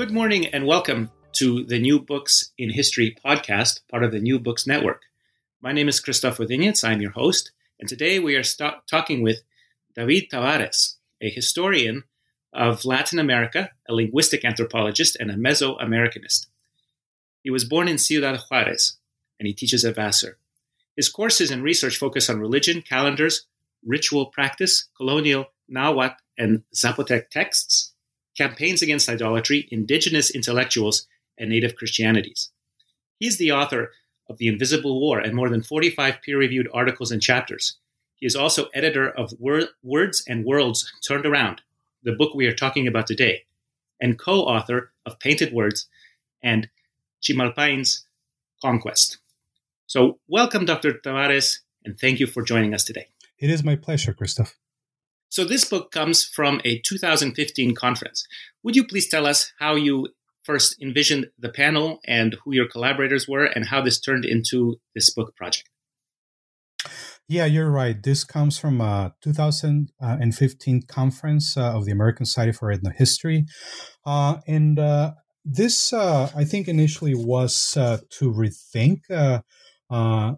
Good 0.00 0.12
morning 0.12 0.46
and 0.46 0.64
welcome 0.64 1.10
to 1.32 1.62
the 1.62 1.78
New 1.78 2.00
Books 2.00 2.52
in 2.56 2.70
History 2.70 3.14
podcast, 3.22 3.80
part 3.90 4.02
of 4.02 4.12
the 4.12 4.18
New 4.18 4.38
Books 4.38 4.66
Network. 4.66 5.02
My 5.60 5.72
name 5.72 5.90
is 5.90 6.00
Christoph 6.00 6.38
Wodiniec. 6.38 6.82
I'm 6.82 7.02
your 7.02 7.10
host, 7.10 7.52
and 7.78 7.86
today 7.86 8.18
we 8.18 8.34
are 8.34 8.42
st- 8.42 8.76
talking 8.88 9.22
with 9.22 9.42
David 9.94 10.30
Tavares, 10.32 10.94
a 11.20 11.28
historian 11.28 12.04
of 12.50 12.86
Latin 12.86 13.18
America, 13.18 13.72
a 13.86 13.92
linguistic 13.92 14.42
anthropologist, 14.42 15.18
and 15.20 15.30
a 15.30 15.34
Mesoamericanist. 15.34 16.46
He 17.42 17.50
was 17.50 17.66
born 17.66 17.86
in 17.86 17.98
Ciudad 17.98 18.40
Juarez, 18.48 18.96
and 19.38 19.46
he 19.46 19.52
teaches 19.52 19.84
at 19.84 19.96
Vassar. 19.96 20.38
His 20.96 21.10
courses 21.10 21.50
and 21.50 21.62
research 21.62 21.98
focus 21.98 22.30
on 22.30 22.40
religion, 22.40 22.80
calendars, 22.80 23.44
ritual 23.84 24.24
practice, 24.24 24.88
colonial 24.96 25.50
Nahuatl 25.68 26.16
and 26.38 26.62
Zapotec 26.74 27.28
texts, 27.28 27.89
Campaigns 28.40 28.80
Against 28.80 29.06
Idolatry, 29.06 29.68
Indigenous 29.70 30.30
Intellectuals, 30.30 31.06
and 31.36 31.50
Native 31.50 31.76
Christianities. 31.76 32.48
He 33.18 33.26
is 33.26 33.36
the 33.36 33.52
author 33.52 33.92
of 34.30 34.38
The 34.38 34.48
Invisible 34.48 34.98
War 34.98 35.18
and 35.18 35.34
more 35.34 35.50
than 35.50 35.62
45 35.62 36.22
peer 36.22 36.38
reviewed 36.38 36.66
articles 36.72 37.10
and 37.10 37.20
chapters. 37.20 37.76
He 38.16 38.24
is 38.24 38.34
also 38.34 38.70
editor 38.72 39.10
of 39.10 39.34
Words 39.38 40.24
and 40.26 40.46
Worlds 40.46 40.90
Turned 41.06 41.26
Around, 41.26 41.60
the 42.02 42.14
book 42.14 42.34
we 42.34 42.46
are 42.46 42.54
talking 42.54 42.88
about 42.88 43.06
today, 43.06 43.44
and 44.00 44.18
co 44.18 44.40
author 44.40 44.90
of 45.04 45.20
Painted 45.20 45.52
Words 45.52 45.86
and 46.42 46.70
Chimalpahin's 47.22 48.06
Conquest. 48.62 49.18
So, 49.86 50.18
welcome, 50.28 50.64
Dr. 50.64 50.94
Tavares, 50.94 51.58
and 51.84 52.00
thank 52.00 52.18
you 52.20 52.26
for 52.26 52.42
joining 52.42 52.72
us 52.72 52.84
today. 52.84 53.08
It 53.38 53.50
is 53.50 53.62
my 53.62 53.76
pleasure, 53.76 54.14
Christoph. 54.14 54.56
So 55.30 55.44
this 55.44 55.64
book 55.64 55.92
comes 55.92 56.24
from 56.24 56.60
a 56.64 56.80
2015 56.80 57.76
conference. 57.76 58.26
Would 58.64 58.74
you 58.74 58.84
please 58.84 59.08
tell 59.08 59.26
us 59.26 59.52
how 59.60 59.76
you 59.76 60.08
first 60.42 60.82
envisioned 60.82 61.28
the 61.38 61.50
panel 61.50 62.00
and 62.04 62.36
who 62.44 62.52
your 62.52 62.66
collaborators 62.68 63.28
were 63.28 63.44
and 63.44 63.66
how 63.66 63.80
this 63.80 64.00
turned 64.00 64.24
into 64.24 64.80
this 64.92 65.08
book 65.10 65.36
project? 65.36 65.70
Yeah, 67.28 67.44
you're 67.44 67.70
right. 67.70 68.02
This 68.02 68.24
comes 68.24 68.58
from 68.58 68.80
a 68.80 69.14
2015 69.22 70.82
conference 70.88 71.56
uh, 71.56 71.76
of 71.76 71.84
the 71.84 71.92
American 71.92 72.26
Society 72.26 72.50
for 72.50 72.74
Ethnohistory. 72.74 73.46
Uh, 74.04 74.38
and 74.48 74.80
uh, 74.80 75.12
this, 75.44 75.92
uh, 75.92 76.28
I 76.34 76.42
think, 76.42 76.66
initially 76.66 77.14
was 77.14 77.76
uh, 77.76 77.98
to 78.18 78.32
rethink 78.32 79.02
uh, 79.88 80.32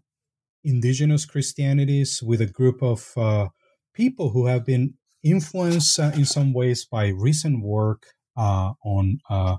indigenous 0.62 1.24
Christianities 1.24 2.22
with 2.22 2.42
a 2.42 2.46
group 2.46 2.82
of 2.82 3.16
people 3.94 4.30
who 4.30 4.46
have 4.46 4.64
been 4.64 4.94
influenced 5.22 5.98
uh, 5.98 6.12
in 6.14 6.24
some 6.24 6.52
ways 6.52 6.84
by 6.84 7.08
recent 7.08 7.62
work 7.62 8.06
uh, 8.36 8.72
on 8.84 9.18
uh, 9.28 9.56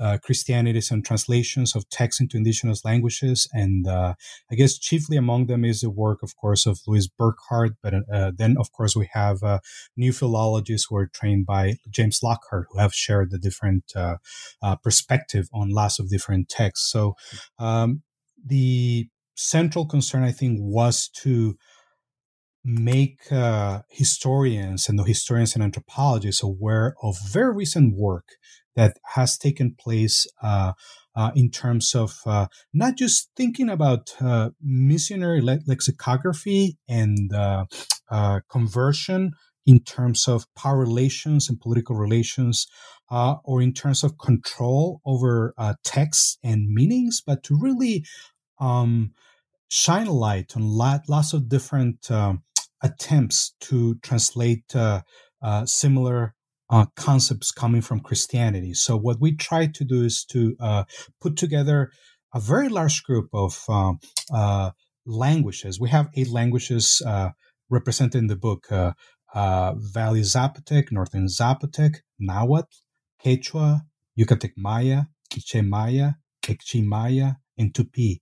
uh 0.00 0.16
Christianities 0.22 0.90
and 0.90 1.04
translations 1.04 1.76
of 1.76 1.88
texts 1.90 2.20
into 2.20 2.36
indigenous 2.36 2.84
languages. 2.84 3.48
And 3.52 3.86
uh, 3.86 4.14
I 4.50 4.54
guess 4.54 4.78
chiefly 4.78 5.16
among 5.16 5.46
them 5.46 5.64
is 5.64 5.80
the 5.80 5.90
work, 5.90 6.22
of 6.22 6.34
course, 6.36 6.64
of 6.64 6.80
Louis 6.86 7.08
Burkhart. 7.20 7.72
But 7.82 7.94
uh, 8.10 8.32
then, 8.34 8.56
of 8.58 8.72
course, 8.72 8.96
we 8.96 9.10
have 9.12 9.38
new 9.96 10.12
philologists 10.12 10.86
who 10.88 10.96
are 10.96 11.10
trained 11.12 11.46
by 11.46 11.74
James 11.90 12.20
Lockhart, 12.22 12.68
who 12.70 12.78
have 12.78 12.94
shared 12.94 13.30
the 13.30 13.38
different 13.38 13.92
perspective 14.82 15.48
on 15.52 15.68
lots 15.68 15.98
of 15.98 16.08
different 16.08 16.48
texts. 16.48 16.90
So 16.90 17.14
um, 17.58 18.02
the 18.44 19.08
central 19.34 19.86
concern, 19.86 20.22
I 20.22 20.32
think, 20.32 20.58
was 20.60 21.08
to 21.22 21.56
make 22.64 23.30
uh, 23.32 23.82
historians 23.88 24.88
and 24.88 24.98
the 24.98 25.04
historians 25.04 25.54
and 25.54 25.62
anthropologists 25.62 26.42
aware 26.42 26.94
of 27.02 27.16
very 27.28 27.54
recent 27.54 27.96
work 27.96 28.28
that 28.76 28.98
has 29.14 29.36
taken 29.36 29.74
place 29.78 30.26
uh, 30.42 30.72
uh, 31.14 31.30
in 31.34 31.50
terms 31.50 31.94
of 31.94 32.20
uh, 32.24 32.46
not 32.72 32.96
just 32.96 33.30
thinking 33.36 33.68
about 33.68 34.14
uh, 34.20 34.50
missionary 34.62 35.40
le- 35.40 35.58
lexicography 35.66 36.78
and 36.88 37.32
uh, 37.34 37.66
conversion 38.50 39.32
in 39.66 39.80
terms 39.80 40.26
of 40.26 40.46
power 40.54 40.78
relations 40.78 41.48
and 41.48 41.60
political 41.60 41.94
relations, 41.94 42.66
or 43.10 43.62
in 43.62 43.72
terms 43.72 44.02
of 44.02 44.18
control 44.18 45.00
over 45.06 45.54
texts 45.84 46.38
and 46.42 46.68
meanings, 46.68 47.22
but 47.24 47.44
to 47.44 47.56
really 47.60 48.04
um, 48.58 49.12
shine 49.68 50.06
a 50.06 50.12
light 50.12 50.56
on 50.56 50.62
lot, 50.62 51.02
lots 51.08 51.32
of 51.32 51.48
different 51.48 52.10
um, 52.10 52.42
attempts 52.82 53.54
to 53.60 53.96
translate 53.96 54.64
uh, 54.74 55.02
uh, 55.42 55.64
similar 55.66 56.34
uh, 56.70 56.86
concepts 56.96 57.50
coming 57.52 57.82
from 57.82 58.00
Christianity. 58.00 58.74
So 58.74 58.96
what 58.96 59.20
we 59.20 59.36
try 59.36 59.66
to 59.66 59.84
do 59.84 60.04
is 60.04 60.24
to 60.30 60.56
uh, 60.60 60.84
put 61.20 61.36
together 61.36 61.90
a 62.34 62.40
very 62.40 62.68
large 62.68 63.02
group 63.02 63.28
of 63.32 63.62
um, 63.68 63.98
uh, 64.32 64.70
languages. 65.04 65.78
We 65.78 65.90
have 65.90 66.08
eight 66.16 66.30
languages 66.30 67.02
uh, 67.06 67.30
represented 67.68 68.18
in 68.18 68.26
the 68.28 68.36
book: 68.36 68.68
Valley 69.34 70.22
Zapotec, 70.22 70.90
Northern 70.90 71.26
Zapotec, 71.26 71.96
Nahuatl, 72.18 72.74
Quechua, 73.22 73.82
Yucatec 74.18 74.52
Maya, 74.56 75.02
Quiche 75.30 75.62
Maya, 75.62 76.12
Kekchi 76.42 76.84
Maya, 76.84 77.32
and 77.58 77.72
Tupi. 77.74 78.20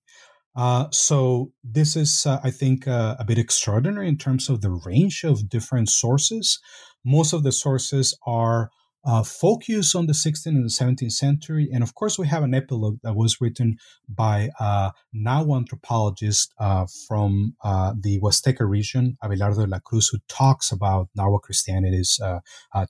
Uh, 0.56 0.86
so 0.90 1.52
this 1.62 1.96
is, 1.96 2.26
uh, 2.26 2.40
I 2.42 2.50
think, 2.50 2.88
uh, 2.88 3.16
a 3.18 3.24
bit 3.24 3.38
extraordinary 3.38 4.08
in 4.08 4.18
terms 4.18 4.48
of 4.48 4.60
the 4.60 4.70
range 4.70 5.22
of 5.24 5.48
different 5.48 5.88
sources. 5.88 6.58
Most 7.04 7.32
of 7.32 7.44
the 7.44 7.52
sources 7.52 8.16
are 8.26 8.70
uh, 9.02 9.22
focused 9.22 9.96
on 9.96 10.06
the 10.06 10.12
16th 10.12 10.46
and 10.46 10.64
the 10.64 10.68
17th 10.68 11.12
century, 11.12 11.70
and 11.72 11.82
of 11.82 11.94
course, 11.94 12.18
we 12.18 12.26
have 12.26 12.42
an 12.42 12.52
epilogue 12.52 12.98
that 13.02 13.16
was 13.16 13.40
written 13.40 13.76
by 14.06 14.50
a 14.58 14.92
now 15.14 15.54
anthropologist 15.54 16.52
uh, 16.60 16.84
from 17.08 17.54
uh, 17.64 17.94
the 17.98 18.20
Huasteca 18.20 18.68
region, 18.68 19.16
Abelardo 19.24 19.64
de 19.64 19.66
la 19.66 19.78
Cruz, 19.78 20.08
who 20.08 20.18
talks 20.28 20.70
about 20.70 21.08
Nahua 21.18 21.40
Christianities 21.40 22.20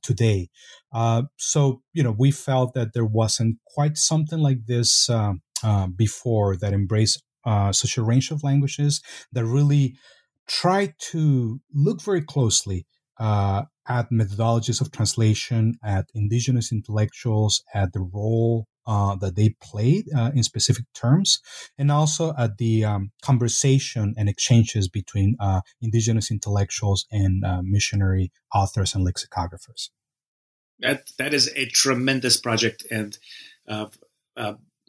today. 0.03 0.49
so, 1.37 1.83
you 1.93 2.03
know, 2.03 2.17
we 2.19 2.33
felt 2.33 2.75
that 2.75 2.93
there 2.93 3.05
wasn't 3.05 3.59
quite 3.65 3.97
something 3.97 4.41
like 4.41 4.67
this. 4.67 5.09
Uh, 5.63 5.89
before 5.89 6.57
that 6.57 6.73
embrace 6.73 7.21
uh, 7.45 7.73
such 7.73 7.97
a 7.97 8.03
range 8.03 8.31
of 8.31 8.43
languages 8.43 9.03
that 9.33 9.45
really 9.45 9.97
try 10.49 10.93
to 10.99 11.61
look 11.73 12.03
very 12.03 12.23
closely 12.23 12.87
uh, 13.19 13.63
at 13.89 14.11
methodologies 14.11 14.81
of 14.81 14.91
translation, 14.91 15.75
at 15.85 16.07
indigenous 16.15 16.73
intellectuals, 16.73 17.63
at 17.75 17.93
the 17.93 18.01
role 18.01 18.67
uh, 18.87 19.15
that 19.17 19.37
they 19.37 19.55
played 19.63 20.07
uh, 20.17 20.31
in 20.35 20.43
specific 20.43 20.85
terms, 20.95 21.41
and 21.79 21.93
also 21.93 22.33
at 22.39 22.57
the 22.59 22.85
um, 22.85 23.11
conversation 23.23 24.15
and 24.17 24.29
exchanges 24.29 24.89
between 24.89 25.37
uh, 25.39 25.61
indigenous 25.81 26.31
intellectuals 26.31 27.07
and 27.11 27.45
uh, 27.45 27.61
missionary 27.63 28.33
authors 28.55 28.95
and 28.95 29.07
lexicographers. 29.07 29.91
That 30.81 31.11
that 31.19 31.35
is 31.35 31.51
a 31.55 31.67
tremendous 31.67 32.41
project, 32.41 32.87
and 32.91 33.19
uh, 33.69 33.87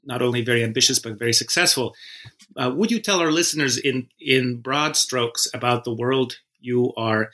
not 0.04 0.22
only 0.22 0.44
very 0.44 0.64
ambitious 0.64 1.00
but 1.00 1.20
very 1.20 1.34
successful. 1.34 1.96
Uh, 2.56 2.72
would 2.76 2.92
you 2.92 3.00
tell 3.00 3.20
our 3.20 3.32
listeners 3.32 3.78
in 3.78 4.08
in 4.20 4.62
broad 4.62 4.96
strokes 4.96 5.48
about 5.54 5.84
the 5.84 5.94
world 5.94 6.38
you 6.60 6.94
are 6.98 7.30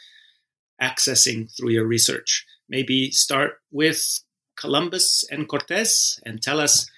accessing 0.82 1.50
through 1.56 1.72
your 1.72 1.86
research? 1.86 2.46
Maybe 2.70 3.12
start 3.12 3.62
with 3.72 4.22
Columbus 4.58 5.24
and 5.32 5.48
Cortez 5.48 6.20
and 6.26 6.42
tell 6.42 6.60
us 6.60 6.90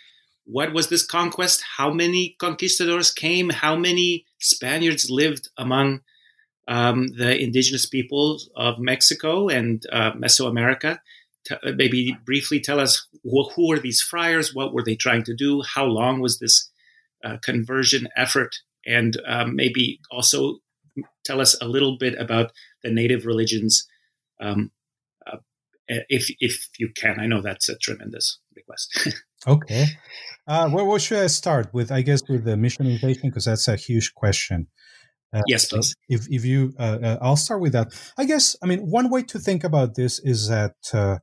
what 0.46 0.74
was 0.74 0.90
this 0.90 1.06
conquest? 1.06 1.64
How 1.78 1.92
many 1.94 2.36
conquistadors 2.40 3.12
came? 3.12 3.52
How 3.52 3.76
many 3.76 4.26
Spaniards 4.40 5.10
lived 5.10 5.50
among 5.58 6.02
um, 6.68 7.10
the 7.16 7.40
indigenous 7.40 7.86
peoples 7.86 8.50
of 8.56 8.80
Mexico 8.80 9.48
and 9.48 9.86
uh, 9.92 10.14
Mesoamerica? 10.14 11.00
T- 11.50 11.74
maybe 11.76 12.16
briefly 12.26 12.60
tell 12.60 12.80
us 12.80 13.08
wh- 13.26 13.52
who 13.56 13.72
are 13.72 13.80
these 13.80 14.02
friars? 14.02 14.54
What 14.54 14.74
were 14.74 14.84
they 14.84 14.96
trying 14.96 15.24
to 15.24 15.36
do? 15.36 15.62
How 15.64 15.86
long 15.86 16.20
was 16.20 16.40
this 16.40 16.70
uh, 17.26 17.38
conversion 17.44 18.08
effort? 18.16 18.56
And 18.86 19.18
um, 19.28 19.56
maybe 19.56 20.00
also 20.12 20.60
tell 21.26 21.42
us 21.42 21.60
a 21.62 21.68
little 21.68 21.98
bit 21.98 22.16
about 22.20 22.52
the 22.84 22.92
native 22.92 23.26
religions, 23.26 23.88
um, 24.40 24.72
uh, 25.28 25.38
if 25.88 26.30
if 26.40 26.70
you 26.78 26.90
can. 26.96 27.20
I 27.20 27.28
know 27.28 27.42
that's 27.42 27.68
a 27.68 27.78
tremendous 27.78 28.40
request. 28.56 29.10
okay. 29.48 29.86
Uh, 30.48 30.70
what 30.70 31.02
should 31.02 31.20
I 31.20 31.28
start 31.28 31.74
with? 31.74 31.92
I 31.92 32.02
guess 32.02 32.22
with 32.28 32.44
the 32.44 32.56
missionization 32.56 33.24
because 33.24 33.46
that's 33.46 33.68
a 33.68 33.76
huge 33.76 34.14
question. 34.16 34.68
Uh, 35.32 35.42
yes, 35.48 35.66
please. 35.66 35.96
If 36.08 36.28
if 36.30 36.44
you, 36.44 36.74
uh, 36.80 36.98
uh, 37.04 37.18
I'll 37.22 37.36
start 37.36 37.62
with 37.62 37.74
that. 37.74 37.94
I 38.18 38.26
guess 38.26 38.56
I 38.64 38.66
mean 38.66 38.80
one 38.90 39.10
way 39.10 39.22
to 39.24 39.40
think 39.40 39.64
about 39.64 39.96
this 39.96 40.20
is 40.20 40.48
that 40.48 40.76
uh, 40.92 41.20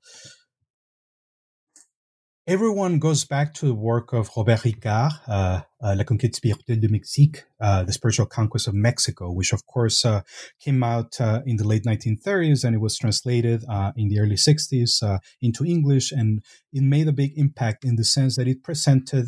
everyone 2.47 3.01
goes 3.01 3.25
back 3.25 3.53
to 3.55 3.67
the 3.67 3.75
work 3.75 4.13
of 4.13 4.31
Robert 4.37 4.61
Ricard, 4.61 5.11
uh, 5.27 5.61
uh, 5.83 5.95
La 5.97 6.05
conquête 6.05 6.37
spirituelle 6.37 6.79
de 6.79 6.89
Mexique, 6.89 7.45
uh, 7.61 7.83
the 7.83 7.93
spiritual 7.93 8.27
conquest 8.27 8.69
of 8.69 8.75
Mexico, 8.75 9.33
which 9.33 9.53
of 9.53 9.67
course 9.67 10.05
uh, 10.05 10.21
came 10.61 10.85
out 10.85 11.21
uh, 11.21 11.41
in 11.45 11.57
the 11.57 11.67
late 11.67 11.85
1930s 11.85 12.65
and 12.65 12.77
it 12.77 12.81
was 12.81 12.97
translated 12.97 13.65
uh, 13.69 13.91
in 13.97 14.09
the 14.09 14.21
early 14.21 14.37
60s 14.37 15.03
into 15.43 15.65
English, 15.65 16.13
and 16.13 16.41
it 16.73 16.83
made 16.83 17.09
a 17.09 17.13
big 17.13 17.33
impact 17.37 17.85
in 17.85 17.97
the 17.97 18.05
sense 18.05 18.37
that 18.37 18.47
it 18.47 18.63
presented. 18.63 19.27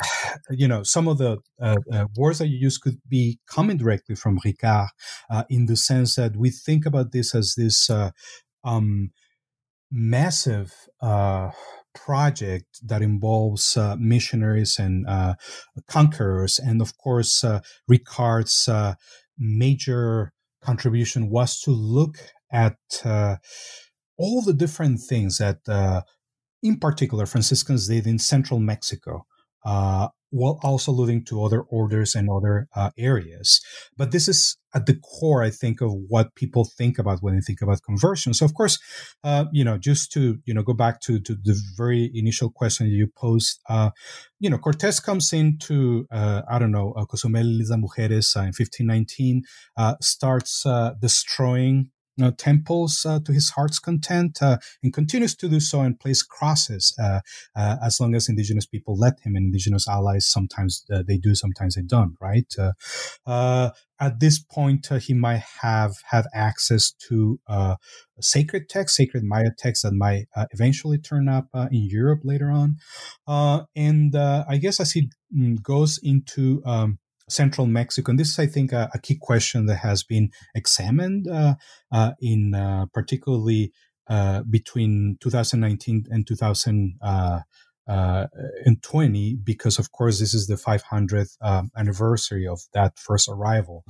you 0.50 0.68
know, 0.68 0.82
some 0.82 1.08
of 1.08 1.18
the 1.18 1.38
words 2.16 2.38
that 2.38 2.48
you 2.48 2.58
use 2.58 2.78
could 2.78 2.98
be 3.08 3.38
coming 3.48 3.76
directly 3.76 4.14
from 4.14 4.38
Ricard, 4.40 4.88
in 5.48 5.66
the 5.66 5.76
sense 5.76 6.16
that 6.16 6.36
we 6.36 6.50
think 6.50 6.86
about 6.86 7.12
this 7.12 7.34
as 7.34 7.54
this 7.56 7.90
um, 8.64 9.10
massive 9.90 10.72
project 11.96 12.80
that 12.84 13.02
involves 13.02 13.76
uh, 13.76 13.96
missionaries 13.98 14.78
and 14.78 15.06
uh, 15.08 15.34
conquerors. 15.88 16.58
And 16.58 16.80
of 16.80 16.96
course, 16.98 17.42
uh, 17.42 17.60
Ricard's 17.90 18.68
uh, 18.68 18.94
major 19.38 20.32
contribution 20.62 21.30
was 21.30 21.60
to 21.62 21.70
look 21.70 22.18
at 22.52 22.76
uh, 23.04 23.36
all 24.18 24.42
the 24.42 24.52
different 24.52 25.00
things 25.00 25.38
that, 25.38 25.58
uh, 25.68 26.02
in 26.62 26.78
particular, 26.78 27.26
Franciscans 27.26 27.88
did 27.88 28.06
in 28.06 28.18
central 28.18 28.60
Mexico 28.60 29.26
while 30.30 30.58
also 30.62 30.92
alluding 30.92 31.24
to 31.24 31.42
other 31.42 31.62
orders 31.62 32.14
and 32.14 32.28
other 32.30 32.68
uh, 32.74 32.90
areas. 32.98 33.60
But 33.96 34.10
this 34.10 34.28
is 34.28 34.56
at 34.74 34.86
the 34.86 34.96
core, 34.96 35.42
I 35.42 35.50
think, 35.50 35.80
of 35.80 35.92
what 36.08 36.34
people 36.34 36.64
think 36.64 36.98
about 36.98 37.22
when 37.22 37.34
they 37.34 37.40
think 37.40 37.62
about 37.62 37.82
conversion. 37.82 38.34
So, 38.34 38.44
of 38.44 38.52
course, 38.52 38.78
uh, 39.24 39.46
you 39.52 39.64
know, 39.64 39.78
just 39.78 40.12
to 40.12 40.38
you 40.44 40.52
know 40.52 40.62
go 40.62 40.74
back 40.74 41.00
to, 41.02 41.20
to 41.20 41.34
the 41.34 41.58
very 41.76 42.10
initial 42.14 42.50
question 42.50 42.88
you 42.88 43.08
posed, 43.16 43.60
uh, 43.68 43.90
you 44.38 44.50
know, 44.50 44.58
Cortés 44.58 45.02
comes 45.02 45.32
into 45.32 46.06
uh, 46.10 46.42
I 46.48 46.58
don't 46.58 46.72
know 46.72 46.92
Cozumel 47.08 47.60
Isla 47.60 47.76
Mujeres 47.76 48.36
uh, 48.36 48.40
in 48.40 48.52
1519, 48.52 49.42
uh, 49.76 49.94
starts 50.00 50.64
destroying 51.00 51.90
know, 52.24 52.30
temples 52.30 53.04
uh, 53.06 53.20
to 53.20 53.32
his 53.32 53.50
heart's 53.50 53.78
content 53.78 54.38
uh, 54.40 54.58
and 54.82 54.92
continues 54.92 55.34
to 55.36 55.48
do 55.48 55.60
so 55.60 55.80
and 55.80 56.00
place 56.00 56.22
crosses 56.22 56.94
uh, 57.02 57.20
uh 57.54 57.76
as 57.84 58.00
long 58.00 58.14
as 58.14 58.28
indigenous 58.28 58.66
people 58.66 58.96
let 58.96 59.14
him 59.22 59.36
and 59.36 59.46
indigenous 59.46 59.88
allies 59.88 60.26
sometimes 60.26 60.84
uh, 60.92 61.02
they 61.06 61.18
do 61.18 61.34
sometimes 61.34 61.74
they 61.74 61.82
don't 61.82 62.16
right? 62.20 62.52
Uh, 63.26 63.70
at 63.98 64.20
this 64.20 64.38
point 64.38 64.86
he 65.00 65.14
might 65.14 65.42
have 65.62 65.94
had 66.10 66.26
access 66.34 66.92
to 66.92 67.38
sacred 68.20 68.68
texts 68.68 68.96
sacred 68.96 69.24
maya 69.24 69.50
texts 69.56 69.82
that 69.82 69.94
might 69.94 70.26
eventually 70.52 70.98
turn 70.98 71.28
up 71.28 71.48
in 71.54 71.88
europe 71.90 72.20
later 72.24 72.50
on. 72.50 72.76
And 73.74 74.14
i 74.16 74.58
guess 74.58 74.80
as 74.80 74.92
he 74.92 75.10
mm, 75.34 75.62
goes 75.62 75.98
into 76.02 76.62
um, 76.66 76.98
central 77.28 77.66
Mexico. 77.66 78.10
And 78.10 78.18
this 78.18 78.30
is, 78.30 78.38
I 78.38 78.46
think, 78.46 78.72
a, 78.72 78.90
a 78.94 78.98
key 78.98 79.16
question 79.20 79.66
that 79.66 79.76
has 79.76 80.02
been 80.02 80.30
examined 80.54 81.28
uh, 81.28 81.54
uh, 81.92 82.12
in 82.20 82.54
uh, 82.54 82.86
particularly 82.92 83.72
between 84.48 85.18
2019 85.20 86.06
and 86.10 86.26
2020, 86.26 86.96
uh, 87.02 87.40
uh, 87.88 88.26
because, 89.44 89.78
of 89.78 89.92
course, 89.92 90.20
this 90.20 90.34
is 90.34 90.46
the 90.46 90.54
500th 90.54 91.36
um, 91.40 91.70
anniversary 91.76 92.46
of 92.46 92.60
that 92.72 92.98
first 92.98 93.28
arrival. 93.28 93.84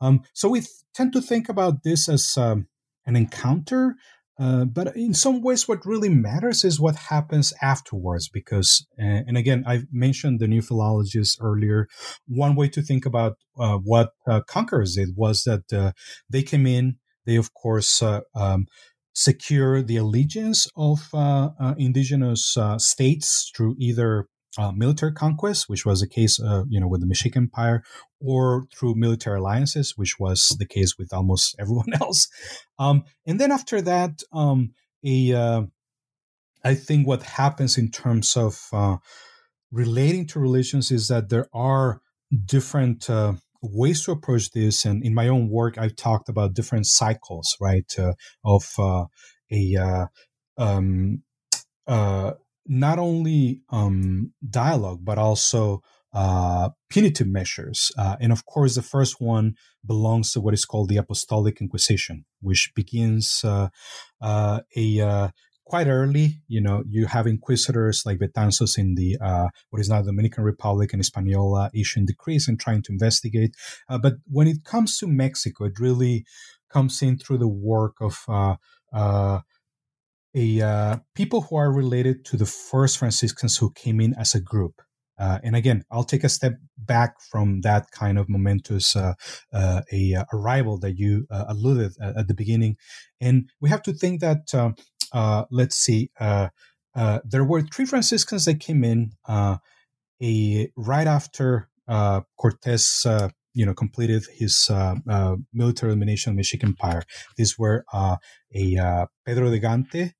Um, 0.00 0.22
so 0.32 0.48
we 0.48 0.60
th- 0.60 0.70
tend 0.94 1.12
to 1.14 1.20
think 1.20 1.48
about 1.48 1.82
this 1.82 2.08
as 2.08 2.36
um, 2.36 2.68
an 3.06 3.16
encounter 3.16 3.96
uh, 4.38 4.64
but 4.66 4.94
in 4.96 5.14
some 5.14 5.40
ways, 5.40 5.66
what 5.66 5.86
really 5.86 6.10
matters 6.10 6.64
is 6.64 6.78
what 6.78 6.96
happens 6.96 7.52
afterwards. 7.62 8.28
Because, 8.28 8.86
uh, 9.00 9.22
and 9.26 9.36
again, 9.36 9.64
I 9.66 9.84
mentioned 9.90 10.40
the 10.40 10.48
new 10.48 10.62
philologists 10.62 11.38
earlier. 11.40 11.88
One 12.26 12.54
way 12.54 12.68
to 12.68 12.82
think 12.82 13.06
about 13.06 13.36
uh, 13.58 13.78
what 13.78 14.10
uh, 14.28 14.42
conquerors 14.46 14.94
did 14.94 15.10
was 15.16 15.44
that 15.44 15.72
uh, 15.72 15.92
they 16.28 16.42
came 16.42 16.66
in, 16.66 16.96
they, 17.24 17.36
of 17.36 17.54
course, 17.54 18.02
um, 18.02 18.66
secure 19.14 19.82
the 19.82 19.96
allegiance 19.96 20.68
of 20.76 21.08
indigenous 21.78 22.56
states 22.78 23.50
through 23.56 23.74
either 23.78 24.26
uh, 24.58 24.72
military 24.72 25.12
conquest, 25.12 25.68
which 25.68 25.84
was 25.84 26.00
the 26.00 26.08
case, 26.08 26.40
uh, 26.40 26.64
you 26.68 26.80
know, 26.80 26.88
with 26.88 27.00
the 27.00 27.06
Mexican 27.06 27.44
Empire, 27.44 27.82
or 28.20 28.66
through 28.76 28.94
military 28.94 29.38
alliances, 29.38 29.94
which 29.96 30.18
was 30.18 30.56
the 30.58 30.66
case 30.66 30.96
with 30.98 31.12
almost 31.12 31.56
everyone 31.60 31.92
else. 32.00 32.28
Um, 32.78 33.04
and 33.26 33.40
then 33.40 33.52
after 33.52 33.80
that, 33.82 34.22
um, 34.32 34.70
a 35.04 35.32
uh, 35.32 35.62
I 36.64 36.74
think 36.74 37.06
what 37.06 37.22
happens 37.22 37.78
in 37.78 37.90
terms 37.90 38.36
of 38.36 38.58
uh, 38.72 38.96
relating 39.70 40.26
to 40.28 40.40
religions 40.40 40.90
is 40.90 41.08
that 41.08 41.28
there 41.28 41.48
are 41.54 42.00
different 42.44 43.08
uh, 43.08 43.34
ways 43.62 44.04
to 44.04 44.12
approach 44.12 44.50
this. 44.50 44.84
And 44.84 45.04
in 45.04 45.14
my 45.14 45.28
own 45.28 45.48
work, 45.48 45.78
I've 45.78 45.96
talked 45.96 46.28
about 46.28 46.54
different 46.54 46.86
cycles, 46.86 47.56
right, 47.60 47.90
uh, 47.98 48.14
of 48.44 48.64
a 49.52 50.08
um, 50.58 51.22
not 52.68 52.98
only 52.98 53.62
um, 53.70 54.32
dialogue 54.48 55.00
but 55.02 55.18
also 55.18 55.82
uh, 56.16 56.70
punitive 56.88 57.26
measures. 57.26 57.92
Uh, 57.98 58.16
and 58.20 58.32
of 58.32 58.46
course, 58.46 58.74
the 58.74 58.80
first 58.80 59.20
one 59.20 59.54
belongs 59.84 60.32
to 60.32 60.40
what 60.40 60.54
is 60.54 60.64
called 60.64 60.88
the 60.88 60.96
Apostolic 60.96 61.60
Inquisition, 61.60 62.24
which 62.40 62.72
begins 62.74 63.42
uh, 63.44 63.68
uh 64.22 64.60
a 64.74 65.00
uh, 65.00 65.28
quite 65.64 65.88
early. 65.88 66.40
You 66.48 66.62
know, 66.62 66.82
you 66.88 67.04
have 67.04 67.26
inquisitors 67.26 68.04
like 68.06 68.18
Betanzos 68.18 68.78
in 68.78 68.94
the 68.94 69.18
uh, 69.20 69.48
what 69.68 69.80
is 69.80 69.90
now 69.90 70.00
the 70.00 70.06
Dominican 70.06 70.42
Republic 70.44 70.94
and 70.94 71.00
Hispaniola 71.00 71.70
issuing 71.74 72.06
decrees 72.06 72.48
and 72.48 72.58
trying 72.58 72.80
to 72.84 72.92
investigate. 72.92 73.54
but 73.86 74.14
when 74.26 74.48
it 74.48 74.64
comes 74.64 74.96
to 74.98 75.06
Mexico, 75.06 75.66
it 75.66 75.78
really 75.78 76.24
comes 76.72 77.02
in 77.02 77.18
through 77.18 77.38
the 77.38 77.48
work 77.48 77.96
of 78.00 78.24
a 80.36 80.60
uh, 80.60 80.96
people 81.14 81.40
who 81.40 81.56
are 81.56 81.72
related 81.72 82.24
to 82.26 82.36
the 82.36 82.44
first 82.46 82.98
Franciscans 82.98 83.56
who 83.56 83.72
came 83.72 84.00
in 84.00 84.14
as 84.14 84.34
a 84.34 84.40
group. 84.40 84.82
Uh, 85.18 85.38
and 85.42 85.56
again, 85.56 85.82
I'll 85.90 86.04
take 86.04 86.24
a 86.24 86.28
step 86.28 86.52
back 86.76 87.14
from 87.22 87.62
that 87.62 87.90
kind 87.90 88.18
of 88.18 88.28
momentous 88.28 88.94
uh, 88.94 89.14
uh 89.50 89.80
a 89.90 90.14
uh, 90.14 90.24
arrival 90.34 90.78
that 90.80 90.98
you 90.98 91.26
uh, 91.30 91.46
alluded 91.48 91.92
at, 92.02 92.18
at, 92.18 92.28
the 92.28 92.34
beginning, 92.34 92.76
and 93.18 93.48
we 93.58 93.70
have 93.70 93.82
to 93.84 93.94
think 93.94 94.20
that 94.20 94.54
um, 94.54 94.74
let's 95.50 95.76
see, 95.76 96.10
there 96.20 97.44
were 97.44 97.62
three 97.62 97.86
Franciscans 97.86 98.44
that 98.44 98.60
came 98.60 98.84
in 98.84 99.12
a 100.22 100.68
right 100.76 101.06
after 101.06 101.70
Cortes 102.36 103.06
you 103.56 103.64
know 103.64 103.72
completed 103.72 104.22
his 104.34 104.68
uh, 104.70 104.96
uh, 105.08 105.36
military 105.54 105.90
elimination 105.92 106.30
of 106.30 106.34
the 106.34 106.40
Mexican 106.40 106.68
Empire. 106.68 107.02
These 107.38 107.58
were 107.58 107.86
uh, 107.90 108.16
a 108.54 109.06
Pedro 109.24 109.50
de 109.50 109.58
Gante, 109.58 110.04
uh, 110.04 110.08
uh, 110.08 110.15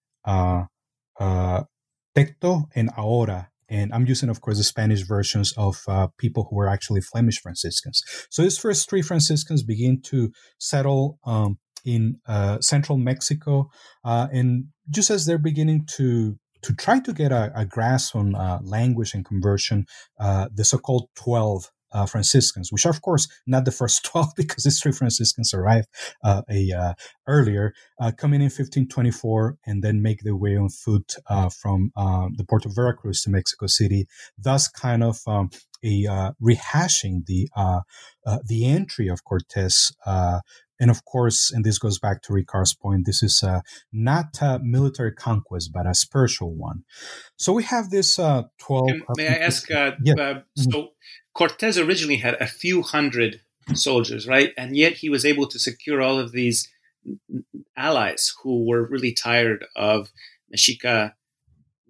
Tecto 2.16 2.64
and 2.74 2.90
Ahora. 2.96 3.50
And 3.68 3.92
I'm 3.92 4.06
using, 4.06 4.28
of 4.28 4.40
course, 4.40 4.58
the 4.58 4.64
Spanish 4.64 5.02
versions 5.02 5.52
of 5.56 5.82
uh, 5.88 6.08
people 6.18 6.46
who 6.48 6.56
were 6.56 6.68
actually 6.68 7.00
Flemish 7.00 7.40
Franciscans. 7.40 8.02
So 8.30 8.42
these 8.42 8.58
first 8.58 8.88
three 8.88 9.02
Franciscans 9.02 9.62
begin 9.64 10.00
to 10.02 10.30
settle 10.58 11.18
um, 11.24 11.58
in 11.84 12.20
uh, 12.26 12.60
central 12.60 12.98
Mexico. 12.98 13.70
Uh, 14.04 14.28
and 14.32 14.66
just 14.90 15.10
as 15.10 15.26
they're 15.26 15.38
beginning 15.38 15.86
to 15.96 16.38
to 16.62 16.74
try 16.74 16.98
to 16.98 17.12
get 17.12 17.30
a, 17.30 17.52
a 17.54 17.64
grasp 17.64 18.16
on 18.16 18.34
uh, 18.34 18.58
language 18.62 19.14
and 19.14 19.24
conversion, 19.24 19.86
uh, 20.18 20.48
the 20.52 20.64
so-called 20.64 21.08
12 21.14 21.70
uh, 21.92 22.06
Franciscans, 22.06 22.72
which 22.72 22.86
are 22.86 22.90
of 22.90 23.02
course 23.02 23.28
not 23.46 23.64
the 23.64 23.72
first 23.72 24.04
12 24.12 24.28
because 24.36 24.64
these 24.64 24.80
three 24.80 24.92
Franciscans 24.92 25.54
arrived 25.54 25.88
uh, 26.24 26.42
a 26.50 26.72
uh, 26.72 26.94
earlier, 27.26 27.74
uh, 28.00 28.12
coming 28.12 28.40
in 28.40 28.46
1524 28.46 29.56
and 29.66 29.82
then 29.82 30.02
make 30.02 30.22
their 30.22 30.36
way 30.36 30.56
on 30.56 30.68
foot 30.68 31.14
uh, 31.28 31.48
from 31.48 31.92
um, 31.96 32.34
the 32.36 32.44
port 32.44 32.66
of 32.66 32.74
Veracruz 32.74 33.22
to 33.22 33.30
Mexico 33.30 33.66
City, 33.66 34.06
thus 34.38 34.68
kind 34.68 35.02
of 35.02 35.20
um, 35.26 35.50
a 35.84 36.06
uh, 36.06 36.32
rehashing 36.42 37.26
the 37.26 37.48
the 38.46 38.66
entry 38.66 39.08
of 39.08 39.24
Cortes 39.24 39.92
and 40.78 40.90
of 40.90 41.04
course, 41.04 41.50
and 41.50 41.64
this 41.64 41.78
goes 41.78 41.98
back 41.98 42.22
to 42.22 42.32
Ricard's 42.32 42.74
point, 42.74 43.06
this 43.06 43.22
is 43.22 43.42
uh, 43.42 43.60
not 43.92 44.26
a 44.40 44.60
military 44.62 45.12
conquest, 45.12 45.70
but 45.72 45.86
a 45.86 45.94
spiritual 45.94 46.54
one. 46.54 46.84
So 47.36 47.52
we 47.52 47.64
have 47.64 47.90
this 47.90 48.18
uh, 48.18 48.44
12. 48.58 48.90
may 49.16 49.28
I 49.28 49.34
ask? 49.34 49.70
Uh, 49.70 49.92
yeah. 50.02 50.14
Uh, 50.14 50.16
mm-hmm. 50.16 50.70
So 50.70 50.88
Cortez 51.36 51.76
originally 51.76 52.16
had 52.16 52.34
a 52.40 52.46
few 52.46 52.80
hundred 52.80 53.42
soldiers, 53.74 54.26
right? 54.26 54.54
And 54.56 54.74
yet 54.74 54.94
he 54.94 55.10
was 55.10 55.26
able 55.26 55.46
to 55.48 55.58
secure 55.58 56.00
all 56.00 56.18
of 56.18 56.32
these 56.32 56.68
allies 57.76 58.32
who 58.42 58.64
were 58.64 58.86
really 58.86 59.12
tired 59.12 59.66
of 59.76 60.10
Mexica 60.50 61.12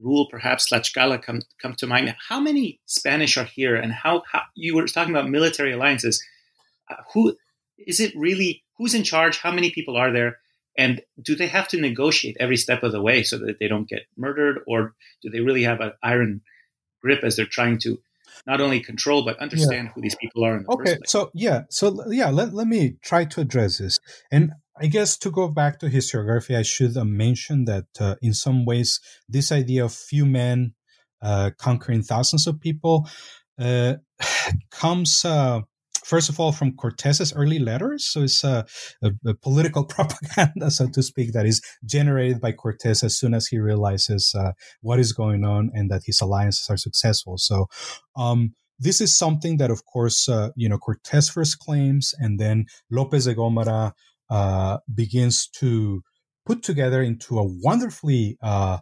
rule. 0.02 0.26
Perhaps 0.28 0.68
Tlaxcala 0.68 1.22
come 1.22 1.42
come 1.62 1.74
to 1.74 1.86
mind. 1.86 2.14
How 2.28 2.40
many 2.40 2.80
Spanish 2.86 3.36
are 3.36 3.44
here, 3.44 3.76
and 3.76 3.92
how, 3.92 4.24
how 4.32 4.42
you 4.56 4.74
were 4.74 4.86
talking 4.86 5.14
about 5.14 5.30
military 5.30 5.72
alliances? 5.72 6.22
Uh, 6.90 6.96
who 7.14 7.36
is 7.78 8.00
it 8.00 8.12
really? 8.16 8.64
Who's 8.78 8.94
in 8.94 9.04
charge? 9.04 9.38
How 9.38 9.52
many 9.52 9.70
people 9.70 9.96
are 9.96 10.12
there? 10.12 10.38
And 10.76 11.02
do 11.22 11.36
they 11.36 11.46
have 11.46 11.68
to 11.68 11.80
negotiate 11.80 12.36
every 12.40 12.56
step 12.56 12.82
of 12.82 12.92
the 12.92 13.00
way 13.00 13.22
so 13.22 13.38
that 13.38 13.58
they 13.60 13.68
don't 13.68 13.88
get 13.88 14.02
murdered, 14.16 14.58
or 14.66 14.94
do 15.22 15.30
they 15.30 15.40
really 15.40 15.62
have 15.62 15.80
an 15.80 15.92
iron 16.02 16.42
grip 17.00 17.22
as 17.22 17.36
they're 17.36 17.46
trying 17.46 17.78
to 17.78 18.00
not 18.46 18.60
only 18.60 18.80
control 18.80 19.24
but 19.24 19.38
understand 19.38 19.86
yeah. 19.86 19.92
who 19.94 20.00
these 20.00 20.16
people 20.16 20.44
are? 20.44 20.64
okay, 20.68 20.98
so 21.06 21.30
yeah, 21.34 21.62
so 21.70 22.04
yeah, 22.08 22.30
let, 22.30 22.52
let 22.52 22.66
me 22.66 22.96
try 23.02 23.24
to 23.24 23.40
address 23.40 23.78
this. 23.78 23.98
And 24.30 24.52
I 24.78 24.86
guess 24.86 25.16
to 25.18 25.30
go 25.30 25.48
back 25.48 25.78
to 25.80 25.88
historiography, 25.88 26.56
I 26.56 26.62
should 26.62 26.96
uh, 26.96 27.04
mention 27.04 27.64
that 27.64 27.86
uh, 27.98 28.16
in 28.20 28.34
some 28.34 28.64
ways, 28.64 29.00
this 29.28 29.50
idea 29.50 29.84
of 29.84 29.92
few 29.92 30.26
men 30.26 30.74
uh, 31.22 31.50
conquering 31.58 32.02
thousands 32.02 32.46
of 32.46 32.60
people 32.60 33.08
uh, 33.58 33.94
comes 34.70 35.24
uh, 35.24 35.60
first 36.06 36.28
of 36.28 36.38
all 36.38 36.52
from 36.52 36.72
Cortez's 36.76 37.34
early 37.34 37.58
letters. 37.58 38.06
So 38.06 38.22
it's 38.22 38.44
a, 38.44 38.64
a, 39.02 39.10
a, 39.26 39.34
political 39.34 39.84
propaganda, 39.94 40.70
so 40.70 40.88
to 40.88 41.02
speak, 41.02 41.32
that 41.32 41.46
is 41.46 41.60
generated 41.84 42.40
by 42.40 42.52
Cortez 42.52 43.02
as 43.02 43.18
soon 43.18 43.34
as 43.34 43.48
he 43.48 43.58
realizes 43.58 44.32
uh, 44.38 44.52
what 44.80 45.00
is 45.00 45.12
going 45.12 45.44
on 45.44 45.70
and 45.74 45.90
that 45.90 46.02
his 46.06 46.20
alliances 46.20 46.70
are 46.70 46.78
successful. 46.78 47.36
So. 47.38 47.66
Um, 48.16 48.54
this 48.78 49.00
is 49.00 49.16
something 49.16 49.56
that, 49.56 49.70
of 49.70 49.86
course, 49.86 50.28
uh, 50.28 50.50
you 50.54 50.68
know, 50.68 50.76
Cortez 50.76 51.30
first 51.30 51.58
claims, 51.58 52.14
and 52.18 52.38
then 52.38 52.66
Lopez 52.90 53.24
de 53.24 53.34
Gomara 53.34 53.92
uh, 54.28 54.76
begins 54.94 55.48
to 55.60 56.02
put 56.44 56.62
together 56.62 57.02
into 57.02 57.38
a 57.38 57.42
wonderfully 57.42 58.36
uh, 58.42 58.76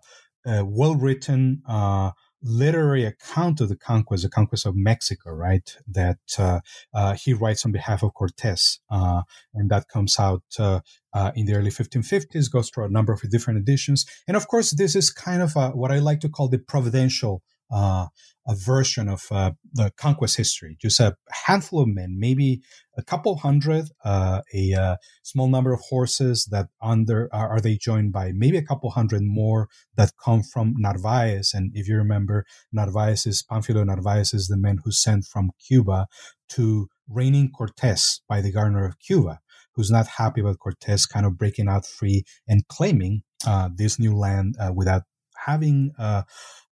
uh, 0.46 0.64
well 0.66 0.96
written 0.96 1.62
uh, 1.68 2.10
literary 2.44 3.04
account 3.04 3.60
of 3.60 3.68
the 3.68 3.76
conquest, 3.76 4.22
the 4.22 4.28
conquest 4.28 4.66
of 4.66 4.76
Mexico, 4.76 5.30
right? 5.30 5.76
That 5.88 6.18
uh, 6.38 6.60
uh, 6.92 7.14
he 7.14 7.32
writes 7.32 7.64
on 7.64 7.72
behalf 7.72 8.02
of 8.02 8.12
Cortes, 8.14 8.80
uh, 8.90 9.22
and 9.54 9.70
that 9.70 9.88
comes 9.88 10.18
out 10.18 10.42
uh, 10.58 10.80
uh, 11.12 11.32
in 11.34 11.46
the 11.46 11.54
early 11.54 11.70
1550s. 11.70 12.50
Goes 12.50 12.70
through 12.70 12.84
a 12.84 12.90
number 12.90 13.12
of 13.12 13.22
different 13.30 13.58
editions, 13.58 14.04
and 14.28 14.36
of 14.36 14.46
course, 14.46 14.70
this 14.72 14.94
is 14.94 15.10
kind 15.10 15.42
of 15.42 15.56
a, 15.56 15.70
what 15.70 15.90
I 15.90 15.98
like 15.98 16.20
to 16.20 16.28
call 16.28 16.48
the 16.48 16.58
providential 16.58 17.42
uh, 17.70 18.06
a 18.46 18.54
version 18.54 19.08
of 19.08 19.24
uh, 19.30 19.52
the 19.72 19.90
conquest 19.96 20.36
history. 20.36 20.76
Just 20.80 21.00
a 21.00 21.16
handful 21.46 21.80
of 21.80 21.88
men, 21.88 22.16
maybe 22.18 22.60
a 22.96 23.02
couple 23.02 23.36
hundred, 23.36 23.86
uh, 24.04 24.42
a 24.52 24.74
uh, 24.74 24.96
small 25.22 25.48
number 25.48 25.72
of 25.72 25.80
horses 25.80 26.46
that 26.50 26.68
under 26.82 27.28
are, 27.32 27.60
they 27.60 27.76
joined 27.76 28.12
by 28.12 28.32
maybe 28.34 28.58
a 28.58 28.62
couple 28.62 28.90
hundred 28.90 29.22
more 29.22 29.68
that 29.96 30.12
come 30.22 30.42
from 30.42 30.74
Narvaez. 30.76 31.52
And 31.54 31.72
if 31.74 31.88
you 31.88 31.96
remember, 31.96 32.44
Narvaez 32.72 33.26
is 33.26 33.42
Pánfilo 33.42 33.84
Narvaez 33.84 34.34
is 34.34 34.48
the 34.48 34.58
man 34.58 34.78
who 34.84 34.92
sent 34.92 35.24
from 35.24 35.50
Cuba 35.66 36.06
to 36.50 36.88
reigning 37.08 37.50
Cortés 37.50 38.20
by 38.28 38.40
the 38.40 38.52
governor 38.52 38.84
of 38.84 38.98
Cuba, 38.98 39.40
who's 39.74 39.90
not 39.90 40.06
happy 40.06 40.40
about 40.40 40.58
Cortés 40.58 41.08
kind 41.08 41.26
of 41.26 41.38
breaking 41.38 41.68
out 41.68 41.86
free 41.86 42.24
and 42.46 42.66
claiming 42.68 43.22
uh, 43.46 43.68
this 43.74 43.98
new 43.98 44.14
land 44.14 44.56
uh, 44.60 44.72
without 44.74 45.02
having 45.44 45.92
uh, 45.98 46.22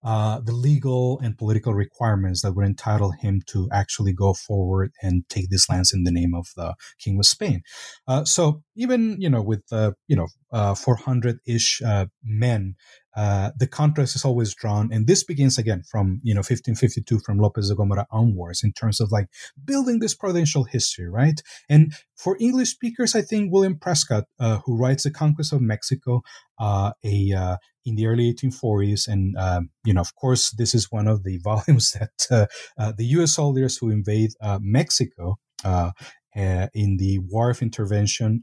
uh, 0.04 0.40
the 0.40 0.52
legal 0.52 1.20
and 1.20 1.38
political 1.38 1.74
requirements 1.74 2.42
that 2.42 2.54
would 2.54 2.66
entitle 2.66 3.12
him 3.12 3.40
to 3.46 3.68
actually 3.72 4.12
go 4.12 4.34
forward 4.34 4.90
and 5.02 5.22
take 5.28 5.48
these 5.48 5.66
lands 5.68 5.92
in 5.92 6.04
the 6.04 6.10
name 6.10 6.34
of 6.34 6.48
the 6.56 6.74
King 6.98 7.18
of 7.18 7.26
Spain. 7.26 7.62
Uh, 8.08 8.24
so 8.24 8.62
even 8.74 9.16
you 9.20 9.30
know 9.30 9.42
with 9.42 9.62
uh, 9.72 9.92
you 10.08 10.16
know 10.16 10.74
400 10.74 11.38
ish 11.46 11.80
uh, 11.82 12.06
men. 12.22 12.74
Uh, 13.16 13.50
the 13.56 13.66
contrast 13.66 14.16
is 14.16 14.24
always 14.24 14.54
drawn, 14.54 14.92
and 14.92 15.06
this 15.06 15.22
begins 15.22 15.58
again 15.58 15.82
from 15.90 16.20
you 16.22 16.34
know 16.34 16.38
1552 16.38 17.18
from 17.20 17.38
Lopez 17.38 17.68
de 17.68 17.74
Gomara 17.74 18.06
onwards 18.10 18.62
in 18.62 18.72
terms 18.72 19.00
of 19.00 19.12
like 19.12 19.28
building 19.64 19.98
this 19.98 20.14
providential 20.14 20.64
history, 20.64 21.08
right? 21.08 21.40
And 21.68 21.92
for 22.16 22.36
English 22.40 22.70
speakers, 22.70 23.14
I 23.14 23.22
think 23.22 23.52
William 23.52 23.78
Prescott, 23.78 24.24
who 24.64 24.76
writes 24.76 25.04
the 25.04 25.10
Conquest 25.10 25.52
of 25.52 25.60
Mexico, 25.60 26.22
a 26.60 27.58
in 27.84 27.96
the 27.96 28.06
early 28.06 28.32
1840s. 28.32 29.08
And, 29.08 29.36
um, 29.36 29.70
you 29.84 29.92
know, 29.94 30.00
of 30.00 30.14
course, 30.14 30.50
this 30.50 30.74
is 30.74 30.90
one 30.90 31.08
of 31.08 31.24
the 31.24 31.38
volumes 31.42 31.92
that 31.92 32.26
uh, 32.30 32.46
uh, 32.78 32.92
the 32.96 33.06
U.S. 33.16 33.34
soldiers 33.34 33.76
who 33.76 33.90
invade 33.90 34.30
uh, 34.40 34.58
Mexico 34.62 35.38
uh, 35.64 35.90
uh, 36.36 36.68
in 36.74 36.96
the 36.96 37.18
war 37.18 37.50
of 37.50 37.62
intervention 37.62 38.42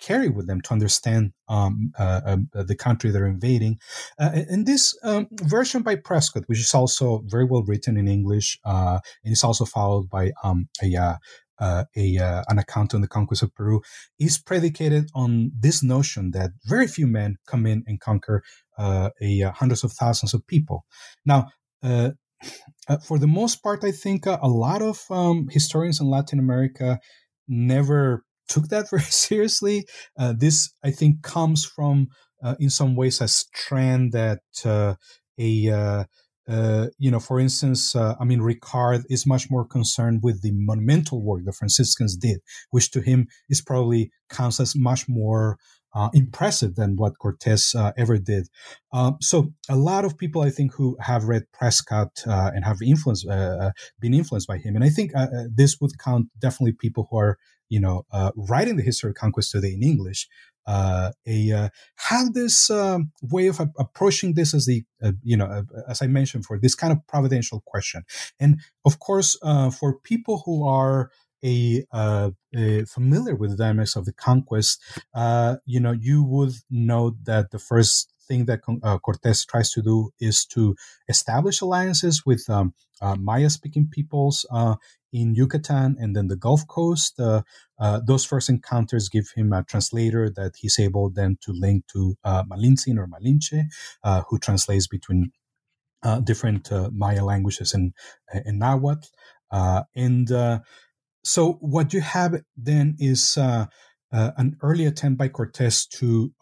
carry 0.00 0.28
with 0.28 0.46
them 0.46 0.60
to 0.62 0.72
understand 0.72 1.32
um, 1.48 1.92
um, 1.98 2.48
the 2.52 2.76
country 2.76 3.10
they're 3.10 3.26
invading. 3.26 3.78
and 4.18 4.66
this 4.66 4.96
um, 5.02 5.28
version 5.32 5.82
by 5.82 5.96
Prescott, 5.96 6.44
which 6.46 6.60
is 6.60 6.74
also 6.74 7.22
very 7.26 7.44
well 7.44 7.62
written 7.62 7.96
in 7.96 8.08
English, 8.08 8.58
and 8.64 9.00
it's 9.24 9.44
also 9.44 9.64
followed 9.64 10.08
by 10.08 10.32
um, 10.42 10.68
a 10.82 11.18
uh, 11.60 11.84
a 11.96 12.18
uh, 12.18 12.42
an 12.48 12.58
account 12.58 12.94
on 12.94 13.00
the 13.00 13.08
conquest 13.08 13.42
of 13.42 13.54
Peru 13.54 13.80
is 14.18 14.38
predicated 14.38 15.10
on 15.14 15.50
this 15.58 15.82
notion 15.82 16.30
that 16.32 16.50
very 16.64 16.86
few 16.86 17.06
men 17.06 17.36
come 17.46 17.66
in 17.66 17.82
and 17.86 18.00
conquer 18.00 18.42
uh, 18.78 19.10
a 19.20 19.42
uh, 19.42 19.52
hundreds 19.52 19.84
of 19.84 19.92
thousands 19.92 20.34
of 20.34 20.46
people. 20.46 20.84
Now, 21.26 21.48
uh, 21.82 22.10
uh, 22.88 22.98
for 22.98 23.18
the 23.18 23.26
most 23.26 23.62
part, 23.62 23.84
I 23.84 23.90
think 23.90 24.26
a 24.26 24.38
lot 24.46 24.82
of 24.82 25.02
um, 25.10 25.48
historians 25.50 26.00
in 26.00 26.08
Latin 26.08 26.38
America 26.38 27.00
never 27.48 28.24
took 28.48 28.68
that 28.68 28.90
very 28.90 29.02
seriously. 29.10 29.86
this, 30.16 30.72
I 30.84 30.90
think, 30.90 31.22
comes 31.22 31.64
from, 31.64 32.08
in 32.58 32.70
some 32.70 32.96
ways, 32.96 33.20
a 33.20 33.28
strand 33.28 34.12
that 34.12 34.40
a 35.38 36.06
uh, 36.48 36.86
you 36.98 37.10
know, 37.10 37.20
for 37.20 37.38
instance, 37.38 37.94
uh, 37.94 38.14
I 38.18 38.24
mean, 38.24 38.40
Ricard 38.40 39.04
is 39.10 39.26
much 39.26 39.50
more 39.50 39.66
concerned 39.66 40.20
with 40.22 40.40
the 40.40 40.52
monumental 40.54 41.22
work 41.22 41.42
the 41.44 41.52
Franciscans 41.52 42.16
did, 42.16 42.40
which 42.70 42.90
to 42.92 43.00
him 43.02 43.26
is 43.50 43.60
probably 43.60 44.10
counts 44.30 44.58
as 44.58 44.74
much 44.74 45.08
more 45.08 45.58
uh, 45.94 46.08
impressive 46.14 46.74
than 46.74 46.96
what 46.96 47.18
Cortes 47.18 47.74
uh, 47.74 47.92
ever 47.98 48.18
did. 48.18 48.48
Um, 48.92 49.16
so, 49.20 49.52
a 49.68 49.76
lot 49.76 50.04
of 50.04 50.16
people, 50.16 50.42
I 50.42 50.50
think, 50.50 50.74
who 50.74 50.96
have 51.00 51.24
read 51.24 51.44
Prescott 51.52 52.22
uh, 52.26 52.50
and 52.54 52.64
have 52.64 52.78
influenced, 52.82 53.26
been 53.26 54.14
influenced 54.14 54.48
by 54.48 54.58
him, 54.58 54.74
and 54.74 54.84
I 54.84 54.88
think 54.88 55.12
this 55.54 55.78
would 55.80 55.98
count 55.98 56.28
definitely 56.38 56.72
people 56.72 57.08
who 57.10 57.18
are, 57.18 57.38
you 57.68 57.80
know, 57.80 58.04
writing 58.36 58.76
the 58.76 58.82
history 58.82 59.10
of 59.10 59.16
conquest 59.16 59.52
today 59.52 59.72
in 59.72 59.82
English 59.82 60.28
uh, 60.68 61.12
a 61.26 61.50
uh, 61.50 61.68
have 61.96 62.34
this 62.34 62.70
um, 62.70 63.10
way 63.22 63.46
of 63.46 63.58
approaching 63.78 64.34
this 64.34 64.52
as 64.52 64.66
the 64.66 64.84
uh, 65.02 65.12
you 65.22 65.36
know 65.36 65.46
uh, 65.46 65.62
as 65.88 66.02
I 66.02 66.06
mentioned 66.06 66.44
for 66.44 66.58
this 66.58 66.74
kind 66.74 66.92
of 66.92 67.04
providential 67.06 67.62
question, 67.66 68.04
and 68.38 68.60
of 68.84 68.98
course 68.98 69.38
uh, 69.42 69.70
for 69.70 69.98
people 69.98 70.42
who 70.44 70.68
are 70.68 71.10
a, 71.42 71.84
uh, 71.92 72.30
a, 72.54 72.84
familiar 72.84 73.34
with 73.34 73.50
the 73.50 73.56
dynamics 73.56 73.96
of 73.96 74.04
the 74.04 74.12
conquest, 74.12 74.82
you 75.64 75.80
know 75.80 75.92
you 75.92 76.22
would 76.22 76.52
know 76.70 77.16
that 77.24 77.50
the 77.50 77.58
first 77.58 78.12
thing 78.28 78.44
that 78.44 78.60
uh, 78.82 78.98
Cortés 78.98 79.46
tries 79.46 79.72
to 79.72 79.82
do 79.82 80.10
is 80.20 80.44
to 80.44 80.76
establish 81.08 81.60
alliances 81.60 82.24
with 82.24 82.48
um, 82.48 82.74
uh, 83.00 83.16
Maya 83.16 83.50
speaking 83.50 83.88
peoples 83.90 84.46
uh, 84.52 84.76
in 85.12 85.34
Yucatan 85.34 85.96
and 85.98 86.14
then 86.14 86.28
the 86.28 86.36
Gulf 86.36 86.66
Coast. 86.66 87.18
Uh, 87.18 87.42
uh, 87.78 88.00
those 88.04 88.24
first 88.24 88.48
encounters 88.48 89.08
give 89.08 89.30
him 89.34 89.52
a 89.52 89.64
translator 89.64 90.30
that 90.30 90.54
he's 90.56 90.78
able 90.78 91.10
then 91.10 91.38
to 91.42 91.52
link 91.52 91.84
to 91.92 92.16
uh, 92.24 92.44
Malintzin 92.44 92.98
or 92.98 93.06
Malinche, 93.06 93.64
uh, 94.04 94.22
who 94.28 94.38
translates 94.38 94.86
between 94.86 95.32
uh, 96.02 96.20
different 96.20 96.70
uh, 96.70 96.90
Maya 96.92 97.24
languages 97.24 97.72
and, 97.74 97.92
and 98.32 98.58
Nahuatl. 98.58 99.08
and 99.96 100.60
so 101.24 101.52
what 101.60 101.92
you 101.92 102.00
have 102.00 102.40
then 102.56 102.96
is 102.98 103.36
an 103.36 104.56
early 104.62 104.86
attempt 104.86 105.18
by 105.18 105.28
Cortes 105.28 105.86
to 105.86 106.32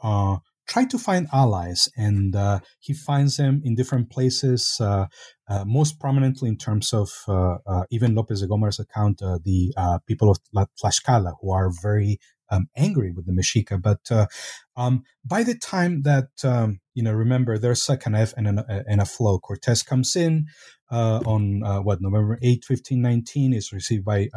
try 0.66 0.84
to 0.84 0.98
find 0.98 1.28
allies, 1.32 1.88
and 1.96 2.34
uh, 2.34 2.60
he 2.80 2.92
finds 2.92 3.36
them 3.36 3.60
in 3.64 3.74
different 3.74 4.10
places. 4.10 4.76
Uh, 4.80 5.06
uh, 5.48 5.64
most 5.64 6.00
prominently, 6.00 6.48
in 6.48 6.56
terms 6.56 6.92
of 6.92 7.10
uh, 7.28 7.56
uh, 7.66 7.84
even 7.90 8.14
Lopez 8.14 8.40
de 8.40 8.48
Gomara's 8.48 8.80
account, 8.80 9.22
uh, 9.22 9.38
the 9.44 9.72
people 10.06 10.30
of 10.30 10.38
Tlaxcala, 10.82 11.34
who 11.40 11.52
are 11.52 11.70
very 11.82 12.18
um, 12.50 12.68
angry 12.76 13.12
with 13.12 13.26
the 13.26 13.32
Mexica. 13.32 13.80
But 13.80 14.28
um, 14.76 15.02
by 15.24 15.42
the 15.42 15.56
time 15.56 16.02
that 16.02 16.28
um, 16.44 16.80
you 16.94 17.02
know, 17.02 17.12
remember, 17.12 17.58
there's 17.58 17.88
a 17.88 17.96
Canef 17.96 18.34
and, 18.36 18.60
and 18.68 19.00
a 19.00 19.04
flow. 19.04 19.38
Cortes 19.38 19.82
comes 19.82 20.16
in 20.16 20.46
on 20.90 21.60
what 21.84 22.00
November 22.00 22.38
8, 22.42 22.64
1519, 22.68 23.52
is 23.52 23.72
received 23.72 24.04
by 24.04 24.28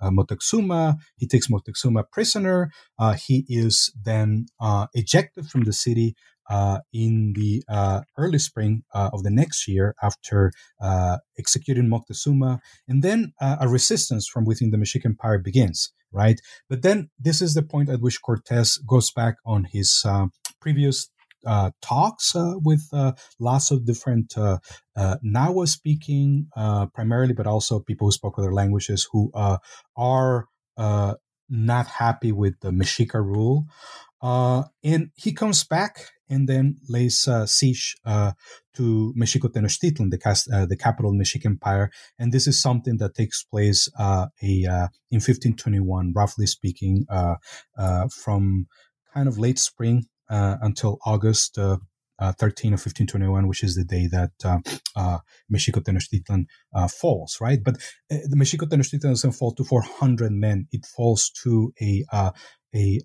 uh, 0.00 0.10
Moctezuma. 0.10 0.96
He 1.16 1.26
takes 1.26 1.48
Moctezuma 1.48 2.04
prisoner. 2.10 2.70
Uh, 2.98 3.14
he 3.14 3.44
is 3.48 3.92
then 4.02 4.46
uh, 4.60 4.86
ejected 4.94 5.48
from 5.48 5.64
the 5.64 5.72
city 5.72 6.14
uh, 6.50 6.80
in 6.92 7.32
the 7.36 7.62
uh, 7.68 8.00
early 8.18 8.38
spring 8.38 8.82
uh, 8.92 9.10
of 9.12 9.22
the 9.22 9.30
next 9.30 9.68
year 9.68 9.94
after 10.02 10.52
executing 11.38 11.88
Moctezuma. 11.88 12.58
And 12.88 13.02
then 13.02 13.32
a 13.40 13.68
resistance 13.68 14.28
from 14.28 14.44
within 14.44 14.70
the 14.70 14.78
Mexican 14.78 15.12
Empire 15.12 15.38
begins, 15.38 15.92
right? 16.12 16.40
But 16.68 16.82
then 16.82 17.10
this 17.18 17.40
is 17.40 17.54
the 17.54 17.62
point 17.62 17.88
at 17.88 18.00
which 18.00 18.20
Cortes 18.20 18.78
goes 18.78 19.12
back 19.12 19.36
on 19.46 19.68
his 19.70 20.04
previous 20.60 21.08
uh, 21.46 21.70
talks 21.82 22.34
uh, 22.34 22.54
with 22.62 22.88
uh, 22.92 23.12
lots 23.38 23.70
of 23.70 23.84
different 23.84 24.34
Nahua 24.96 25.68
speaking, 25.68 26.48
primarily, 26.94 27.34
but 27.34 27.46
also 27.46 27.80
people 27.80 28.06
who 28.06 28.12
spoke 28.12 28.38
other 28.38 28.52
languages 28.52 29.08
who 29.12 29.30
are 29.34 30.46
not 31.50 31.86
happy 31.86 32.32
with 32.32 32.60
the 32.60 32.70
Mexica 32.70 33.22
rule. 33.22 33.66
Uh, 34.22 34.64
and 34.84 35.10
he 35.14 35.32
comes 35.32 35.64
back 35.64 36.10
and 36.28 36.48
then 36.48 36.76
lays 36.88 37.26
uh, 37.26 37.46
siege 37.46 37.96
uh, 38.04 38.32
to 38.74 39.12
Mexico 39.16 39.48
Tenochtitlan, 39.48 40.10
the, 40.10 40.18
cast, 40.18 40.50
uh, 40.52 40.66
the 40.66 40.76
capital 40.76 41.10
of 41.10 41.14
the 41.14 41.18
Mexican 41.18 41.52
Empire. 41.52 41.90
And 42.18 42.32
this 42.32 42.46
is 42.46 42.60
something 42.60 42.98
that 42.98 43.14
takes 43.14 43.42
place 43.42 43.88
uh, 43.98 44.28
a, 44.42 44.66
uh, 44.66 44.88
in 45.10 45.16
1521, 45.16 46.12
roughly 46.14 46.46
speaking, 46.46 47.06
from 48.22 48.66
kind 49.12 49.26
of 49.26 49.38
late 49.38 49.58
spring 49.58 50.06
until 50.30 50.98
August. 51.04 51.58
Uh, 51.58 52.34
13 52.38 52.74
of 52.74 52.80
1521, 52.80 53.48
which 53.48 53.62
is 53.62 53.76
the 53.76 53.82
day 53.82 54.06
that 54.06 54.32
uh, 54.44 54.58
uh, 54.94 55.20
Mexico 55.48 55.80
Tenochtitlan 55.80 56.44
uh, 56.74 56.86
falls, 56.86 57.38
right? 57.40 57.64
But 57.64 57.78
the 58.10 58.36
Mexico 58.36 58.66
Tenochtitlan 58.66 59.00
doesn't 59.00 59.32
fall 59.32 59.54
to 59.54 59.64
400 59.64 60.30
men; 60.30 60.68
it 60.70 60.84
falls 60.84 61.30
to 61.44 61.72
a 61.80 62.04
a 62.74 63.00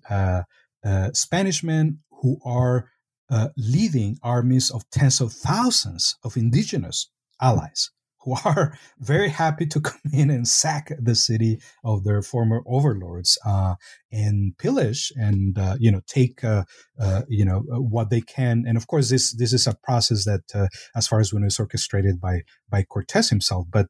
uh, 0.86 1.10
Spanish 1.14 1.64
men 1.64 1.98
who 2.22 2.38
are 2.44 2.90
uh, 3.30 3.48
leading 3.56 4.18
armies 4.22 4.70
of 4.70 4.88
tens 4.90 5.20
of 5.20 5.32
thousands 5.32 6.16
of 6.22 6.36
indigenous 6.36 7.10
allies 7.40 7.90
who 8.26 8.36
are 8.44 8.76
very 8.98 9.28
happy 9.28 9.66
to 9.66 9.80
come 9.80 10.00
in 10.12 10.30
and 10.30 10.46
sack 10.46 10.92
the 10.98 11.14
city 11.14 11.58
of 11.84 12.04
their 12.04 12.20
former 12.20 12.60
overlords 12.66 13.38
uh, 13.46 13.76
and 14.12 14.58
pillage 14.58 15.12
and 15.16 15.58
uh, 15.58 15.76
you 15.78 15.90
know 15.90 16.00
take 16.06 16.42
uh, 16.44 16.64
uh 17.00 17.22
you 17.28 17.44
know 17.44 17.64
uh, 17.72 17.80
what 17.80 18.10
they 18.10 18.20
can. 18.20 18.64
And 18.66 18.76
of 18.76 18.86
course, 18.86 19.08
this 19.08 19.34
this 19.34 19.52
is 19.52 19.66
a 19.66 19.76
process 19.82 20.24
that, 20.24 20.42
uh, 20.54 20.66
as 20.94 21.06
far 21.06 21.20
as 21.20 21.32
we 21.32 21.40
know, 21.40 21.46
is 21.46 21.60
orchestrated 21.60 22.20
by 22.20 22.42
by 22.68 22.82
Cortes 22.82 23.30
himself. 23.30 23.66
But 23.70 23.88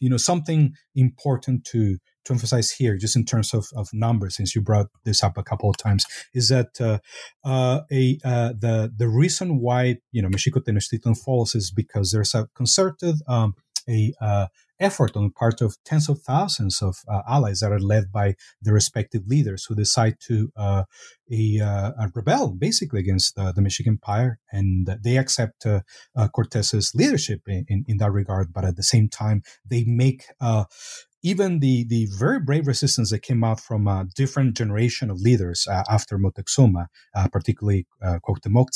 you 0.00 0.10
know 0.10 0.18
something 0.18 0.74
important 0.94 1.64
to 1.66 1.98
to 2.28 2.34
emphasize 2.34 2.70
here, 2.70 2.96
just 2.96 3.16
in 3.16 3.24
terms 3.24 3.52
of, 3.52 3.66
of 3.74 3.88
numbers, 3.92 4.36
since 4.36 4.54
you 4.54 4.60
brought 4.60 4.86
this 5.04 5.24
up 5.24 5.36
a 5.36 5.42
couple 5.42 5.68
of 5.68 5.76
times, 5.76 6.04
is 6.34 6.48
that 6.50 6.80
uh, 6.80 6.98
uh, 7.44 7.80
a 7.90 8.18
uh, 8.24 8.52
the 8.58 8.92
the 8.96 9.08
reason 9.08 9.60
why 9.60 9.96
you 10.12 10.22
know 10.22 10.28
Mexico 10.28 10.60
Tenochtitlan 10.60 11.18
falls 11.18 11.54
is 11.54 11.70
because 11.70 12.12
there's 12.12 12.34
a 12.34 12.46
concerted 12.54 13.16
um, 13.26 13.54
a 13.88 14.12
uh, 14.20 14.46
effort 14.80 15.16
on 15.16 15.24
the 15.24 15.30
part 15.30 15.60
of 15.60 15.76
tens 15.84 16.08
of 16.08 16.20
thousands 16.20 16.80
of 16.82 16.96
uh, 17.08 17.22
allies 17.28 17.60
that 17.60 17.72
are 17.72 17.80
led 17.80 18.12
by 18.12 18.34
the 18.62 18.72
respective 18.72 19.22
leaders 19.26 19.64
who 19.64 19.74
decide 19.74 20.16
to 20.20 20.50
uh, 20.56 20.84
a, 21.32 21.60
uh, 21.60 21.92
rebel 22.14 22.54
basically 22.54 23.00
against 23.00 23.34
the 23.36 23.60
Mexican 23.60 23.94
Empire, 23.94 24.38
and 24.52 24.88
they 25.02 25.16
accept 25.16 25.66
uh, 25.66 25.80
uh, 26.16 26.28
Cortez's 26.28 26.92
leadership 26.94 27.40
in, 27.46 27.64
in, 27.68 27.84
in, 27.88 27.96
that 27.98 28.12
regard. 28.12 28.52
But 28.52 28.64
at 28.64 28.76
the 28.76 28.82
same 28.82 29.08
time, 29.08 29.42
they 29.68 29.84
make 29.84 30.24
even 31.22 31.60
the 31.60 31.84
the 31.84 32.06
very 32.16 32.40
brave 32.40 32.66
resistance 32.66 33.10
that 33.10 33.20
came 33.20 33.42
out 33.42 33.60
from 33.60 33.86
a 33.88 34.06
different 34.14 34.56
generation 34.56 35.10
of 35.10 35.20
leaders 35.20 35.66
uh, 35.68 35.82
after 35.90 36.18
Moctezuma, 36.18 36.86
uh, 37.14 37.28
particularly 37.28 37.86
uh, 38.02 38.18
Cuauhtemoc 38.26 38.68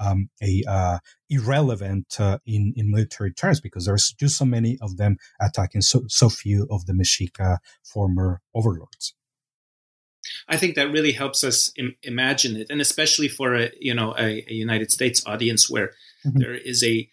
um, 0.00 0.28
a 0.42 0.62
uh, 0.68 0.98
irrelevant 1.30 2.16
uh, 2.18 2.38
in 2.46 2.72
in 2.76 2.90
military 2.90 3.32
terms 3.32 3.60
because 3.60 3.86
there's 3.86 4.12
just 4.18 4.36
so 4.36 4.44
many 4.44 4.78
of 4.80 4.96
them 4.96 5.16
attacking 5.40 5.82
so 5.82 6.02
so 6.08 6.28
few 6.28 6.66
of 6.70 6.86
the 6.86 6.92
Mexica 6.92 7.58
former 7.84 8.40
overlords. 8.54 9.14
I 10.48 10.56
think 10.56 10.74
that 10.74 10.90
really 10.90 11.12
helps 11.12 11.44
us 11.44 11.70
Im- 11.76 11.96
imagine 12.02 12.56
it, 12.56 12.66
and 12.68 12.80
especially 12.80 13.28
for 13.28 13.54
a 13.54 13.70
you 13.80 13.94
know 13.94 14.14
a, 14.18 14.44
a 14.48 14.52
United 14.52 14.90
States 14.90 15.22
audience 15.26 15.70
where 15.70 15.92
mm-hmm. 16.26 16.38
there 16.38 16.54
is 16.54 16.82
a 16.82 17.08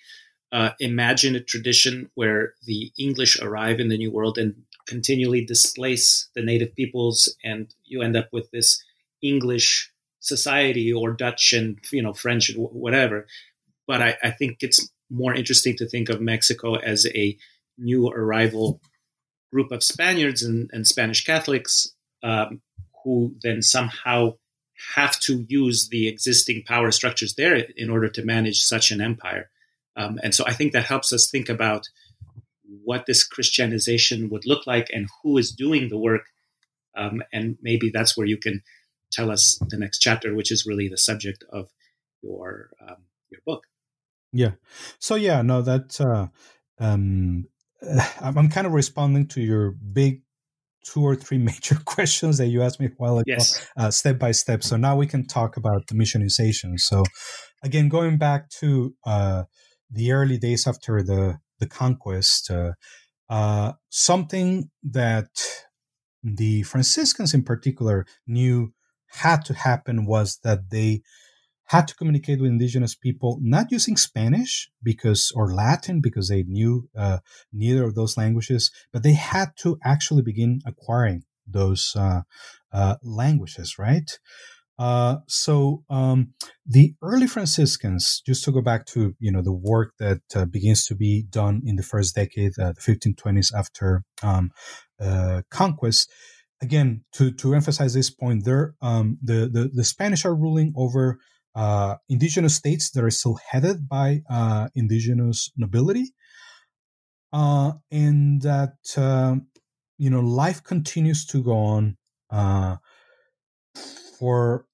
uh, 0.54 0.70
imagine 0.80 1.36
a 1.36 1.40
tradition 1.40 2.12
where 2.14 2.54
the 2.66 2.92
English 2.98 3.42
arrive 3.42 3.80
in 3.80 3.88
the 3.88 3.98
New 3.98 4.12
World 4.12 4.38
and 4.38 4.54
continually 4.88 5.46
displace 5.46 6.30
the 6.36 6.44
native 6.44 6.76
peoples, 6.76 7.36
and 7.44 7.74
you 7.86 8.02
end 8.02 8.18
up 8.18 8.30
with 8.32 8.50
this 8.52 8.84
English 9.22 9.92
society 10.20 10.92
or 10.92 11.12
Dutch 11.12 11.54
and 11.54 11.78
you 11.92 12.02
know 12.02 12.14
French 12.14 12.50
and 12.50 12.58
whatever. 12.60 13.28
But 13.88 14.02
I, 14.02 14.18
I 14.24 14.32
think 14.32 14.58
it's 14.62 14.90
more 15.10 15.34
interesting 15.34 15.76
to 15.78 15.88
think 15.88 16.10
of 16.10 16.22
Mexico 16.22 16.76
as 16.76 17.06
a 17.14 17.38
new 17.78 18.08
arrival 18.08 18.80
group 19.52 19.72
of 19.72 19.84
Spaniards 19.84 20.42
and, 20.42 20.70
and 20.74 20.88
Spanish 20.88 21.24
Catholics 21.26 21.94
um, 22.24 22.62
who 23.04 23.36
then 23.44 23.62
somehow 23.62 24.34
have 24.96 25.20
to 25.20 25.46
use 25.48 25.90
the 25.90 26.08
existing 26.08 26.64
power 26.66 26.92
structures 26.92 27.36
there 27.36 27.56
in 27.78 27.90
order 27.90 28.10
to 28.10 28.26
manage 28.26 28.64
such 28.64 28.92
an 28.92 29.02
empire. 29.02 29.50
Um, 29.96 30.20
and 30.24 30.34
so 30.34 30.44
I 30.48 30.54
think 30.54 30.74
that 30.74 30.86
helps 30.86 31.14
us 31.14 31.30
think 31.30 31.50
about 31.50 31.88
what 32.84 33.06
this 33.06 33.24
Christianization 33.24 34.30
would 34.30 34.46
look 34.46 34.66
like 34.68 34.90
and 34.92 35.08
who 35.22 35.38
is 35.38 35.52
doing 35.52 35.90
the 35.90 35.98
work. 35.98 36.24
Um, 36.96 37.24
and 37.32 37.58
maybe 37.62 37.90
that's 37.94 38.16
where 38.16 38.28
you 38.28 38.38
can 38.38 38.62
tell 39.12 39.32
us 39.32 39.60
the 39.70 39.78
next 39.78 40.00
chapter, 40.00 40.34
which 40.34 40.52
is 40.52 40.66
really 40.66 40.88
the 40.88 40.98
subject 40.98 41.44
of 41.52 41.70
your 42.22 42.70
um, 42.82 42.98
your 43.30 43.42
book. 43.46 43.66
Yeah. 44.32 44.52
So 45.00 45.16
yeah, 45.16 45.42
no, 45.42 45.62
that 45.62 46.00
uh, 46.00 46.28
um, 46.80 47.46
I'm 48.22 48.50
kind 48.50 48.68
of 48.68 48.74
responding 48.74 49.28
to 49.30 49.42
your 49.42 49.72
big 49.72 50.22
two 50.84 51.02
or 51.02 51.16
three 51.16 51.38
major 51.50 51.76
questions 51.86 52.38
that 52.38 52.48
you 52.48 52.62
asked 52.62 52.80
me 52.80 52.88
a 52.88 52.90
while 52.98 53.18
ago, 53.18 53.24
yes. 53.28 53.66
uh, 53.78 53.92
step 53.92 54.20
by 54.20 54.32
step. 54.32 54.64
So 54.64 54.78
now 54.78 54.96
we 54.96 55.08
can 55.08 55.26
talk 55.26 55.58
about 55.58 55.88
the 55.88 55.96
missionization. 55.96 56.80
So 56.80 57.04
again, 57.64 57.90
going 57.90 58.18
back 58.18 58.50
to 58.62 58.94
uh, 59.06 59.44
the 59.90 60.12
early 60.12 60.38
days 60.38 60.68
after 60.68 61.04
the 61.04 61.40
the 61.64 61.70
conquest, 61.70 62.52
uh, 62.52 62.74
uh, 63.30 63.74
something 63.90 64.70
that 64.84 65.30
the 66.24 66.64
Franciscans 66.64 67.34
in 67.34 67.44
particular 67.44 68.06
knew 68.28 68.74
had 69.08 69.46
to 69.46 69.54
happen 69.54 70.06
was 70.06 70.40
that 70.44 70.70
they 70.70 71.02
had 71.66 71.88
to 71.88 71.96
communicate 71.96 72.42
with 72.42 72.52
indigenous 72.52 72.96
people 72.96 73.40
not 73.42 73.72
using 73.72 73.96
Spanish 73.96 74.70
because 74.82 75.32
or 75.36 75.54
Latin 75.54 76.02
because 76.02 76.28
they 76.28 76.44
knew 76.44 76.90
uh, 76.98 77.20
neither 77.52 77.84
of 77.86 77.96
those 77.96 78.18
languages, 78.18 78.72
but 78.92 79.04
they 79.04 79.14
had 79.14 79.50
to 79.58 79.78
actually 79.84 80.22
begin 80.22 80.62
acquiring 80.66 81.24
those 81.48 81.96
uh, 81.96 82.22
uh, 82.72 82.96
languages, 83.02 83.78
right? 83.78 84.20
Uh, 84.80 85.18
so 85.28 85.84
um, 85.90 86.34
the 86.66 86.96
early 87.02 87.28
Franciscans, 87.28 88.22
just 88.26 88.44
to 88.44 88.52
go 88.52 88.62
back 88.62 88.86
to 88.88 89.16
you 89.20 89.32
know 89.32 89.42
the 89.42 89.54
work 89.54 89.94
that 90.00 90.22
uh, 90.36 90.46
begins 90.46 90.86
to 90.86 90.96
be 90.96 91.24
done 91.30 91.62
in 91.66 91.76
the 91.76 91.84
first 91.84 92.16
decade, 92.16 92.54
uh, 92.60 92.74
the 92.74 92.82
1520s 92.82 93.54
after 93.56 94.04
um, 94.24 94.52
uh, 95.00 95.42
conquest. 95.52 96.12
Again, 96.62 97.04
to 97.14 97.32
to 97.32 97.54
emphasize 97.54 97.94
this 97.94 98.10
point, 98.10 98.46
there 98.46 98.74
um, 98.82 99.18
the, 99.22 99.50
the 99.52 99.70
the 99.74 99.84
Spanish 99.84 100.26
are 100.26 100.36
ruling 100.36 100.74
over 100.76 101.20
uh, 101.56 101.96
indigenous 102.10 102.56
states 102.56 102.90
that 102.92 103.04
are 103.04 103.12
still 103.12 103.38
headed 103.50 103.88
by 103.88 104.22
uh, 104.30 104.70
indigenous 104.74 105.52
nobility, 105.56 106.14
and 107.32 108.42
that 108.42 108.74
you 109.98 110.10
know 110.10 110.22
life 110.22 110.64
continues 110.64 111.26
to 111.28 111.44
go 111.44 111.54
on 111.54 111.98
for 114.24 114.66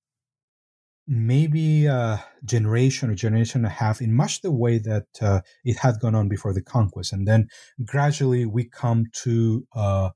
maybe 1.07 1.87
a 1.87 2.23
generation 2.45 3.09
or 3.09 3.15
generation 3.15 3.61
and 3.61 3.65
a 3.65 3.75
half 3.83 3.99
in 3.99 4.13
much 4.13 4.41
the 4.41 4.51
way 4.51 4.77
that 4.77 5.07
uh, 5.23 5.41
it 5.65 5.75
had 5.75 5.99
gone 5.99 6.13
on 6.13 6.29
before 6.29 6.53
the 6.53 6.61
conquest. 6.61 7.11
And 7.13 7.27
then 7.27 7.47
gradually 7.83 8.45
we 8.45 8.65
come 8.65 9.05
to 9.23 9.65
uh, 9.75 10.09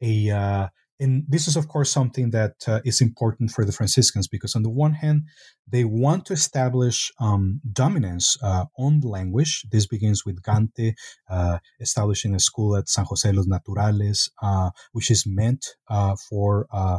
a, 0.00 0.30
uh, 0.30 0.68
and 1.00 1.24
this 1.26 1.48
is, 1.48 1.56
of 1.56 1.66
course, 1.66 1.90
something 1.90 2.30
that 2.30 2.56
uh, 2.68 2.80
is 2.84 3.00
important 3.00 3.50
for 3.50 3.64
the 3.64 3.72
Franciscans 3.72 4.28
because, 4.28 4.54
on 4.54 4.62
the 4.62 4.70
one 4.70 4.92
hand, 4.92 5.22
they 5.66 5.84
want 5.84 6.26
to 6.26 6.34
establish 6.34 7.10
um, 7.18 7.60
dominance 7.72 8.36
uh, 8.42 8.66
on 8.78 9.00
the 9.00 9.08
language. 9.08 9.64
This 9.72 9.86
begins 9.86 10.26
with 10.26 10.42
Gante 10.42 10.92
uh, 11.30 11.58
establishing 11.80 12.34
a 12.34 12.38
school 12.40 12.76
at 12.76 12.88
San 12.88 13.06
Jose 13.06 13.32
los 13.32 13.46
Naturales, 13.46 14.28
uh, 14.42 14.70
which 14.92 15.10
is 15.10 15.24
meant 15.26 15.64
uh, 15.88 16.16
for 16.28 16.66
uh, 16.70 16.98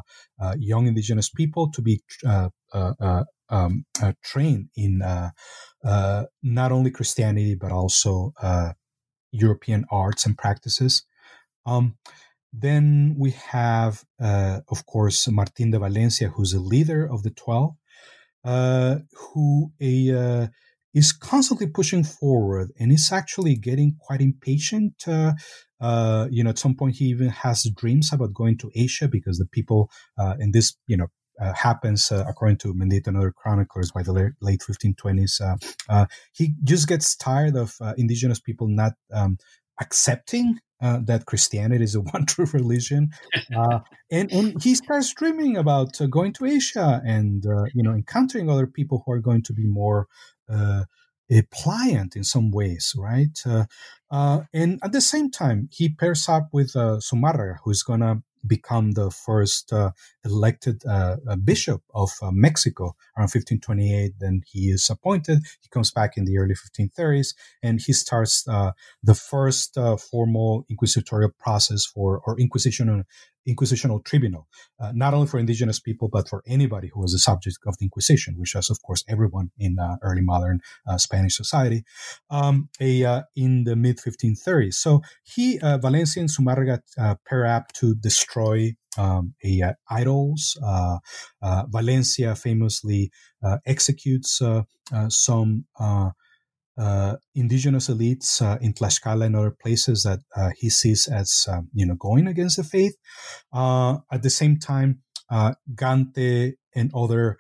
young 0.57 0.87
indigenous 0.87 1.29
people 1.29 1.71
to 1.71 1.81
be 1.83 2.01
um, 2.73 3.85
trained 4.23 4.69
in 4.75 4.99
not 6.43 6.71
only 6.71 6.89
Christianity 6.89 7.55
but 7.55 7.71
also 7.71 8.33
European 9.31 9.85
arts 9.91 10.25
and 10.25 10.37
practices. 10.37 11.05
Um, 11.65 11.97
then 12.53 13.15
we 13.17 13.31
have, 13.31 14.03
uh, 14.21 14.59
of 14.69 14.85
course, 14.85 15.27
Martin 15.27 15.71
de 15.71 15.79
Valencia, 15.79 16.29
who's 16.29 16.53
a 16.53 16.59
leader 16.59 17.05
of 17.05 17.23
the 17.23 17.31
12. 17.31 17.75
who 18.43 19.71
a 19.81 20.49
is 20.93 21.11
constantly 21.11 21.67
pushing 21.67 22.03
forward 22.03 22.71
and 22.79 22.91
is 22.91 23.11
actually 23.11 23.55
getting 23.55 23.95
quite 23.99 24.21
impatient. 24.21 25.07
Uh, 25.07 25.33
uh, 25.79 26.27
you 26.29 26.43
know, 26.43 26.49
at 26.49 26.59
some 26.59 26.75
point 26.75 26.95
he 26.95 27.05
even 27.05 27.29
has 27.29 27.63
dreams 27.75 28.11
about 28.11 28.33
going 28.33 28.57
to 28.57 28.71
Asia 28.75 29.07
because 29.07 29.37
the 29.37 29.45
people 29.45 29.89
uh, 30.17 30.35
in 30.39 30.51
this, 30.51 30.75
you 30.87 30.97
know, 30.97 31.07
uh, 31.39 31.53
happens 31.53 32.11
uh, 32.11 32.23
according 32.27 32.57
to 32.57 32.73
Mendieta 32.73 33.07
and 33.07 33.17
other 33.17 33.31
chroniclers 33.31 33.91
by 33.91 34.03
the 34.03 34.11
late, 34.11 34.33
late 34.41 34.61
1520s. 34.61 35.41
Uh, 35.89 36.05
he 36.33 36.53
just 36.63 36.87
gets 36.87 37.15
tired 37.15 37.55
of 37.55 37.73
indigenous 37.97 38.39
people 38.39 38.67
not 38.67 38.93
um, 39.11 39.37
accepting 39.81 40.59
uh, 40.81 40.99
that 41.03 41.25
Christianity 41.25 41.83
is 41.83 41.93
the 41.93 42.01
one 42.01 42.25
true 42.25 42.47
religion, 42.53 43.09
uh, 43.55 43.79
and 44.11 44.31
and 44.31 44.63
he 44.63 44.75
starts 44.75 45.13
dreaming 45.13 45.57
about 45.57 45.99
uh, 45.99 46.07
going 46.07 46.33
to 46.33 46.45
Asia 46.45 47.01
and 47.05 47.43
you 47.73 47.83
know 47.83 47.91
encountering 47.91 48.49
other 48.49 48.67
people 48.67 49.03
who 49.05 49.11
are 49.11 49.19
going 49.19 49.43
to 49.43 49.53
be 49.53 49.65
more 49.65 50.07
uh, 50.49 50.83
pliant 51.51 52.15
in 52.15 52.23
some 52.23 52.51
ways, 52.51 52.93
right? 52.97 53.37
Uh, 53.45 53.65
uh, 54.09 54.41
and 54.53 54.79
at 54.83 54.91
the 54.91 55.01
same 55.01 55.31
time, 55.31 55.69
he 55.71 55.89
pairs 55.89 56.27
up 56.27 56.49
with 56.51 56.75
uh, 56.75 56.97
Zumárraga, 56.97 57.57
who's 57.63 57.83
going 57.83 58.01
to 58.01 58.21
become 58.45 58.91
the 58.91 59.09
first 59.11 59.71
uh, 59.71 59.91
elected 60.23 60.84
uh, 60.86 61.17
bishop 61.43 61.81
of 61.93 62.12
uh, 62.21 62.31
Mexico 62.31 62.95
around 63.17 63.31
1528. 63.31 64.13
Then 64.19 64.41
he 64.47 64.69
is 64.69 64.89
appointed. 64.89 65.39
He 65.62 65.69
comes 65.69 65.91
back 65.91 66.17
in 66.17 66.25
the 66.25 66.38
early 66.38 66.55
1530s, 66.55 67.34
and 67.63 67.79
he 67.81 67.93
starts 67.93 68.47
uh, 68.47 68.71
the 69.03 69.15
first 69.15 69.77
uh, 69.77 69.97
formal 69.97 70.65
inquisitorial 70.69 71.31
process 71.39 71.86
for 71.86 72.21
or 72.25 72.39
inquisition 72.39 73.05
inquisitional 73.47 74.03
tribunal, 74.03 74.47
uh, 74.79 74.91
not 74.93 75.13
only 75.13 75.27
for 75.27 75.39
indigenous 75.39 75.79
people, 75.79 76.07
but 76.07 76.29
for 76.29 76.43
anybody 76.45 76.89
who 76.93 76.99
was 76.99 77.12
the 77.12 77.19
subject 77.19 77.57
of 77.65 77.77
the 77.77 77.86
Inquisition, 77.86 78.36
which 78.38 78.55
was, 78.55 78.69
of 78.69 78.81
course, 78.84 79.03
everyone 79.07 79.51
in 79.57 79.79
uh, 79.79 79.97
early 80.01 80.21
modern 80.21 80.62
uh, 80.88 80.97
Spanish 80.97 81.36
society, 81.36 81.84
um, 82.29 82.69
a, 82.79 83.03
uh, 83.03 83.21
in 83.36 83.63
the 83.63 83.75
mid 83.75 83.97
1530s. 83.97 84.75
So 84.75 85.01
he, 85.23 85.57
Valencia 85.57 86.21
and 86.21 86.29
Zumárraga 86.29 86.81
pair 87.25 87.45
up 87.45 87.71
to 87.73 87.95
destroy 87.95 88.75
um, 88.97 89.34
a, 89.43 89.62
uh, 89.62 89.73
idols. 89.89 90.58
Uh, 90.63 90.97
uh, 91.41 91.63
Valencia 91.69 92.36
famously 92.36 93.12
executes 93.65 94.41
some 95.10 95.65
indigenous 97.36 97.88
elites 97.88 98.62
in 98.62 98.73
Tlaxcala 98.73 99.25
and 99.25 99.36
other 99.36 99.51
places 99.51 100.04
that 100.04 100.19
he 100.58 100.69
sees 100.69 101.08
as 101.08 101.45
um, 101.49 101.69
you 101.73 101.86
know 101.86 101.95
going 101.95 102.27
against 102.27 102.58
the 102.58 102.63
faith. 102.63 102.95
at 103.54 104.23
the 104.23 104.30
same 104.30 104.58
time, 104.58 105.01
Gante 105.75 106.54
and 106.75 106.91
other 106.93 107.38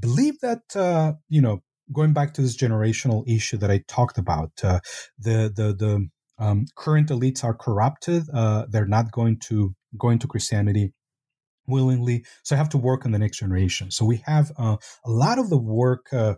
believe 0.00 0.40
that 0.40 0.62
you 1.28 1.40
know 1.40 1.62
going 1.92 2.12
back 2.12 2.34
to 2.34 2.42
this 2.42 2.56
generational 2.56 3.26
issue 3.28 3.56
that 3.58 3.70
I 3.70 3.82
talked 3.88 4.18
about, 4.18 4.52
uh, 4.62 4.80
the 5.18 5.52
the 5.54 5.74
the 5.74 6.08
um, 6.38 6.66
current 6.76 7.08
elites 7.08 7.42
are 7.42 7.54
corrupted. 7.54 8.24
Uh, 8.32 8.66
they're 8.68 8.86
not 8.86 9.10
going 9.10 9.38
to 9.48 9.74
go 9.96 10.16
to 10.16 10.26
Christianity 10.26 10.92
willingly. 11.66 12.24
So 12.42 12.56
I 12.56 12.58
have 12.58 12.70
to 12.70 12.78
work 12.78 13.04
on 13.04 13.12
the 13.12 13.18
next 13.18 13.38
generation. 13.38 13.90
So 13.90 14.04
we 14.04 14.22
have 14.26 14.50
uh, 14.58 14.76
a 15.04 15.10
lot 15.10 15.38
of 15.38 15.50
the 15.50 15.58
work 15.58 16.06
uh, 16.12 16.34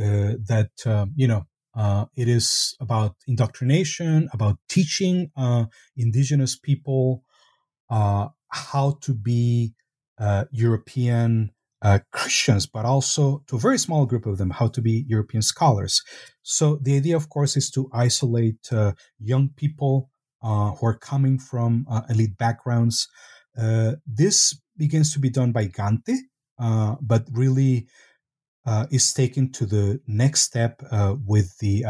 uh, 0.00 0.34
that 0.48 0.70
um, 0.86 1.12
you 1.16 1.28
know. 1.28 1.46
Uh, 1.72 2.04
it 2.16 2.28
is 2.28 2.74
about 2.80 3.14
indoctrination, 3.28 4.28
about 4.32 4.58
teaching 4.68 5.30
uh, 5.36 5.66
indigenous 5.96 6.58
people 6.58 7.22
how 7.88 8.98
to 9.00 9.14
be 9.14 9.72
European 10.50 11.52
uh, 11.82 11.98
Christians, 12.12 12.66
but 12.66 12.84
also 12.84 13.42
to 13.46 13.56
a 13.56 13.58
very 13.58 13.78
small 13.78 14.06
group 14.06 14.26
of 14.26 14.38
them, 14.38 14.50
how 14.50 14.68
to 14.68 14.82
be 14.82 15.04
European 15.08 15.42
scholars. 15.42 16.02
So 16.42 16.76
the 16.82 16.96
idea, 16.96 17.16
of 17.16 17.28
course, 17.28 17.56
is 17.56 17.70
to 17.70 17.88
isolate 17.92 18.72
uh, 18.72 18.92
young 19.18 19.50
people 19.56 20.09
uh, 20.42 20.72
who 20.72 20.86
are 20.86 20.98
coming 20.98 21.38
from 21.38 21.86
uh, 21.90 22.02
elite 22.08 22.36
backgrounds. 22.38 23.08
Uh, 23.58 23.92
this 24.06 24.58
begins 24.76 25.12
to 25.12 25.18
be 25.18 25.30
done 25.30 25.52
by 25.52 25.66
Gante, 25.66 26.16
uh, 26.58 26.96
but 27.00 27.24
really 27.32 27.86
is 28.90 29.12
taken 29.12 29.50
to 29.52 29.66
the 29.66 30.00
next 30.06 30.42
step 30.42 30.82
with 31.26 31.58
the 31.58 31.84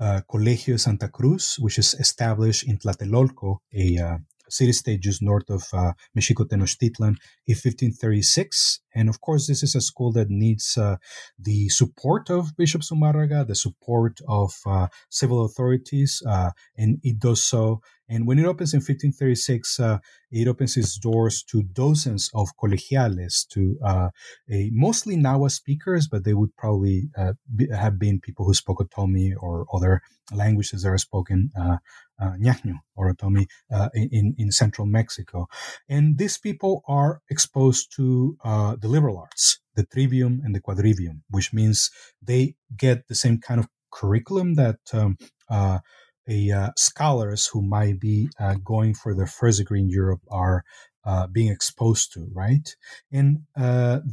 Colegio 0.00 0.80
Santa 0.80 1.08
Cruz, 1.08 1.56
which 1.58 1.78
is 1.78 1.94
established 1.94 2.66
in 2.66 2.78
Tlatelolco, 2.78 3.58
a 3.74 4.18
city 4.48 4.72
state 4.72 5.00
just 5.00 5.22
north 5.22 5.48
of 5.50 5.64
uh, 5.72 5.92
Mexico 6.14 6.44
Tenochtitlan 6.44 7.16
in 7.46 7.54
1536. 7.54 8.80
And 8.94 9.08
of 9.08 9.20
course, 9.20 9.46
this 9.46 9.62
is 9.62 9.74
a 9.74 9.80
school 9.80 10.12
that 10.12 10.30
needs 10.30 10.78
uh, 10.78 10.96
the 11.38 11.68
support 11.68 12.30
of 12.30 12.56
Bishop 12.56 12.82
Zumárraga, 12.82 13.46
the 13.46 13.54
support 13.54 14.20
of 14.28 14.54
uh, 14.66 14.88
civil 15.10 15.44
authorities, 15.44 16.22
uh, 16.28 16.50
and 16.76 16.98
it 17.02 17.18
does 17.18 17.42
so. 17.42 17.80
And 18.08 18.26
when 18.26 18.38
it 18.38 18.44
opens 18.44 18.74
in 18.74 18.78
1536, 18.78 19.80
uh, 19.80 19.98
it 20.30 20.46
opens 20.46 20.76
its 20.76 20.98
doors 20.98 21.42
to 21.44 21.62
dozens 21.62 22.30
of 22.34 22.50
colegiales, 22.62 23.48
to 23.48 23.78
uh, 23.82 24.10
a, 24.50 24.70
mostly 24.72 25.16
Nahua 25.16 25.50
speakers, 25.50 26.06
but 26.06 26.24
they 26.24 26.34
would 26.34 26.54
probably 26.56 27.08
be, 27.56 27.66
have 27.74 27.98
been 27.98 28.20
people 28.20 28.44
who 28.44 28.52
spoke 28.52 28.78
Otomi 28.78 29.32
or 29.40 29.66
other 29.72 30.02
languages 30.32 30.82
that 30.82 30.90
are 30.90 30.98
spoken 30.98 31.50
uh, 32.20 32.32
Ñañu 32.40 32.78
or 32.96 33.12
Otomi 33.12 33.46
uh, 33.72 33.88
in, 33.94 34.34
in 34.38 34.50
central 34.52 34.86
Mexico. 34.86 35.46
And 35.88 36.18
these 36.18 36.38
people 36.38 36.82
are 36.86 37.20
exposed 37.30 37.92
to 37.96 38.36
uh, 38.44 38.76
the 38.80 38.88
liberal 38.88 39.18
arts, 39.18 39.60
the 39.74 39.84
trivium 39.84 40.40
and 40.44 40.54
the 40.54 40.60
quadrivium, 40.60 41.22
which 41.30 41.52
means 41.52 41.90
they 42.22 42.54
get 42.76 43.08
the 43.08 43.14
same 43.14 43.38
kind 43.38 43.60
of 43.60 43.68
curriculum 43.92 44.54
that 44.54 44.78
um, 44.92 45.16
uh, 45.50 45.78
a, 46.28 46.50
uh, 46.50 46.70
scholars 46.76 47.48
who 47.52 47.62
might 47.62 48.00
be 48.00 48.28
uh, 48.40 48.54
going 48.64 48.94
for 48.94 49.14
their 49.14 49.26
first 49.26 49.58
degree 49.58 49.80
in 49.80 49.90
Europe 49.90 50.20
are 50.30 50.64
uh, 51.04 51.26
being 51.26 51.52
exposed 51.52 52.12
to, 52.14 52.26
right? 52.32 52.74
And 53.12 53.40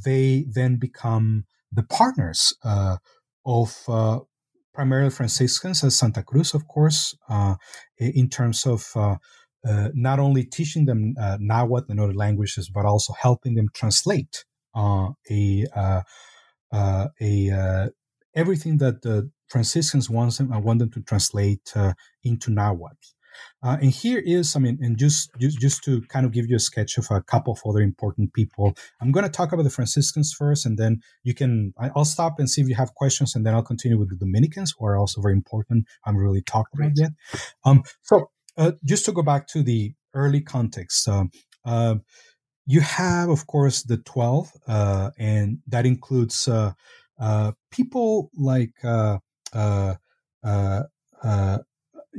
they 0.04 0.46
then 0.50 0.76
become 0.76 1.46
the 1.72 1.84
partners 1.84 2.54
of 3.46 3.88
primarily 4.73 5.10
Franciscans 5.10 5.84
at 5.84 5.91
Santa 5.91 6.23
Cruz, 6.23 6.53
of 6.53 6.67
course, 6.67 7.15
uh, 7.29 7.55
in 7.97 8.29
terms 8.29 8.65
of 8.65 8.86
uh, 8.95 9.15
uh, 9.67 9.89
not 9.93 10.19
only 10.19 10.43
teaching 10.43 10.86
them 10.86 11.13
uh, 11.19 11.38
Nahuatl 11.39 11.91
and 11.91 11.99
other 11.99 12.13
languages, 12.13 12.69
but 12.69 12.86
also 12.86 13.13
helping 13.13 13.55
them 13.55 13.67
translate 13.73 14.45
uh, 14.75 15.10
a 15.29 15.65
uh, 15.75 16.01
a 17.21 17.89
everything 18.34 18.77
that 18.77 19.01
the 19.01 19.29
Franciscans 19.49 20.10
want 20.10 20.36
them 20.38 20.49
want 20.63 20.79
them 20.79 20.89
to 20.91 21.01
translate 21.01 21.73
into 22.23 22.51
Nahuatl. 22.51 22.95
Uh, 23.63 23.77
and 23.82 23.91
here 23.91 24.21
is, 24.25 24.56
I 24.56 24.60
mean, 24.60 24.77
and 24.82 24.97
just, 24.97 25.30
just 25.39 25.60
just 25.60 25.84
to 25.84 26.01
kind 26.10 26.25
of 26.25 26.32
give 26.32 26.47
you 26.49 26.56
a 26.56 26.60
sketch 26.60 26.97
of 26.97 27.08
a 27.12 27.21
couple 27.21 27.54
of 27.54 27.60
other 27.67 27.82
important 27.82 28.34
people. 28.34 28.73
I'm 28.99 29.12
going 29.12 29.23
to 29.23 29.30
talk 29.30 29.54
about 29.54 29.63
the 29.63 29.69
Franciscans 29.69 30.34
first, 30.34 30.65
and 30.65 30.77
then 30.77 31.01
you 31.23 31.34
can. 31.34 31.73
I'll 31.95 32.06
stop 32.06 32.39
and 32.39 32.49
see 32.49 32.62
if 32.62 32.67
you 32.67 32.75
have 32.75 32.93
questions, 32.95 33.36
and 33.36 33.45
then 33.45 33.54
I'll 33.54 33.63
continue 33.63 33.99
with 33.99 34.10
the 34.10 34.15
Dominicans, 34.15 34.73
who 34.77 34.86
are 34.86 34.97
also 34.97 35.21
very 35.21 35.34
important. 35.34 35.86
I'm 36.06 36.17
really 36.17 36.41
talked 36.41 36.73
about 36.73 36.91
yet. 36.95 37.12
Um, 37.63 37.84
so 38.01 38.32
uh, 38.58 38.71
just 38.84 39.06
to 39.06 39.12
go 39.12 39.21
back 39.23 39.47
to 39.47 39.63
the 39.63 39.93
early 40.13 40.41
context, 40.41 41.08
um, 41.08 41.30
uh, 41.65 41.95
you 42.65 42.82
have, 42.82 43.30
of 43.30 43.47
course, 43.47 43.84
the 43.84 43.97
twelve, 43.97 44.51
uh, 44.67 45.12
and 45.19 45.60
that 45.67 45.86
includes 45.86 46.47
uh, 46.47 46.73
uh, 47.19 47.51
people 47.71 48.32
like. 48.36 48.73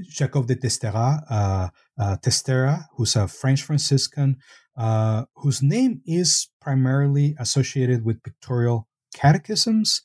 Jacob 0.00 0.46
de 0.46 0.56
Testera, 0.56 1.22
uh, 1.28 1.68
uh, 1.98 2.16
Testera, 2.18 2.86
who's 2.96 3.16
a 3.16 3.28
French 3.28 3.62
Franciscan, 3.62 4.36
uh, 4.76 5.24
whose 5.36 5.62
name 5.62 6.00
is 6.06 6.48
primarily 6.60 7.36
associated 7.38 8.04
with 8.04 8.22
pictorial 8.22 8.88
catechisms. 9.14 10.02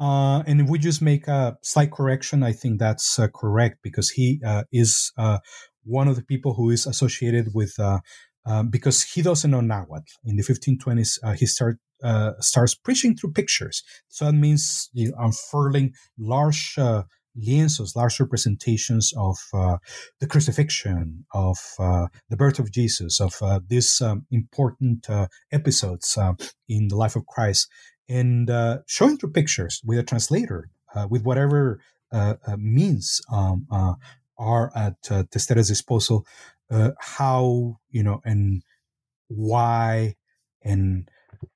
Uh, 0.00 0.42
and 0.46 0.60
if 0.60 0.68
we 0.68 0.78
just 0.78 1.02
make 1.02 1.28
a 1.28 1.56
slight 1.62 1.92
correction, 1.92 2.42
I 2.42 2.52
think 2.52 2.78
that's 2.78 3.18
uh, 3.18 3.28
correct 3.28 3.78
because 3.82 4.10
he 4.10 4.40
uh, 4.44 4.64
is 4.72 5.12
one 5.84 6.08
of 6.08 6.16
the 6.16 6.24
people 6.24 6.54
who 6.54 6.70
is 6.70 6.86
associated 6.86 7.48
with, 7.54 7.78
because 8.70 9.02
he 9.02 9.22
doesn't 9.22 9.50
know 9.50 9.60
Nahuatl. 9.60 10.12
In 10.24 10.36
the 10.36 10.42
1520s, 10.42 11.38
he 11.38 11.46
start, 11.46 11.78
starts 12.40 12.74
preaching 12.74 13.16
through 13.16 13.32
pictures. 13.32 13.82
So 14.08 14.24
that 14.24 14.32
means 14.32 14.90
you 14.92 15.10
know, 15.10 15.16
unfurling 15.20 15.92
large 16.18 16.78
lienzos, 17.40 17.96
large 17.96 18.20
representations 18.20 19.12
of 19.16 19.36
uh, 19.52 19.78
the 20.20 20.26
crucifixion, 20.26 21.24
of 21.32 21.58
uh, 21.78 22.06
the 22.28 22.36
birth 22.36 22.58
of 22.58 22.70
Jesus, 22.70 23.20
of 23.20 23.34
uh, 23.42 23.60
these 23.66 24.00
um, 24.00 24.26
important 24.30 25.08
uh, 25.08 25.26
episodes 25.52 26.16
uh, 26.16 26.34
in 26.68 26.88
the 26.88 26.96
life 26.96 27.16
of 27.16 27.26
Christ, 27.26 27.68
and 28.08 28.50
uh, 28.50 28.78
showing 28.86 29.16
through 29.16 29.32
pictures 29.32 29.80
with 29.84 29.98
a 29.98 30.02
translator, 30.02 30.70
with 31.08 31.22
whatever 31.22 31.80
means 32.56 33.20
um, 33.32 33.66
are 34.36 34.72
at 34.74 35.00
Testera's 35.02 35.68
disposal, 35.68 36.26
how, 36.98 37.76
you 37.90 38.02
know, 38.02 38.20
and 38.24 38.62
why 39.28 40.16
and 40.62 41.08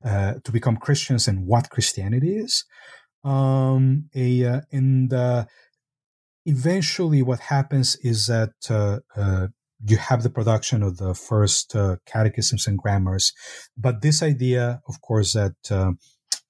uh, 0.04 0.34
to 0.44 0.52
become 0.52 0.76
Christians 0.76 1.28
and 1.28 1.46
what 1.46 1.70
Christianity 1.70 2.36
is. 2.36 2.64
Um, 3.22 4.10
a 4.14 4.44
uh, 4.44 4.60
and 4.70 5.12
uh, 5.12 5.46
eventually, 6.44 7.22
what 7.22 7.40
happens 7.40 7.96
is 8.02 8.26
that 8.26 8.52
uh, 8.70 9.00
uh, 9.16 9.48
you 9.86 9.96
have 9.96 10.22
the 10.22 10.30
production 10.30 10.82
of 10.82 10.98
the 10.98 11.14
first 11.14 11.74
uh, 11.76 11.96
catechisms 12.06 12.66
and 12.66 12.78
grammars, 12.78 13.32
but 13.76 14.02
this 14.02 14.22
idea, 14.22 14.80
of 14.88 15.00
course, 15.00 15.32
that 15.32 15.54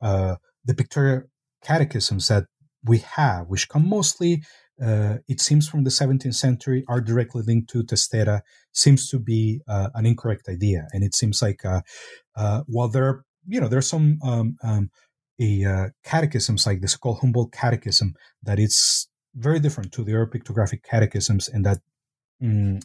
the 0.00 0.74
pictorial 0.74 1.22
catechisms 1.62 2.28
that 2.28 2.44
we 2.84 2.98
have, 2.98 3.46
which 3.48 3.68
come 3.68 3.88
mostly 3.88 4.42
uh, 4.82 5.18
it 5.28 5.40
seems 5.40 5.68
from 5.68 5.84
the 5.84 5.90
17th 5.90 6.34
century 6.34 6.84
are 6.88 7.00
directly 7.00 7.42
linked 7.42 7.70
to 7.70 7.84
Testera 7.84 8.40
seems 8.72 9.08
to 9.08 9.18
be 9.18 9.60
uh, 9.68 9.90
an 9.94 10.04
incorrect 10.06 10.48
idea. 10.48 10.88
And 10.92 11.04
it 11.04 11.14
seems 11.14 11.40
like 11.40 11.64
uh, 11.64 11.82
uh 12.36 12.62
while 12.66 12.88
there 12.88 13.06
are, 13.06 13.24
you 13.46 13.60
know, 13.60 13.68
there's 13.68 13.88
some 13.88 14.18
um, 14.24 14.56
um, 14.62 14.90
a 15.40 15.64
uh, 15.64 15.88
catechisms 16.04 16.66
like 16.66 16.80
the 16.80 16.88
so-called 16.88 17.18
Humboldt 17.20 17.52
Catechism 17.52 18.14
that 18.42 18.58
it's 18.58 19.08
very 19.34 19.60
different 19.60 19.92
to 19.92 20.04
the 20.04 20.14
other 20.14 20.26
pictographic 20.26 20.82
catechisms 20.82 21.48
and 21.48 21.64
that 21.64 21.78
mm, 22.42 22.80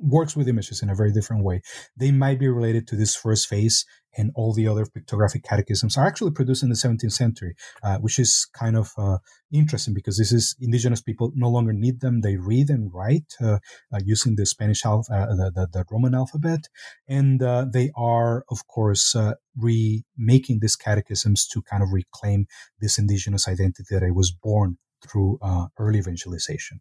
works 0.00 0.36
with 0.36 0.48
images 0.48 0.82
in 0.82 0.90
a 0.90 0.94
very 0.94 1.12
different 1.12 1.44
way. 1.44 1.62
They 1.96 2.10
might 2.10 2.38
be 2.38 2.48
related 2.48 2.86
to 2.88 2.96
this 2.96 3.14
first 3.14 3.48
phase, 3.48 3.84
and 4.18 4.30
all 4.34 4.54
the 4.54 4.66
other 4.66 4.86
pictographic 4.86 5.42
catechisms 5.42 5.96
are 5.96 6.06
actually 6.06 6.30
produced 6.30 6.62
in 6.62 6.70
the 6.70 6.74
17th 6.74 7.12
century, 7.12 7.54
uh, 7.82 7.98
which 7.98 8.18
is 8.18 8.48
kind 8.54 8.76
of 8.76 8.92
uh, 8.96 9.18
interesting 9.52 9.92
because 9.92 10.16
this 10.16 10.32
is 10.32 10.56
indigenous 10.60 11.02
people 11.02 11.32
no 11.34 11.50
longer 11.50 11.72
need 11.72 12.00
them. 12.00 12.22
They 12.22 12.36
read 12.36 12.70
and 12.70 12.90
write 12.92 13.34
uh, 13.42 13.58
uh 13.92 14.00
using 14.04 14.36
the 14.36 14.46
Spanish 14.46 14.84
alpha, 14.84 15.12
uh, 15.12 15.34
the, 15.34 15.50
the, 15.54 15.68
the, 15.72 15.84
Roman 15.90 16.14
alphabet, 16.14 16.68
and 17.06 17.42
uh, 17.42 17.66
they 17.70 17.90
are, 17.94 18.44
of 18.50 18.66
course, 18.66 19.14
remaking 19.56 20.60
these 20.60 20.76
catechisms 20.76 21.46
to 21.48 21.62
kind 21.62 21.82
of 21.82 21.92
reclaim 21.92 22.46
this 22.80 22.98
indigenous 22.98 23.48
identity 23.48 23.84
that 23.90 24.02
I 24.02 24.10
was 24.10 24.30
born 24.30 24.78
through 25.08 25.38
uh, 25.42 25.66
early 25.78 25.98
evangelization. 25.98 26.80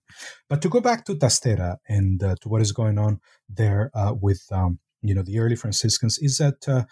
But 0.50 0.62
to 0.62 0.70
go 0.70 0.82
back 0.82 1.06
to 1.06 1.16
Testera 1.16 1.78
and 1.88 2.22
uh, 2.24 2.36
to 2.42 2.50
what 2.50 2.62
is 2.62 2.72
going 2.72 2.98
on 2.98 3.20
there 3.50 3.92
uh, 3.94 4.14
with 4.20 4.44
um, 4.52 4.80
you 5.02 5.14
know 5.14 5.24
the 5.24 5.40
early 5.40 5.56
Franciscans 5.56 6.18
is 6.18 6.38
that 6.38 6.68
uh, 6.68 6.84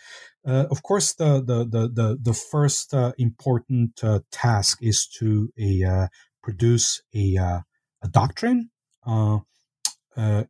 uh, 0.47 0.65
of 0.69 0.83
course 0.83 1.13
the 1.13 1.43
the 1.43 1.65
the 1.65 1.89
the, 1.89 2.17
the 2.21 2.33
first 2.33 2.93
uh, 2.93 3.11
important 3.17 4.01
task 4.31 4.77
is 4.81 5.07
to 5.19 5.49
a 5.59 6.07
produce 6.41 7.01
a 7.15 7.35
a 7.35 8.07
doctrine 8.11 8.69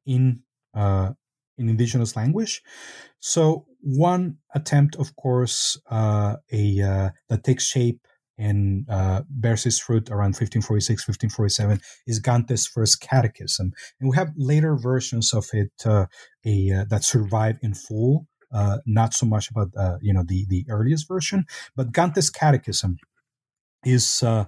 in 0.06 0.44
in 1.58 1.70
indigenous 1.70 2.16
language. 2.16 2.62
So 3.20 3.66
one 3.80 4.38
attempt, 4.54 4.96
of 4.96 5.16
course, 5.16 5.78
a 5.90 7.12
that 7.30 7.44
takes 7.44 7.66
shape 7.66 8.02
and 8.38 8.86
uh, 8.90 9.22
bears 9.30 9.66
its 9.66 9.80
fruit 9.80 10.10
around 10.10 10.36
1546, 10.36 11.08
1547, 11.08 11.80
is 12.08 12.20
Gante's 12.20 12.68
first 12.68 13.02
catechism. 13.02 13.72
And 14.00 14.10
we 14.10 14.16
have 14.16 14.32
later 14.36 14.76
versions 14.76 15.34
of 15.34 15.46
it 15.54 15.72
uh, 15.86 16.08
a, 16.46 16.72
uh, 16.72 16.86
that 16.90 17.04
survive 17.04 17.58
in 17.62 17.74
full, 17.74 18.28
uh, 18.54 18.80
not 18.86 19.14
so 19.14 19.26
much 19.26 19.50
about 19.50 19.70
uh, 19.78 19.98
you 20.02 20.14
know 20.14 20.24
the, 20.26 20.46
the 20.50 20.66
earliest 20.70 21.08
version, 21.08 21.46
but 21.76 21.92
Gante's 21.92 22.30
catechism 22.30 22.98
is 23.86 24.24
uh, 24.24 24.46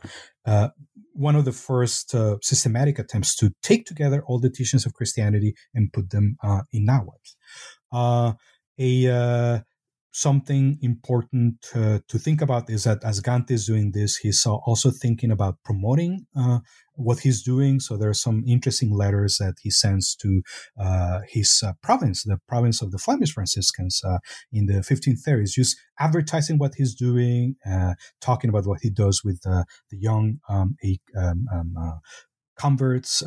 one 1.14 1.36
of 1.36 1.46
the 1.46 1.52
first 1.52 2.16
systematic 2.42 3.00
attempts 3.00 3.36
to 3.36 3.52
take 3.62 3.86
together 3.86 4.24
all 4.26 4.40
the 4.40 4.50
teachings 4.50 4.86
of 4.86 4.94
Christianity 4.94 5.54
and 5.74 5.92
put 5.92 6.12
them 6.12 6.38
in 6.72 6.86
Nahuatl. 6.86 8.38
a 8.80 9.64
something 10.16 10.78
important 10.82 11.62
to 11.62 12.18
think 12.18 12.42
about 12.42 12.70
is 12.70 12.86
that 12.86 13.04
as 13.04 13.20
Gante 13.20 13.52
is 13.52 13.66
doing 13.66 13.92
this, 13.92 14.16
he's 14.16 14.46
also 14.46 14.90
thinking 14.90 15.30
about 15.30 15.58
promoting 15.66 16.26
uh, 16.38 16.60
what 16.94 17.20
he's 17.20 17.44
doing. 17.44 17.82
So 17.82 17.98
there 17.98 18.10
are 18.10 18.14
some 18.28 18.42
interesting 18.48 18.96
letters 18.96 19.40
that 19.40 19.56
he 19.62 19.70
sends 19.70 20.16
to 20.16 20.42
uh, 20.82 21.20
his 21.28 21.62
uh, 21.66 21.74
province, 21.84 22.24
the 22.24 22.40
province 22.48 22.82
of 22.82 22.92
the 22.92 22.98
Flemish 22.98 23.34
Franciscans 23.34 24.02
uh, 24.06 24.20
in 24.54 24.68
the 24.68 24.76
1530s, 24.76 25.52
just 25.52 25.76
advertising 26.00 26.60
what 26.60 26.76
he's 26.78 26.96
doing, 26.96 27.58
uh, 27.70 27.96
talking 28.22 28.50
about 28.50 28.66
what 28.66 28.80
he 28.82 28.90
does 28.90 29.22
with 29.22 29.42
the 29.42 29.66
young 29.92 30.38
um, 30.48 30.78
um, 31.18 31.46
um, 31.54 32.00
converts. 32.58 33.22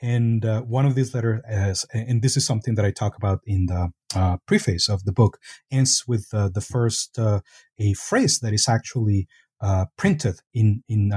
And 0.00 0.42
one 0.66 0.86
of 0.86 0.94
these 0.94 1.14
letters, 1.14 1.84
and 1.92 2.22
this 2.22 2.38
is 2.38 2.46
something 2.46 2.76
that 2.76 2.84
I 2.86 2.92
talk 2.92 3.14
about 3.14 3.40
in 3.44 3.66
the 3.66 3.92
uh, 4.14 4.36
preface 4.46 4.88
of 4.88 5.04
the 5.04 5.12
book, 5.12 5.38
ends 5.70 6.04
with 6.06 6.28
uh, 6.32 6.48
the 6.48 6.60
first 6.60 7.18
uh, 7.18 7.40
a 7.78 7.94
phrase 7.94 8.40
that 8.40 8.52
is 8.52 8.68
actually 8.68 9.26
uh, 9.60 9.86
printed 9.96 10.40
in 10.52 10.82
in 10.88 11.12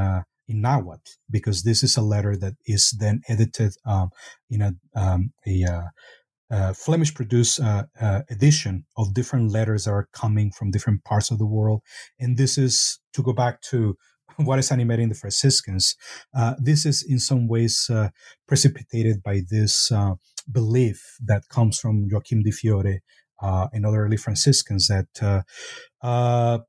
in 0.50 0.62
Nahuatl, 0.62 1.12
because 1.30 1.64
this 1.64 1.84
is 1.84 1.98
a 1.98 2.02
letter 2.02 2.38
that 2.38 2.54
is 2.66 2.96
then 3.00 3.22
edited 3.28 3.74
um, 3.86 4.10
in 4.50 4.62
a 4.62 4.74
um, 4.96 5.34
a 5.46 5.66
uh, 6.50 6.74
Flemish 6.74 7.14
produced 7.14 7.60
uh, 7.60 7.84
uh, 8.00 8.22
edition 8.30 8.86
of 8.96 9.14
different 9.14 9.52
letters 9.52 9.86
that 9.86 9.92
are 9.92 10.08
coming 10.14 10.52
from 10.52 10.72
different 10.72 11.04
parts 11.04 11.32
of 11.32 11.40
the 11.40 11.46
world. 11.46 11.82
And 12.20 12.38
this 12.38 12.58
is 12.58 13.00
to 13.14 13.24
go 13.24 13.34
back 13.34 13.62
to 13.64 13.98
what 14.38 14.60
is 14.60 14.72
animating 14.72 15.10
the 15.10 15.16
Franciscans. 15.16 15.96
Uh, 16.36 16.56
this 16.60 16.86
is 16.86 17.04
in 17.04 17.20
some 17.20 17.48
ways 17.48 17.90
uh, 17.90 18.10
precipitated 18.48 19.24
by 19.24 19.42
this 19.50 19.92
uh, 19.92 20.16
belief 20.52 21.18
that 21.24 21.50
comes 21.50 21.80
from 21.80 22.08
Joachim 22.10 22.44
de 22.44 22.52
Fiore 22.52 23.02
uh, 23.42 23.68
and 23.74 23.86
other 23.86 24.06
early 24.06 24.18
Franciscans 24.18 24.88
that 24.88 25.08
uh, 25.22 25.42
uh, 26.06 26.60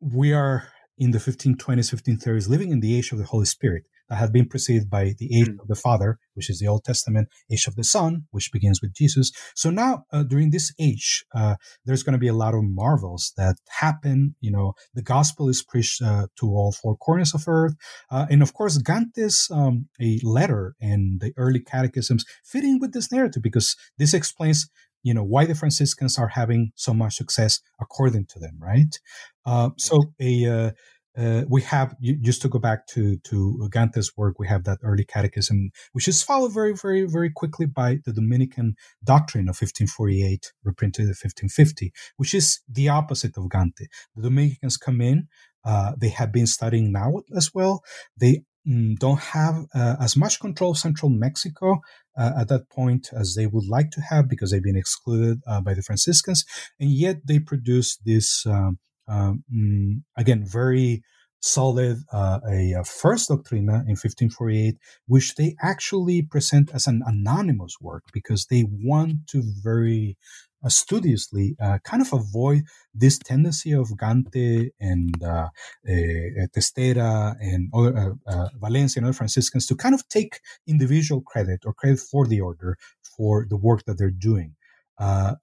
we 0.00 0.32
are 0.32 0.68
in 0.98 1.12
the 1.12 1.18
1520s, 1.18 1.94
1530s 1.94 2.48
living 2.48 2.70
in 2.70 2.80
the 2.80 2.96
age 2.96 3.12
of 3.12 3.18
the 3.18 3.24
Holy 3.24 3.46
Spirit 3.46 3.84
that 4.08 4.16
had 4.16 4.32
been 4.32 4.48
preceded 4.48 4.90
by 4.90 5.14
the 5.18 5.38
age 5.38 5.48
mm. 5.48 5.60
of 5.60 5.68
the 5.68 5.74
Father, 5.74 6.18
which 6.34 6.50
is 6.50 6.58
the 6.58 6.66
Old 6.66 6.84
Testament, 6.84 7.28
age 7.50 7.66
of 7.66 7.76
the 7.76 7.84
Son, 7.84 8.24
which 8.30 8.52
begins 8.52 8.80
with 8.82 8.92
Jesus. 8.92 9.32
So 9.54 9.70
now, 9.70 10.04
uh, 10.12 10.22
during 10.22 10.50
this 10.50 10.72
age, 10.78 11.24
uh, 11.34 11.56
there's 11.84 12.02
going 12.02 12.14
to 12.14 12.18
be 12.18 12.28
a 12.28 12.34
lot 12.34 12.54
of 12.54 12.62
marvels 12.64 13.32
that 13.36 13.56
happen. 13.68 14.34
You 14.40 14.52
know, 14.52 14.74
the 14.94 15.02
gospel 15.02 15.48
is 15.48 15.62
preached 15.62 16.02
uh, 16.02 16.26
to 16.40 16.46
all 16.46 16.72
four 16.72 16.96
corners 16.96 17.34
of 17.34 17.44
earth, 17.46 17.74
uh, 18.10 18.26
and 18.30 18.42
of 18.42 18.54
course, 18.54 18.78
Gante's 18.78 19.48
um, 19.50 19.88
a 20.00 20.18
letter 20.22 20.74
and 20.80 21.20
the 21.20 21.32
early 21.36 21.60
catechisms 21.60 22.24
fit 22.44 22.64
in 22.64 22.78
with 22.80 22.92
this 22.92 23.10
narrative 23.12 23.42
because 23.42 23.76
this 23.98 24.14
explains 24.14 24.68
you 25.02 25.12
know 25.12 25.24
why 25.24 25.44
the 25.44 25.54
franciscans 25.54 26.18
are 26.18 26.28
having 26.28 26.72
so 26.76 26.94
much 26.94 27.16
success 27.16 27.60
according 27.80 28.26
to 28.26 28.38
them 28.38 28.56
right 28.58 28.98
uh, 29.46 29.70
so 29.76 30.00
a 30.20 30.46
uh, 30.46 30.70
uh, 31.16 31.42
we 31.48 31.62
have 31.62 31.94
just 32.22 32.40
to 32.42 32.48
go 32.48 32.58
back 32.58 32.86
to 32.86 33.16
to 33.18 33.68
Gante's 33.70 34.16
work. 34.16 34.38
We 34.38 34.48
have 34.48 34.64
that 34.64 34.78
early 34.82 35.04
catechism, 35.04 35.70
which 35.92 36.08
is 36.08 36.22
followed 36.22 36.54
very, 36.54 36.72
very, 36.74 37.04
very 37.06 37.30
quickly 37.30 37.66
by 37.66 37.98
the 38.04 38.12
Dominican 38.12 38.76
doctrine 39.04 39.48
of 39.48 39.56
1548, 39.60 40.52
reprinted 40.64 41.02
in 41.02 41.08
1550, 41.08 41.92
which 42.16 42.34
is 42.34 42.60
the 42.68 42.88
opposite 42.88 43.36
of 43.36 43.44
Gante. 43.44 43.88
The 44.16 44.22
Dominicans 44.22 44.76
come 44.76 45.00
in; 45.00 45.28
uh, 45.64 45.92
they 45.98 46.08
have 46.08 46.32
been 46.32 46.46
studying 46.46 46.92
now 46.92 47.22
as 47.36 47.50
well. 47.52 47.82
They 48.16 48.44
mm, 48.66 48.96
don't 48.98 49.20
have 49.20 49.66
uh, 49.74 49.96
as 50.00 50.16
much 50.16 50.40
control 50.40 50.70
of 50.70 50.78
central 50.78 51.10
Mexico 51.10 51.80
uh, 52.16 52.32
at 52.38 52.48
that 52.48 52.70
point 52.70 53.10
as 53.12 53.34
they 53.34 53.46
would 53.46 53.68
like 53.68 53.90
to 53.90 54.00
have 54.00 54.28
because 54.28 54.50
they've 54.50 54.62
been 54.62 54.76
excluded 54.76 55.40
uh, 55.46 55.60
by 55.60 55.74
the 55.74 55.82
Franciscans, 55.82 56.44
and 56.80 56.90
yet 56.90 57.26
they 57.26 57.38
produce 57.38 57.98
this. 57.98 58.46
Um, 58.46 58.78
um, 59.12 59.44
mm, 59.54 60.02
again, 60.16 60.44
very 60.46 61.02
solid 61.40 61.98
uh, 62.12 62.38
a, 62.48 62.72
a, 62.72 62.84
first 62.84 63.28
doctrina 63.28 63.82
in 63.88 63.96
1548, 63.98 64.76
which 65.06 65.34
they 65.34 65.56
actually 65.60 66.22
present 66.22 66.70
as 66.72 66.86
an 66.86 67.02
anonymous 67.04 67.74
work 67.80 68.04
because 68.12 68.46
they 68.46 68.64
want 68.68 69.26
to 69.26 69.42
very 69.62 70.16
uh, 70.64 70.68
studiously 70.68 71.56
uh, 71.60 71.78
kind 71.84 72.00
of 72.00 72.12
avoid 72.12 72.62
this 72.94 73.18
tendency 73.18 73.72
of 73.72 73.88
Gante 74.00 74.70
and 74.80 75.22
uh, 75.22 75.48
eh, 75.86 76.46
Testera 76.54 77.34
and 77.40 77.68
other, 77.74 78.16
uh, 78.28 78.30
uh, 78.30 78.48
Valencia 78.60 79.00
and 79.00 79.06
other 79.06 79.12
Franciscans 79.12 79.66
to 79.66 79.74
kind 79.74 79.94
of 79.94 80.08
take 80.08 80.40
individual 80.68 81.20
credit 81.20 81.62
or 81.66 81.74
credit 81.74 81.98
for 81.98 82.26
the 82.26 82.40
order 82.40 82.78
for 83.16 83.46
the 83.48 83.56
work 83.56 83.84
that 83.86 83.98
they're 83.98 84.10
doing. 84.10 84.54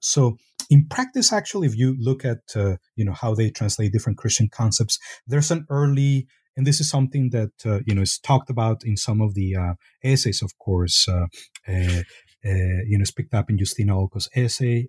so 0.00 0.38
in 0.70 0.86
practice, 0.86 1.32
actually, 1.32 1.66
if 1.66 1.76
you 1.76 1.96
look 1.98 2.24
at 2.24 2.38
uh, 2.54 2.76
you 2.96 3.04
know 3.04 3.12
how 3.12 3.34
they 3.34 3.50
translate 3.50 3.92
different 3.92 4.18
Christian 4.18 4.48
concepts, 4.50 4.98
there's 5.26 5.50
an 5.50 5.66
early 5.68 6.26
and 6.56 6.66
this 6.66 6.80
is 6.80 6.88
something 6.88 7.30
that 7.30 7.52
uh, 7.66 7.80
you 7.86 7.94
know 7.94 8.02
is 8.02 8.18
talked 8.18 8.50
about 8.50 8.82
in 8.84 8.96
some 8.96 9.20
of 9.20 9.34
the 9.34 9.56
uh, 9.56 9.74
essays, 10.04 10.42
of 10.42 10.56
course. 10.58 11.08
Uh, 11.08 11.26
uh, 11.68 12.02
uh 12.44 12.80
you 12.88 12.96
know, 12.96 13.02
it's 13.02 13.10
picked 13.10 13.34
up 13.34 13.50
in 13.50 13.58
Justyna 13.58 13.92
Olko's 13.92 14.28
essay. 14.34 14.86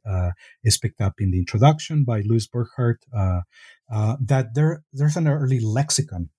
it's 0.64 0.78
picked 0.78 1.02
up 1.02 1.16
in 1.20 1.32
the 1.32 1.40
introduction 1.40 2.04
by 2.06 2.22
Louis 2.22 2.48
Burkhart. 2.48 2.98
that 3.90 4.54
there 4.54 4.84
there's 4.94 5.18
an 5.18 5.28
early 5.28 5.60
lexicon 5.60 6.30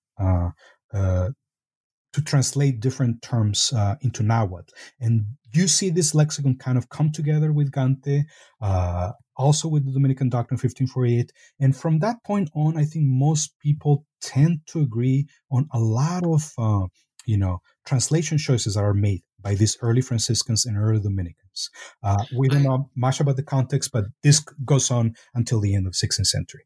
to 2.13 2.21
translate 2.21 2.79
different 2.79 3.21
terms 3.21 3.73
uh, 3.73 3.95
into 4.01 4.23
Nahuatl. 4.23 4.73
And 4.99 5.25
you 5.53 5.67
see 5.67 5.89
this 5.89 6.15
lexicon 6.15 6.57
kind 6.57 6.77
of 6.77 6.89
come 6.89 7.11
together 7.11 7.51
with 7.51 7.71
Gante, 7.71 8.23
uh, 8.61 9.11
also 9.35 9.67
with 9.67 9.85
the 9.85 9.91
Dominican 9.91 10.29
Doctrine 10.29 10.57
1548. 10.57 11.31
And 11.59 11.75
from 11.75 11.99
that 11.99 12.23
point 12.23 12.49
on, 12.55 12.77
I 12.77 12.85
think 12.85 13.05
most 13.07 13.59
people 13.59 14.05
tend 14.21 14.61
to 14.67 14.81
agree 14.81 15.27
on 15.51 15.67
a 15.73 15.79
lot 15.79 16.23
of, 16.25 16.51
uh, 16.57 16.87
you 17.25 17.37
know, 17.37 17.59
translation 17.85 18.37
choices 18.37 18.75
that 18.75 18.83
are 18.83 18.93
made 18.93 19.21
by 19.41 19.55
these 19.55 19.77
early 19.81 20.01
Franciscans 20.01 20.65
and 20.65 20.77
early 20.77 21.01
Dominicans. 21.01 21.69
Uh, 22.01 22.23
we 22.37 22.47
don't 22.47 22.63
know 22.63 22.89
much 22.95 23.19
about 23.19 23.35
the 23.35 23.43
context, 23.43 23.91
but 23.91 24.05
this 24.21 24.39
goes 24.65 24.89
on 24.89 25.15
until 25.33 25.59
the 25.59 25.75
end 25.75 25.87
of 25.87 25.93
16th 25.93 26.27
century. 26.27 26.63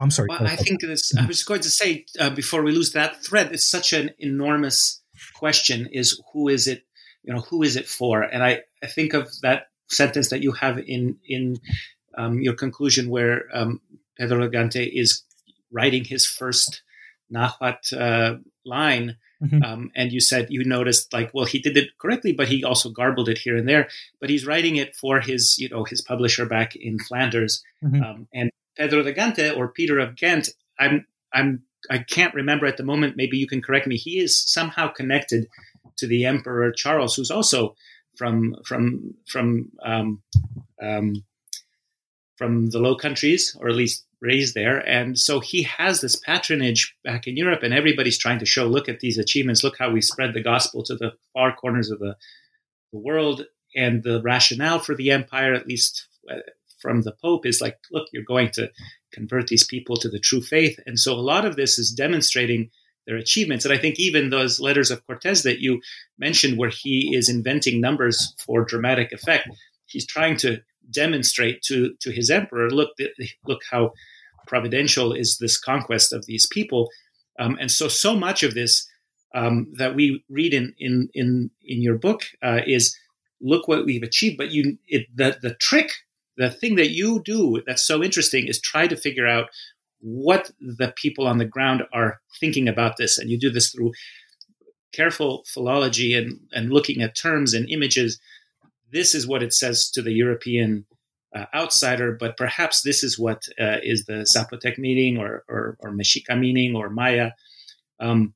I'm 0.00 0.10
sorry. 0.10 0.28
Well, 0.30 0.46
I 0.46 0.56
think 0.56 0.80
this. 0.80 1.12
I 1.16 1.26
was 1.26 1.44
going 1.44 1.60
to 1.60 1.70
say 1.70 2.06
uh, 2.18 2.30
before 2.30 2.62
we 2.62 2.72
lose 2.72 2.92
that 2.92 3.22
thread. 3.22 3.52
It's 3.52 3.68
such 3.68 3.92
an 3.92 4.10
enormous 4.18 5.02
question: 5.34 5.88
is 5.92 6.20
who 6.32 6.48
is 6.48 6.66
it? 6.66 6.84
You 7.22 7.34
know, 7.34 7.40
who 7.40 7.62
is 7.62 7.76
it 7.76 7.86
for? 7.86 8.22
And 8.22 8.42
I, 8.42 8.62
I 8.82 8.86
think 8.86 9.12
of 9.12 9.28
that 9.42 9.66
sentence 9.88 10.30
that 10.30 10.42
you 10.42 10.52
have 10.52 10.78
in 10.78 11.18
in 11.26 11.56
um, 12.16 12.40
your 12.40 12.54
conclusion, 12.54 13.10
where 13.10 13.44
um, 13.52 13.82
Pedro 14.18 14.48
Gante 14.48 14.90
is 14.90 15.22
writing 15.70 16.04
his 16.04 16.26
first 16.26 16.82
Nahuatl 17.28 17.96
uh, 17.98 18.34
line. 18.64 19.16
Mm-hmm. 19.42 19.62
Um, 19.62 19.90
and 19.96 20.12
you 20.12 20.20
said 20.20 20.48
you 20.50 20.64
noticed 20.66 21.14
like 21.14 21.30
well 21.32 21.46
he 21.46 21.60
did 21.60 21.74
it 21.78 21.96
correctly 21.98 22.34
but 22.34 22.48
he 22.48 22.62
also 22.62 22.90
garbled 22.90 23.30
it 23.30 23.38
here 23.38 23.56
and 23.56 23.66
there 23.66 23.88
but 24.20 24.28
he's 24.28 24.44
writing 24.44 24.76
it 24.76 24.94
for 24.94 25.18
his 25.18 25.56
you 25.58 25.70
know 25.70 25.82
his 25.84 26.02
publisher 26.02 26.44
back 26.44 26.76
in 26.76 26.98
flanders 26.98 27.64
mm-hmm. 27.82 28.02
um, 28.02 28.28
and 28.34 28.50
Pedro 28.76 29.02
de 29.02 29.12
Gante 29.12 29.56
or 29.56 29.68
Peter 29.68 29.98
of 29.98 30.16
Ghent, 30.16 30.50
I'm 30.78 31.06
I'm 31.32 31.62
I 31.90 31.98
can't 31.98 32.34
remember 32.34 32.66
at 32.66 32.76
the 32.76 32.84
moment. 32.84 33.16
Maybe 33.16 33.38
you 33.38 33.46
can 33.46 33.62
correct 33.62 33.86
me. 33.86 33.96
He 33.96 34.18
is 34.18 34.36
somehow 34.36 34.88
connected 34.88 35.48
to 35.96 36.06
the 36.06 36.24
Emperor 36.26 36.72
Charles, 36.72 37.14
who's 37.14 37.30
also 37.30 37.76
from 38.16 38.56
from 38.64 39.14
from 39.26 39.70
um, 39.82 40.22
um, 40.82 41.24
from 42.36 42.70
the 42.70 42.78
Low 42.78 42.96
Countries, 42.96 43.56
or 43.60 43.68
at 43.68 43.76
least 43.76 44.04
raised 44.20 44.54
there. 44.54 44.78
And 44.86 45.18
so 45.18 45.40
he 45.40 45.62
has 45.62 46.00
this 46.00 46.16
patronage 46.16 46.94
back 47.04 47.26
in 47.26 47.36
Europe, 47.36 47.62
and 47.62 47.72
everybody's 47.72 48.18
trying 48.18 48.38
to 48.40 48.46
show, 48.46 48.66
look 48.66 48.88
at 48.88 49.00
these 49.00 49.18
achievements, 49.18 49.64
look 49.64 49.78
how 49.78 49.90
we 49.90 50.02
spread 50.02 50.34
the 50.34 50.42
gospel 50.42 50.82
to 50.84 50.94
the 50.94 51.12
far 51.32 51.54
corners 51.54 51.90
of 51.90 51.98
the, 51.98 52.16
the 52.92 52.98
world, 52.98 53.46
and 53.74 54.02
the 54.02 54.20
rationale 54.22 54.78
for 54.78 54.94
the 54.94 55.10
empire, 55.10 55.54
at 55.54 55.66
least 55.66 56.08
from 56.80 57.02
the 57.02 57.12
Pope 57.22 57.46
is 57.46 57.60
like, 57.60 57.78
look, 57.90 58.08
you're 58.12 58.22
going 58.24 58.50
to 58.54 58.70
convert 59.12 59.48
these 59.48 59.66
people 59.66 59.96
to 59.96 60.08
the 60.08 60.18
true 60.18 60.40
faith. 60.40 60.78
And 60.86 60.98
so 60.98 61.12
a 61.12 61.20
lot 61.20 61.44
of 61.44 61.56
this 61.56 61.78
is 61.78 61.90
demonstrating 61.92 62.70
their 63.06 63.16
achievements. 63.16 63.64
And 63.64 63.74
I 63.74 63.78
think 63.78 63.98
even 63.98 64.30
those 64.30 64.60
letters 64.60 64.90
of 64.90 65.04
Cortez 65.06 65.42
that 65.42 65.60
you 65.60 65.80
mentioned, 66.18 66.58
where 66.58 66.70
he 66.70 67.14
is 67.14 67.28
inventing 67.28 67.80
numbers 67.80 68.34
for 68.44 68.64
dramatic 68.64 69.12
effect, 69.12 69.48
he's 69.86 70.06
trying 70.06 70.36
to 70.38 70.60
demonstrate 70.90 71.62
to, 71.62 71.94
to 72.00 72.10
his 72.10 72.30
emperor, 72.30 72.70
look, 72.70 72.90
look 73.46 73.60
how 73.70 73.92
providential 74.46 75.12
is 75.12 75.38
this 75.38 75.58
conquest 75.58 76.12
of 76.12 76.26
these 76.26 76.46
people. 76.46 76.88
Um, 77.38 77.56
and 77.60 77.70
so, 77.70 77.88
so 77.88 78.16
much 78.16 78.42
of 78.42 78.54
this 78.54 78.88
um, 79.34 79.72
that 79.76 79.94
we 79.94 80.24
read 80.28 80.52
in, 80.52 80.74
in, 80.78 81.08
in, 81.14 81.50
in 81.62 81.82
your 81.82 81.96
book 81.96 82.22
uh, 82.42 82.60
is 82.66 82.96
look 83.40 83.68
what 83.68 83.86
we've 83.86 84.02
achieved. 84.02 84.36
But 84.36 84.50
you, 84.50 84.78
it, 84.86 85.06
the, 85.14 85.38
the 85.40 85.54
trick 85.54 85.90
the 86.36 86.50
thing 86.50 86.76
that 86.76 86.90
you 86.90 87.22
do 87.24 87.62
that's 87.66 87.86
so 87.86 88.02
interesting 88.02 88.46
is 88.46 88.60
try 88.60 88.86
to 88.86 88.96
figure 88.96 89.26
out 89.26 89.50
what 90.00 90.50
the 90.60 90.92
people 90.96 91.26
on 91.26 91.38
the 91.38 91.44
ground 91.44 91.82
are 91.92 92.20
thinking 92.38 92.68
about 92.68 92.96
this. 92.96 93.18
And 93.18 93.30
you 93.30 93.38
do 93.38 93.50
this 93.50 93.70
through 93.70 93.92
careful 94.92 95.44
philology 95.46 96.14
and, 96.14 96.40
and 96.52 96.72
looking 96.72 97.02
at 97.02 97.16
terms 97.16 97.54
and 97.54 97.68
images. 97.68 98.18
This 98.90 99.14
is 99.14 99.26
what 99.26 99.42
it 99.42 99.52
says 99.52 99.90
to 99.90 100.02
the 100.02 100.12
European 100.12 100.86
uh, 101.36 101.44
outsider, 101.54 102.16
but 102.18 102.36
perhaps 102.36 102.82
this 102.82 103.04
is 103.04 103.18
what 103.18 103.42
uh, 103.60 103.76
is 103.82 104.06
the 104.06 104.26
Zapotec 104.34 104.78
meaning 104.78 105.18
or, 105.18 105.44
or, 105.48 105.76
or 105.80 105.92
Mexica 105.92 106.38
meaning 106.38 106.74
or 106.74 106.90
Maya. 106.90 107.32
Um, 108.00 108.34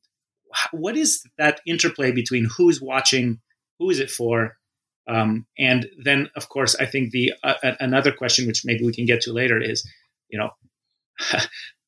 what 0.71 0.97
is 0.97 1.25
that 1.39 1.61
interplay 1.67 2.13
between 2.13 2.49
who's 2.57 2.81
watching, 2.81 3.41
who 3.79 3.91
is 3.91 3.99
it 3.99 4.11
for, 4.11 4.57
um, 5.07 5.47
and 5.59 5.89
then, 6.03 6.31
of 6.37 6.49
course, 6.49 6.75
I 6.77 6.87
think 6.87 7.11
the 7.11 7.33
uh, 7.43 7.55
another 7.81 8.13
question, 8.13 8.47
which 8.47 8.63
maybe 8.65 8.85
we 8.85 8.93
can 8.93 9.05
get 9.05 9.21
to 9.23 9.33
later, 9.33 9.61
is, 9.61 9.87
you 10.29 10.39
know, 10.39 10.51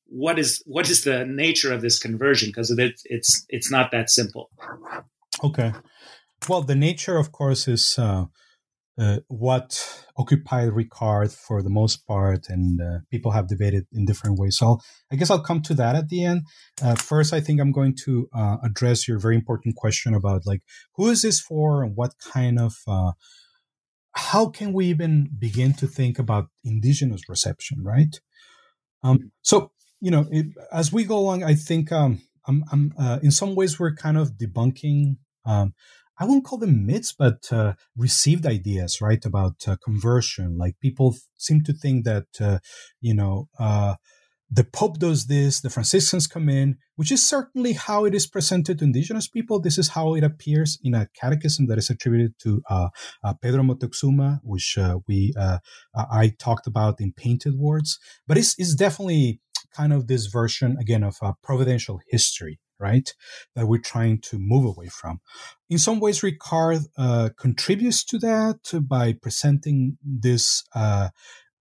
what 0.07 0.39
is 0.39 0.63
what 0.67 0.91
is 0.91 1.05
the 1.05 1.25
nature 1.25 1.73
of 1.73 1.83
this 1.83 1.99
conversion? 1.99 2.51
Because 2.51 2.71
it, 2.71 3.01
it's 3.05 3.47
it's 3.49 3.71
not 3.71 3.91
that 3.93 4.11
simple. 4.11 4.51
Okay, 5.43 5.73
well, 6.49 6.63
the 6.63 6.75
nature, 6.75 7.17
of 7.17 7.33
course, 7.33 7.67
is 7.69 7.99
uh, 7.99 8.27
uh, 8.99 9.19
what 9.29 10.05
occupied 10.17 10.71
Ricard 10.71 11.35
for 11.35 11.63
the 11.63 11.71
most 11.71 12.07
part, 12.07 12.49
and 12.49 12.81
uh, 12.81 12.99
people 13.11 13.33
have 13.33 13.49
debated 13.49 13.87
in 13.93 14.07
different 14.07 14.39
ways. 14.39 14.57
So 14.59 14.67
I'll, 14.67 14.83
I 15.13 15.17
guess 15.17 15.31
I'll 15.31 15.43
come 15.43 15.61
to 15.63 15.75
that 15.75 15.97
at 15.97 16.09
the 16.09 16.25
end. 16.25 16.43
Uh, 16.83 16.95
first, 16.95 17.33
I 17.33 17.41
think 17.41 17.61
I'm 17.61 17.73
going 17.73 17.95
to 18.05 18.29
uh, 18.35 18.57
address 18.65 19.07
your 19.07 19.19
very 19.19 19.35
important 19.35 19.77
question 19.77 20.15
about 20.15 20.47
like 20.47 20.63
who 20.95 21.09
is 21.09 21.23
this 21.23 21.41
for 21.41 21.83
and 21.83 21.95
what 21.95 22.13
kind 22.19 22.59
of 22.59 22.75
uh, 22.87 23.13
how 24.13 24.49
can 24.49 24.73
we 24.73 24.87
even 24.87 25.29
begin 25.39 25.75
to 25.75 25.87
think 25.87 26.19
about 26.19 26.47
indigenous 26.65 27.29
reception, 27.29 27.83
right? 27.83 28.19
Um, 29.03 29.31
so 29.43 29.73
you 30.01 30.11
know, 30.11 30.27
it, 30.31 30.47
as 30.73 30.93
we 30.93 31.05
go 31.05 31.19
along, 31.19 31.43
I 31.43 31.55
think 31.55 31.93
um, 31.93 32.23
I'm, 32.47 32.65
I'm 32.73 32.93
uh, 32.99 33.19
in 33.23 33.31
some 33.31 33.55
ways 33.55 33.79
we're 33.79 33.95
kind 33.95 34.17
of 34.17 34.33
debunking 34.33 35.17
um, 35.45 35.75
I 36.19 36.25
won't 36.25 36.45
call 36.45 36.59
them 36.59 36.87
myths, 36.87 37.13
but 37.13 37.53
uh, 37.53 37.75
received 37.97 38.47
ideas, 38.47 39.01
right, 39.01 39.25
about 39.25 39.69
uh, 39.69 39.77
conversion. 39.85 40.57
Like 40.57 40.81
people 40.81 41.17
seem 41.37 41.63
to 41.65 41.73
think 41.73 42.05
that, 42.05 42.27
uh, 42.41 42.59
you 43.01 43.15
know, 43.15 43.49
uh, 43.59 43.97
the 44.49 44.65
Pope 44.65 44.99
does 44.99 45.27
this, 45.27 45.61
the 45.61 45.71
Franciscans 45.71 46.29
come 46.29 46.49
in, 46.49 46.79
which 46.95 47.11
is 47.11 47.27
certainly 47.27 47.73
how 47.73 48.05
it 48.05 48.15
is 48.15 48.29
presented 48.29 48.79
to 48.79 48.85
indigenous 48.85 49.27
people. 49.27 49.61
This 49.61 49.77
is 49.77 49.89
how 49.89 50.15
it 50.15 50.23
appears 50.23 50.79
in 50.83 50.95
a 50.95 51.09
catechism 51.21 51.67
that 51.67 51.79
is 51.79 51.91
attributed 51.91 52.39
to 52.45 52.63
uh, 52.71 52.89
uh, 53.25 53.35
Pedro 53.43 53.63
Moctezuma, 53.65 54.39
which 54.45 54.79
we 55.09 55.35
I 55.95 56.33
talked 56.39 56.69
about 56.69 57.01
in 57.01 57.13
painted 57.13 57.55
words. 57.59 57.99
But 58.29 58.39
it's, 58.39 58.55
it's 58.57 58.77
definitely 58.77 59.41
kind 59.75 59.93
of 59.93 60.07
this 60.07 60.27
version 60.27 60.77
again 60.81 61.03
of 61.03 61.17
providential 61.43 62.01
history 62.09 62.61
right? 62.79 63.13
That 63.55 63.67
we're 63.67 63.81
trying 63.81 64.21
to 64.23 64.39
move 64.39 64.65
away 64.65 64.89
from. 64.89 65.21
In 65.69 65.79
some 65.79 66.01
ways, 66.01 66.21
Ricard 66.21 66.87
uh, 66.97 67.31
contributes 67.39 68.05
to 68.05 68.19
that 68.19 68.59
by 68.89 69.15
presenting 69.15 69.99
this 70.03 70.65
uh, 70.75 71.09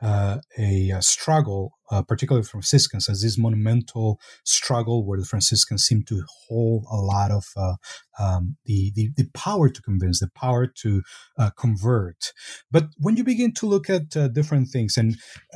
uh, 0.01 0.39
a, 0.59 0.89
a, 0.89 1.01
struggle, 1.01 1.71
uh, 1.89 2.01
particularly 2.01 2.45
Franciscans, 2.45 3.07
as 3.09 3.21
this 3.21 3.37
monumental 3.37 4.19
struggle 4.43 5.05
where 5.07 5.17
the 5.17 5.25
Franciscans 5.25 5.85
seem 5.85 6.03
to 6.03 6.21
hold 6.47 6.85
a 6.91 6.97
lot 6.97 7.31
of 7.31 7.45
uh, 7.55 7.75
um, 8.19 8.57
the, 8.65 8.91
the, 8.93 9.09
the 9.15 9.27
power 9.33 9.69
to 9.69 9.81
convince, 9.81 10.19
the 10.19 10.29
power 10.35 10.67
to 10.67 11.01
uh, 11.39 11.49
convert. 11.57 12.33
But 12.69 12.87
when 12.97 13.15
you 13.15 13.23
begin 13.23 13.53
to 13.53 13.67
look 13.67 13.89
at 13.89 14.09
different 14.33 14.67
things, 14.67 14.97
and 14.97 15.15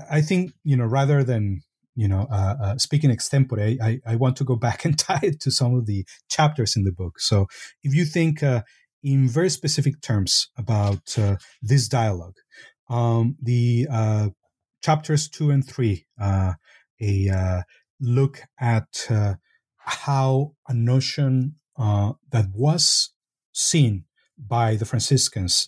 I 0.10 0.22
think 0.22 0.54
you 0.64 0.78
know, 0.78 0.86
rather 0.86 1.24
than 1.24 1.62
you 2.00 2.08
know, 2.08 2.28
uh, 2.32 2.56
uh, 2.64 2.78
speaking 2.78 3.10
extempore, 3.10 3.78
I, 3.82 4.00
I 4.06 4.16
want 4.16 4.38
to 4.38 4.46
go 4.46 4.56
back 4.56 4.86
and 4.86 4.98
tie 4.98 5.20
it 5.22 5.42
to 5.42 5.52
some 5.52 5.76
of 5.76 5.86
the 5.86 6.06
chapters 6.30 6.78
in 6.78 6.86
the 6.86 6.94
book. 6.94 7.20
So 7.20 7.48
if 7.84 7.94
you 7.94 8.06
think 8.06 8.42
uh, 8.42 8.62
in 9.04 9.28
very 9.28 9.50
specific 9.50 10.02
terms 10.02 10.48
about 10.58 11.20
uh, 11.20 11.36
this 11.62 11.90
dialogue, 11.90 12.38
um, 12.90 13.36
the 13.42 13.86
uh, 13.92 14.30
chapters 14.82 15.28
two 15.28 15.52
and 15.52 15.68
three, 15.68 16.06
uh, 16.20 16.54
a 17.02 17.64
look 18.00 18.44
at 18.62 19.08
how 19.78 20.54
a 20.70 20.74
notion 20.74 21.56
that 21.78 22.46
was 22.54 23.12
seen 23.52 24.06
by 24.38 24.78
the 24.78 24.86
Franciscans 24.86 25.68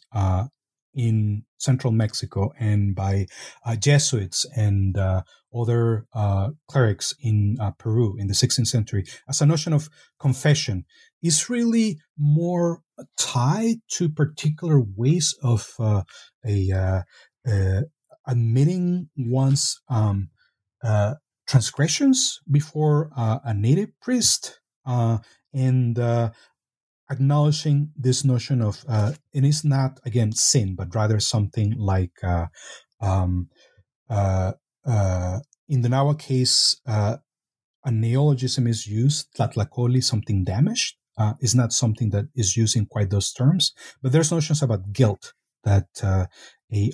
in 0.94 1.44
central 1.62 1.94
Mexico 1.94 2.52
and 2.60 2.96
by 2.96 3.28
uh, 3.66 3.76
Jesuits 3.76 4.46
and 4.56 4.98
uh, 4.98 5.22
other 5.56 6.06
uh, 6.14 6.50
clerics 6.68 7.14
in 7.22 7.58
uh, 7.60 7.72
Peru 7.78 8.16
in 8.18 8.28
the 8.28 8.34
16th 8.34 8.68
century. 8.68 9.06
As 9.30 9.42
a 9.42 9.46
notion 9.46 9.74
of 9.74 9.90
confession 10.20 10.86
is 11.22 11.50
really 11.50 12.00
more 12.18 12.82
tied 13.18 13.78
to 13.92 14.10
particular 14.10 14.82
ways 14.96 15.36
of 15.44 15.68
uh, 15.80 16.04
a 16.46 17.04
admitting 18.28 19.10
one's 19.18 19.82
um, 19.90 20.30
transgressions 21.48 22.40
before 22.50 23.10
a 23.16 23.54
native 23.54 23.90
priest 24.02 24.60
and 24.86 26.00
acknowledging 27.12 27.92
this 27.96 28.24
notion 28.24 28.62
of 28.62 28.84
uh, 28.88 29.12
it 29.34 29.44
is 29.44 29.64
not 29.64 30.00
again 30.06 30.32
sin, 30.32 30.76
but 30.76 30.96
rather 30.96 31.20
something 31.20 31.76
like 31.78 32.18
uh, 32.24 32.48
um, 33.02 33.50
uh, 34.10 34.54
uh 34.86 35.40
in 35.68 35.82
the 35.82 35.90
Nahua 35.90 36.18
case, 36.20 36.82
uh, 36.86 37.18
a 37.86 37.92
neologism 37.92 38.68
is 38.68 38.88
used, 38.88 39.28
tlatlacolli, 39.38 40.04
something 40.04 40.44
damaged, 40.44 40.96
uh, 41.18 41.34
is 41.40 41.56
not 41.56 41.72
something 41.72 42.10
that 42.10 42.26
is 42.36 42.58
used 42.58 42.76
in 42.76 42.86
quite 42.86 43.10
those 43.10 43.32
terms, 43.32 43.72
but 44.02 44.12
there's 44.12 44.32
notions 44.32 44.62
about 44.62 44.92
guilt 44.92 45.34
that 45.64 45.88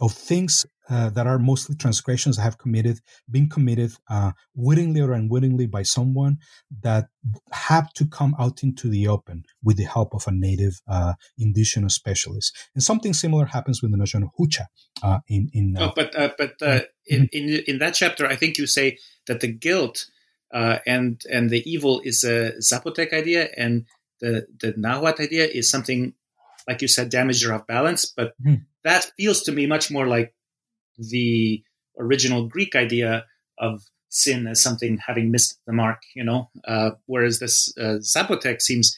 of 0.02 0.12
things 0.14 0.66
uh, 0.90 1.10
that 1.10 1.28
are 1.28 1.40
mostly 1.40 1.76
transgressions 1.76 2.38
that 2.38 2.44
have 2.44 2.58
committed, 2.58 3.00
been 3.30 3.50
committed 3.50 3.92
uh, 4.10 4.32
wittingly 4.56 5.02
or 5.02 5.12
unwittingly 5.14 5.68
by 5.68 5.84
someone 5.84 6.38
that 6.82 7.08
have 7.52 7.92
to 7.94 8.06
come 8.06 8.36
out 8.40 8.64
into 8.64 8.90
the 8.90 9.08
open 9.08 9.44
with 9.64 9.78
the 9.78 9.84
help 9.84 10.14
of 10.14 10.24
a 10.28 10.32
native 10.32 10.82
uh, 10.88 11.14
indigenous 11.38 11.96
specialist. 11.96 12.56
And 12.74 12.84
something 12.84 13.14
similar 13.14 13.46
happens 13.46 13.82
with 13.82 13.92
the 13.92 13.98
notion 13.98 14.24
of 14.24 14.30
hucha. 14.40 14.66
Uh, 15.04 15.20
in 15.28 15.50
in 15.54 15.76
oh, 15.78 15.92
but 15.96 16.16
uh, 16.16 16.30
but 16.38 16.54
uh, 16.62 16.82
in, 17.06 17.24
mm-hmm. 17.24 17.38
in 17.38 17.64
in 17.68 17.80
that 17.80 17.94
chapter, 17.94 18.26
I 18.26 18.36
think 18.36 18.58
you 18.58 18.68
say 18.68 18.98
that 19.28 19.42
the 19.42 19.52
guilt 19.52 20.06
and 20.52 21.22
and 21.32 21.50
the 21.50 21.70
evil 21.70 22.02
is 22.04 22.24
a 22.24 22.54
Zapotec 22.62 23.14
idea, 23.14 23.50
and 23.58 23.86
the 24.22 24.48
the 24.60 24.74
Nahuatl 24.78 25.22
idea 25.22 25.46
is 25.46 25.70
something 25.70 26.14
like 26.68 26.82
you 26.82 26.88
said, 26.88 27.12
damager 27.12 27.56
off 27.56 27.66
balance. 27.66 28.06
But 28.06 28.34
mm-hmm. 28.42 28.64
that 28.84 29.12
feels 29.18 29.42
to 29.44 29.52
me 29.52 29.66
much 29.66 29.90
more 29.90 30.06
like 30.06 30.34
the 30.98 31.64
original 32.00 32.48
Greek 32.48 32.76
idea 32.76 33.26
of 33.58 33.84
sin 34.10 34.48
as 34.48 34.62
something 34.62 35.00
having 35.06 35.32
missed 35.32 35.60
the 35.68 35.74
mark, 35.74 36.02
you 36.16 36.24
know, 36.24 36.50
uh, 36.68 36.92
whereas 37.06 37.40
this 37.40 37.74
uh, 37.78 37.98
Zapotec 38.02 38.62
seems 38.62 38.96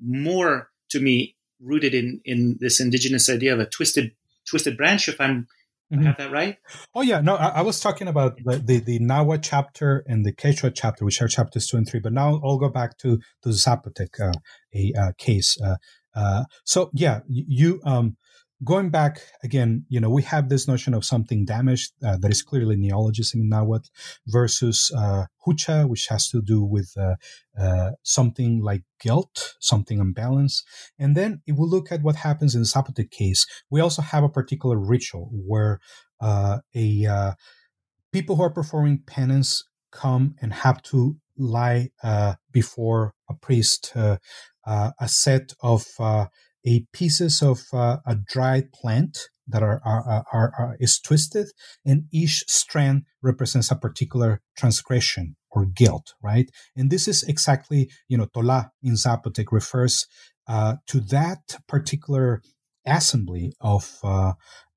more 0.00 0.70
to 0.90 1.00
me 1.00 1.36
rooted 1.60 1.94
in 1.94 2.20
in 2.24 2.56
this 2.60 2.80
indigenous 2.80 3.28
idea 3.30 3.52
of 3.52 3.60
a 3.60 3.66
twisted 3.66 4.12
twisted 4.48 4.76
branch. 4.76 5.08
If 5.08 5.20
I'm 5.20 5.46
mm-hmm. 5.92 6.00
I 6.00 6.06
have 6.06 6.16
that 6.18 6.30
right? 6.30 6.56
Oh 6.94 7.02
yeah, 7.02 7.20
no, 7.20 7.36
I, 7.36 7.48
I 7.48 7.62
was 7.62 7.80
talking 7.80 8.08
about 8.08 8.36
the, 8.44 8.58
the 8.58 8.80
the 8.80 8.98
Nahua 9.00 9.40
chapter 9.42 10.04
and 10.06 10.24
the 10.24 10.32
Quechua 10.32 10.72
chapter, 10.74 11.04
which 11.04 11.20
are 11.20 11.28
chapters 11.28 11.66
two 11.66 11.76
and 11.76 11.88
three. 11.88 12.00
But 12.00 12.12
now 12.12 12.40
I'll 12.44 12.58
go 12.58 12.68
back 12.68 12.98
to 12.98 13.18
the 13.42 13.50
Zapotec 13.50 14.20
uh, 14.20 14.32
a 14.74 14.92
uh, 14.98 15.12
case. 15.18 15.56
Uh, 15.60 15.76
uh, 16.14 16.44
so 16.64 16.90
yeah, 16.92 17.20
you 17.28 17.80
um, 17.84 18.16
going 18.62 18.90
back 18.90 19.20
again, 19.42 19.84
you 19.88 19.98
know, 19.98 20.10
we 20.10 20.22
have 20.22 20.48
this 20.48 20.68
notion 20.68 20.94
of 20.94 21.04
something 21.04 21.44
damaged 21.44 21.92
uh, 22.04 22.16
that 22.18 22.30
is 22.30 22.42
clearly 22.42 22.76
neologism 22.76 23.40
in 23.40 23.48
Nahuatl 23.48 23.88
versus 24.26 24.92
uh, 24.96 25.24
hucha, 25.46 25.88
which 25.88 26.06
has 26.06 26.28
to 26.28 26.40
do 26.40 26.62
with 26.62 26.92
uh, 26.96 27.16
uh, 27.58 27.92
something 28.02 28.62
like 28.62 28.82
guilt, 29.00 29.54
something 29.60 30.00
unbalanced. 30.00 30.64
And 30.98 31.16
then 31.16 31.42
if 31.46 31.56
we 31.56 31.66
look 31.66 31.90
at 31.90 32.02
what 32.02 32.16
happens 32.16 32.54
in 32.54 32.62
the 32.62 32.66
Zapotec 32.66 33.10
case, 33.10 33.46
we 33.70 33.80
also 33.80 34.02
have 34.02 34.22
a 34.22 34.28
particular 34.28 34.78
ritual 34.78 35.30
where 35.32 35.80
uh, 36.20 36.58
a 36.74 37.06
uh, 37.06 37.32
people 38.12 38.36
who 38.36 38.42
are 38.42 38.50
performing 38.50 39.02
penance 39.06 39.64
come 39.90 40.34
and 40.40 40.52
have 40.52 40.82
to 40.82 41.16
lie 41.36 41.90
uh 42.04 42.34
before 42.52 43.12
a 43.28 43.34
priest 43.34 43.92
a 43.96 44.20
set 45.06 45.52
of 45.62 45.84
a 46.66 46.86
pieces 46.92 47.42
of 47.42 47.62
uh, 47.72 47.98
a 48.06 48.14
dried 48.14 48.72
plant 48.72 49.28
that 49.46 49.62
are, 49.62 49.80
are, 49.84 50.24
are, 50.32 50.52
are, 50.58 50.76
is 50.80 50.98
twisted 50.98 51.48
and 51.84 52.04
each 52.10 52.44
strand 52.48 53.02
represents 53.22 53.70
a 53.70 53.76
particular 53.76 54.40
transgression 54.56 55.36
or 55.50 55.66
guilt 55.66 56.14
right? 56.22 56.50
And 56.76 56.90
this 56.90 57.06
is 57.06 57.22
exactly 57.24 57.90
you 58.08 58.16
know 58.16 58.26
tola 58.26 58.70
in 58.82 58.94
zapotec 58.94 59.46
refers 59.50 60.06
uh, 60.48 60.76
to 60.88 61.00
that 61.00 61.56
particular 61.68 62.42
assembly 62.86 63.52
of 63.60 63.98
uh, 64.02 64.32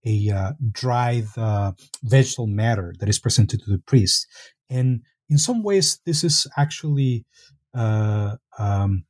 a 0.06 0.30
uh, 0.30 0.52
dried 0.72 1.26
uh, 1.36 1.74
vegetal 2.04 2.48
matter 2.48 2.94
that 3.00 3.10
is 3.10 3.20
presented 3.20 3.62
to 3.62 3.72
the 3.72 3.80
priest. 3.80 4.28
And 4.70 5.02
in 5.30 5.38
some 5.38 5.64
ways 5.64 6.00
this 6.06 6.24
is 6.24 6.48
actually 6.58 7.26
uh, 7.74 8.36
um, 8.58 9.04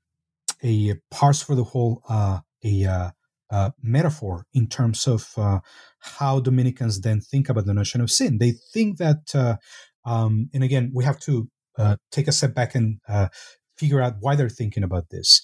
a 0.63 0.95
parse 1.11 1.41
for 1.41 1.55
the 1.55 1.63
whole 1.63 2.01
uh, 2.09 2.39
a 2.63 2.85
uh, 2.85 3.09
uh, 3.49 3.71
metaphor 3.81 4.45
in 4.53 4.67
terms 4.67 5.07
of 5.07 5.31
uh, 5.37 5.59
how 5.99 6.39
Dominicans 6.39 7.01
then 7.01 7.21
think 7.21 7.49
about 7.49 7.65
the 7.65 7.73
notion 7.73 8.01
of 8.01 8.11
sin. 8.11 8.37
They 8.39 8.53
think 8.73 8.97
that, 8.97 9.33
uh, 9.33 9.57
um, 10.05 10.49
and 10.53 10.63
again, 10.63 10.91
we 10.93 11.03
have 11.05 11.19
to 11.21 11.49
uh, 11.77 11.97
take 12.11 12.27
a 12.27 12.31
step 12.31 12.53
back 12.53 12.75
and 12.75 12.99
uh, 13.07 13.29
figure 13.77 14.01
out 14.01 14.15
why 14.19 14.35
they're 14.35 14.49
thinking 14.49 14.83
about 14.83 15.09
this. 15.09 15.41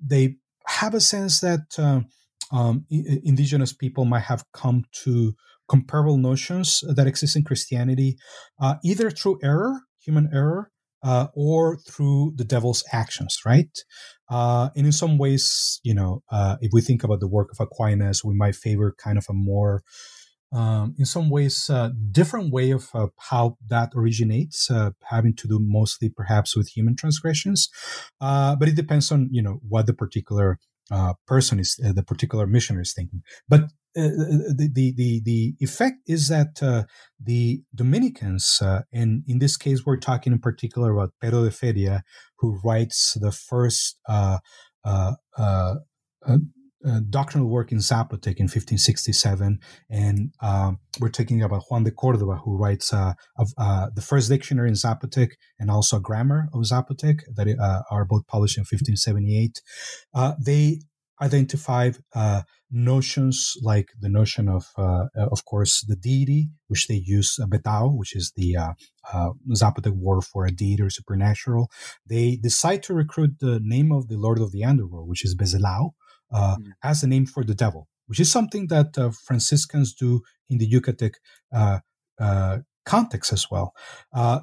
they 0.00 0.36
have 0.66 0.94
a 0.94 1.00
sense 1.00 1.40
that 1.40 2.06
um, 2.52 2.84
indigenous 2.90 3.72
people 3.72 4.04
might 4.04 4.24
have 4.24 4.44
come 4.52 4.84
to 4.92 5.34
comparable 5.68 6.18
notions 6.18 6.82
that 6.94 7.06
exist 7.06 7.36
in 7.36 7.42
Christianity, 7.42 8.16
either 8.84 9.10
through 9.10 9.38
error, 9.42 9.80
human 9.98 10.28
error, 10.32 10.70
uh, 11.02 11.28
or 11.34 11.78
through 11.78 12.32
the 12.36 12.44
devil's 12.44 12.84
actions, 12.92 13.38
right? 13.46 13.70
Uh, 14.30 14.68
and 14.76 14.86
in 14.86 14.92
some 14.92 15.18
ways, 15.18 15.80
you 15.82 15.94
know, 15.94 16.22
uh, 16.30 16.56
if 16.60 16.70
we 16.72 16.80
think 16.80 17.02
about 17.04 17.20
the 17.20 17.28
work 17.28 17.50
of 17.50 17.60
Aquinas, 17.60 18.24
we 18.24 18.34
might 18.34 18.54
favor 18.54 18.94
kind 19.02 19.18
of 19.18 19.26
a 19.28 19.32
more, 19.32 19.82
um, 20.52 20.94
in 20.98 21.04
some 21.04 21.30
ways, 21.30 21.70
uh, 21.70 21.90
different 22.10 22.52
way 22.52 22.70
of 22.70 22.90
how 23.16 23.56
that 23.68 23.92
originates, 23.94 24.70
uh, 24.70 24.90
having 25.04 25.34
to 25.34 25.48
do 25.48 25.58
mostly 25.60 26.08
perhaps 26.08 26.56
with 26.56 26.68
human 26.68 26.96
transgressions. 26.96 27.68
Uh, 28.20 28.56
but 28.56 28.68
it 28.68 28.76
depends 28.76 29.10
on, 29.12 29.28
you 29.30 29.42
know, 29.42 29.60
what 29.68 29.86
the 29.86 29.94
particular 29.94 30.58
person 31.26 31.58
is, 31.58 31.76
the 31.76 32.02
particular 32.02 32.46
missionary 32.46 32.82
is 32.82 32.94
thinking. 32.94 33.22
But 33.46 33.60
uh, 33.60 33.64
uh, 33.64 33.87
the, 33.94 34.70
the, 34.72 34.92
the, 34.96 35.20
the 35.24 35.54
effect 35.60 35.98
is 36.06 36.28
that 36.28 36.62
uh, 36.62 36.84
the 37.22 37.62
Dominicans, 37.74 38.60
uh, 38.62 38.82
and 38.92 39.22
in 39.26 39.38
this 39.38 39.56
case, 39.56 39.84
we're 39.84 39.96
talking 39.96 40.32
in 40.32 40.38
particular 40.38 40.92
about 40.92 41.12
Pedro 41.20 41.44
de 41.44 41.50
Feria, 41.50 42.02
who 42.38 42.60
writes 42.64 43.16
the 43.20 43.32
first 43.32 43.98
uh, 44.08 44.38
uh, 44.84 45.74
doctrinal 47.10 47.48
work 47.48 47.72
in 47.72 47.78
Zapotec 47.78 48.36
in 48.36 48.44
1567, 48.44 49.58
and 49.90 50.32
um, 50.40 50.78
we're 51.00 51.08
talking 51.08 51.42
about 51.42 51.64
Juan 51.68 51.82
de 51.82 51.90
Cordova, 51.90 52.36
who 52.36 52.56
writes 52.56 52.92
of, 52.92 53.14
the 53.94 54.04
first 54.06 54.28
dictionary 54.28 54.68
in 54.68 54.74
Zapotec 54.74 55.30
and 55.58 55.70
also 55.70 55.96
a 55.96 56.00
grammar 56.00 56.48
of 56.54 56.62
Zapotec 56.62 57.22
that 57.34 57.48
are 57.90 58.04
both 58.04 58.26
published 58.26 58.58
in 58.58 58.62
1578. 58.62 59.60
they 60.44 60.80
identify 61.20 61.90
uh, 62.14 62.42
notions 62.70 63.54
like 63.62 63.88
the 63.98 64.08
notion 64.08 64.48
of, 64.48 64.66
uh, 64.76 65.06
of 65.16 65.44
course, 65.44 65.84
the 65.86 65.96
deity, 65.96 66.50
which 66.66 66.86
they 66.86 67.02
use 67.04 67.38
uh, 67.42 67.46
betao, 67.46 67.96
which 67.96 68.14
is 68.14 68.32
the 68.36 68.56
uh, 68.56 68.72
uh, 69.12 69.30
Zapotec 69.52 69.96
word 69.96 70.24
for 70.24 70.44
a 70.44 70.50
deity 70.50 70.82
or 70.82 70.90
supernatural. 70.90 71.70
They 72.06 72.36
decide 72.36 72.82
to 72.84 72.94
recruit 72.94 73.38
the 73.40 73.60
name 73.62 73.92
of 73.92 74.08
the 74.08 74.16
Lord 74.16 74.38
of 74.38 74.52
the 74.52 74.64
Underworld, 74.64 75.08
which 75.08 75.24
is 75.24 75.34
Bezelao, 75.34 75.90
uh, 76.32 76.56
mm. 76.56 76.72
as 76.82 77.02
a 77.02 77.06
name 77.06 77.26
for 77.26 77.44
the 77.44 77.54
devil, 77.54 77.88
which 78.06 78.20
is 78.20 78.30
something 78.30 78.66
that 78.68 78.98
uh, 78.98 79.10
Franciscans 79.26 79.94
do 79.94 80.20
in 80.48 80.58
the 80.58 80.70
Yucatec 80.70 81.12
context 82.84 83.34
as 83.34 83.46
well. 83.50 83.74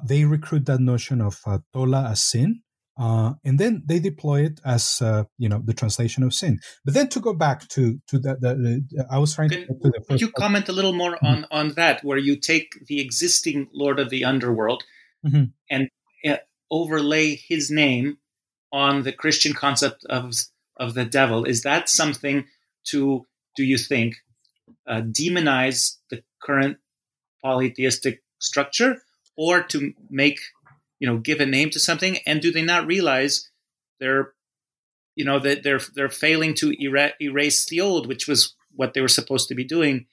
they 0.04 0.24
recruit 0.24 0.66
that 0.66 0.80
notion 0.80 1.20
of 1.20 1.40
tola 1.72 2.10
as 2.10 2.22
sin, 2.22 2.62
uh, 2.98 3.34
and 3.44 3.58
then 3.58 3.82
they 3.86 3.98
deploy 3.98 4.44
it 4.44 4.60
as 4.64 5.02
uh, 5.02 5.24
you 5.38 5.48
know 5.48 5.60
the 5.64 5.74
translation 5.74 6.22
of 6.22 6.32
sin. 6.32 6.58
But 6.84 6.94
then 6.94 7.08
to 7.08 7.20
go 7.20 7.34
back 7.34 7.68
to 7.68 8.00
to 8.08 8.18
the, 8.18 8.36
the, 8.40 8.54
the 8.54 9.06
I 9.10 9.18
was 9.18 9.34
trying 9.34 9.50
Can, 9.50 9.62
to, 9.62 9.66
to 9.66 9.90
the 9.90 10.04
Could 10.08 10.20
you 10.20 10.30
part. 10.30 10.42
comment 10.42 10.68
a 10.68 10.72
little 10.72 10.94
more 10.94 11.12
mm-hmm. 11.12 11.26
on 11.26 11.46
on 11.50 11.68
that, 11.74 12.02
where 12.02 12.18
you 12.18 12.36
take 12.36 12.86
the 12.86 13.00
existing 13.00 13.68
Lord 13.72 13.98
of 13.98 14.08
the 14.08 14.24
Underworld 14.24 14.82
mm-hmm. 15.26 15.44
and 15.70 15.88
uh, 16.26 16.38
overlay 16.70 17.36
his 17.36 17.70
name 17.70 18.18
on 18.72 19.02
the 19.02 19.12
Christian 19.12 19.52
concept 19.52 20.04
of 20.06 20.32
of 20.78 20.94
the 20.94 21.04
devil? 21.04 21.44
Is 21.44 21.62
that 21.62 21.88
something 21.88 22.46
to 22.86 23.26
do 23.56 23.64
you 23.64 23.76
think 23.76 24.16
uh, 24.86 25.02
demonize 25.02 25.96
the 26.10 26.22
current 26.42 26.78
polytheistic 27.42 28.22
structure, 28.38 29.02
or 29.36 29.62
to 29.62 29.92
make 30.08 30.40
you 30.98 31.06
know 31.06 31.18
give 31.18 31.40
a 31.40 31.46
name 31.46 31.70
to 31.70 31.80
something 31.80 32.18
and 32.26 32.40
do 32.40 32.50
they 32.50 32.62
not 32.62 32.86
realize 32.86 33.50
they're 34.00 34.32
you 35.14 35.24
know 35.24 35.38
that 35.38 35.62
they're 35.62 35.80
they're 35.94 36.08
failing 36.08 36.54
to 36.54 36.74
er- 36.86 37.12
erase 37.20 37.66
the 37.66 37.80
old 37.80 38.06
which 38.06 38.28
was 38.28 38.54
what 38.74 38.94
they 38.94 39.00
were 39.00 39.08
supposed 39.08 39.48
to 39.48 39.54
be 39.54 39.64
doing 39.64 40.06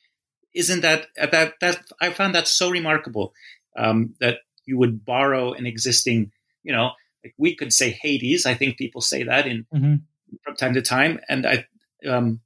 isn't 0.53 0.81
that 0.81 1.07
that 1.15 1.53
that 1.59 1.81
i 2.01 2.09
found 2.09 2.33
that 2.33 2.47
so 2.47 2.69
remarkable 2.69 3.33
um, 3.75 4.13
that 4.19 4.39
you 4.65 4.77
would 4.77 5.03
borrow 5.03 5.53
an 5.53 5.65
existing 5.65 6.31
you 6.63 6.71
know 6.71 6.91
like 7.23 7.33
we 7.37 7.55
could 7.55 7.73
say 7.73 7.89
hades 7.91 8.45
i 8.45 8.53
think 8.53 8.77
people 8.77 9.01
say 9.01 9.23
that 9.23 9.45
in 9.45 9.65
mm-hmm. 9.73 9.95
from 10.41 10.55
time 10.55 10.73
to 10.73 10.81
time 10.81 11.19
and 11.29 11.45
i 11.45 11.65
um, 12.07 12.41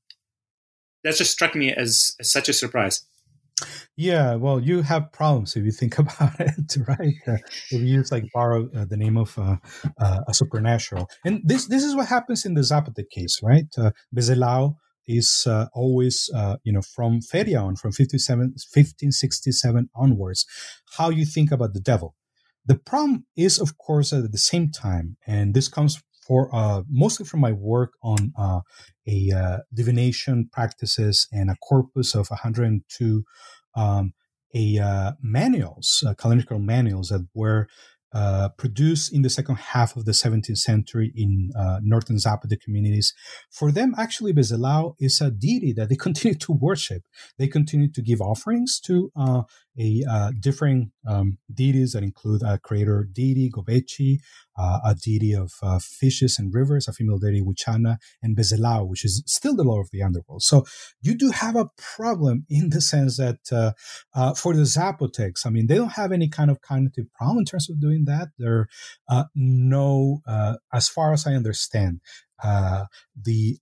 that 1.04 1.16
just 1.16 1.32
struck 1.32 1.56
me 1.56 1.74
as, 1.74 2.16
as 2.20 2.32
such 2.32 2.50
a 2.50 2.54
surprise 2.54 3.06
yeah, 3.96 4.36
well, 4.36 4.60
you 4.60 4.82
have 4.84 5.12
problems 5.12 5.56
if 5.56 5.64
you 5.66 5.72
think 5.72 5.98
about 6.04 6.40
it, 6.40 6.78
right? 6.88 7.16
Uh, 7.28 7.38
if 7.72 7.82
you 7.82 7.86
use 7.86 8.12
like 8.12 8.26
borrow 8.34 8.70
uh, 8.76 8.86
the 8.86 8.98
name 8.98 9.18
of 9.18 9.38
uh, 9.38 9.58
uh 10.00 10.22
a 10.28 10.34
supernatural, 10.34 11.08
and 11.26 11.42
this 11.44 11.68
this 11.68 11.84
is 11.84 11.96
what 11.96 12.08
happens 12.08 12.46
in 12.46 12.54
the 12.54 12.62
Zapotec 12.62 13.10
case, 13.10 13.40
right? 13.42 13.68
Uh, 13.78 13.92
Bezelao 14.16 14.76
is 15.08 15.48
uh, 15.48 15.68
always, 15.74 16.30
you 16.66 16.74
know, 16.74 16.82
from 16.82 17.22
Feria 17.22 17.62
on, 17.62 17.78
from 17.78 17.94
1567 17.94 19.90
onwards, 19.96 20.46
how 20.98 21.10
you 21.10 21.26
think 21.26 21.50
about 21.50 21.74
the 21.74 21.80
devil. 21.80 22.14
The 22.66 22.76
problem 22.76 23.26
is, 23.38 23.58
of 23.58 23.78
course, 23.78 24.12
at 24.12 24.30
the 24.34 24.38
same 24.38 24.70
time, 24.70 25.16
and 25.26 25.54
this 25.54 25.70
comes 25.70 26.04
for 26.28 26.54
uh, 26.54 26.84
mostly 26.90 27.26
from 27.26 27.40
my 27.40 27.54
work 27.54 27.94
on 28.04 28.34
uh, 28.38 28.60
a 29.08 29.32
uh, 29.34 29.58
divination 29.74 30.50
practices 30.52 31.28
and 31.32 31.50
a 31.50 31.56
corpus 31.56 32.14
of 32.14 32.30
102 32.30 33.24
um, 33.76 34.14
a 34.56 34.80
uh, 34.80 35.12
manuals, 35.22 36.04
uh, 36.08 36.14
calendrical 36.14 36.62
manuals 36.62 37.10
that 37.10 37.28
were 37.34 37.68
uh, 38.14 38.50
produced 38.58 39.14
in 39.14 39.22
the 39.22 39.30
second 39.30 39.56
half 39.58 39.96
of 39.96 40.06
the 40.06 40.14
17th 40.14 40.58
century 40.58 41.12
in 41.16 41.52
northern 41.84 42.16
Zapotec 42.16 42.62
communities. 42.62 43.14
For 43.52 43.72
them, 43.72 43.94
actually, 43.98 44.34
Bezelao 44.34 44.96
is 45.00 45.20
a 45.22 45.30
deity 45.30 45.74
that 45.74 45.90
they 45.90 45.96
continue 46.08 46.38
to 46.40 46.54
worship. 46.54 47.04
They 47.38 47.48
continue 47.48 47.92
to 47.92 48.02
give 48.02 48.22
offerings 48.22 48.80
to 48.86 49.12
a 49.80 50.04
uh, 50.10 50.32
different 50.40 50.92
um, 51.08 51.38
deities 51.54 51.94
that 51.94 52.04
include 52.04 52.42
a 52.44 52.58
creator 52.58 53.08
deity, 53.12 53.50
Gobechi, 53.50 54.18
uh, 54.58 54.80
a 54.84 54.96
deity 54.96 55.34
of 55.34 55.54
uh, 55.62 55.80
fishes 55.80 56.40
and 56.40 56.54
rivers, 56.54 56.88
a 56.88 56.94
female 56.94 57.18
deity, 57.18 57.42
Wichana, 57.42 57.98
and 58.22 58.36
Bezelao, 58.36 58.88
which 58.88 59.06
is 59.06 59.24
still 59.28 59.56
the 59.56 59.64
lord 59.64 59.86
of 59.86 59.92
the 59.92 60.02
underworld. 60.02 60.42
So 60.42 60.66
you 61.02 61.16
do 61.16 61.30
have 61.30 61.56
a 61.56 61.70
problem 61.96 62.46
in 62.50 62.70
the 62.70 62.82
sense 62.82 63.18
that 63.18 63.40
uh, 63.52 63.74
uh, 64.16 64.34
for 64.34 64.54
the 64.54 64.64
Zapotecs, 64.64 65.46
I 65.46 65.50
mean, 65.50 65.68
they 65.68 65.76
don't 65.76 65.94
have 65.94 66.12
any 66.12 66.28
kind 66.28 66.50
of 66.50 66.62
cognitive 66.62 67.06
problem 67.14 67.40
in 67.40 67.46
terms 67.46 67.70
of 67.70 67.80
doing 67.80 68.06
that. 68.06 68.30
Uh, 69.08 69.26
no, 69.36 70.22
as 70.74 70.90
far 70.90 71.14
as 71.14 71.28
I 71.28 71.34
understand, 71.34 72.02
the 72.44 73.58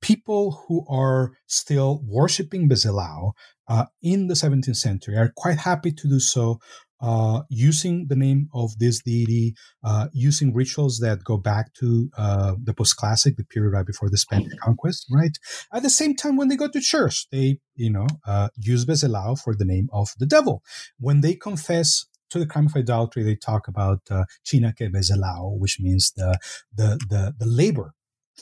people 0.00 0.64
who 0.66 0.84
are 0.88 1.32
still 1.46 2.02
worshiping 2.06 2.68
Bezelao 2.68 3.32
uh, 3.68 3.86
in 4.02 4.28
the 4.28 4.34
17th 4.34 4.76
century 4.76 5.16
are 5.16 5.32
quite 5.36 5.58
happy 5.58 5.92
to 5.92 6.08
do 6.08 6.20
so 6.20 6.58
uh, 7.00 7.42
using 7.48 8.06
the 8.08 8.16
name 8.16 8.48
of 8.52 8.76
this 8.78 9.00
deity, 9.02 9.54
uh, 9.84 10.08
using 10.12 10.52
rituals 10.52 10.98
that 10.98 11.22
go 11.22 11.36
back 11.36 11.72
to 11.74 12.10
uh, 12.18 12.54
the 12.62 12.74
post-classic, 12.74 13.36
the 13.36 13.44
period 13.44 13.70
right 13.70 13.86
before 13.86 14.10
the 14.10 14.18
Spanish 14.18 14.52
conquest, 14.60 15.06
right? 15.12 15.38
At 15.72 15.82
the 15.82 15.90
same 15.90 16.16
time, 16.16 16.36
when 16.36 16.48
they 16.48 16.56
go 16.56 16.68
to 16.68 16.80
church, 16.80 17.28
they, 17.30 17.60
you 17.76 17.90
know, 17.90 18.06
uh, 18.26 18.48
use 18.56 18.84
Bezelao 18.84 19.40
for 19.40 19.54
the 19.54 19.64
name 19.64 19.88
of 19.92 20.10
the 20.18 20.26
devil. 20.26 20.62
When 20.98 21.20
they 21.20 21.34
confess 21.34 22.06
to 22.30 22.38
the 22.38 22.46
crime 22.46 22.66
of 22.66 22.76
idolatry, 22.76 23.22
they 23.22 23.36
talk 23.36 23.68
about 23.68 24.00
uh, 24.10 24.24
China 24.44 24.72
que 24.72 24.88
Bezelao, 24.88 25.56
which 25.58 25.78
means 25.80 26.12
the, 26.16 26.38
the, 26.74 26.98
the, 27.08 27.34
the 27.38 27.46
labor 27.46 27.94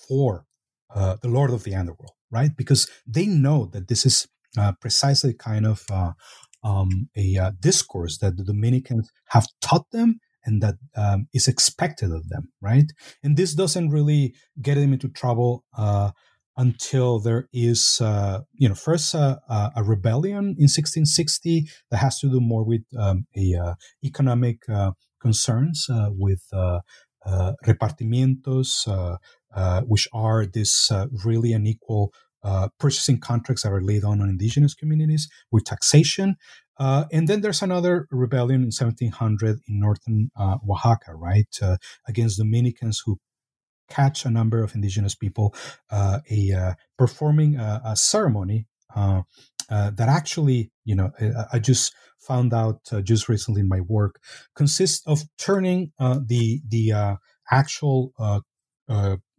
for 0.09 0.47
uh, 0.95 1.17
the 1.23 1.29
Lord 1.29 1.51
of 1.51 1.65
the 1.65 1.75
Underworld, 1.75 2.15
right? 2.31 2.51
Because 2.57 2.89
they 3.07 3.27
know 3.27 3.67
that 3.73 3.89
this 3.89 4.07
is 4.07 4.27
uh, 4.57 4.73
precisely 4.81 5.35
kind 5.35 5.67
of 5.67 5.85
uh, 5.91 6.13
um, 6.65 7.09
a 7.17 7.37
uh, 7.37 7.51
discourse 7.61 8.19
that 8.19 8.37
the 8.37 8.45
Dominicans 8.45 9.11
have 9.29 9.47
taught 9.61 9.91
them 9.93 10.19
and 10.45 10.63
that 10.63 10.77
um, 10.97 11.27
is 11.35 11.49
expected 11.49 12.11
of 12.11 12.29
them, 12.29 12.53
right? 12.61 12.91
And 13.23 13.37
this 13.37 13.55
doesn't 13.55 13.91
really 13.91 14.35
get 14.63 14.77
them 14.77 14.93
into 14.93 15.09
trouble 15.09 15.65
uh, 15.77 16.13
until 16.57 17.19
there 17.19 17.49
is, 17.53 18.01
uh, 18.01 18.41
you 18.55 18.69
know, 18.69 18.75
first 18.75 19.15
uh, 19.15 19.37
a 19.49 19.83
rebellion 19.83 20.55
in 20.59 20.69
1660 20.71 21.69
that 21.91 21.99
has 21.99 22.19
to 22.21 22.31
do 22.31 22.41
more 22.41 22.65
with 22.65 22.85
um, 22.99 23.27
a 23.37 23.75
economic 24.05 24.63
concerns 25.21 25.87
with 26.09 26.43
repartimientos, 27.67 29.19
which 29.87 30.09
are 30.13 30.47
this 30.47 30.91
really 31.25 31.53
unequal 31.53 32.13
uh, 32.47 32.69
purchasing 32.79 33.19
contracts 33.19 33.65
that 33.65 33.73
are 33.73 33.83
laid 33.83 34.05
on 34.05 34.21
on 34.21 34.29
indigenous 34.29 34.73
communities 34.73 35.29
with 35.51 35.65
taxation. 35.65 36.37
Uh, 36.79 37.05
and 37.11 37.27
then 37.27 37.41
there's 37.41 37.61
another 37.61 38.07
rebellion 38.13 38.61
in 38.61 38.67
1700 38.67 39.59
in 39.67 39.81
northern 39.81 40.31
uh, 40.39 40.57
Oaxaca, 40.69 41.15
right, 41.15 41.49
uh, 41.61 41.77
against 42.07 42.39
Dominicans 42.39 43.03
who 43.05 43.19
catch 43.89 44.25
a 44.25 44.31
number 44.31 44.63
of 44.63 44.77
indigenous 44.77 45.17
people 45.17 45.55
uh, 45.91 46.21
a 46.31 46.53
uh, 46.53 46.75
performing 46.97 47.57
a, 47.57 47.81
a 47.85 47.97
ceremony 47.97 48.67
that 48.95 50.09
actually, 50.09 50.71
you 50.85 50.95
know, 50.95 51.11
I, 51.21 51.33
I 51.55 51.59
just 51.59 51.93
found 52.21 52.55
out 52.55 52.81
just 53.03 53.29
recently 53.29 53.63
in 53.63 53.69
my 53.69 53.81
work 53.81 54.21
consists 54.55 55.05
of 55.07 55.23
turning 55.37 55.91
the 55.99 56.61
the 56.69 57.19
actual 57.51 58.13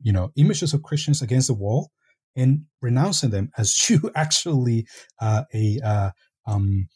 you 0.02 0.12
know 0.12 0.32
images 0.36 0.74
of 0.74 0.84
Christians 0.84 1.22
against 1.22 1.48
the 1.48 1.54
wall 1.54 1.92
and 2.36 2.66
renouncing 2.82 3.32
them 3.32 3.50
as 3.58 3.90
you 3.90 4.12
actually 4.16 4.88
uh, 5.20 5.44
a 5.54 5.80
uh, 5.84 6.12
um, 6.46 6.88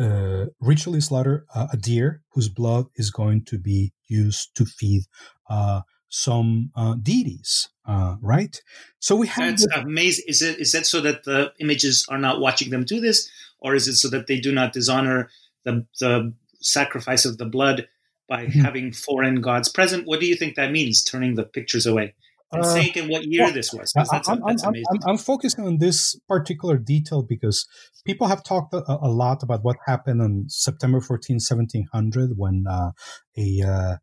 uh, 0.00 0.46
ritually 0.60 1.00
slaughter 1.00 1.44
a 1.54 1.76
deer 1.76 2.22
whose 2.32 2.48
blood 2.48 2.86
is 2.96 3.10
going 3.10 3.44
to 3.44 3.58
be 3.58 3.92
used 4.08 4.54
to 4.56 4.64
feed 4.64 5.02
uh, 5.48 5.82
some 6.08 6.70
uh, 6.74 6.94
deities, 7.00 7.68
uh, 7.86 8.16
right? 8.20 8.60
So 8.98 9.14
we 9.14 9.28
have 9.28 9.50
that's 9.50 9.66
the- 9.66 9.80
amazing. 9.80 10.24
Is 10.28 10.42
it 10.42 10.58
is 10.58 10.72
that 10.72 10.86
so 10.86 11.00
that 11.00 11.24
the 11.24 11.52
images 11.60 12.06
are 12.08 12.18
not 12.18 12.40
watching 12.40 12.70
them 12.70 12.84
do 12.84 13.00
this, 13.00 13.30
or 13.60 13.74
is 13.74 13.88
it 13.88 13.96
so 13.96 14.08
that 14.08 14.26
they 14.26 14.40
do 14.40 14.52
not 14.52 14.72
dishonor 14.72 15.30
the 15.64 15.86
the 16.00 16.34
sacrifice 16.60 17.24
of 17.24 17.38
the 17.38 17.46
blood 17.46 17.88
by 18.28 18.46
mm-hmm. 18.46 18.60
having 18.60 18.92
foreign 18.92 19.40
gods 19.40 19.68
present? 19.68 20.06
What 20.06 20.20
do 20.20 20.26
you 20.26 20.34
think 20.34 20.56
that 20.56 20.72
means? 20.72 21.04
Turning 21.04 21.36
the 21.36 21.44
pictures 21.44 21.86
away 21.86 22.14
and 22.52 22.64
uh, 22.64 23.02
what 23.08 23.24
year 23.24 23.44
well, 23.44 23.52
this 23.52 23.72
was. 23.72 23.92
That's, 23.94 24.10
I'm, 24.28 24.40
that's 24.44 24.64
amazing. 24.64 24.84
I'm, 24.90 25.10
I'm, 25.10 25.18
focusing 25.18 25.66
on 25.66 25.78
this 25.78 26.18
particular 26.28 26.78
detail 26.78 27.22
because 27.22 27.66
people 28.04 28.26
have 28.26 28.42
talked 28.42 28.74
a, 28.74 28.82
a, 28.88 29.08
lot 29.08 29.42
about 29.42 29.60
what 29.62 29.76
happened 29.86 30.20
on 30.20 30.44
September 30.48 31.00
14, 31.00 31.36
1700, 31.36 32.32
when 32.36 32.64
uh, 32.68 32.90
a 33.38 33.62
uh, 33.62 33.96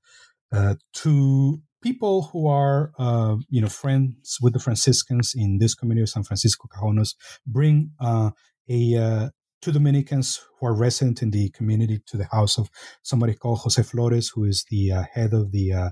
uh, 0.55 0.75
two 0.93 1.61
people 1.81 2.29
who 2.31 2.47
are 2.47 2.91
uh, 2.97 3.35
you 3.49 3.61
know 3.61 3.67
friends 3.67 4.37
with 4.41 4.53
the 4.53 4.59
Franciscans 4.59 5.33
in 5.35 5.57
this 5.57 5.75
community 5.75 6.03
of 6.03 6.09
San 6.09 6.23
Francisco 6.23 6.69
Cajonos 6.73 7.15
bring 7.45 7.91
uh, 7.99 8.31
a 8.69 9.29
two 9.61 9.71
Dominicans 9.71 10.39
who 10.59 10.67
are 10.67 10.73
resident 10.73 11.21
in 11.21 11.31
the 11.31 11.49
community 11.49 11.99
to 12.07 12.15
the 12.15 12.27
house 12.31 12.57
of 12.57 12.69
somebody 13.03 13.33
called 13.33 13.59
Jose 13.59 13.81
Flores, 13.83 14.31
who 14.33 14.45
is 14.45 14.63
the 14.69 15.05
head 15.13 15.33
of 15.33 15.51
the 15.51 15.91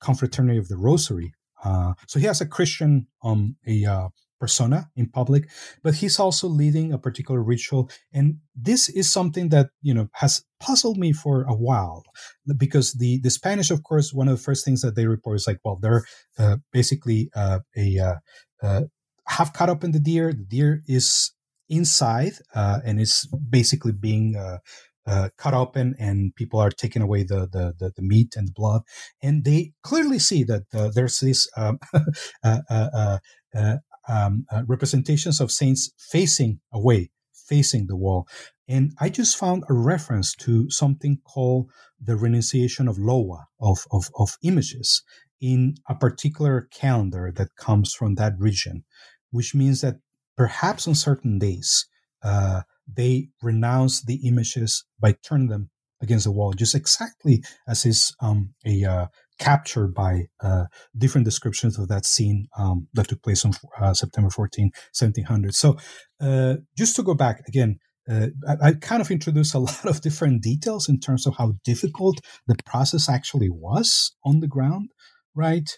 Confraternity 0.00 0.58
of 0.58 0.68
the 0.68 0.78
Rosary 0.78 1.34
uh, 1.64 1.94
so 2.06 2.18
he 2.18 2.26
has 2.26 2.40
a 2.40 2.46
Christian 2.46 3.06
um, 3.22 3.56
a 3.66 3.84
uh, 3.84 4.08
persona 4.38 4.88
in 4.96 5.06
public, 5.06 5.48
but 5.82 5.96
he's 5.96 6.18
also 6.18 6.48
leading 6.48 6.92
a 6.92 6.98
particular 6.98 7.42
ritual, 7.42 7.90
and 8.12 8.38
this 8.54 8.88
is 8.88 9.12
something 9.12 9.50
that 9.50 9.70
you 9.82 9.94
know 9.94 10.08
has 10.14 10.44
puzzled 10.58 10.96
me 10.96 11.12
for 11.12 11.42
a 11.42 11.54
while 11.54 12.02
because 12.56 12.94
the 12.94 13.20
the 13.20 13.30
Spanish, 13.30 13.70
of 13.70 13.82
course, 13.82 14.12
one 14.12 14.28
of 14.28 14.36
the 14.36 14.42
first 14.42 14.64
things 14.64 14.80
that 14.82 14.96
they 14.96 15.06
report 15.06 15.36
is 15.36 15.46
like, 15.46 15.58
well, 15.64 15.78
they're 15.80 16.04
uh, 16.38 16.56
basically 16.72 17.30
uh, 17.34 17.60
a 17.76 17.98
uh, 18.62 18.82
have 19.28 19.52
caught 19.52 19.68
up 19.68 19.84
in 19.84 19.92
the 19.92 20.00
deer. 20.00 20.32
The 20.32 20.44
deer 20.44 20.82
is 20.86 21.32
inside 21.68 22.32
and 22.54 23.00
is 23.00 23.28
basically 23.48 23.92
being 23.92 24.34
uh, 25.10 25.28
cut 25.36 25.54
open 25.54 25.94
and 25.98 26.34
people 26.36 26.60
are 26.60 26.70
taking 26.70 27.02
away 27.02 27.24
the, 27.24 27.40
the, 27.40 27.74
the, 27.78 27.92
the, 27.96 28.02
meat 28.02 28.34
and 28.36 28.48
the 28.48 28.52
blood. 28.52 28.82
And 29.20 29.44
they 29.44 29.72
clearly 29.82 30.20
see 30.20 30.44
that 30.44 30.62
uh, 30.72 30.90
there's 30.94 31.18
these 31.18 31.50
um, 31.56 31.80
uh, 32.44 32.60
uh, 32.70 33.18
um, 34.08 34.46
representations 34.66 35.40
of 35.40 35.50
saints 35.50 35.90
facing 35.98 36.60
away, 36.72 37.10
facing 37.34 37.88
the 37.88 37.96
wall. 37.96 38.28
And 38.68 38.92
I 39.00 39.08
just 39.08 39.36
found 39.36 39.64
a 39.68 39.74
reference 39.74 40.32
to 40.36 40.70
something 40.70 41.18
called 41.24 41.70
the 42.00 42.16
renunciation 42.16 42.86
of 42.86 42.98
Loa, 42.98 43.48
of, 43.60 43.84
of, 43.90 44.10
of 44.16 44.36
images, 44.44 45.02
in 45.40 45.74
a 45.88 45.94
particular 45.94 46.68
calendar 46.70 47.32
that 47.34 47.56
comes 47.56 47.94
from 47.94 48.14
that 48.14 48.34
region, 48.38 48.84
which 49.30 49.56
means 49.56 49.80
that 49.80 49.96
perhaps 50.36 50.86
on 50.86 50.94
certain 50.94 51.38
days, 51.38 51.86
uh, 52.22 52.62
they 52.96 53.28
renounce 53.42 54.02
the 54.02 54.26
images 54.26 54.84
by 54.98 55.14
turning 55.22 55.48
them 55.48 55.70
against 56.02 56.24
the 56.24 56.32
wall, 56.32 56.52
just 56.52 56.74
exactly 56.74 57.42
as 57.68 57.84
is 57.84 58.14
um, 58.20 58.54
a 58.66 58.84
uh, 58.84 59.06
captured 59.38 59.94
by 59.94 60.24
uh, 60.42 60.64
different 60.96 61.24
descriptions 61.24 61.78
of 61.78 61.88
that 61.88 62.06
scene 62.06 62.46
um, 62.58 62.86
that 62.94 63.08
took 63.08 63.22
place 63.22 63.44
on 63.44 63.52
uh, 63.80 63.94
September 63.94 64.30
14, 64.30 64.70
1700. 64.96 65.54
So, 65.54 65.76
uh, 66.20 66.56
just 66.76 66.96
to 66.96 67.02
go 67.02 67.14
back 67.14 67.42
again, 67.48 67.78
uh, 68.08 68.28
I, 68.48 68.68
I, 68.68 68.72
kind 68.72 69.00
of 69.00 69.10
introduced 69.10 69.54
a 69.54 69.58
lot 69.70 69.84
of 69.84 70.00
different 70.00 70.42
details 70.42 70.88
in 70.88 71.00
terms 71.00 71.26
of 71.26 71.36
how 71.36 71.54
difficult 71.64 72.18
the 72.46 72.56
process 72.64 73.08
actually 73.08 73.50
was 73.50 74.14
on 74.24 74.40
the 74.40 74.48
ground, 74.48 74.90
right? 75.34 75.68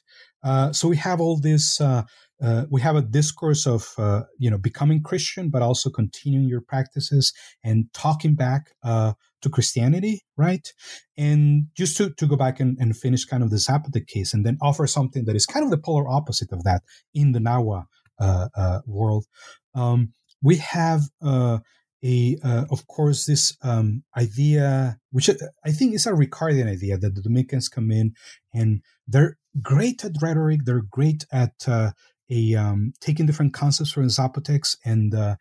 Uh, 0.42 0.72
so 0.72 0.88
we 0.88 0.96
have 0.96 1.20
all 1.20 1.38
this 1.38 1.80
uh, 2.42 2.64
we 2.70 2.80
have 2.80 2.96
a 2.96 3.02
discourse 3.02 3.66
of 3.66 3.92
uh, 3.98 4.22
you 4.38 4.50
know 4.50 4.58
becoming 4.58 5.02
Christian, 5.02 5.48
but 5.48 5.62
also 5.62 5.88
continuing 5.88 6.48
your 6.48 6.60
practices 6.60 7.32
and 7.62 7.86
talking 7.94 8.34
back 8.34 8.72
uh, 8.82 9.12
to 9.42 9.48
Christianity, 9.48 10.22
right? 10.36 10.72
And 11.16 11.66
just 11.76 11.96
to, 11.98 12.10
to 12.10 12.26
go 12.26 12.36
back 12.36 12.58
and, 12.58 12.76
and 12.80 12.96
finish 12.96 13.24
kind 13.24 13.44
of 13.44 13.50
the 13.50 13.56
Zapotec 13.56 14.08
case, 14.08 14.34
and 14.34 14.44
then 14.44 14.58
offer 14.60 14.86
something 14.88 15.24
that 15.26 15.36
is 15.36 15.46
kind 15.46 15.64
of 15.64 15.70
the 15.70 15.78
polar 15.78 16.08
opposite 16.08 16.52
of 16.52 16.64
that 16.64 16.82
in 17.14 17.30
the 17.30 17.38
Nahua 17.38 17.84
uh, 18.18 18.48
uh, 18.56 18.80
world. 18.86 19.26
Um, 19.74 20.12
we 20.42 20.56
have 20.56 21.02
uh, 21.24 21.58
a, 22.04 22.36
of 22.44 22.88
course, 22.88 23.26
this 23.26 23.56
um, 23.62 24.02
idea, 24.16 24.98
which 25.12 25.30
I 25.64 25.70
think 25.70 25.94
is 25.94 26.06
a 26.06 26.12
Ricardian 26.12 26.68
idea, 26.68 26.98
that 26.98 27.14
the 27.14 27.22
Dominicans 27.22 27.68
come 27.68 27.92
in 27.92 28.14
and 28.52 28.82
they're 29.06 29.36
great 29.60 30.04
at 30.04 30.12
rhetoric. 30.22 30.60
They're 30.64 30.82
great 30.90 31.24
at 31.32 31.52
uh, 31.66 31.90
a 32.30 32.54
um, 32.54 32.92
taking 33.00 33.26
different 33.26 33.52
concepts 33.52 33.92
from 33.92 34.06
Zapotecs. 34.06 34.76
And 34.84 35.14
uh, 35.14 35.36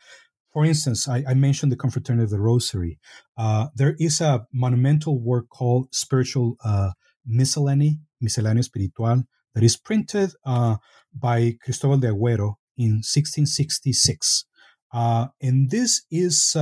for 0.51 0.65
instance, 0.65 1.07
I, 1.07 1.23
I, 1.27 1.33
mentioned 1.33 1.71
the 1.71 1.77
Confraternity 1.77 2.25
of 2.25 2.29
the 2.29 2.39
Rosary. 2.39 2.99
Uh, 3.37 3.67
there 3.75 3.95
is 3.99 4.19
a 4.19 4.45
monumental 4.53 5.19
work 5.19 5.47
called 5.49 5.87
Spiritual 5.93 6.57
uh, 6.63 6.91
Miscellany, 7.25 7.99
Misceláneo 8.21 8.59
Espiritual, 8.59 9.23
that 9.55 9.63
is 9.63 9.77
printed 9.77 10.31
uh, 10.45 10.75
by 11.13 11.55
Cristobal 11.63 11.97
de 11.97 12.07
Agüero 12.07 12.55
in 12.77 13.01
1666. 13.03 14.45
Uh, 14.93 15.27
and 15.41 15.69
this 15.69 16.03
is 16.11 16.55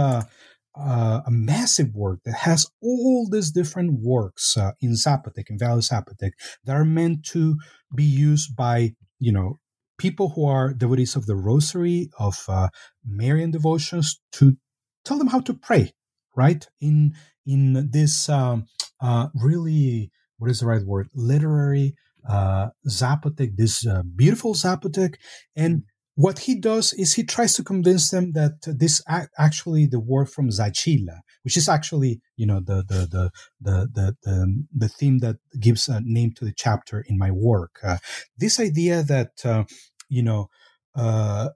uh, 0.78 1.22
a 1.26 1.32
massive 1.32 1.94
work 1.94 2.20
that 2.26 2.36
has 2.36 2.68
all 2.82 3.28
these 3.30 3.52
different 3.52 4.00
works 4.02 4.58
uh, 4.58 4.72
in 4.82 4.92
Zapotec, 4.92 5.50
in 5.50 5.58
Valley 5.58 5.82
Zapotec, 5.82 6.32
that 6.66 6.76
are 6.76 6.86
meant 6.86 7.26
to 7.28 7.56
be 7.94 8.04
used 8.04 8.56
by, 8.56 8.92
you 9.20 9.32
know, 9.32 9.60
people 9.98 10.30
who 10.30 10.46
are 10.46 10.74
devotees 10.74 11.16
of 11.16 11.26
the 11.26 11.36
Rosary, 11.36 12.10
of 12.20 12.46
uh, 12.48 12.70
Marian 13.06 13.52
devotions, 13.52 14.20
to 14.34 14.58
tell 15.06 15.18
them 15.18 15.28
how 15.28 15.42
to 15.42 15.54
pray, 15.54 15.92
right? 16.36 16.66
In 16.80 17.14
in 17.46 17.90
this 17.92 18.30
um, 18.30 18.66
uh, 19.02 19.28
really, 19.34 20.12
what 20.38 20.52
is 20.52 20.60
the 20.60 20.68
right 20.68 20.84
word? 20.86 21.10
Literary 21.14 21.96
uh, 22.28 22.68
Zapotec, 22.88 23.56
this 23.56 23.86
uh, 23.86 24.04
beautiful 24.16 24.54
Zapotec, 24.54 25.16
and 25.56 25.84
what 26.20 26.40
he 26.40 26.54
does 26.54 26.92
is 26.92 27.14
he 27.14 27.24
tries 27.24 27.54
to 27.54 27.64
convince 27.64 28.10
them 28.10 28.34
that 28.34 28.56
this 28.66 29.02
actually 29.38 29.86
the 29.86 30.02
word 30.02 30.30
from 30.30 30.50
Zaachila, 30.50 31.22
which 31.44 31.56
is 31.56 31.70
actually 31.70 32.20
you 32.36 32.46
know 32.46 32.60
the 32.60 32.84
the 32.86 33.08
the 33.16 33.32
the 33.62 33.88
the 33.94 34.16
the, 34.24 34.66
the 34.76 34.90
theme 34.90 35.20
that 35.20 35.38
gives 35.58 35.88
a 35.88 36.02
name 36.04 36.34
to 36.36 36.44
the 36.44 36.52
chapter 36.54 37.06
in 37.08 37.18
my 37.18 37.32
work. 37.32 37.80
Uh, 37.82 38.00
this 38.38 38.60
idea 38.60 39.02
that 39.02 39.32
uh, 39.46 39.64
you 40.10 40.22
know 40.22 40.50
uh, 40.94 41.52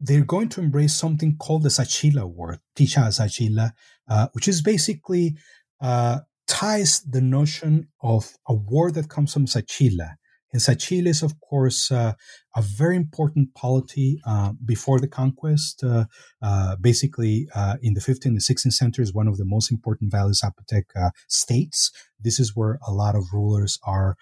they're 0.00 0.24
going 0.24 0.48
to 0.48 0.62
embrace 0.62 0.94
something 0.94 1.36
called 1.36 1.64
the 1.64 1.68
Zaachila 1.68 2.24
word, 2.24 2.60
Ticha 2.74 3.02
Zaachila, 3.08 3.72
uh, 4.08 4.28
which 4.32 4.48
is 4.48 4.62
basically 4.62 5.36
uh, 5.82 6.20
ties 6.48 7.02
the 7.02 7.20
notion 7.20 7.88
of 8.02 8.32
a 8.48 8.54
word 8.54 8.94
that 8.94 9.10
comes 9.10 9.34
from 9.34 9.44
Zaachila 9.44 10.14
and 10.52 10.60
Sachil 10.60 11.06
is, 11.06 11.22
of 11.22 11.40
course, 11.40 11.90
uh, 11.90 12.14
a 12.56 12.62
very 12.62 12.96
important 12.96 13.54
polity 13.54 14.20
uh, 14.26 14.52
before 14.64 14.98
the 14.98 15.08
conquest. 15.08 15.84
Uh, 15.84 16.06
uh 16.42 16.76
basically, 16.80 17.46
uh, 17.54 17.76
in 17.82 17.94
the 17.94 18.00
15th 18.00 18.26
and 18.26 18.40
16th 18.40 18.72
centuries, 18.72 19.14
one 19.14 19.28
of 19.28 19.36
the 19.36 19.44
most 19.44 19.70
important 19.70 20.10
Valley 20.10 20.32
Zapotec 20.32 20.84
uh, 20.96 21.10
states. 21.28 21.90
This 22.18 22.40
is 22.40 22.56
where 22.56 22.78
a 22.86 22.92
lot 22.92 23.14
of 23.14 23.24
rulers 23.32 23.78
are 23.84 24.16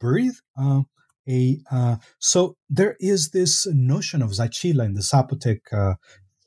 buried. 0.00 0.34
a 1.28 1.60
so 2.18 2.56
there 2.68 2.96
is 2.98 3.30
this 3.30 3.66
notion 3.66 4.22
of 4.22 4.30
Zaachila 4.30 4.84
in 4.84 4.94
the 4.94 5.02
Zapotec 5.02 5.60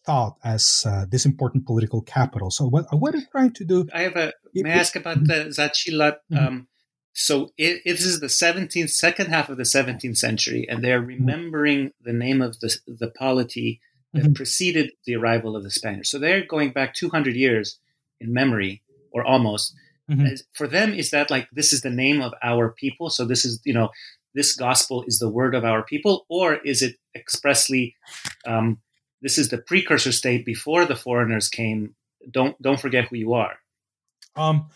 thought 0.06 0.36
as 0.44 0.84
uh, 0.88 1.06
this 1.10 1.26
important 1.26 1.66
political 1.66 2.02
capital. 2.02 2.50
So 2.52 2.66
what 2.66 2.86
what 2.92 3.16
is 3.16 3.26
trying 3.32 3.54
to 3.54 3.66
do? 3.66 3.88
I 3.94 4.02
have 4.02 4.16
a. 4.16 4.34
May 4.54 4.72
I 4.72 4.76
ask 4.76 4.96
about 4.96 5.24
the 5.24 5.54
Zaachila? 5.58 6.18
Mm-hmm. 6.32 6.38
Um, 6.38 6.68
so 7.14 7.52
it, 7.58 7.82
it 7.86 8.00
is 8.00 8.20
the 8.20 8.28
17th, 8.28 8.90
second 8.90 9.28
half 9.28 9.50
of 9.50 9.58
the 9.58 9.64
17th 9.64 10.18
century, 10.18 10.66
and 10.70 10.84
they're 10.84 11.02
remembering 11.02 11.92
the 12.02 12.14
name 12.14 12.42
of 12.42 12.60
the, 12.60 12.78
the 12.88 13.10
polity 13.10 13.82
that 14.14 14.24
mm-hmm. 14.24 14.34
preceded 14.34 14.92
the 15.06 15.16
arrival 15.16 15.56
of 15.56 15.64
the 15.64 15.72
Spaniards. 15.72 16.10
So 16.10 16.20
they're 16.20 16.46
going 16.46 16.72
back 16.72 16.94
200 16.94 17.36
years 17.36 17.80
in 18.20 18.34
memory, 18.34 18.82
or 19.12 19.26
almost. 19.26 19.76
Mm-hmm. 20.10 20.36
For 20.54 20.68
them, 20.68 20.94
is 20.94 21.12
that 21.12 21.30
like 21.30 21.50
this 21.52 21.74
is 21.74 21.82
the 21.82 21.90
name 21.90 22.22
of 22.22 22.34
our 22.42 22.70
people? 22.70 23.10
So 23.10 23.26
this 23.26 23.46
is, 23.46 23.62
you 23.66 23.74
know, 23.74 23.90
this 24.34 24.56
gospel 24.56 25.04
is 25.08 25.20
the 25.20 25.30
word 25.30 25.56
of 25.56 25.66
our 25.66 25.84
people, 25.84 26.26
or 26.30 26.56
is 26.56 26.82
it 26.82 26.96
expressly 27.16 27.96
um, 28.46 28.80
this 29.22 29.38
is 29.38 29.50
the 29.50 29.58
precursor 29.58 30.12
state 30.12 30.46
before 30.46 30.86
the 30.86 30.96
foreigners 30.96 31.50
came? 31.50 31.96
Don't 32.30 32.60
don't 32.62 32.80
forget 32.80 33.08
who 33.10 33.18
you 33.18 33.34
are. 33.34 33.58
Um, 34.36 34.70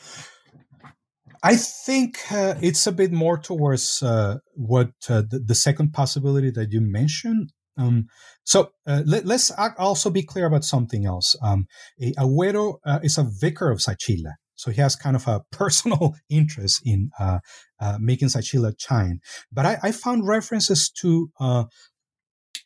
I 1.45 1.57
think 1.57 2.17
uh, 2.31 2.55
it's 2.59 2.87
a 2.87 2.91
bit 2.91 3.11
more 3.11 3.37
towards 3.37 4.01
uh, 4.01 4.39
what 4.55 4.89
uh, 5.07 5.21
the, 5.29 5.37
the, 5.45 5.53
second 5.53 5.93
possibility 5.93 6.49
that 6.49 6.71
you 6.71 6.81
mentioned. 6.81 7.53
Um, 7.77 8.07
so 8.43 8.71
uh, 8.87 9.03
let, 9.05 9.29
us 9.29 9.51
also 9.77 10.09
be 10.09 10.23
clear 10.23 10.47
about 10.47 10.65
something 10.65 11.05
else. 11.05 11.35
Um, 11.43 11.67
Agüero 12.01 12.77
uh, 12.83 12.99
is 13.03 13.19
a 13.19 13.23
vicar 13.23 13.69
of 13.69 13.77
Zaachila, 13.77 14.33
so 14.55 14.71
he 14.71 14.81
has 14.81 14.95
kind 14.95 15.15
of 15.15 15.27
a 15.27 15.41
personal 15.51 16.15
interest 16.31 16.81
in 16.83 17.11
uh, 17.19 17.37
making 17.99 18.29
Zaachila 18.29 18.73
shine. 18.79 19.19
But 19.51 19.67
I, 19.67 19.77
I, 19.83 19.91
found 19.91 20.27
references 20.27 20.89
to 21.01 21.29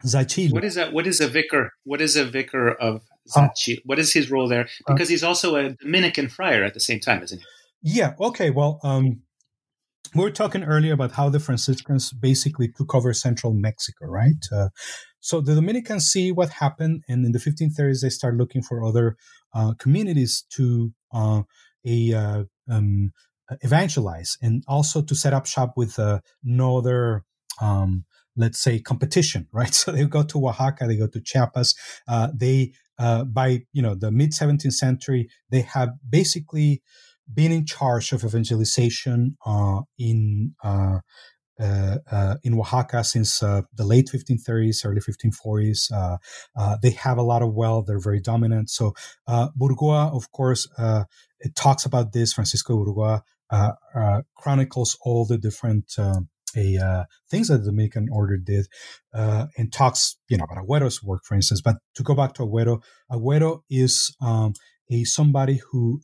Zaachila. 0.05 0.53
What 0.53 0.63
is 0.63 0.75
that? 0.75 0.93
What 0.93 1.05
is 1.05 1.19
a 1.19 1.27
vicar? 1.27 1.71
What 1.83 1.99
is 1.99 2.15
a 2.15 2.23
vicar 2.23 2.71
of 2.71 3.01
Zaachila? 3.35 3.79
what 3.83 3.99
is 3.99 4.13
his 4.13 4.31
role 4.31 4.47
there? 4.47 4.69
Because 4.87 5.09
he's 5.09 5.23
also 5.23 5.57
a 5.57 5.71
Dominican 5.71 6.29
friar 6.29 6.63
at 6.63 6.73
the 6.73 6.79
same 6.79 7.01
time, 7.01 7.21
isn't 7.23 7.39
he? 7.39 7.45
Yeah. 7.81 8.13
Okay. 8.19 8.49
Well, 8.49 8.79
um, 8.83 9.21
we 10.15 10.23
were 10.23 10.31
talking 10.31 10.63
earlier 10.63 10.93
about 10.93 11.11
how 11.11 11.29
the 11.29 11.39
Franciscans 11.39 12.11
basically 12.11 12.67
took 12.67 12.95
over 12.95 13.13
central 13.13 13.53
Mexico, 13.53 14.05
right? 14.05 14.43
Uh, 14.51 14.69
so 15.19 15.41
the 15.41 15.53
Dominicans 15.55 16.07
see 16.07 16.31
what 16.31 16.49
happened, 16.49 17.03
and 17.07 17.25
in 17.25 17.31
the 17.31 17.39
1530s 17.39 18.01
they 18.01 18.09
start 18.09 18.35
looking 18.35 18.63
for 18.63 18.83
other 18.83 19.17
uh, 19.53 19.73
communities 19.77 20.45
to 20.55 20.93
uh, 21.13 21.43
a 21.85 22.13
uh, 22.13 22.43
um, 22.69 23.11
evangelize, 23.61 24.37
and 24.41 24.63
also 24.67 25.01
to 25.01 25.15
set 25.15 25.33
up 25.33 25.45
shop 25.45 25.73
with 25.75 25.99
uh, 25.99 26.19
no 26.43 26.77
other. 26.77 27.23
Um, 27.61 28.05
let's 28.37 28.59
say 28.59 28.79
competition, 28.79 29.47
right? 29.53 29.73
So 29.73 29.91
they 29.91 30.05
go 30.05 30.23
to 30.23 30.47
Oaxaca, 30.47 30.87
they 30.87 30.95
go 30.95 31.07
to 31.07 31.19
Chiapas. 31.19 31.75
Uh, 32.07 32.29
they 32.33 32.73
by 32.97 33.61
you 33.73 33.81
know 33.81 33.95
the 33.95 34.11
mid 34.11 34.31
17th 34.31 34.73
century, 34.73 35.29
they 35.49 35.61
have 35.61 35.89
basically 36.09 36.81
been 37.33 37.51
in 37.51 37.65
charge 37.65 38.11
of 38.11 38.23
evangelization 38.23 39.37
uh, 39.45 39.81
in 39.97 40.55
uh, 40.63 40.99
uh, 41.59 41.97
uh 42.09 42.35
in 42.43 42.57
Oaxaca 42.57 43.03
since 43.03 43.43
uh, 43.43 43.61
the 43.73 43.85
late 43.85 44.09
1530s, 44.13 44.85
early 44.85 45.01
1540s. 45.01 45.91
Uh, 46.55 46.77
they 46.81 46.91
have 46.91 47.17
a 47.17 47.23
lot 47.23 47.41
of 47.41 47.53
wealth; 47.53 47.85
they're 47.87 47.99
very 47.99 48.21
dominant. 48.21 48.69
So 48.69 48.93
Burgoa, 49.27 50.13
of 50.15 50.31
course, 50.31 50.67
it 51.39 51.55
talks 51.55 51.85
about 51.85 52.13
this. 52.13 52.33
Francisco 52.33 52.75
Burgoa 52.75 53.21
chronicles 54.37 54.97
all 55.01 55.25
the 55.25 55.37
different. 55.37 55.95
a, 56.57 57.05
things 57.29 57.49
that 57.49 57.59
the 57.59 57.65
Dominican 57.65 58.07
order 58.11 58.35
did, 58.35 58.65
and 59.13 59.71
talks, 59.71 60.17
you 60.29 60.37
know, 60.37 60.45
about 60.45 60.65
Agüero's 60.65 61.03
work, 61.03 61.21
for 61.23 61.35
instance. 61.35 61.61
But 61.61 61.75
to 61.93 62.01
go 62.01 62.15
back 62.15 62.33
to 62.35 62.43
Agüero, 62.43 62.81
Agüero 63.11 63.61
is 63.69 64.15
um, 64.19 64.53
a 64.89 65.03
somebody 65.03 65.61
who 65.71 66.01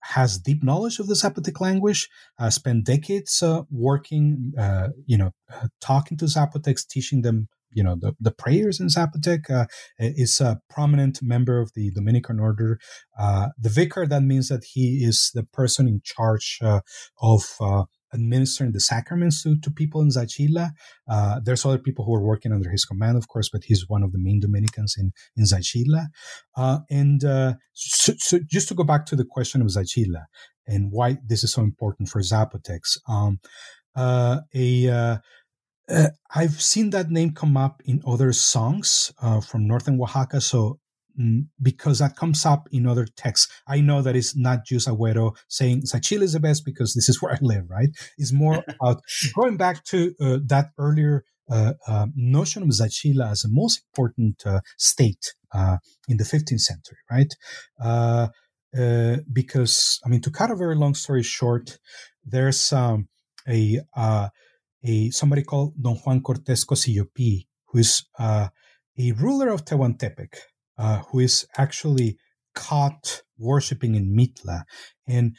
has 0.00 0.38
deep 0.38 0.62
knowledge 0.62 0.98
of 0.98 1.06
the 1.06 1.14
Zapotec 1.14 1.60
language, 1.60 2.08
uh, 2.38 2.50
spent 2.50 2.84
decades 2.84 3.42
uh, 3.42 3.62
working, 3.70 4.52
uh, 4.58 4.88
you 5.06 5.18
know, 5.18 5.30
uh, 5.52 5.68
talking 5.80 6.16
to 6.18 6.24
Zapotecs, 6.26 6.86
teaching 6.86 7.22
them, 7.22 7.48
you 7.72 7.84
know, 7.84 7.96
the, 7.98 8.14
the 8.20 8.30
prayers 8.30 8.80
in 8.80 8.88
Zapotec, 8.88 9.50
uh, 9.50 9.66
is 9.98 10.40
a 10.40 10.60
prominent 10.68 11.20
member 11.22 11.60
of 11.60 11.72
the 11.74 11.90
Dominican 11.90 12.40
order. 12.40 12.78
Uh, 13.18 13.48
the 13.58 13.68
vicar, 13.68 14.06
that 14.06 14.22
means 14.22 14.48
that 14.48 14.64
he 14.64 15.04
is 15.04 15.30
the 15.34 15.44
person 15.44 15.86
in 15.86 16.00
charge 16.04 16.58
of 17.20 17.42
administering 18.12 18.72
the 18.72 18.80
sacraments 18.80 19.42
to, 19.42 19.58
to 19.60 19.70
people 19.70 20.00
in 20.00 20.08
Zaachila. 20.08 20.70
Uh, 21.08 21.40
there's 21.42 21.64
other 21.64 21.78
people 21.78 22.04
who 22.04 22.14
are 22.14 22.22
working 22.22 22.52
under 22.52 22.70
his 22.70 22.84
command, 22.84 23.16
of 23.16 23.28
course, 23.28 23.48
but 23.48 23.64
he's 23.64 23.88
one 23.88 24.02
of 24.02 24.12
the 24.12 24.18
main 24.18 24.40
Dominicans 24.40 24.96
in, 24.98 25.12
in 25.36 25.44
Zaachila. 25.44 26.06
Uh, 26.56 26.78
and 26.90 27.24
uh, 27.24 27.54
so, 27.72 28.12
so, 28.18 28.38
just 28.46 28.68
to 28.68 28.74
go 28.74 28.84
back 28.84 29.06
to 29.06 29.16
the 29.16 29.24
question 29.24 29.60
of 29.60 29.68
Zaachila 29.68 30.24
and 30.66 30.90
why 30.90 31.18
this 31.24 31.44
is 31.44 31.52
so 31.52 31.62
important 31.62 32.08
for 32.08 32.20
Zapotecs, 32.20 32.98
um, 33.08 33.40
uh, 33.96 34.40
a 34.54 34.88
uh, 34.88 35.16
uh, 35.88 36.08
I've 36.34 36.62
seen 36.62 36.90
that 36.90 37.10
name 37.10 37.32
come 37.32 37.56
up 37.56 37.82
in 37.84 38.02
other 38.06 38.32
songs 38.32 39.12
from 39.44 39.66
northern 39.66 40.00
Oaxaca. 40.00 40.40
So 40.40 40.78
because 41.60 41.98
that 41.98 42.16
comes 42.16 42.46
up 42.46 42.68
in 42.72 42.86
other 42.86 43.06
texts. 43.16 43.48
I 43.66 43.80
know 43.80 44.02
that 44.02 44.16
it's 44.16 44.36
not 44.36 44.64
just 44.64 44.88
Agüero 44.88 45.36
saying 45.48 45.82
Zaachila 45.82 46.22
is 46.22 46.32
the 46.32 46.40
best 46.40 46.64
because 46.64 46.94
this 46.94 47.08
is 47.08 47.20
where 47.22 47.32
I 47.32 47.38
live, 47.40 47.64
right? 47.68 47.90
It's 48.18 48.32
more 48.32 48.64
about 48.80 49.02
going 49.34 49.56
back 49.56 49.84
to 49.86 50.14
uh, 50.20 50.38
that 50.46 50.70
earlier 50.78 51.24
uh, 51.50 51.72
uh, 51.88 52.06
notion 52.14 52.62
of 52.62 52.68
Zaachila 52.68 53.32
as 53.32 53.42
the 53.42 53.48
most 53.50 53.82
important 53.90 54.40
uh, 54.46 54.60
state 54.78 55.34
uh, 55.52 55.78
in 56.08 56.16
the 56.16 56.24
15th 56.24 56.60
century, 56.60 56.98
right? 57.10 57.34
Uh, 57.82 58.28
because, 59.32 59.98
I 60.04 60.08
mean, 60.08 60.20
to 60.20 60.30
cut 60.30 60.52
a 60.52 60.56
very 60.56 60.76
long 60.76 60.94
story 60.94 61.24
short, 61.24 61.78
there's 62.24 62.72
um, 62.72 63.08
a, 63.48 63.80
a 64.84 65.10
somebody 65.10 65.42
called 65.42 65.74
Don 65.82 65.96
Juan 65.96 66.20
Cortés 66.20 66.64
Cosijopii, 66.64 67.46
who 67.66 67.78
is 67.78 68.04
a 68.20 68.50
ruler 69.16 69.48
of 69.48 69.64
Tehuantepec, 69.64 70.36
uh, 70.80 71.02
who 71.10 71.20
is 71.20 71.46
actually 71.58 72.16
caught 72.54 73.22
worshiping 73.38 73.94
in 73.94 74.16
Mitla. 74.16 74.62
And 75.06 75.36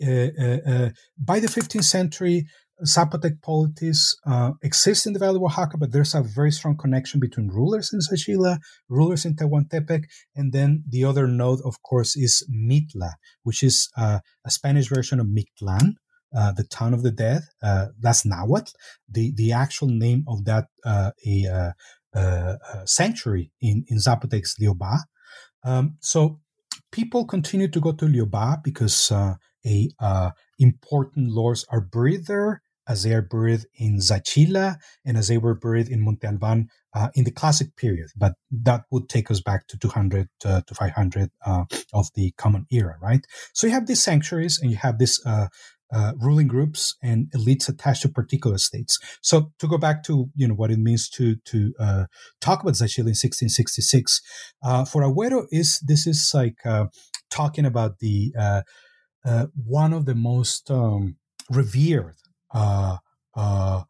uh, 0.00 0.70
uh, 0.70 0.90
by 1.18 1.40
the 1.40 1.48
15th 1.48 1.84
century, 1.84 2.46
Zapotec 2.86 3.42
polities 3.42 4.14
uh, 4.26 4.52
exist 4.62 5.06
in 5.06 5.14
the 5.14 5.18
Valley 5.18 5.36
of 5.36 5.42
Oaxaca, 5.42 5.78
but 5.78 5.92
there's 5.92 6.14
a 6.14 6.22
very 6.22 6.52
strong 6.52 6.76
connection 6.76 7.18
between 7.18 7.48
rulers 7.48 7.90
in 7.92 8.00
Zaachila, 8.00 8.58
rulers 8.88 9.24
in 9.24 9.34
Tehuantepec, 9.34 10.04
and 10.36 10.52
then 10.52 10.84
the 10.88 11.04
other 11.04 11.26
node, 11.26 11.60
of 11.64 11.82
course, 11.82 12.16
is 12.16 12.46
Mitla, 12.48 13.12
which 13.42 13.62
is 13.62 13.88
uh, 13.96 14.20
a 14.44 14.50
Spanish 14.50 14.88
version 14.88 15.18
of 15.18 15.26
Mictlan, 15.26 15.94
uh, 16.36 16.52
the 16.52 16.64
town 16.64 16.92
of 16.92 17.02
the 17.02 17.10
dead. 17.10 17.42
That's 17.62 18.26
Nahuatl. 18.26 18.72
The 19.08 19.32
the 19.34 19.52
actual 19.52 19.88
name 19.88 20.24
of 20.28 20.44
that 20.44 20.66
a, 20.84 21.72
sanctuary 22.84 23.50
in 23.60 23.84
in 23.88 23.98
Zapotec 23.98 24.42
is 24.42 24.56
Lioba. 24.60 24.98
Um, 25.64 25.96
so 26.00 26.40
people 26.92 27.24
continue 27.24 27.68
to 27.68 27.80
go 27.80 27.92
to 27.92 28.06
Lioba 28.06 28.62
because 28.62 29.10
a 29.12 30.32
important 30.58 31.30
lords 31.30 31.64
are 31.70 31.80
buried 31.80 32.26
there 32.26 32.62
as 32.88 33.02
they 33.02 33.12
are 33.12 33.22
buried 33.22 33.64
in 33.74 33.96
Zaachila 33.96 34.76
and 35.04 35.16
as 35.16 35.28
they 35.28 35.38
were 35.38 35.54
buried 35.54 35.88
in 35.88 36.04
Monte 36.04 36.26
Alban 36.26 36.68
uh, 36.94 37.08
in 37.14 37.24
the 37.24 37.30
classic 37.30 37.76
period. 37.76 38.08
But 38.16 38.34
that 38.50 38.84
would 38.90 39.08
take 39.08 39.30
us 39.30 39.40
back 39.40 39.66
to 39.68 39.78
200 39.78 40.28
uh, 40.44 40.60
to 40.66 40.74
500 40.74 41.30
uh, 41.44 41.64
of 41.92 42.08
the 42.14 42.32
Common 42.38 42.66
Era, 42.70 42.96
right? 43.02 43.24
So 43.52 43.66
you 43.66 43.72
have 43.72 43.86
these 43.86 44.02
sanctuaries 44.02 44.60
and 44.60 44.70
you 44.70 44.76
have 44.76 44.98
these 44.98 45.20
uh, 45.92 45.96
uh, 45.96 46.12
ruling 46.20 46.46
groups 46.46 46.94
and 47.02 47.30
elites 47.34 47.68
attached 47.68 48.02
to 48.02 48.08
particular 48.08 48.58
states. 48.58 48.98
So 49.22 49.52
to 49.58 49.68
go 49.68 49.78
back 49.78 50.02
to 50.04 50.30
you 50.34 50.48
know 50.48 50.54
what 50.54 50.70
it 50.70 50.78
means 50.78 51.08
to 51.10 51.36
to 51.46 51.72
uh, 51.80 52.04
talk 52.40 52.62
about 52.62 52.74
Zaachila 52.74 53.10
in 53.10 53.16
1666, 53.16 54.20
for 54.90 55.02
Agüero 55.02 55.46
is 55.50 55.80
this 55.86 56.06
is 56.06 56.30
like 56.34 56.58
talking 57.30 57.66
about 57.66 57.98
the 57.98 58.32
one 59.54 59.92
of 59.92 60.06
the 60.06 60.14
most 60.14 60.70
um, 60.70 61.16
revered 61.50 62.16
uh, 62.54 62.96
uh, 63.36 63.82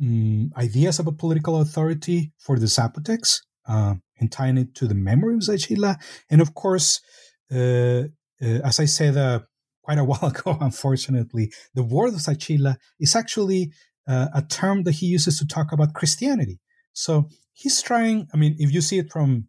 mm, 0.00 0.52
ideas 0.56 0.98
about 0.98 1.18
political 1.18 1.60
authority 1.60 2.32
for 2.38 2.58
the 2.58 2.66
Zapotecs 2.66 3.40
uh, 3.68 3.94
and 4.18 4.32
tying 4.32 4.58
it 4.58 4.74
to 4.74 4.86
the 4.86 4.94
memory 4.94 5.34
of 5.34 5.40
Zaachila. 5.40 5.96
And 6.30 6.40
of 6.40 6.54
course, 6.54 7.00
uh, 7.52 8.04
uh, 8.42 8.60
as 8.64 8.80
I 8.80 8.86
said 8.86 9.16
uh, 9.16 9.40
quite 9.88 9.98
a 9.98 10.04
while 10.10 10.30
ago, 10.30 10.58
unfortunately, 10.60 11.50
the 11.74 11.82
word 11.82 12.08
of 12.08 12.20
Zaachila 12.20 12.76
is 13.00 13.16
actually 13.16 13.72
a 14.10 14.42
term 14.48 14.84
that 14.84 14.92
he 14.92 15.06
uses 15.06 15.38
to 15.38 15.46
talk 15.46 15.70
about 15.70 15.92
Christianity. 15.92 16.60
So 16.94 17.28
he's 17.52 17.82
trying, 17.82 18.26
I 18.32 18.38
mean, 18.38 18.56
if 18.58 18.72
you 18.72 18.80
see 18.80 18.98
it 18.98 19.12
from 19.12 19.48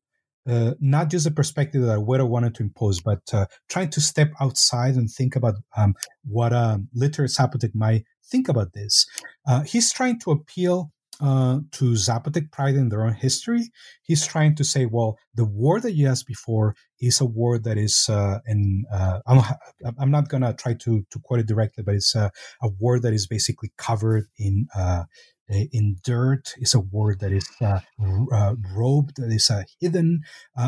uh, 0.49 0.73
not 0.79 1.09
just 1.09 1.25
the 1.25 1.31
perspective 1.31 1.81
that 1.83 1.97
Agüero 1.97 2.27
wanted 2.27 2.55
to 2.55 2.63
impose, 2.63 2.99
but 2.99 3.21
uh, 3.33 3.45
trying 3.69 3.89
to 3.91 4.01
step 4.01 4.31
outside 4.41 4.95
and 4.95 5.09
think 5.09 5.35
about 5.35 5.55
um, 5.77 5.93
what 6.23 6.51
a 6.51 6.81
literate 6.93 7.31
Zapotec 7.31 7.71
might 7.73 8.03
think 8.29 8.49
about 8.49 8.73
this. 8.73 9.05
Uh, 9.47 9.61
he's 9.61 9.93
trying 9.93 10.19
to 10.19 10.31
appeal 10.31 10.91
uh, 11.21 11.59
to 11.71 11.91
Zapotec 11.93 12.51
pride 12.51 12.75
in 12.75 12.89
their 12.89 13.05
own 13.05 13.13
history. 13.13 13.71
He's 14.03 14.25
trying 14.25 14.55
to 14.55 14.63
say, 14.63 14.85
well, 14.85 15.17
the 15.33 15.45
war 15.45 15.79
that 15.79 15.93
you 15.93 16.07
asked 16.07 16.27
before 16.27 16.75
is 16.99 17.19
a 17.19 17.25
war 17.25 17.59
that 17.59 17.77
is, 17.77 18.07
uh, 18.09 18.39
in, 18.45 18.85
uh, 18.91 19.19
I'm, 19.27 19.41
I'm, 19.99 20.11
not 20.11 20.29
going 20.29 20.43
to 20.43 20.53
try 20.53 20.75
to, 20.75 21.03
to 21.09 21.19
quote 21.23 21.41
it 21.41 21.47
directly, 21.47 21.83
but 21.83 21.95
it's 21.95 22.15
a, 22.15 22.31
a 22.61 22.69
war 22.79 22.99
that 22.99 23.13
is 23.13 23.27
basically 23.27 23.71
covered 23.77 24.25
in, 24.37 24.67
uh, 24.75 25.03
in 25.49 25.97
dirt. 26.03 26.53
It's 26.57 26.73
a 26.73 26.79
war 26.79 27.15
that 27.15 27.31
is 27.31 27.49
uh, 27.61 27.79
uh, 28.31 28.55
robed, 28.75 29.17
that 29.17 29.31
is 29.31 29.51
hidden. 29.79 30.21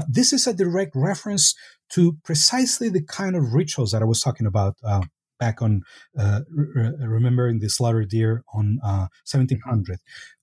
this 0.10 0.34
is 0.34 0.48
a 0.48 0.54
direct 0.54 0.92
reference 0.96 1.54
to 1.94 2.18
precisely 2.24 2.90
the 2.90 3.04
kind 3.04 3.36
of 3.36 3.54
rituals 3.54 3.92
that 3.92 4.02
I 4.02 4.06
was 4.06 4.22
talking 4.22 4.48
about 4.48 4.76
back 5.42 5.62
on 5.62 5.82
uh, 6.18 6.42
re- 6.50 6.94
remembering 7.00 7.60
the 7.60 7.68
slaughtered 7.68 8.10
deer 8.10 8.44
on 8.54 8.80
uh, 8.86 9.08
1700. 9.30 9.98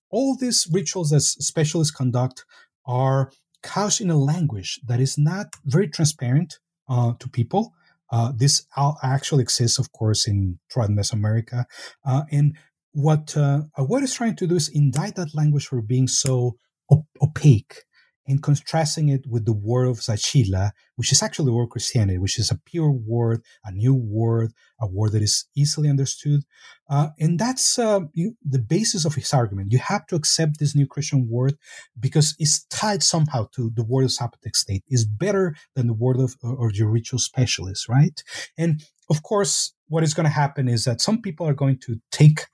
All 0.09 0.35
these 0.35 0.67
rituals 0.71 1.09
that 1.11 1.21
specialists 1.21 1.93
conduct 1.93 2.45
are 2.85 3.31
couched 3.61 4.01
in 4.01 4.09
a 4.09 4.17
language 4.17 4.79
that 4.87 4.99
is 4.99 5.17
not 5.17 5.47
very 5.65 5.87
transparent 5.87 6.59
uh, 6.87 7.13
to 7.19 7.29
people. 7.29 7.73
Uh, 8.11 8.31
this 8.35 8.65
actually 9.03 9.43
exists, 9.43 9.77
of 9.77 9.91
course, 9.91 10.27
in 10.27 10.57
throughout 10.71 10.89
Mesoamerica. 10.89 11.65
Uh, 12.03 12.23
and 12.31 12.57
what 12.93 13.37
uh, 13.37 13.61
what 13.75 14.01
is 14.01 14.13
trying 14.13 14.35
to 14.35 14.47
do 14.47 14.55
is 14.55 14.69
indict 14.69 15.15
that 15.15 15.35
language 15.35 15.67
for 15.67 15.81
being 15.81 16.07
so 16.07 16.57
op- 16.89 17.05
opaque 17.21 17.83
and 18.29 18.43
contrasting 18.43 19.09
it 19.09 19.25
with 19.27 19.45
the 19.45 19.53
word 19.53 19.87
of 19.87 19.97
Zaachila, 19.97 20.71
which 20.97 21.11
is 21.11 21.23
actually 21.23 21.47
the 21.47 21.53
word 21.53 21.71
Christianity, 21.71 22.19
which 22.19 22.37
is 22.37 22.51
a 22.51 22.59
pure 22.63 22.91
word, 22.91 23.41
a 23.65 23.71
new 23.71 23.95
word, 23.95 24.53
a 24.79 24.85
word 24.87 25.13
that 25.13 25.23
is 25.23 25.47
easily 25.57 25.89
understood. 25.89 26.41
Uh, 26.87 27.07
and 27.19 27.39
that's 27.39 27.79
uh, 27.79 28.01
you, 28.13 28.37
the 28.47 28.59
basis 28.59 29.03
of 29.03 29.15
his 29.15 29.33
argument. 29.33 29.73
You 29.73 29.79
have 29.79 30.05
to 30.07 30.15
accept 30.15 30.59
this 30.59 30.75
new 30.75 30.85
Christian 30.85 31.27
word 31.27 31.57
because 31.99 32.35
it's 32.37 32.65
tied 32.65 33.01
somehow 33.01 33.47
to 33.55 33.71
the 33.73 33.83
word 33.83 34.03
of 34.03 34.11
Zapotec 34.11 34.55
state. 34.55 34.83
It's 34.87 35.05
better 35.05 35.55
than 35.75 35.87
the 35.87 35.93
word 35.93 36.19
of 36.19 36.35
or 36.43 36.71
your 36.71 36.89
ritual 36.89 37.19
specialist, 37.19 37.89
right? 37.89 38.23
And 38.59 38.83
of 39.09 39.23
course, 39.23 39.73
what 39.87 40.03
is 40.03 40.13
going 40.13 40.25
to 40.25 40.29
happen 40.29 40.67
is 40.67 40.85
that 40.85 41.01
some 41.01 41.19
people 41.19 41.47
are 41.47 41.55
going 41.55 41.79
to 41.79 41.97
take 42.11 42.45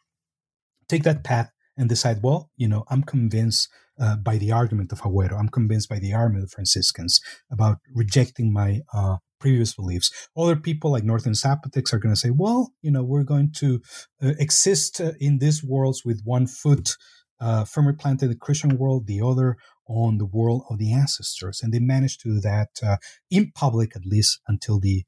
take 0.87 1.03
that 1.03 1.25
path 1.25 1.51
and 1.77 1.89
decide, 1.89 2.21
well, 2.23 2.49
you 2.55 2.69
know, 2.69 2.85
I'm 2.89 3.03
convinced 3.03 3.67
uh, 3.99 4.15
by 4.17 4.37
the 4.37 4.51
argument 4.51 4.91
of 4.91 5.01
Agüero. 5.01 5.39
I'm 5.39 5.49
convinced 5.49 5.89
by 5.89 5.99
the 5.99 6.13
argument 6.13 6.45
of 6.45 6.51
Franciscans 6.51 7.21
about 7.51 7.77
rejecting 7.93 8.51
my 8.51 8.81
uh, 8.93 9.17
previous 9.39 9.73
beliefs. 9.73 10.11
Other 10.37 10.55
people 10.55 10.91
like 10.91 11.03
Northern 11.03 11.33
Zapotecs 11.33 11.93
are 11.93 11.99
going 11.99 12.13
to 12.13 12.19
say, 12.19 12.29
well, 12.29 12.71
you 12.81 12.91
know, 12.91 13.03
we're 13.03 13.23
going 13.23 13.51
to 13.57 13.81
uh, 14.23 14.33
exist 14.39 14.99
uh, 14.99 15.13
in 15.19 15.39
these 15.39 15.63
worlds 15.63 16.03
with 16.03 16.21
one 16.23 16.47
foot 16.47 16.95
uh, 17.39 17.65
firmly 17.65 17.93
planted 17.93 18.25
in 18.25 18.31
the 18.31 18.37
Christian 18.37 18.77
world, 18.77 19.07
the 19.07 19.21
other 19.21 19.57
on 19.87 20.17
the 20.17 20.25
world 20.25 20.63
of 20.69 20.79
the 20.79 20.93
ancestors. 20.93 21.61
And 21.61 21.73
they 21.73 21.79
managed 21.79 22.21
to 22.21 22.35
do 22.35 22.39
that 22.39 22.69
uh, 22.81 22.97
in 23.29 23.51
public, 23.53 23.95
at 23.95 24.05
least 24.05 24.39
until 24.47 24.79
the 24.79 25.03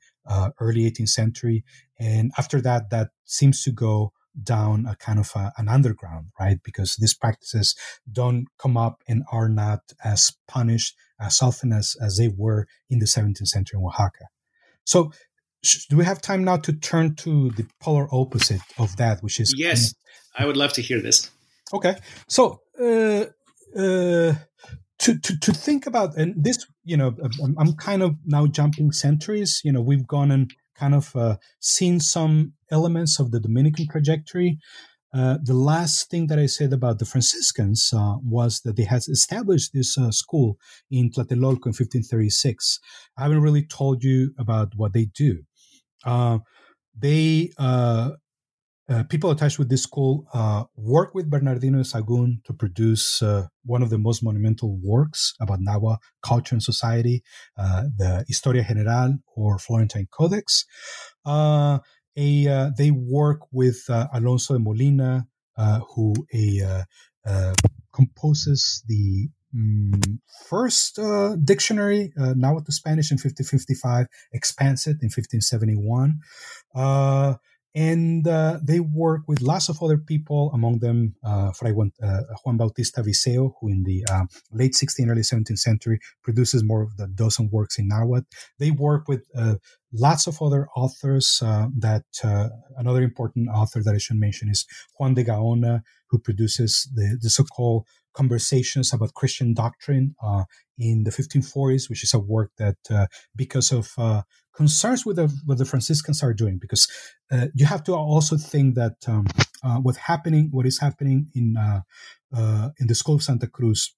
early 0.60 0.82
18th 0.82 1.08
century. 1.08 1.64
And 1.98 2.32
after 2.38 2.60
that, 2.62 2.90
that 2.90 3.10
seems 3.24 3.64
to 3.64 3.72
go 3.72 4.12
down 4.42 4.86
a 4.88 4.96
kind 4.96 5.20
of 5.20 5.32
a, 5.36 5.52
an 5.58 5.68
underground, 5.68 6.28
right? 6.40 6.58
Because 6.64 6.96
these 7.00 7.14
practices 7.14 7.76
don't 8.12 8.48
come 8.58 8.78
up 8.78 9.02
and 9.08 9.24
are 9.32 9.50
not 9.50 9.82
as 10.04 10.34
punished 10.48 10.96
as 11.20 11.42
often 11.42 11.74
as, 11.74 11.96
as 12.02 12.18
they 12.18 12.28
were 12.28 12.68
in 12.90 13.00
the 13.00 13.06
17th 13.06 13.48
century 13.48 13.80
in 13.80 13.86
Oaxaca. 13.86 14.26
So, 14.84 15.12
do 15.90 15.98
we 15.98 16.06
have 16.06 16.22
time 16.22 16.44
now 16.44 16.58
to 16.58 16.72
turn 16.72 17.16
to 17.16 17.50
the 17.52 17.66
polar 17.82 18.08
opposite 18.12 18.62
of 18.78 18.96
that, 18.98 19.22
which 19.22 19.40
is 19.40 19.54
yes, 19.58 19.94
I 20.38 20.46
would 20.46 20.56
love 20.56 20.74
to 20.74 20.82
hear 20.82 21.02
this. 21.02 21.30
Okay, 21.74 21.96
so 22.28 22.62
uh, 22.80 23.26
uh, 23.78 24.34
to, 25.00 25.20
to 25.20 25.40
to 25.40 25.54
think 25.54 25.86
about 25.86 26.18
and 26.18 26.34
this, 26.44 26.66
you 26.84 26.98
know, 26.98 27.16
I'm, 27.58 27.74
kind 27.74 28.02
of 28.02 28.16
now 28.26 28.48
jumping 28.48 28.92
centuries. 28.92 29.62
You 29.64 29.72
know, 29.72 29.82
we've 29.82 30.08
gone 30.08 30.32
and 30.32 30.52
kind 30.76 30.96
of 30.96 31.16
uh, 31.16 31.38
seen 31.60 32.00
some 32.00 32.54
elements 32.72 33.20
of 33.20 33.32
the 33.32 33.40
Dominican 33.40 33.88
trajectory. 33.88 34.58
Uh, 35.14 35.38
the 35.42 35.54
last 35.54 36.10
thing 36.10 36.28
that 36.28 36.38
I 36.38 36.48
said 36.48 36.74
about 36.74 37.00
the 37.00 37.06
Franciscans 37.06 37.92
uh, 37.96 38.16
was 38.24 38.62
that 38.62 38.76
they 38.76 38.84
had 38.84 39.04
established 39.08 39.72
this 39.74 39.98
uh, 39.98 40.12
school 40.12 40.58
in 40.92 41.10
Tlatelolco 41.10 41.68
in 41.68 41.74
1536. 41.74 42.80
I 43.18 43.24
haven't 43.24 43.42
really 43.42 43.66
told 43.66 44.04
you 44.04 44.34
about 44.38 44.74
what 44.76 44.94
they 44.94 45.06
do. 45.06 45.44
Uh, 46.06 46.40
they 47.00 47.52
uh, 48.90 49.04
people 49.04 49.32
attached 49.32 49.60
with 49.60 49.70
this 49.70 49.84
school 49.84 50.26
uh, 50.34 50.64
work 50.76 51.14
with 51.14 51.30
Bernardino 51.30 51.78
de 51.78 51.84
Sahagún 51.84 52.44
to 52.46 52.54
produce 52.54 53.22
uh, 53.22 53.48
one 53.66 53.82
of 53.82 53.90
the 53.90 53.98
most 53.98 54.24
monumental 54.24 54.80
works 54.82 55.34
about 55.42 55.60
Nahua 55.60 55.98
culture 56.22 56.56
and 56.56 56.64
society, 56.64 57.24
uh, 57.58 57.84
the 57.98 58.24
Historia 58.28 58.64
General 58.64 59.18
or 59.36 59.60
Florentine 59.60 60.08
Codex. 60.12 60.66
Uh, 61.26 61.80
a, 62.18 62.72
they 62.78 62.92
work 62.92 63.42
with 63.52 63.84
Alonso 63.90 64.54
de 64.54 64.60
Molina, 64.60 65.28
who 65.94 66.16
a, 66.34 66.86
composes 67.98 68.84
the 68.88 69.30
mm, 69.56 70.20
first 70.48 71.00
uh, 71.00 71.36
dictionary, 71.44 72.12
uh, 72.20 72.34
Nahuatl 72.36 72.72
Spanish 72.72 73.12
in 73.12 73.16
1555, 73.16 74.08
expands 74.34 74.88
it 74.88 74.98
in 75.02 75.10
1571. 75.10 76.20
Uh, 76.76 77.36
and 77.78 78.28
uh, 78.28 78.58
they 78.64 78.80
work 78.80 79.22
with 79.28 79.40
lots 79.40 79.70
of 79.70 79.84
other 79.84 80.00
people, 80.00 80.50
among 80.52 80.80
them 80.80 81.14
uh, 81.24 81.52
Fray 81.52 81.72
Juan, 81.72 81.92
uh, 82.02 82.22
Juan 82.44 82.58
Bautista 82.58 83.04
Viseo, 83.04 83.54
who 83.62 83.70
in 83.70 83.84
the 83.84 84.04
uh, 84.12 84.24
late 84.52 84.74
16th, 84.74 85.08
early 85.08 85.22
17th 85.22 85.60
century 85.60 86.00
produces 86.24 86.64
more 86.64 86.82
of 86.82 86.98
the 86.98 87.08
dozen 87.08 87.50
works 87.52 87.78
in 87.78 87.88
Nahuatl. 87.88 88.26
They 88.58 88.72
work 88.72 89.08
with 89.08 89.26
uh, 89.38 89.58
lots 89.94 90.26
of 90.26 90.42
other 90.42 90.68
authors. 90.76 91.40
Uh, 91.46 91.68
that 91.78 92.06
another 92.78 93.04
important 93.04 93.48
author 93.54 93.84
that 93.84 93.94
I 93.94 94.00
should 94.00 94.18
mention 94.18 94.50
is 94.50 94.66
Juan 94.98 95.14
de 95.14 95.24
Gaona, 95.24 95.82
who 96.10 96.18
produces 96.18 96.90
the, 96.96 97.20
the 97.22 97.30
so-called 97.30 97.86
conversations 98.18 98.92
about 98.92 99.14
Christian 99.14 99.54
doctrine 99.54 100.16
uh, 100.24 100.46
in 100.80 101.04
the 101.04 101.12
1540s, 101.12 101.88
which 101.90 102.04
is 102.04 102.14
a 102.14 102.20
work 102.20 102.52
that, 102.58 102.78
uh, 102.90 103.06
because 103.36 103.72
of 103.72 103.92
uh, 104.00 104.24
concerns 104.58 105.06
with 105.06 105.16
the, 105.16 105.28
what 105.46 105.58
the 105.58 105.66
Franciscans 105.66 106.24
are 106.24 106.34
doing, 106.34 106.58
because 106.60 106.88
uh, 107.32 107.48
you 107.54 107.66
have 107.66 107.84
to 107.84 107.94
also 107.94 108.36
think 108.38 108.76
that 108.76 108.98
um, 109.08 109.26
uh, 109.64 109.78
what 109.78 109.96
happening, 109.96 110.50
what 110.52 110.66
is 110.66 110.80
happening 110.80 111.28
in 111.34 111.56
uh, 111.56 111.82
in 112.80 112.88
the 112.88 112.96
School 112.96 113.16
of 113.16 113.24
Santa 113.24 113.48
Cruz, 113.48 113.96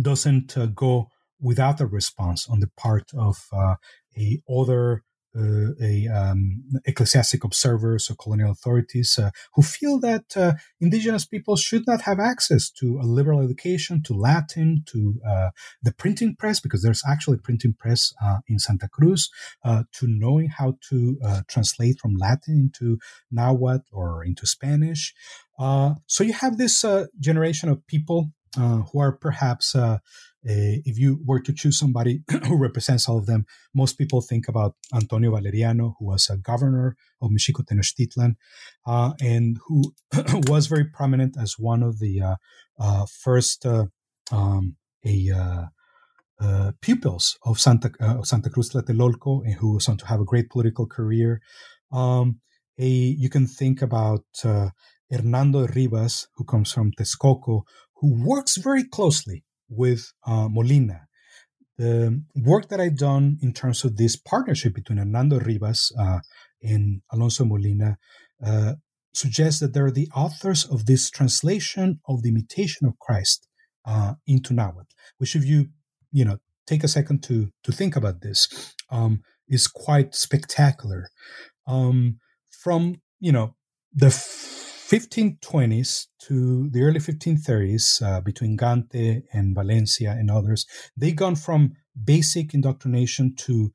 doesn't 0.00 0.56
go 0.74 1.08
without 1.40 1.80
a 1.80 1.86
response 1.86 2.48
on 2.48 2.60
the 2.60 2.70
part 2.76 3.06
of 3.16 3.36
a 4.16 4.40
other 4.48 5.02
uh, 5.36 5.74
a 5.80 6.06
um, 6.08 6.62
ecclesiastic 6.84 7.44
observers 7.44 8.10
or 8.10 8.14
colonial 8.14 8.50
authorities 8.50 9.18
uh, 9.18 9.30
who 9.54 9.62
feel 9.62 9.98
that 9.98 10.36
uh, 10.36 10.52
indigenous 10.80 11.24
people 11.24 11.56
should 11.56 11.86
not 11.86 12.02
have 12.02 12.20
access 12.20 12.70
to 12.70 12.98
a 13.00 13.06
liberal 13.06 13.40
education, 13.40 14.02
to 14.02 14.14
Latin, 14.14 14.84
to 14.86 15.20
uh, 15.28 15.50
the 15.82 15.92
printing 15.92 16.36
press, 16.36 16.60
because 16.60 16.82
there's 16.82 17.02
actually 17.08 17.36
a 17.36 17.42
printing 17.42 17.74
press 17.74 18.12
uh, 18.22 18.38
in 18.46 18.58
Santa 18.58 18.88
Cruz, 18.88 19.30
uh, 19.64 19.82
to 19.92 20.06
knowing 20.08 20.48
how 20.48 20.74
to 20.90 21.18
translate 21.48 21.98
from 21.98 22.14
Latin 22.14 22.70
into 22.70 22.98
Nahuatl 23.30 23.84
or 23.92 24.24
into 24.24 24.46
Spanish. 24.46 25.14
so 25.58 26.22
you 26.24 26.32
have 26.32 26.58
this 26.58 26.84
generation 27.18 27.68
of 27.68 27.86
people 27.86 28.30
who 28.56 29.00
are 29.00 29.12
perhaps 29.12 29.74
if 30.44 30.98
you 30.98 31.20
were 31.24 31.40
to 31.40 31.52
choose 31.52 31.78
somebody 31.78 32.22
who 32.46 32.56
represents 32.56 33.08
all 33.08 33.18
of 33.18 33.26
them, 33.26 33.46
most 33.74 33.96
people 33.96 34.20
think 34.20 34.48
about 34.48 34.74
Antonio 34.94 35.30
Valeriano, 35.32 35.94
who 35.98 36.06
was 36.06 36.28
a 36.28 36.36
governor 36.36 36.96
of 37.22 37.30
Mexico 37.30 37.62
Tenochtitlan, 37.62 38.36
uh, 38.86 39.12
and 39.20 39.58
who 39.66 39.94
was 40.46 40.66
very 40.66 40.84
prominent 40.84 41.36
as 41.40 41.58
one 41.58 41.82
of 41.82 41.98
the 41.98 42.20
uh, 42.20 42.36
uh 42.78 43.06
first 43.06 43.64
uh, 43.64 43.86
um, 44.30 44.76
a 45.06 45.30
uh, 46.40 46.72
pupils 46.80 47.38
of 47.44 47.58
Santa 47.58 47.90
Santa 48.22 48.50
Cruz 48.50 48.70
Tlatelolco, 48.70 49.42
and 49.44 49.54
who 49.54 49.74
was 49.74 49.88
on 49.88 49.96
to 49.98 50.06
have 50.06 50.20
a 50.20 50.24
great 50.24 50.50
political 50.50 50.86
career. 50.86 51.40
Um, 51.92 52.40
a, 52.78 52.86
you 52.86 53.30
can 53.30 53.46
think 53.46 53.82
about 53.82 54.24
Hernando 55.10 55.66
Rivas, 55.68 56.26
who 56.34 56.44
comes 56.44 56.72
from 56.72 56.90
Texcoco, 56.92 57.62
who 57.96 58.26
works 58.26 58.56
very 58.56 58.84
closely 58.84 59.44
with 59.68 60.12
uh, 60.26 60.48
Molina. 60.48 61.06
The 61.76 62.22
work 62.36 62.68
that 62.68 62.80
I've 62.80 62.96
done 62.96 63.38
in 63.42 63.52
terms 63.52 63.84
of 63.84 63.96
this 63.96 64.16
partnership 64.16 64.74
between 64.74 64.98
Hernando 64.98 65.40
Rivas 65.40 65.92
uh, 65.98 66.20
and 66.62 67.02
Alonso 67.12 67.44
Molina 67.44 67.98
uh, 68.44 68.74
suggests 69.12 69.60
that 69.60 69.74
they're 69.74 69.90
the 69.90 70.08
authors 70.14 70.64
of 70.64 70.86
this 70.86 71.10
translation 71.10 72.00
of 72.08 72.22
the 72.22 72.28
imitation 72.28 72.86
of 72.86 72.98
Christ 72.98 73.48
uh, 73.84 74.14
into 74.26 74.54
Nahuatl, 74.54 74.94
which 75.18 75.34
if 75.34 75.44
you, 75.44 75.68
you 76.12 76.24
know, 76.24 76.38
take 76.66 76.84
a 76.84 76.88
second 76.88 77.22
to, 77.24 77.50
to 77.62 77.72
think 77.72 77.96
about 77.96 78.20
this, 78.22 78.74
um, 78.90 79.22
is 79.48 79.66
quite 79.66 80.14
spectacular. 80.14 81.08
Um, 81.66 82.18
from, 82.50 82.96
you 83.20 83.32
know, 83.32 83.56
the 83.92 84.10
1520s 84.90 86.08
to 86.26 86.68
the 86.70 86.82
early 86.82 87.00
1530s, 87.00 88.02
uh, 88.02 88.20
between 88.20 88.56
Gante 88.56 89.22
and 89.32 89.54
Valencia 89.54 90.10
and 90.10 90.30
others, 90.30 90.66
they 90.96 91.12
gone 91.12 91.36
from 91.36 91.72
basic 92.02 92.52
indoctrination 92.52 93.34
to 93.36 93.70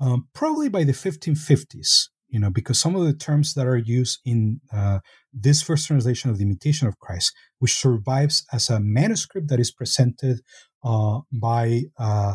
um, 0.00 0.26
probably 0.34 0.68
by 0.68 0.82
the 0.82 0.92
1550s, 0.92 2.08
you 2.28 2.40
know, 2.40 2.50
because 2.50 2.80
some 2.80 2.96
of 2.96 3.04
the 3.04 3.14
terms 3.14 3.54
that 3.54 3.66
are 3.66 3.76
used 3.76 4.20
in 4.24 4.60
uh, 4.72 4.98
this 5.32 5.62
first 5.62 5.86
translation 5.86 6.28
of 6.28 6.38
the 6.38 6.44
Imitation 6.44 6.88
of 6.88 6.98
Christ, 6.98 7.32
which 7.58 7.74
survives 7.74 8.44
as 8.52 8.68
a 8.68 8.80
manuscript 8.80 9.48
that 9.48 9.60
is 9.60 9.70
presented 9.70 10.40
uh, 10.82 11.20
by 11.32 11.82
uh, 11.98 12.34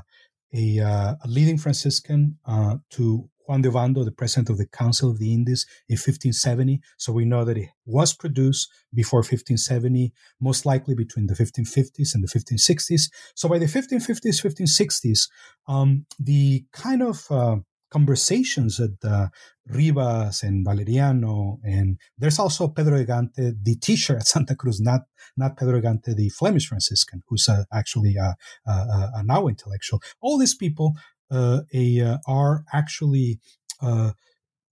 a, 0.53 0.79
uh, 0.79 1.15
a, 1.23 1.27
leading 1.27 1.57
Franciscan 1.57 2.37
uh, 2.45 2.77
to 2.91 3.29
Juan 3.47 3.61
de 3.61 3.69
Ovando, 3.69 4.03
the 4.03 4.11
president 4.11 4.49
of 4.49 4.57
the 4.57 4.67
Council 4.67 5.09
of 5.09 5.19
the 5.19 5.33
Indies, 5.33 5.65
in 5.89 5.95
1570. 5.95 6.81
So 6.97 7.11
we 7.11 7.25
know 7.25 7.43
that 7.43 7.57
it 7.57 7.69
was 7.85 8.13
produced 8.13 8.69
before 8.93 9.19
1570, 9.19 10.13
most 10.39 10.65
likely 10.65 10.95
between 10.95 11.27
the 11.27 11.33
1550s 11.33 12.13
and 12.13 12.23
the 12.23 12.27
1560s. 12.27 13.09
So 13.35 13.49
by 13.49 13.57
the 13.57 13.65
1550s, 13.65 14.41
1560s, 14.41 15.27
um, 15.67 16.05
the 16.19 16.65
kind 16.71 17.03
of 17.03 17.25
uh, 17.29 17.57
conversations 17.93 18.77
that 18.77 18.97
uh, 19.05 19.27
Rivas 19.67 20.43
and 20.43 20.65
Valeriano, 20.65 21.59
and 21.63 21.97
there's 22.17 22.39
also 22.39 22.67
Pedro 22.67 22.97
de 22.97 23.05
Gante, 23.05 23.53
the 23.61 23.75
teacher 23.75 24.15
at 24.17 24.27
Santa 24.27 24.55
Cruz, 24.55 24.81
not 24.81 25.01
not 25.37 25.57
Pedro 25.57 25.79
de 25.79 25.87
Gante, 25.87 26.15
the 26.15 26.29
Flemish 26.29 26.67
Franciscan, 26.67 27.21
who's 27.27 27.47
uh, 27.47 27.63
actually 27.71 28.15
a, 28.15 28.35
a, 28.69 29.11
a, 29.17 29.23
now 29.23 29.47
intellectual. 29.47 30.01
All 30.21 30.37
these 30.37 30.55
people 30.55 30.93
uh, 31.31 31.61
a, 31.73 32.01
uh, 32.01 32.17
are 32.27 32.63
actually 32.73 33.39
uh, 33.81 34.11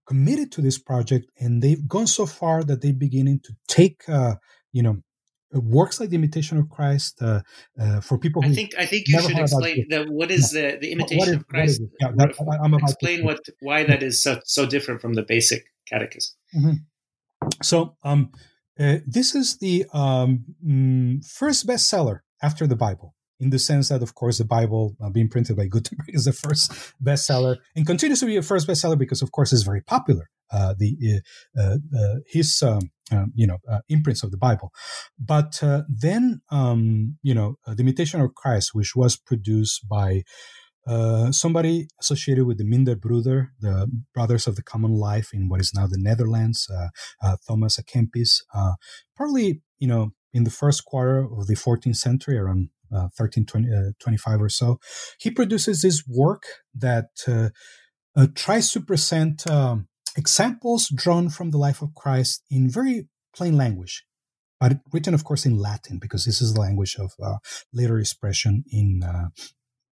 committed 0.06 0.52
to 0.52 0.60
this 0.60 0.78
project, 0.78 1.26
and 1.38 1.62
they've 1.62 1.86
gone 1.86 2.08
so 2.08 2.26
far 2.26 2.62
that 2.64 2.82
they're 2.82 3.04
beginning 3.08 3.40
to 3.44 3.52
take, 3.68 4.02
you 4.72 4.82
know, 4.82 4.96
works 5.52 6.00
like 6.00 6.10
the 6.10 6.16
imitation 6.16 6.58
of 6.58 6.68
Christ 6.68 7.20
uh, 7.22 7.42
uh, 7.80 8.00
for 8.00 8.18
people. 8.18 8.42
Who 8.42 8.50
I 8.50 8.54
think 8.54 8.72
I 8.78 8.86
think 8.86 9.08
you 9.08 9.20
should 9.20 9.38
explain 9.38 9.86
the, 9.88 10.04
what 10.04 10.30
is 10.30 10.54
yeah. 10.54 10.72
the, 10.72 10.78
the 10.78 10.92
imitation 10.92 11.28
is, 11.28 11.36
of 11.36 11.48
Christ. 11.48 11.82
Yeah, 12.00 12.12
that, 12.16 12.58
I'm 12.62 12.74
about 12.74 12.90
explain 12.90 13.24
what 13.24 13.40
why 13.60 13.84
that 13.84 14.02
is 14.02 14.22
so 14.22 14.40
so 14.44 14.66
different 14.66 15.00
from 15.00 15.14
the 15.14 15.22
basic 15.22 15.64
catechism. 15.88 16.34
Mm-hmm. 16.56 17.48
So 17.62 17.96
um, 18.02 18.30
uh, 18.78 18.98
this 19.06 19.34
is 19.34 19.58
the 19.58 19.86
um, 19.92 20.44
mm, 20.64 21.24
first 21.26 21.66
bestseller 21.66 22.20
after 22.42 22.66
the 22.66 22.76
Bible 22.76 23.14
in 23.42 23.50
the 23.50 23.58
sense 23.58 23.88
that, 23.88 24.02
of 24.02 24.14
course, 24.14 24.38
the 24.38 24.44
Bible 24.44 24.96
uh, 25.02 25.10
being 25.10 25.28
printed 25.28 25.56
by 25.56 25.66
Gutenberg 25.66 26.06
is 26.08 26.24
the 26.24 26.32
first 26.32 26.72
bestseller 27.02 27.56
and 27.74 27.86
continues 27.86 28.20
to 28.20 28.26
be 28.26 28.36
a 28.36 28.42
first 28.42 28.68
bestseller 28.68 28.96
because, 28.96 29.20
of 29.20 29.32
course, 29.32 29.52
it's 29.52 29.64
very 29.64 29.82
popular. 29.82 30.30
Uh, 30.52 30.74
the 30.78 31.20
uh, 31.58 31.76
uh 31.96 32.16
his 32.26 32.62
um, 32.62 32.90
um, 33.10 33.32
you 33.34 33.46
know 33.46 33.58
uh, 33.70 33.80
imprints 33.88 34.22
of 34.22 34.30
the 34.30 34.36
Bible, 34.36 34.70
but 35.18 35.62
uh, 35.62 35.82
then 35.88 36.40
um, 36.50 37.16
you 37.22 37.34
know 37.34 37.56
the 37.66 37.82
Imitation 37.82 38.20
of 38.20 38.34
Christ, 38.34 38.70
which 38.74 38.94
was 38.94 39.16
produced 39.16 39.88
by 39.88 40.22
somebody 41.30 41.86
associated 42.00 42.44
with 42.44 42.58
the 42.58 42.64
Minderbruder, 42.64 43.48
the 43.60 43.88
Brothers 44.12 44.48
of 44.48 44.56
the 44.56 44.64
Common 44.64 44.92
Life 44.92 45.30
in 45.32 45.48
what 45.48 45.60
is 45.60 45.72
now 45.72 45.86
the 45.86 45.98
Netherlands, 45.98 46.68
Thomas 47.46 47.78
à 47.78 47.84
Kempis, 47.84 48.42
probably 49.16 49.62
you 49.78 49.88
know 49.88 50.12
in 50.32 50.44
the 50.44 50.50
first 50.50 50.84
quarter 50.84 51.20
of 51.20 51.46
the 51.46 51.54
14th 51.54 51.96
century, 51.96 52.38
around 52.38 52.70
uh, 52.92 53.08
1325 53.16 54.34
uh, 54.40 54.42
or 54.42 54.48
so, 54.48 54.78
he 55.18 55.30
produces 55.30 55.82
this 55.82 56.04
work 56.06 56.44
that 56.74 57.08
uh, 57.26 57.48
uh, 58.16 58.26
tries 58.34 58.70
to 58.72 58.80
present 58.80 59.46
um, 59.46 59.88
examples 60.16 60.88
drawn 60.88 61.28
from 61.28 61.50
the 61.50 61.58
life 61.58 61.82
of 61.82 61.94
Christ 61.94 62.44
in 62.50 62.70
very 62.70 63.08
plain 63.34 63.56
language, 63.56 64.04
but 64.60 64.80
written, 64.92 65.14
of 65.14 65.24
course, 65.24 65.46
in 65.46 65.58
Latin, 65.58 65.98
because 65.98 66.24
this 66.24 66.40
is 66.40 66.54
the 66.54 66.60
language 66.60 66.96
of 66.98 67.12
uh, 67.22 67.36
later 67.72 67.98
expression 67.98 68.64
in 68.70 69.02
uh, 69.02 69.28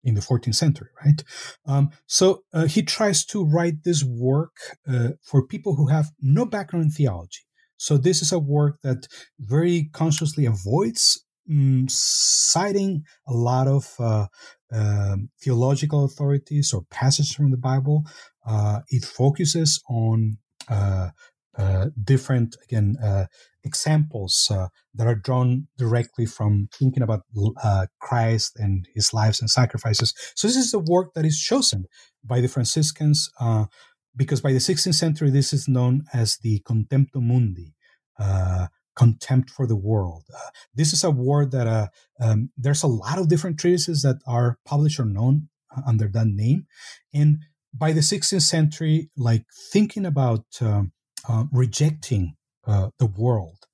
in 0.03 0.15
the 0.15 0.21
14th 0.23 0.55
century, 0.55 0.89
right? 1.05 1.23
Um, 1.67 1.91
so 2.07 2.43
uh, 2.55 2.67
he 2.67 2.83
tries 2.83 3.25
to 3.27 3.45
write 3.45 3.85
this 3.85 4.03
work 4.03 4.57
uh, 4.89 5.11
for 5.23 5.47
people 5.47 5.77
who 5.77 5.89
have 5.89 6.11
no 6.23 6.47
background 6.47 6.87
in 6.87 6.91
theology. 6.91 7.41
So 7.77 7.97
this 7.97 8.23
is 8.23 8.33
a 8.33 8.39
work 8.39 8.79
that 8.83 9.07
very 9.39 9.91
consciously 9.93 10.47
avoids 10.47 11.23
mm, 11.51 11.91
citing 11.91 13.05
a 13.27 13.33
lot 13.33 13.67
of 13.67 13.95
uh, 13.99 14.27
uh, 14.73 15.17
theological 15.43 16.05
authorities 16.05 16.73
or 16.73 16.83
passages 16.91 17.33
from 17.33 17.51
the 17.51 17.57
Bible. 17.57 18.05
Uh, 18.47 18.81
it 18.89 19.05
focuses 19.05 19.83
on 19.89 20.39
uh, 20.69 21.09
uh, 21.59 21.87
different, 22.03 22.57
again, 22.65 22.97
uh, 23.03 23.27
examples 23.65 24.51
that 24.95 25.07
are 25.07 25.15
drawn 25.17 25.67
directly 25.77 26.25
from 26.25 26.69
thinking 26.73 27.03
about 27.03 27.23
Christ 28.01 28.57
and 28.57 28.89
his 28.95 29.13
lives 29.13 29.41
and 29.41 29.51
sacrifices. 29.51 30.15
So 30.35 30.49
this 30.49 30.57
is 30.57 30.73
a 30.73 30.79
work 30.79 31.13
that 31.15 31.27
is 31.27 31.39
chosen 31.39 31.85
by 32.25 32.41
the 32.41 32.49
Franciscans 32.49 33.31
because 34.17 34.41
by 34.41 34.53
the 34.53 34.59
16th 34.59 34.95
century, 34.95 35.31
this 35.31 35.53
is 35.53 35.69
known 35.69 36.05
as 36.15 36.39
the 36.39 36.63
Contemptu 36.67 37.17
Mundi, 37.17 37.75
contempt 38.97 39.51
for 39.51 39.67
the 39.67 39.77
world. 39.77 40.25
Uh, 40.35 40.51
this 40.75 40.93
is 40.93 41.05
a 41.05 41.11
word 41.11 41.53
that 41.53 41.67
uh, 41.67 41.89
um, 42.21 42.51
there's 42.57 42.83
a 42.83 42.89
lot 42.89 43.19
of 43.19 43.29
different 43.29 43.59
treatises 43.59 44.03
that 44.03 44.17
are 44.27 44.59
published 44.65 45.01
or 45.01 45.05
known 45.05 45.49
uh, 45.77 45.83
under 45.87 46.09
that 46.09 46.27
name. 46.27 46.67
And 47.15 47.39
by 47.73 47.93
the 47.93 48.01
16th 48.01 48.43
century, 48.43 49.11
like 49.17 49.45
thinking 49.73 50.05
about 50.05 50.45
um, 50.61 50.93
uh, 51.29 51.45
rejecting 51.53 52.35
uh, 52.67 52.91
the 52.99 53.07
world 53.07 53.67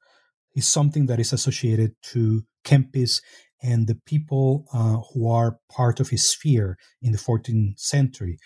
is 0.55 0.67
something 0.67 1.07
that 1.07 1.21
is 1.21 1.33
associated 1.33 1.95
to 2.03 2.43
Kempis 2.65 3.21
and 3.63 3.87
the 3.87 3.99
people 4.07 4.67
uh, 4.73 4.99
who 5.13 5.29
are 5.29 5.59
part 5.71 5.99
of 5.99 6.11
his 6.11 6.29
sphere 6.29 6.77
in 7.01 7.13
the 7.13 7.19
14th 7.19 7.79
century, 7.79 8.39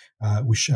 which 0.44 0.70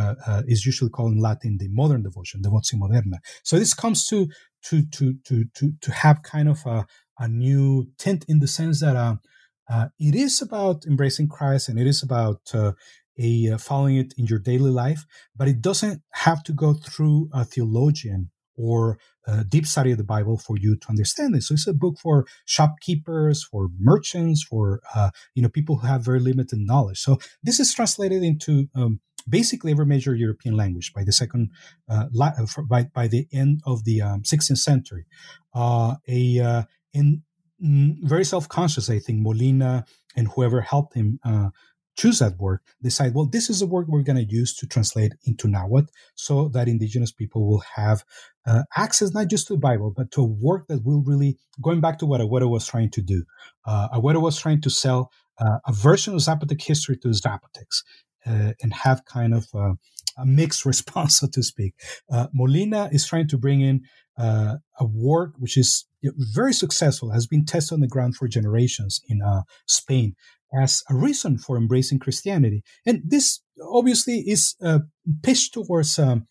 is 0.46 0.66
usually 0.66 0.90
called 0.90 1.12
in 1.12 1.20
Latin 1.20 1.56
the 1.58 1.68
modern 1.68 2.02
devotion, 2.02 2.42
devotio 2.42 2.74
moderna. 2.74 3.18
So 3.44 3.58
this 3.58 3.74
comes 3.74 4.06
to 4.08 4.28
to 4.66 4.82
to 4.90 5.14
to 5.24 5.44
to 5.54 5.72
to 5.80 5.92
have 5.92 6.22
kind 6.22 6.48
of 6.48 6.64
a, 6.66 6.86
a 7.18 7.28
new 7.28 7.86
tint 7.98 8.24
in 8.28 8.40
the 8.40 8.48
sense 8.48 8.80
that 8.80 8.96
uh, 8.96 9.16
uh, 9.70 9.88
it 9.98 10.14
is 10.14 10.42
about 10.42 10.84
embracing 10.86 11.28
Christ 11.28 11.68
and 11.68 11.78
it 11.78 11.86
is 11.86 12.02
about 12.02 12.40
a 13.18 13.56
following 13.58 13.96
it 13.96 14.14
in 14.18 14.26
your 14.26 14.38
daily 14.38 14.70
life, 14.70 15.04
but 15.36 15.48
it 15.48 15.60
doesn't 15.60 16.02
have 16.12 16.42
to 16.44 16.52
go 16.52 16.74
through 16.74 17.28
a 17.32 17.44
theologian 17.44 18.30
or 18.56 18.98
a 19.26 19.44
deep 19.44 19.66
study 19.66 19.90
of 19.90 19.98
the 19.98 20.04
Bible 20.04 20.38
for 20.38 20.56
you 20.58 20.76
to 20.76 20.88
understand 20.88 21.34
this. 21.34 21.48
So 21.48 21.54
it's 21.54 21.66
a 21.66 21.72
book 21.72 21.96
for 22.00 22.26
shopkeepers, 22.44 23.44
for 23.44 23.68
merchants, 23.78 24.44
for 24.44 24.80
uh, 24.94 25.10
you 25.34 25.42
know 25.42 25.48
people 25.48 25.78
who 25.78 25.86
have 25.86 26.04
very 26.04 26.20
limited 26.20 26.58
knowledge. 26.60 26.98
So 26.98 27.18
this 27.42 27.60
is 27.60 27.72
translated 27.72 28.22
into 28.22 28.68
um, 28.74 29.00
basically 29.28 29.72
every 29.72 29.86
major 29.86 30.14
European 30.14 30.56
language 30.56 30.92
by 30.94 31.04
the 31.04 31.12
second 31.12 31.50
uh, 31.88 32.06
uh 32.16 32.46
by 32.68 32.84
by 32.94 33.08
the 33.08 33.26
end 33.32 33.60
of 33.66 33.84
the 33.84 34.00
um, 34.02 34.22
16th 34.22 34.58
century. 34.58 35.06
Uh, 35.54 35.96
a 36.08 36.40
uh, 36.40 36.62
in 36.92 37.22
mm, 37.64 37.96
very 38.02 38.24
self-conscious, 38.24 38.90
I 38.90 38.98
think 38.98 39.20
Molina 39.20 39.84
and 40.16 40.28
whoever 40.28 40.60
helped 40.60 40.94
him 40.94 41.18
uh, 41.24 41.50
choose 41.96 42.18
that 42.18 42.38
word, 42.38 42.60
decide, 42.82 43.14
well, 43.14 43.26
this 43.26 43.48
is 43.48 43.60
the 43.60 43.66
word 43.66 43.86
we're 43.88 44.02
going 44.02 44.16
to 44.16 44.24
use 44.24 44.54
to 44.56 44.66
translate 44.66 45.12
into 45.26 45.48
Nahuatl 45.48 45.90
so 46.14 46.48
that 46.48 46.68
indigenous 46.68 47.12
people 47.12 47.48
will 47.48 47.62
have 47.76 48.04
uh, 48.46 48.62
access 48.76 49.12
not 49.12 49.28
just 49.28 49.46
to 49.46 49.54
the 49.54 49.60
Bible, 49.60 49.92
but 49.96 50.10
to 50.12 50.22
a 50.22 50.24
work 50.24 50.66
that 50.68 50.84
will 50.84 51.02
really, 51.02 51.38
going 51.62 51.80
back 51.80 51.98
to 51.98 52.06
what 52.06 52.20
Agüero 52.20 52.48
was 52.50 52.66
trying 52.66 52.90
to 52.90 53.02
do. 53.02 53.24
Uh, 53.64 53.88
Agüero 53.90 54.20
was 54.20 54.38
trying 54.38 54.60
to 54.62 54.70
sell 54.70 55.10
uh, 55.38 55.58
a 55.66 55.72
version 55.72 56.14
of 56.14 56.20
Zapotec 56.20 56.62
history 56.62 56.96
to 56.98 57.08
Zapotecs 57.08 57.82
and 58.26 58.72
have 58.72 59.04
kind 59.04 59.34
of 59.34 59.46
uh, 59.54 59.74
a 60.18 60.26
mixed 60.26 60.64
response, 60.72 61.20
so 61.20 61.28
to 61.32 61.42
speak. 61.42 61.74
Uh, 62.10 62.28
Molina 62.32 62.88
is 62.92 63.06
trying 63.06 63.28
to 63.28 63.38
bring 63.38 63.60
in 63.60 63.82
uh, 64.18 64.56
a 64.78 64.84
work 64.84 65.32
which 65.38 65.56
is 65.56 65.86
very 66.02 66.52
successful, 66.52 67.10
has 67.10 67.26
been 67.26 67.44
tested 67.44 67.74
on 67.74 67.80
the 67.80 67.88
ground 67.88 68.16
for 68.16 68.28
generations 68.28 69.00
in 69.08 69.22
uh, 69.22 69.42
Spain, 69.66 70.14
as 70.56 70.82
a 70.90 70.94
reason 70.94 71.38
for 71.38 71.56
embracing 71.56 71.98
Christianity. 71.98 72.62
And 72.86 73.02
this 73.04 73.40
obviously 73.62 74.20
is 74.20 74.54
uh, 74.62 74.80
pitched 75.22 75.54
towards 75.54 75.98
um, 75.98 76.26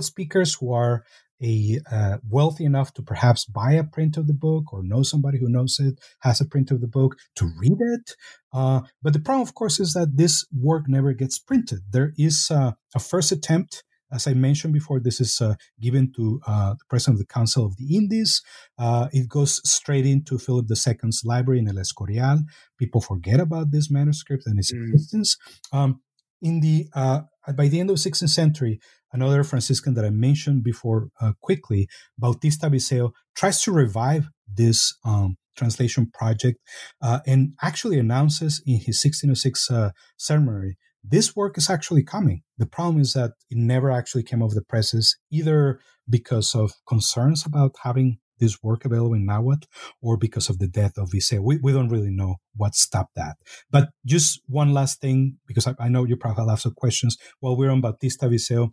speakers 0.00 0.54
who 0.54 0.72
are 0.72 1.04
a 1.42 1.78
uh, 1.90 2.18
wealthy 2.28 2.64
enough 2.64 2.92
to 2.94 3.02
perhaps 3.02 3.44
buy 3.44 3.72
a 3.72 3.84
print 3.84 4.16
of 4.16 4.26
the 4.26 4.34
book 4.34 4.72
or 4.72 4.82
know 4.82 5.02
somebody 5.02 5.38
who 5.38 5.48
knows 5.48 5.78
it 5.80 5.98
has 6.20 6.40
a 6.40 6.44
print 6.44 6.70
of 6.70 6.80
the 6.80 6.88
book 6.88 7.16
to 7.36 7.50
read 7.58 7.78
it 7.78 8.14
uh, 8.52 8.80
but 9.02 9.12
the 9.12 9.20
problem 9.20 9.42
of 9.42 9.54
course 9.54 9.80
is 9.80 9.92
that 9.92 10.16
this 10.16 10.46
work 10.52 10.84
never 10.88 11.12
gets 11.12 11.38
printed 11.38 11.80
there 11.90 12.12
is 12.16 12.50
uh, 12.50 12.72
a 12.94 12.98
first 12.98 13.32
attempt 13.32 13.82
as 14.12 14.26
I 14.26 14.34
mentioned 14.34 14.72
before, 14.72 15.00
this 15.00 15.20
is 15.20 15.40
uh, 15.40 15.54
given 15.80 16.12
to 16.16 16.40
uh, 16.46 16.74
the 16.74 16.84
president 16.88 17.20
of 17.20 17.26
the 17.26 17.32
Council 17.32 17.64
of 17.64 17.76
the 17.76 17.96
Indies. 17.96 18.42
Uh, 18.78 19.08
it 19.12 19.28
goes 19.28 19.60
straight 19.68 20.06
into 20.06 20.38
Philip 20.38 20.66
II's 20.68 21.22
library 21.24 21.60
in 21.60 21.68
El 21.68 21.76
Escorial. 21.78 22.40
People 22.78 23.00
forget 23.00 23.38
about 23.38 23.70
this 23.70 23.90
manuscript 23.90 24.44
and 24.46 24.58
its 24.58 24.72
mm. 24.72 24.82
existence. 24.82 25.36
Um, 25.72 26.00
in 26.42 26.60
the 26.60 26.88
uh, 26.94 27.22
by 27.56 27.68
the 27.68 27.80
end 27.80 27.90
of 27.90 28.02
the 28.02 28.10
16th 28.10 28.28
century, 28.28 28.80
another 29.12 29.42
Franciscan 29.44 29.94
that 29.94 30.04
I 30.04 30.10
mentioned 30.10 30.62
before 30.62 31.08
uh, 31.20 31.32
quickly, 31.40 31.88
Bautista 32.18 32.68
Viseo, 32.68 33.10
tries 33.34 33.62
to 33.62 33.72
revive 33.72 34.28
this 34.46 34.94
um, 35.04 35.36
translation 35.56 36.10
project 36.12 36.58
uh, 37.02 37.20
and 37.26 37.54
actually 37.62 37.98
announces 37.98 38.62
in 38.66 38.76
his 38.76 39.02
1606 39.02 39.70
ceremony 40.18 40.76
this 41.02 41.34
work 41.34 41.56
is 41.56 41.70
actually 41.70 42.02
coming. 42.02 42.42
The 42.58 42.66
problem 42.66 43.00
is 43.00 43.14
that 43.14 43.32
it 43.48 43.56
never 43.56 43.90
actually 43.90 44.22
came 44.22 44.42
off 44.42 44.54
the 44.54 44.62
presses, 44.62 45.16
either 45.30 45.80
because 46.08 46.54
of 46.54 46.72
concerns 46.86 47.46
about 47.46 47.76
having 47.82 48.18
this 48.40 48.62
work 48.62 48.84
available 48.84 49.14
in 49.14 49.26
Nahuatl 49.26 49.68
or 50.02 50.16
because 50.16 50.48
of 50.48 50.58
the 50.58 50.66
death 50.66 50.98
of 50.98 51.10
Viseo. 51.10 51.40
We, 51.42 51.58
we 51.58 51.72
don't 51.72 51.88
really 51.88 52.10
know 52.10 52.36
what 52.56 52.74
stopped 52.74 53.14
that. 53.14 53.36
But 53.70 53.90
just 54.04 54.40
one 54.46 54.72
last 54.72 55.00
thing, 55.00 55.36
because 55.46 55.66
I, 55.66 55.74
I 55.78 55.88
know 55.88 56.04
you 56.04 56.16
probably 56.16 56.40
have 56.40 56.48
lots 56.48 56.64
of 56.64 56.74
questions 56.74 57.16
while 57.40 57.56
we're 57.56 57.70
on 57.70 57.80
Bautista 57.80 58.26
Viseo. 58.26 58.70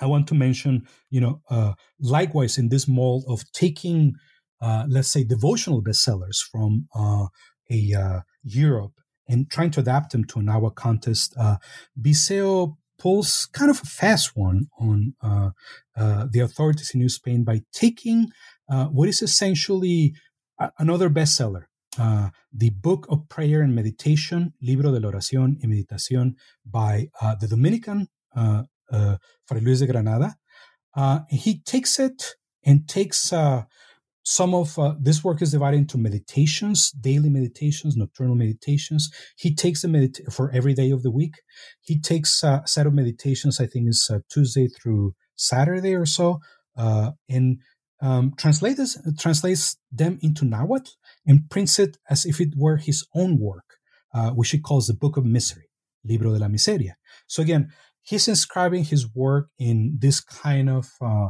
I 0.00 0.06
want 0.06 0.26
to 0.28 0.34
mention, 0.34 0.86
you 1.10 1.20
know, 1.20 1.42
uh, 1.50 1.72
likewise 2.00 2.58
in 2.58 2.68
this 2.68 2.88
mold 2.88 3.24
of 3.28 3.42
taking, 3.52 4.14
uh, 4.60 4.84
let's 4.88 5.12
say, 5.12 5.24
devotional 5.24 5.82
bestsellers 5.82 6.38
from 6.50 6.86
uh, 6.94 7.26
a 7.70 7.94
uh, 7.94 8.20
Europe 8.42 8.92
and 9.28 9.50
trying 9.50 9.70
to 9.72 9.80
adapt 9.80 10.12
them 10.12 10.24
to 10.24 10.40
an 10.40 10.46
Nahuatl 10.46 10.74
context. 10.74 11.34
Uh, 11.38 11.56
Viseo 12.00 12.76
pulls 12.98 13.46
kind 13.46 13.70
of 13.70 13.80
a 13.82 13.86
fast 13.86 14.36
one 14.36 14.68
on 14.78 15.14
uh, 15.22 15.50
uh, 15.96 16.26
the 16.30 16.40
authorities 16.40 16.92
in 16.94 17.00
New 17.00 17.08
Spain 17.08 17.42
by 17.42 17.62
taking 17.72 18.28
uh, 18.70 18.86
what 18.86 19.08
is 19.08 19.22
essentially 19.22 20.14
a- 20.58 20.72
another 20.78 21.10
bestseller, 21.10 21.64
uh, 21.98 22.30
the 22.52 22.70
Book 22.70 23.06
of 23.08 23.28
Prayer 23.28 23.62
and 23.62 23.74
Meditation, 23.74 24.54
Libro 24.60 24.90
de 24.92 25.00
la 25.00 25.10
Oración 25.10 25.56
y 25.62 25.68
Meditación, 25.68 26.34
by 26.64 27.08
uh, 27.20 27.34
the 27.36 27.48
Dominican 27.48 28.08
uh, 28.36 28.62
Fray 29.46 29.60
Luis 29.60 29.80
de 29.80 29.86
Granada. 29.86 30.36
he 31.30 31.60
takes 31.64 31.98
it 31.98 32.34
and 32.64 32.88
takes 32.88 33.32
some 34.24 34.54
of 34.54 34.78
uh, 34.78 34.94
this 35.00 35.24
work 35.24 35.42
is 35.42 35.50
divided 35.50 35.78
into 35.78 35.98
meditations, 35.98 36.90
daily 36.92 37.28
meditations, 37.28 37.96
nocturnal 37.96 38.36
meditations. 38.36 39.10
He 39.36 39.54
takes 39.54 39.82
the 39.82 39.88
medit- 39.88 40.32
for 40.32 40.50
every 40.52 40.74
day 40.74 40.90
of 40.90 41.02
the 41.02 41.10
week. 41.10 41.34
He 41.80 42.00
takes 42.00 42.44
uh, 42.44 42.60
a 42.64 42.68
set 42.68 42.86
of 42.86 42.94
meditations, 42.94 43.60
I 43.60 43.66
think 43.66 43.88
is 43.88 44.08
uh, 44.12 44.20
Tuesday 44.30 44.68
through 44.68 45.14
Saturday 45.36 45.94
or 45.94 46.06
so, 46.06 46.38
uh, 46.76 47.12
and 47.28 47.58
um, 48.02 48.34
translates, 48.36 48.98
translates 49.18 49.76
them 49.90 50.18
into 50.22 50.44
Nahuatl 50.44 50.90
and 51.26 51.48
prints 51.48 51.78
it 51.78 51.96
as 52.10 52.26
if 52.26 52.40
it 52.40 52.50
were 52.56 52.76
his 52.76 53.06
own 53.14 53.38
work, 53.38 53.76
uh, 54.12 54.30
which 54.30 54.50
he 54.50 54.58
calls 54.58 54.88
the 54.88 54.94
Book 54.94 55.16
of 55.16 55.24
Misery, 55.24 55.70
Libro 56.04 56.32
de 56.32 56.38
la 56.40 56.48
Miseria. 56.48 56.94
So 57.28 57.42
again, 57.42 57.72
he's 58.02 58.28
inscribing 58.28 58.84
his 58.84 59.06
work 59.14 59.48
in 59.58 59.96
this 60.00 60.20
kind 60.20 60.68
of 60.68 60.88
uh, 61.00 61.28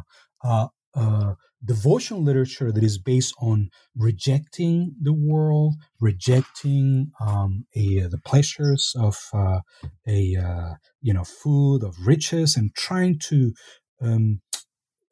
uh, 0.94 1.34
devotional 1.64 2.22
literature 2.22 2.72
that 2.72 2.82
is 2.82 2.98
based 2.98 3.34
on 3.40 3.68
rejecting 3.94 4.94
the 5.00 5.12
world, 5.12 5.74
rejecting 6.00 7.12
um, 7.20 7.64
a, 7.76 8.02
uh, 8.02 8.08
the 8.08 8.18
pleasures 8.24 8.94
of 8.98 9.16
uh, 9.32 9.60
a 10.06 10.36
uh, 10.36 10.74
you 11.00 11.14
know 11.14 11.24
food 11.24 11.84
of 11.84 11.94
riches, 12.04 12.56
and 12.56 12.74
trying 12.74 13.18
to 13.18 13.52
um, 14.00 14.40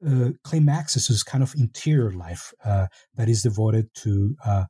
uh, 0.07 0.30
claim 0.44 0.68
access 0.68 1.07
to 1.07 1.12
this 1.12 1.22
kind 1.22 1.42
of 1.42 1.55
interior 1.57 2.12
life 2.12 2.53
uh, 2.64 2.86
that 3.16 3.28
is 3.28 3.42
devoted 3.42 3.88
to 3.94 4.34
uh, 4.44 4.64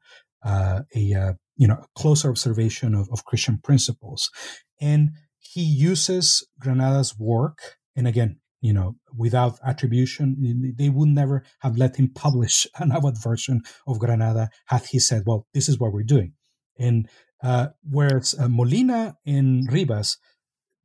a 0.44 1.34
you 1.56 1.68
know 1.68 1.84
closer 1.94 2.30
observation 2.30 2.94
of, 2.94 3.08
of 3.12 3.24
Christian 3.24 3.58
principles, 3.62 4.30
and 4.80 5.10
he 5.38 5.62
uses 5.62 6.46
Granada's 6.58 7.18
work, 7.18 7.76
and 7.96 8.06
again 8.08 8.40
you 8.60 8.72
know, 8.72 8.96
without 9.16 9.58
attribution, 9.64 10.74
they 10.76 10.90
would 10.90 11.08
never 11.08 11.44
have 11.60 11.78
let 11.78 11.96
him 11.96 12.10
publish 12.14 12.66
an 12.78 12.90
Nahuatl 12.90 13.20
version 13.20 13.62
of 13.86 13.98
Granada 13.98 14.50
had 14.66 14.84
he 14.86 14.98
said, 14.98 15.22
well, 15.26 15.46
this 15.54 15.68
is 15.68 15.78
what 15.78 15.92
we're 15.92 16.02
doing. 16.02 16.34
And 16.78 17.08
uh, 17.42 17.68
whereas 17.88 18.34
uh, 18.38 18.48
Molina 18.48 19.16
and 19.26 19.68
Ribas, 19.70 20.18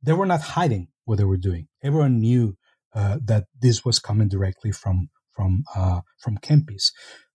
they 0.02 0.12
were 0.12 0.26
not 0.26 0.40
hiding 0.40 0.88
what 1.04 1.18
they 1.18 1.24
were 1.24 1.36
doing. 1.36 1.68
Everyone 1.82 2.20
knew 2.20 2.56
uh, 2.96 3.18
that 3.24 3.44
this 3.60 3.84
was 3.84 3.98
coming 3.98 4.28
directly 4.28 4.72
from 4.72 5.08
from 5.32 5.62
uh, 5.74 6.00
from 6.18 6.38
Kempis. 6.38 6.90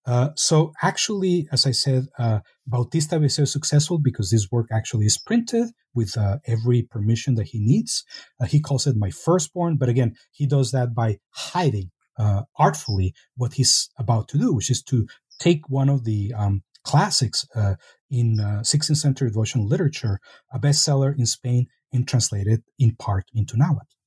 Uh, 0.06 0.30
so 0.36 0.74
actually, 0.82 1.48
as 1.52 1.68
I 1.68 1.72
said, 1.72 2.08
uh, 2.18 2.40
Bautista 2.66 3.18
Viseo 3.20 3.44
is 3.44 3.54
successful 3.54 4.00
because 4.00 4.32
this 4.32 4.48
work 4.52 4.68
actually 4.72 5.06
is 5.06 5.18
printed 5.18 5.70
with 5.94 6.18
uh, 6.18 6.38
every 6.48 6.82
permission 6.82 7.36
that 7.36 7.48
he 7.50 7.60
needs. 7.60 8.04
Uh, 8.40 8.46
he 8.46 8.60
calls 8.60 8.88
it 8.88 8.96
my 8.96 9.12
firstborn, 9.12 9.78
but 9.78 9.90
again, 9.90 10.16
he 10.32 10.48
does 10.48 10.72
that 10.72 10.96
by 10.96 11.18
hiding 11.30 11.92
uh, 12.18 12.44
artfully 12.58 13.14
what 13.36 13.54
he's 13.54 13.90
about 14.00 14.28
to 14.30 14.38
do, 14.40 14.54
which 14.54 14.72
is 14.72 14.82
to 14.84 15.06
take 15.40 15.70
one 15.70 15.90
of 15.90 16.04
the 16.04 16.34
um, 16.36 16.64
classics 16.84 17.46
uh, 17.56 17.76
in 18.10 18.38
16th 18.38 18.98
century 18.98 19.30
devotional 19.30 19.68
literature, 19.68 20.20
a 20.52 20.60
bestseller 20.60 21.16
in 21.18 21.26
Spain, 21.26 21.68
and 21.94 22.08
translate 22.08 22.48
it 22.48 22.64
in 22.80 22.96
part 22.96 23.26
into 23.34 23.56
Nahuatl. 23.56 24.01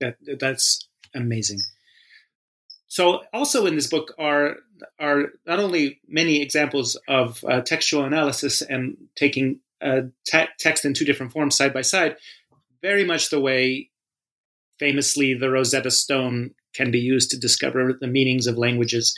That, 0.00 0.16
that's 0.38 0.88
amazing. 1.14 1.60
So, 2.86 3.22
also 3.32 3.66
in 3.66 3.74
this 3.74 3.88
book 3.88 4.14
are 4.18 4.56
are 5.00 5.32
not 5.46 5.58
only 5.58 6.00
many 6.06 6.42
examples 6.42 6.96
of 7.08 7.44
uh, 7.48 7.60
textual 7.60 8.04
analysis 8.04 8.62
and 8.62 8.96
taking 9.16 9.60
uh, 9.80 10.02
te- 10.26 10.48
text 10.58 10.84
in 10.84 10.94
two 10.94 11.04
different 11.04 11.32
forms 11.32 11.56
side 11.56 11.72
by 11.72 11.82
side, 11.82 12.16
very 12.82 13.04
much 13.04 13.30
the 13.30 13.40
way 13.40 13.90
famously 14.78 15.34
the 15.34 15.50
Rosetta 15.50 15.90
Stone 15.90 16.50
can 16.74 16.90
be 16.90 16.98
used 16.98 17.30
to 17.30 17.38
discover 17.38 17.96
the 18.00 18.06
meanings 18.06 18.46
of 18.46 18.58
languages. 18.58 19.14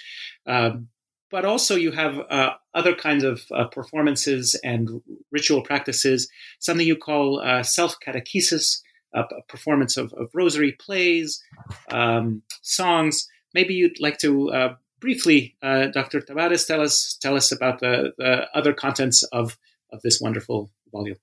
Um, 0.47 0.89
but 1.31 1.45
also, 1.45 1.75
you 1.75 1.91
have 1.91 2.21
uh, 2.31 2.53
other 2.73 2.95
kinds 2.95 3.25
of 3.25 3.43
uh, 3.53 3.65
performances 3.65 4.59
and 4.63 5.03
ritual 5.33 5.63
practices, 5.63 6.29
something 6.61 6.87
you 6.87 6.97
call 6.97 7.41
uh, 7.41 7.63
self 7.63 7.97
catechesis, 8.01 8.81
a 9.17 9.43
performance 9.49 9.97
of, 9.97 10.13
of 10.15 10.29
rosary 10.35 10.73
plays, 10.73 11.43
um, 11.91 12.43
songs. 12.63 13.27
Maybe 13.55 13.75
you'd 13.75 14.01
like 14.01 14.19
to 14.19 14.51
uh, 14.51 14.75
briefly, 15.01 15.57
uh, 15.63 15.87
Dr. 15.87 16.21
Tavárez, 16.21 16.67
tell 16.67 16.81
us 16.81 17.19
tell 17.21 17.37
us 17.37 17.53
about 17.53 17.81
the, 17.81 18.13
the 18.19 18.47
other 18.55 18.73
contents 18.73 19.23
of, 19.25 19.59
of 19.93 20.03
this 20.03 20.21
wonderful 20.21 20.71
volume. 20.93 21.17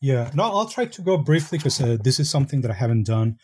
Yeah, 0.00 0.30
no, 0.34 0.42
I'll 0.44 0.68
try 0.68 0.84
to 0.86 1.02
go 1.02 1.16
briefly 1.16 1.58
because 1.58 1.80
uh, 1.80 1.96
this 2.02 2.20
is 2.20 2.28
something 2.28 2.60
that 2.62 2.70
I 2.70 2.74
haven't 2.74 3.06
done. 3.06 3.36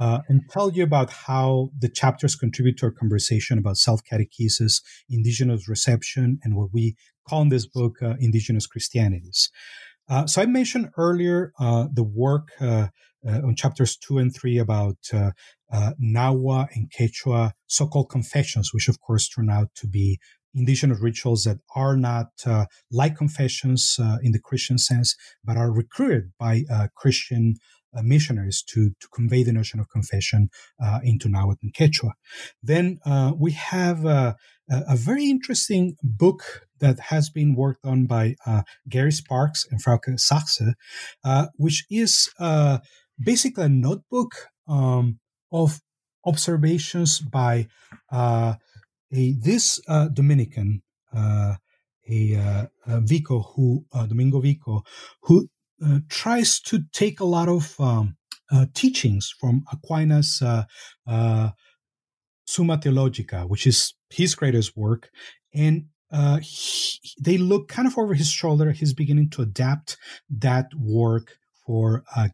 Uh, 0.00 0.20
and 0.28 0.42
tell 0.50 0.70
you 0.70 0.84
about 0.84 1.10
how 1.10 1.70
the 1.76 1.88
chapters 1.88 2.36
contribute 2.36 2.76
to 2.78 2.86
our 2.86 2.92
conversation 2.92 3.58
about 3.58 3.76
self 3.76 4.00
catechesis, 4.10 4.80
indigenous 5.10 5.68
reception, 5.68 6.38
and 6.44 6.54
what 6.54 6.68
we 6.72 6.94
call 7.28 7.42
in 7.42 7.48
this 7.48 7.66
book 7.66 7.96
uh, 8.00 8.14
indigenous 8.20 8.66
Christianities. 8.66 9.50
Uh, 10.08 10.26
so 10.26 10.40
I 10.40 10.46
mentioned 10.46 10.88
earlier 10.96 11.52
uh, 11.58 11.86
the 11.92 12.04
work 12.04 12.48
uh, 13.28 13.38
uh, 13.38 13.46
on 13.46 13.54
chapters 13.54 13.96
two 13.96 14.18
and 14.18 14.34
three 14.34 14.58
about 14.58 14.96
Nahua 15.72 16.68
and 16.74 16.90
Quechua 16.90 17.52
so-called 17.66 18.08
confessions, 18.10 18.72
which 18.72 18.88
of 18.88 19.00
course 19.00 19.28
turn 19.28 19.50
out 19.50 19.68
to 19.76 19.86
be 19.86 20.18
indigenous 20.54 21.00
rituals 21.00 21.44
that 21.44 21.58
are 21.74 21.96
not 21.96 22.28
uh, 22.46 22.66
like 22.90 23.16
confessions 23.16 23.96
uh, 24.00 24.16
in 24.22 24.32
the 24.32 24.40
Christian 24.40 24.78
sense, 24.78 25.14
but 25.44 25.56
are 25.56 25.72
recruited 25.72 26.32
by 26.38 26.62
uh, 26.70 26.88
Christian 26.96 27.54
uh, 27.96 28.02
missionaries 28.02 28.62
to, 28.62 28.90
to 29.00 29.08
convey 29.14 29.42
the 29.42 29.52
notion 29.52 29.80
of 29.80 29.88
confession 29.88 30.50
uh, 30.82 31.00
into 31.02 31.28
Nahuatl 31.28 31.60
and 31.62 31.74
Quechua. 31.74 32.12
Then 32.62 32.98
uh, 33.06 33.32
we 33.36 33.52
have 33.52 34.04
a, 34.04 34.36
a, 34.68 34.96
very 34.96 35.30
interesting 35.30 35.96
book 36.02 36.66
that 36.80 37.00
has 37.08 37.30
been 37.30 37.54
worked 37.54 37.86
on 37.86 38.06
by 38.06 38.34
Garry 38.88 39.10
Sparks 39.10 39.64
and 39.70 39.82
Frauke 39.82 40.20
Sachse, 40.20 40.74
which 41.56 41.86
is 41.90 42.28
basically 43.22 43.64
a 43.64 43.68
notebook 43.68 44.48
um, 44.66 45.18
of 45.52 45.80
observations 46.24 47.20
by 47.20 47.68
uh, 48.10 48.54
a, 49.12 49.32
this 49.32 49.80
uh, 49.88 50.08
Dominican, 50.08 50.82
uh, 51.14 51.54
a, 52.08 52.68
Vico, 52.86 53.40
who 53.40 53.84
Domingo 53.92 54.40
Vico, 54.40 54.82
who 55.22 55.48
tries 56.08 56.60
to 56.60 56.80
take 56.92 57.20
a 57.20 57.24
lot 57.24 57.48
of 57.48 57.78
um, 57.80 58.16
teachings 58.74 59.34
from 59.38 59.64
Aquinas. 59.72 60.42
Summa 62.46 62.78
Theologica, 62.78 63.46
which 63.46 63.66
is 63.66 63.92
his 64.08 64.34
greatest 64.34 64.74
work, 64.74 65.10
and 65.54 65.84
uh, 66.10 66.38
he, 66.38 66.98
they 67.20 67.36
look 67.36 67.68
kind 67.68 67.86
of 67.86 67.98
over 67.98 68.14
his 68.14 68.30
shoulder. 68.30 68.72
He's 68.72 68.94
beginning 68.94 69.28
to 69.30 69.42
adapt 69.42 69.98
that 70.30 70.70
work 70.74 71.36
for 71.66 72.04
uh, 72.16 72.28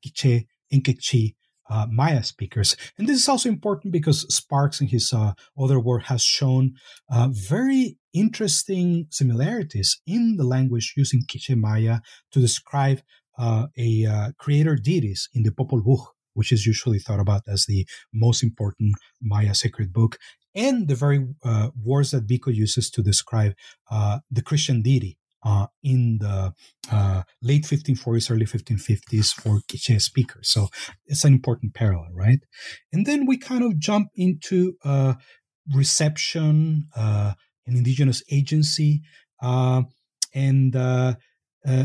Quechua 0.83 1.35
uh, 1.71 1.87
Maya 1.91 2.23
speakers. 2.23 2.77
And 2.99 3.09
this 3.09 3.19
is 3.19 3.29
also 3.29 3.49
important 3.49 3.93
because 3.93 4.23
Sparks 4.35 4.81
in 4.81 4.89
his 4.89 5.13
uh, 5.13 5.33
other 5.59 5.81
work 5.81 6.05
has 6.05 6.23
shown 6.23 6.75
uh, 7.11 7.29
very 7.31 7.97
interesting 8.13 9.07
similarities 9.11 10.01
in 10.07 10.37
the 10.37 10.45
language 10.45 10.95
using 10.97 11.23
Quiche 11.31 11.57
Maya 11.57 12.01
to 12.33 12.41
describe 12.41 13.01
uh, 13.39 13.67
a 13.77 14.07
uh, 14.07 14.31
creator 14.39 14.77
deities 14.77 15.29
in 15.35 15.43
the 15.43 15.51
Popol 15.51 15.83
Vuh, 15.83 16.07
which 16.35 16.53
is 16.53 16.67
usually 16.67 16.99
thought 16.99 17.21
about 17.21 17.43
as 17.49 17.67
the 17.67 17.87
most 18.13 18.43
important 18.43 18.95
Maya 19.21 19.55
sacred 19.55 19.93
book, 19.93 20.19
and 20.55 20.87
the 20.87 20.95
very 20.95 21.27
uh, 21.45 21.71
words 21.83 22.13
that 22.13 22.25
Vico 22.25 22.51
uses 22.51 22.91
to 22.91 23.03
describe 23.03 23.55
the 24.31 24.43
Christian 24.43 24.83
deity 24.83 25.19
uh, 25.45 25.67
in 25.83 26.19
the 26.21 26.53
uh, 26.91 27.23
late 27.43 27.65
1540s, 27.65 28.31
early 28.31 28.47
1550s 28.47 29.29
for 29.29 29.61
Quiche 29.69 30.01
speakers. 30.01 30.51
So 30.51 30.69
it's 31.07 31.25
an 31.25 31.33
important 31.33 31.75
parallel, 31.75 32.11
right? 32.13 32.41
And 32.93 33.07
then 33.07 33.27
we 33.27 33.37
kind 33.37 33.63
of 33.63 33.79
jump 33.79 34.09
into 34.15 34.75
uh, 34.85 35.15
reception 35.73 36.89
uh, 36.97 37.35
and 37.67 37.77
indigenous 37.77 38.23
agency, 38.31 39.03
uh, 39.43 39.83
and 40.35 40.75
uh, 40.75 41.15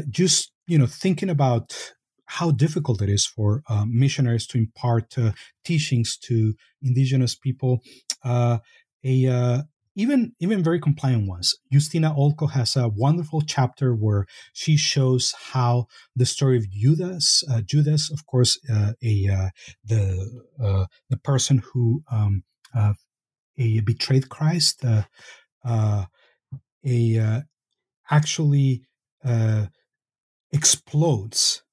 just 0.10 0.52
you 0.68 0.78
know 0.78 0.88
thinking 0.88 1.30
about 1.30 1.94
how 2.26 2.52
difficult 2.52 3.02
it 3.02 3.10
is 3.10 3.26
for 3.26 3.64
missionaries 3.88 4.46
to 4.46 4.58
impart 4.58 5.16
teachings 5.64 6.18
to 6.18 6.54
indigenous 6.82 7.36
people. 7.36 7.82
a 8.24 9.64
even 10.00 10.32
even 10.40 10.64
very 10.64 10.80
compliant 10.80 11.28
ones. 11.28 11.56
Justyna 11.74 12.16
Olko 12.16 12.52
has 12.52 12.78
a 12.78 12.88
wonderful 12.88 13.42
chapter 13.42 13.94
where 13.94 14.26
she 14.54 14.78
shows 14.78 15.34
how 15.52 15.88
the 16.16 16.26
story 16.26 16.58
of 16.58 16.70
Judas, 16.72 17.44
uh, 17.52 17.62
Judas, 17.62 18.10
of 18.10 18.26
course, 18.26 18.58
uh, 18.74 18.94
a 19.04 19.28
uh, 19.28 19.50
the 19.84 20.04
uh, 20.64 20.86
the 21.10 21.18
person 21.18 21.62
who 21.74 22.04
um, 22.10 22.44
uh, 22.74 22.94
a 23.58 23.82
betrayed 23.82 24.30
Christ, 24.30 24.86
a 25.66 27.44
actually 28.10 28.84
explodes 30.52 31.64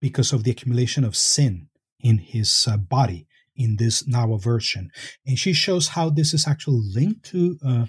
because 0.00 0.32
of 0.32 0.42
the 0.42 0.50
accumulation 0.50 1.04
of 1.04 1.14
sin 1.16 1.68
in 2.00 2.18
his 2.18 2.68
body 2.88 3.28
in 3.56 3.76
this 3.76 4.02
Nahua 4.08 4.42
version. 4.42 4.90
And 5.26 5.38
she 5.38 5.52
shows 5.52 5.88
how 5.88 6.10
this 6.10 6.32
is 6.34 6.46
actually 6.46 6.82
linked 6.94 7.24
to 7.30 7.58
uh, 7.66 7.86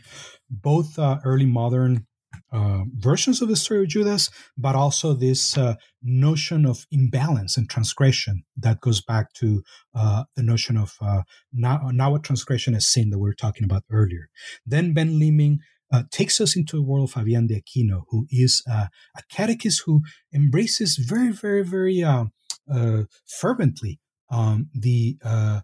both 0.49 0.97
uh, 0.99 1.19
early 1.23 1.45
modern 1.45 2.05
uh, 2.51 2.83
versions 2.95 3.41
of 3.41 3.47
the 3.47 3.55
story 3.55 3.81
of 3.81 3.89
Judas, 3.89 4.29
but 4.57 4.75
also 4.75 5.13
this 5.13 5.57
uh, 5.57 5.75
notion 6.01 6.65
of 6.65 6.85
imbalance 6.91 7.57
and 7.57 7.69
transgression 7.69 8.43
that 8.57 8.81
goes 8.81 9.01
back 9.01 9.33
to 9.33 9.63
uh, 9.95 10.23
the 10.35 10.43
notion 10.43 10.77
of 10.77 10.95
uh, 11.01 11.21
Nahua 11.55 12.21
transgression 12.23 12.75
as 12.75 12.87
sin 12.87 13.09
that 13.09 13.19
we 13.19 13.29
were 13.29 13.33
talking 13.33 13.63
about 13.63 13.83
earlier. 13.91 14.29
Then 14.65 14.93
Ben 14.93 15.19
Leeming 15.19 15.59
uh, 15.93 16.03
takes 16.11 16.39
us 16.39 16.55
into 16.55 16.77
the 16.77 16.83
world 16.83 17.09
of 17.09 17.13
Fabian 17.13 17.47
de 17.47 17.61
Aquino, 17.61 18.03
who 18.09 18.25
is 18.29 18.63
uh, 18.69 18.87
a 19.17 19.21
catechist 19.29 19.83
who 19.85 20.01
embraces 20.33 20.97
very, 20.97 21.31
very, 21.31 21.63
very 21.63 22.03
uh 22.03 22.25
fervently 23.25 23.99
um, 24.31 24.69
the 24.73 25.17
uh, 25.23 25.61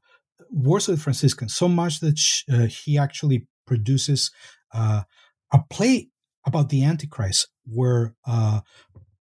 Wars 0.50 0.88
of 0.88 0.98
the 0.98 1.02
Franciscans 1.02 1.56
so 1.56 1.68
much 1.68 2.00
that 2.00 2.20
uh, 2.52 2.68
he 2.68 2.98
actually 2.98 3.48
produces 3.66 4.32
uh, 4.74 5.04
a 5.52 5.60
play 5.70 6.10
about 6.46 6.70
the 6.70 6.84
Antichrist, 6.84 7.50
where 7.66 8.16
uh, 8.26 8.62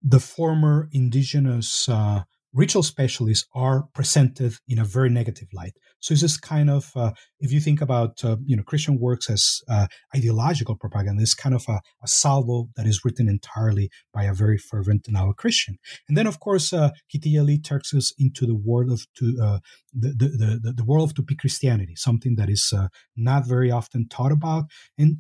the 0.03 0.21
former 0.21 0.89
indigenous 0.93 1.89
uh, 1.89 2.23
ritual 2.53 2.83
specialists 2.83 3.47
are 3.55 3.89
presented 3.95 4.55
in 4.69 4.79
a 4.79 4.85
very 4.85 5.11
negative 5.11 5.49
light. 5.53 5.77
So 6.01 6.13
it's 6.13 6.21
just 6.21 6.43
kind 6.43 6.71
of, 6.71 6.93
uh, 6.95 7.13
if 7.41 7.53
you 7.53 7.61
think 7.61 7.81
about, 7.81 8.25
uh, 8.25 8.37
you 8.45 8.57
know, 8.57 8.63
Christian 8.63 8.99
works 8.99 9.31
as 9.31 9.61
uh, 9.69 9.87
ideological 10.15 10.77
propaganda, 10.77 11.23
it's 11.23 11.35
kind 11.35 11.55
of 11.55 11.65
a, 11.69 11.81
a, 12.03 12.09
salvo 12.09 12.69
that 12.77 12.87
is 12.87 13.05
written 13.05 13.29
entirely 13.29 13.91
by 14.13 14.25
a 14.25 14.35
very 14.35 14.59
fervent 14.59 15.05
Nahua 15.05 15.37
Christian. 15.37 15.79
And 16.09 16.17
then, 16.17 16.27
of 16.27 16.41
course, 16.41 16.73
uh, 16.73 16.91
takes 17.11 17.95
us 17.95 18.13
into 18.19 18.47
the 18.47 18.55
world 18.55 18.91
of 18.91 19.07
to, 19.19 19.39
uh, 19.43 19.59
the, 19.93 20.09
the, 20.09 20.61
the, 20.63 20.73
the, 20.73 20.85
world 20.85 21.11
of 21.11 21.15
Tupi 21.15 21.39
Christianity, 21.39 21.95
something 21.97 22.37
that 22.37 22.49
is 22.49 22.73
uh, 22.77 22.89
not 23.17 23.47
very 23.47 23.71
often 23.71 24.09
taught 24.09 24.33
about, 24.33 24.65
and 24.99 25.17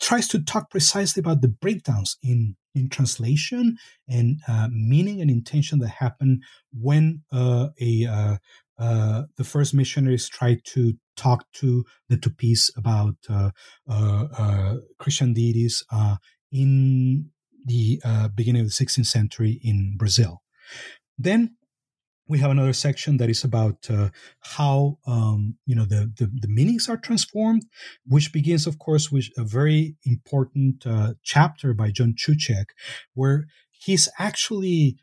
tries 0.00 0.28
to 0.28 0.42
talk 0.42 0.70
precisely 0.70 1.20
about 1.20 1.40
the 1.40 1.48
breakdowns 1.48 2.16
in 2.22 2.56
in 2.76 2.90
translation 2.90 3.78
and 4.08 4.40
uh, 4.46 4.68
meaning 4.70 5.20
and 5.20 5.30
intention 5.30 5.78
that 5.78 5.88
happen 5.88 6.40
when 6.78 7.22
uh, 7.32 7.68
a 7.80 8.06
uh, 8.06 8.36
uh 8.78 9.22
the 9.36 9.44
first 9.44 9.74
missionaries 9.74 10.28
tried 10.28 10.64
to 10.64 10.94
talk 11.16 11.50
to 11.52 11.84
the 12.08 12.16
Tupis 12.16 12.70
about 12.76 13.16
uh, 13.30 13.50
uh, 13.88 14.76
Christian 14.98 15.32
deities 15.32 15.82
in 16.52 17.30
the 17.64 18.00
beginning 18.34 18.62
of 18.62 18.68
the 18.68 18.84
16th 18.84 19.06
century 19.06 19.58
in 19.62 19.96
Brazil. 19.96 20.42
Then 21.18 21.56
we 22.28 22.38
have 22.38 22.50
another 22.50 22.72
section 22.72 23.18
that 23.18 23.30
is 23.30 23.44
about 23.44 23.88
uh, 23.88 24.10
how 24.40 24.98
um, 25.06 25.56
you 25.64 25.74
know 25.74 25.84
the, 25.84 26.12
the, 26.16 26.30
the 26.40 26.48
meanings 26.48 26.88
are 26.88 26.96
transformed, 26.96 27.64
which 28.04 28.32
begins, 28.32 28.66
of 28.66 28.78
course, 28.78 29.12
with 29.12 29.28
a 29.36 29.44
very 29.44 29.96
important 30.04 30.86
uh, 30.86 31.14
chapter 31.22 31.72
by 31.72 31.90
John 31.90 32.14
Chuchiak, 32.16 32.66
where 33.14 33.46
he's 33.70 34.08
actually 34.18 34.98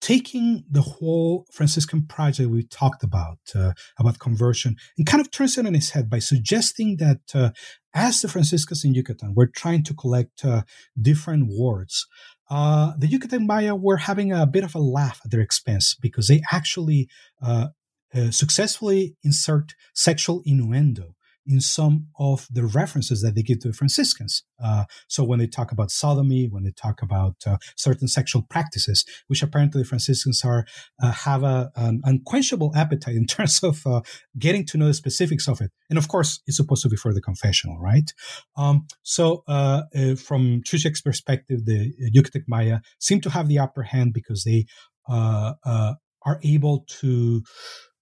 taking 0.00 0.64
the 0.70 0.82
whole 0.82 1.46
Franciscan 1.52 2.06
project 2.06 2.50
we 2.50 2.62
talked 2.62 3.02
about 3.02 3.38
uh, 3.54 3.72
about 3.98 4.18
conversion 4.18 4.76
and 4.96 5.06
kind 5.06 5.20
of 5.20 5.30
turns 5.30 5.58
it 5.58 5.66
on 5.66 5.74
its 5.74 5.90
head 5.90 6.08
by 6.08 6.18
suggesting 6.18 6.96
that 6.96 7.20
uh, 7.34 7.50
as 7.94 8.20
the 8.20 8.28
Franciscans 8.28 8.84
in 8.84 8.94
Yucatan 8.94 9.34
were 9.34 9.46
trying 9.46 9.82
to 9.84 9.94
collect 9.94 10.44
uh, 10.44 10.62
different 11.00 11.48
words 11.48 12.06
uh, 12.50 12.92
the 12.98 13.06
Yucatec 13.06 13.46
Maya 13.46 13.76
were 13.76 13.98
having 13.98 14.32
a 14.32 14.46
bit 14.46 14.64
of 14.64 14.74
a 14.74 14.80
laugh 14.80 15.20
at 15.24 15.30
their 15.30 15.40
expense 15.40 15.94
because 15.94 16.26
they 16.26 16.42
actually 16.50 17.08
uh, 17.40 17.68
uh, 18.12 18.30
successfully 18.32 19.14
insert 19.22 19.74
sexual 19.94 20.42
innuendo 20.44 21.14
in 21.46 21.60
some 21.60 22.06
of 22.18 22.46
the 22.50 22.64
references 22.64 23.22
that 23.22 23.34
they 23.34 23.42
give 23.42 23.60
to 23.60 23.68
the 23.68 23.74
Franciscans. 23.74 24.44
Uh, 24.62 24.84
so 25.08 25.24
when 25.24 25.38
they 25.38 25.46
talk 25.46 25.72
about 25.72 25.90
sodomy, 25.90 26.48
when 26.50 26.64
they 26.64 26.70
talk 26.70 27.02
about 27.02 27.36
uh, 27.46 27.56
certain 27.76 28.08
sexual 28.08 28.42
practices, 28.42 29.04
which 29.28 29.42
apparently 29.42 29.82
the 29.82 29.88
Franciscans 29.88 30.42
are 30.44 30.66
uh, 31.02 31.12
have 31.12 31.42
a, 31.42 31.70
an 31.76 32.00
unquenchable 32.04 32.72
appetite 32.76 33.16
in 33.16 33.26
terms 33.36 33.62
of 33.62 33.86
uh, 33.86 34.00
getting 34.38 34.66
to 34.66 34.78
know 34.78 34.86
the 34.86 34.94
specifics 34.94 35.48
of 35.48 35.60
it. 35.60 35.70
And 35.88 35.98
of 35.98 36.08
course, 36.08 36.40
it's 36.46 36.56
supposed 36.56 36.82
to 36.82 36.88
be 36.88 36.96
for 36.96 37.12
the 37.14 37.22
confessional, 37.22 37.78
right? 37.78 38.12
Um, 38.56 38.86
so 39.02 39.42
uh, 39.48 39.82
uh, 39.96 40.14
from 40.16 40.62
Chuchiak's 40.62 41.00
perspective, 41.00 41.64
the 41.64 41.92
Yucatec 42.14 42.42
Maya 42.46 42.80
seem 42.98 43.20
to 43.22 43.30
have 43.30 43.48
the 43.48 43.58
upper 43.58 43.82
hand 43.82 44.12
because 44.12 44.44
they 44.44 44.66
are 45.08 46.38
able 46.44 46.84
to 47.00 47.42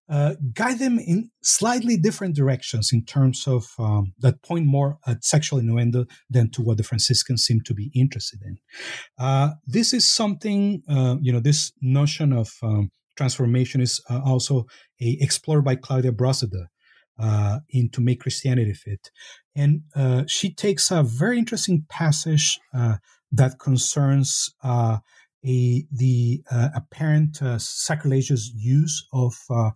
uh, 0.08 0.34
guide 0.54 0.78
them 0.78 0.98
in 0.98 1.30
slightly 1.42 1.96
different 1.96 2.34
directions 2.34 2.90
in 2.92 3.04
terms 3.04 3.46
of 3.46 3.66
um, 3.78 4.12
that 4.18 4.42
point 4.42 4.66
more 4.66 4.98
at 5.06 5.24
sexual 5.24 5.58
innuendo 5.58 6.06
than 6.30 6.50
to 6.50 6.62
what 6.62 6.76
the 6.78 6.82
Franciscans 6.82 7.44
seem 7.44 7.60
to 7.66 7.74
be 7.74 7.90
interested 7.94 8.40
in. 8.42 8.56
Uh, 9.18 9.50
this 9.66 9.92
is 9.92 10.08
something, 10.08 10.82
uh, 10.88 11.16
you 11.20 11.32
know, 11.32 11.40
this 11.40 11.72
notion 11.82 12.32
of 12.32 12.52
um, 12.62 12.90
transformation 13.16 13.80
is 13.80 14.00
uh, 14.08 14.20
also 14.24 14.64
a, 15.00 15.18
explored 15.20 15.64
by 15.64 15.74
Claudia 15.74 16.12
Brosseder 16.12 16.66
uh, 17.18 17.58
in 17.68 17.90
To 17.90 18.00
Make 18.00 18.20
Christianity 18.20 18.72
Fit. 18.72 19.10
And 19.54 19.82
uh, 19.94 20.24
she 20.26 20.54
takes 20.54 20.90
a 20.90 21.02
very 21.02 21.38
interesting 21.38 21.84
passage 21.90 22.58
that 23.30 23.58
concerns 23.58 24.54
a, 25.44 25.84
the 25.92 26.42
uh, 26.50 26.68
apparent 26.74 27.40
uh, 27.42 27.58
sacrilegious 27.58 28.50
use 28.54 29.06
of 29.12 29.34
uh, 29.50 29.70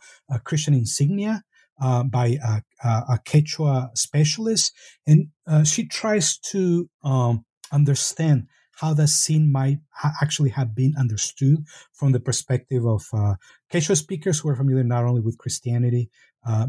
Christian 0.45 0.75
insignia 0.75 1.43
uh, 1.81 2.03
by 2.05 2.39
a, 2.45 2.63
a, 2.85 3.19
Quechua 3.25 3.91
specialist, 3.97 4.73
and 5.07 5.29
uh, 5.47 5.65
she 5.65 5.87
tries 5.87 6.39
to 6.39 6.89
um, 7.03 7.45
understand 7.73 8.47
how 8.77 8.95
the 8.95 9.07
scene 9.07 9.51
might 9.51 9.79
ha- 9.91 10.13
actually 10.21 10.51
have 10.51 10.75
been 10.75 10.95
understood 10.99 11.65
from 11.93 12.13
the 12.13 12.21
perspective 12.21 12.85
of 12.85 13.05
uh, 13.13 13.35
Quechua 13.73 13.97
speakers 13.97 14.41
who 14.41 14.49
are 14.49 14.57
familiar 14.57 14.85
not 14.85 15.05
only 15.05 15.21
with 15.21 15.39
Christianity 15.39 16.11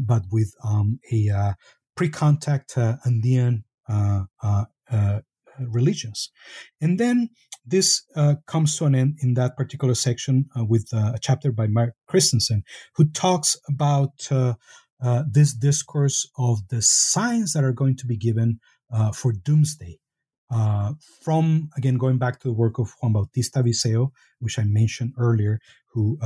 but 0.00 0.22
with 0.30 0.54
um, 0.64 1.00
a 1.12 1.54
pre-contact 1.96 2.76
Andean 3.04 3.64
religions. 5.60 6.30
And 6.80 6.98
then 6.98 7.30
this 7.64 8.02
uh, 8.14 8.34
comes 8.46 8.76
to 8.76 8.84
an 8.84 8.94
end 8.94 9.18
in 9.22 9.34
that 9.34 9.56
particular 9.56 9.94
section 9.94 10.46
uh, 10.58 10.64
with 10.64 10.88
uh, 10.92 11.12
a 11.14 11.18
chapter 11.20 11.50
by 11.50 11.66
Mark 11.66 11.94
Christensen, 12.06 12.62
who 12.96 13.06
talks 13.06 13.56
about 13.68 14.28
uh, 14.30 14.54
uh, 15.02 15.24
this 15.30 15.54
discourse 15.54 16.28
of 16.38 16.68
the 16.68 16.82
signs 16.82 17.52
that 17.52 17.64
are 17.64 17.72
going 17.72 17.96
to 17.96 18.06
be 18.06 18.16
given 18.16 18.60
for 19.14 19.32
doomsday. 19.32 19.98
from 21.24 21.68
again 21.76 21.96
going 21.96 22.18
back 22.18 22.38
to 22.38 22.48
the 22.48 22.54
work 22.54 22.78
of 22.78 22.92
Juan 23.00 23.12
Bautista 23.12 23.62
Viseo, 23.62 24.10
which 24.38 24.58
I 24.58 24.64
mentioned 24.64 25.12
earlier, 25.18 25.58
who 25.92 26.18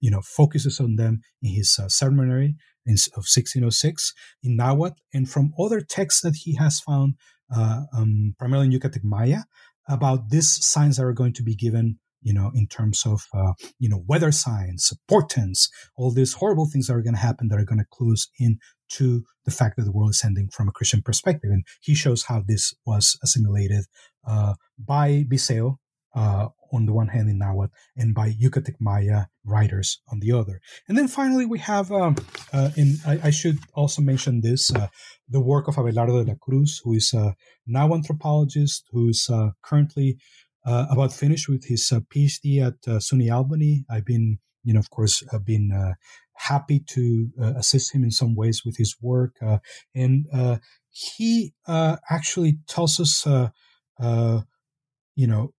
you 0.00 0.10
know 0.10 0.22
focuses 0.22 0.80
on 0.80 0.96
them 0.96 1.20
in 1.42 1.54
his 1.54 1.78
sermonary 1.88 2.54
in, 2.86 2.94
of 3.16 3.26
1606 3.26 4.14
in 4.42 4.56
Nahuatl, 4.56 5.00
and 5.12 5.28
from 5.28 5.52
other 5.58 5.80
texts 5.80 6.22
that 6.22 6.36
he 6.44 6.54
has 6.56 6.80
found 6.80 7.14
um, 7.54 8.34
primarily 8.38 8.66
in 8.66 8.72
Yucatec 8.72 9.04
Maya, 9.04 9.40
about 9.88 10.30
these 10.30 10.64
signs 10.64 10.96
that 10.96 11.04
are 11.04 11.12
going 11.12 11.32
to 11.34 11.42
be 11.42 11.54
given 11.54 11.98
you 12.22 12.32
know 12.32 12.50
in 12.54 12.66
terms 12.66 13.04
of 13.06 13.26
uh, 13.34 13.52
you 13.78 13.88
know 13.88 14.02
weather 14.08 14.32
signs 14.32 14.92
portents 15.06 15.68
all 15.96 16.10
these 16.10 16.32
horrible 16.32 16.66
things 16.66 16.86
that 16.86 16.94
are 16.94 17.02
going 17.02 17.14
to 17.14 17.20
happen 17.20 17.48
that 17.48 17.58
are 17.58 17.64
going 17.64 17.78
to 17.78 18.12
us 18.12 18.28
in 18.40 18.58
to 18.88 19.24
the 19.44 19.50
fact 19.50 19.76
that 19.76 19.84
the 19.84 19.92
world 19.92 20.10
is 20.10 20.22
ending 20.24 20.48
from 20.48 20.68
a 20.68 20.72
christian 20.72 21.02
perspective. 21.02 21.50
And 21.50 21.64
he 21.80 21.94
shows 21.94 22.24
how 22.24 22.42
this 22.46 22.74
was 22.86 23.18
assimilated 23.22 23.84
uh, 24.26 24.54
by 24.78 25.24
Viseo 25.28 25.76
uh, 26.14 26.48
on 26.72 26.86
the 26.86 26.92
one 26.92 27.08
hand 27.08 27.28
in 27.28 27.38
Nahuatl 27.38 27.72
and 27.96 28.14
by 28.14 28.30
Yucatec 28.30 28.74
Maya 28.80 29.24
writers 29.44 30.00
on 30.10 30.20
the 30.20 30.32
other. 30.32 30.60
And 30.88 30.96
then 30.96 31.08
finally, 31.08 31.46
we 31.46 31.58
have, 31.58 31.90
um, 31.92 32.16
uh, 32.52 32.70
in, 32.76 32.96
I, 33.06 33.20
I, 33.24 33.30
should 33.30 33.58
also 33.74 34.02
mention 34.02 34.40
this, 34.40 34.74
uh, 34.74 34.88
the 35.28 35.40
work 35.40 35.68
of 35.68 35.76
Abelardo 35.76 36.24
de 36.24 36.30
la 36.30 36.36
Cruz, 36.40 36.80
who 36.84 36.94
is 36.94 37.12
a 37.14 37.34
Nahua 37.68 37.96
anthropologist, 37.96 38.84
who's 38.92 39.28
uh, 39.30 39.50
currently 39.62 40.18
uh, 40.64 40.86
about 40.90 41.12
finished 41.12 41.48
with 41.48 41.64
his 41.66 41.92
PhD 41.92 42.64
at 42.64 42.80
SUNY 42.82 43.32
Albany. 43.32 43.84
I've 43.90 44.06
been, 44.06 44.38
you 44.62 44.72
know, 44.72 44.80
of 44.80 44.90
course, 44.90 45.22
I've 45.32 45.44
been 45.44 45.94
happy 46.36 46.80
to 46.88 47.30
assist 47.56 47.94
him 47.94 48.02
in 48.02 48.10
some 48.10 48.34
ways 48.34 48.62
with 48.64 48.76
his 48.78 48.96
work. 49.02 49.36
and 49.94 50.26
he 50.90 51.52
actually 51.68 52.58
tells 52.66 52.98
us, 52.98 53.26
you 55.16 55.26
know, 55.26 55.52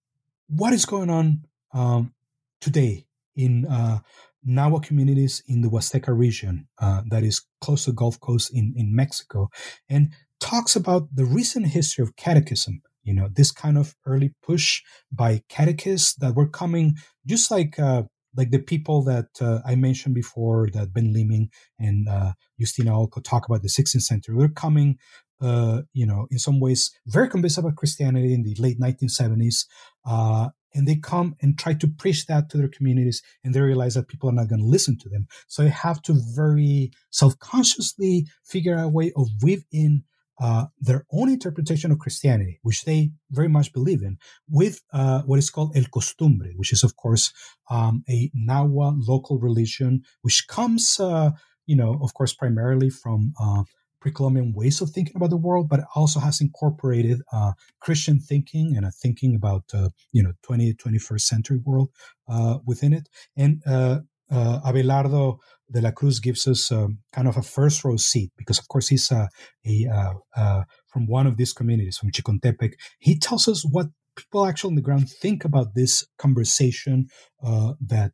what 0.48 0.74
is 0.74 0.86
going 0.86 1.10
on 1.10 1.46
um, 1.74 2.14
today 2.62 3.06
in 3.36 3.66
uh, 3.66 4.00
Nahua 4.48 4.82
communities 4.84 5.44
in 5.48 5.62
the 5.62 5.70
Huasteca 5.70 6.16
region 6.18 6.68
uh, 6.80 7.02
that 7.10 7.24
is 7.24 7.42
close 7.62 7.86
to 7.86 7.92
the 7.92 7.96
Gulf 7.96 8.20
Coast 8.20 8.52
in, 8.54 8.74
in 8.76 8.96
Mexico 8.96 9.50
and 9.90 10.14
talks 10.40 10.76
about 10.76 11.08
the 11.14 11.26
recent 11.26 11.68
history 11.68 12.04
of 12.04 12.16
catechism. 12.16 12.82
You 13.04 13.14
know, 13.14 13.30
this 13.32 13.52
kind 13.52 13.78
of 13.78 13.96
early 14.06 14.34
push 14.44 14.82
by 15.12 15.42
catechists 15.50 16.16
that 16.16 16.36
were 16.36 16.48
coming 16.48 16.96
just 17.26 17.52
like 17.52 17.78
uh, 17.80 18.04
like 18.36 18.52
the 18.52 18.60
people 18.60 19.04
that 19.04 19.28
uh, 19.42 19.60
I 19.66 19.76
mentioned 19.76 20.16
before, 20.16 20.70
that 20.74 20.94
Ben 20.94 21.14
Leeming 21.14 21.50
and 21.80 22.08
uh, 22.08 22.34
Justyna 22.62 22.92
Olko 22.92 23.24
talk 23.24 23.48
about 23.48 23.62
the 23.62 23.70
16th 23.70 24.02
century. 24.02 24.36
They're 24.38 24.50
coming 24.50 24.98
uh, 25.42 25.82
you 25.94 26.06
know, 26.06 26.28
in 26.32 26.40
some 26.40 26.60
ways, 26.60 26.92
very 27.06 27.30
convinced 27.30 27.58
about 27.58 27.76
Christianity 27.76 28.34
in 28.34 28.44
the 28.44 28.56
late 28.60 28.80
1970s. 28.80 29.66
Uh, 30.06 30.50
and 30.74 30.88
they 30.88 30.98
come 30.98 31.36
and 31.42 31.58
try 31.58 31.74
to 31.74 31.88
preach 31.88 32.26
that 32.26 32.50
to 32.50 32.58
their 32.58 32.68
communities, 32.68 33.24
and 33.44 33.54
they 33.54 33.62
realize 33.62 33.94
that 33.94 34.10
people 34.10 34.30
are 34.30 34.34
not 34.34 34.50
going 34.50 34.60
to 34.60 34.68
listen 34.68 34.98
to 35.00 35.10
them. 35.10 35.26
So 35.48 35.64
they 35.64 35.70
have 35.70 36.02
to 36.04 36.16
very 36.36 36.92
self 37.10 37.40
consciously 37.40 38.28
figure 38.44 38.78
out 38.78 38.86
a 38.86 38.90
way 38.90 39.14
of 39.16 39.30
weave 39.42 39.64
in 39.72 40.04
uh, 40.42 40.66
their 40.80 41.06
own 41.12 41.30
interpretation 41.30 41.92
of 41.92 42.00
Christianity, 42.00 42.60
which 42.62 42.84
they 42.84 43.12
very 43.32 43.48
much 43.48 43.72
believe 43.72 44.02
in, 44.02 44.18
with 44.50 44.82
uh, 44.92 45.22
what 45.22 45.40
is 45.40 45.50
called 45.50 45.76
el 45.78 45.86
costumbre, 45.86 46.50
which 46.58 46.74
is, 46.74 46.84
of 46.84 46.98
course, 46.98 47.32
um, 47.70 48.04
a 48.10 48.30
Nahua 48.38 48.96
local 49.08 49.40
religion, 49.40 50.04
which 50.22 50.48
comes, 50.48 51.00
uh, 51.00 51.32
you 51.66 51.76
know, 51.76 51.98
of 52.02 52.14
course, 52.14 52.34
primarily 52.34 52.90
from 52.90 53.34
uh, 53.40 53.64
pre-Columbian 54.06 54.54
ways 54.54 54.82
of 54.82 54.92
thinking 54.92 55.16
about 55.16 55.32
the 55.32 55.46
world, 55.48 55.68
but 55.68 55.80
it 55.80 55.86
also 55.96 56.20
has 56.20 56.40
incorporated 56.40 57.22
uh, 57.34 57.54
Christian 57.82 58.20
thinking 58.20 58.76
and 58.78 58.86
a 58.86 58.92
thinking 58.92 59.34
about 59.34 59.64
uh, 59.74 59.90
you 60.12 60.22
know 60.22 60.34
20th, 60.48 60.78
21st 60.78 61.22
century 61.22 61.60
world 61.66 61.90
uh, 62.30 62.60
within 62.68 62.94
it. 62.94 63.10
And 63.36 63.64
uh, 63.66 64.02
uh, 64.30 64.60
Abelardo 64.64 65.38
de 65.72 65.82
la 65.82 65.90
Cruz 65.90 66.20
gives 66.20 66.46
us 66.48 66.72
um, 66.72 67.00
kind 67.14 67.28
of 67.28 67.36
a 67.36 67.42
first 67.42 67.84
row 67.84 67.96
seat 67.96 68.32
because, 68.38 68.60
of 68.60 68.68
course, 68.68 68.90
he's 68.90 69.12
uh, 69.12 69.26
a, 69.66 70.64
from 70.86 71.08
one 71.08 71.26
of 71.26 71.38
these 71.38 71.52
communities 71.52 71.98
from 71.98 72.12
Chicontepec. 72.12 72.74
He 73.00 73.18
tells 73.18 73.48
us 73.48 73.66
what 73.68 73.88
people 74.16 74.46
actually 74.46 74.70
on 74.70 74.76
the 74.76 74.84
ground 74.84 75.10
think 75.10 75.44
about 75.44 75.74
this 75.74 76.06
conversation 76.20 77.08
that 77.42 78.12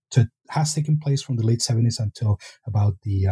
has 0.49 0.73
taken 0.73 0.99
place 1.03 1.21
from 1.21 1.35
the 1.35 1.45
late 1.45 1.59
70s 1.59 1.99
until 1.99 2.39
about 2.65 2.93
the 3.03 3.27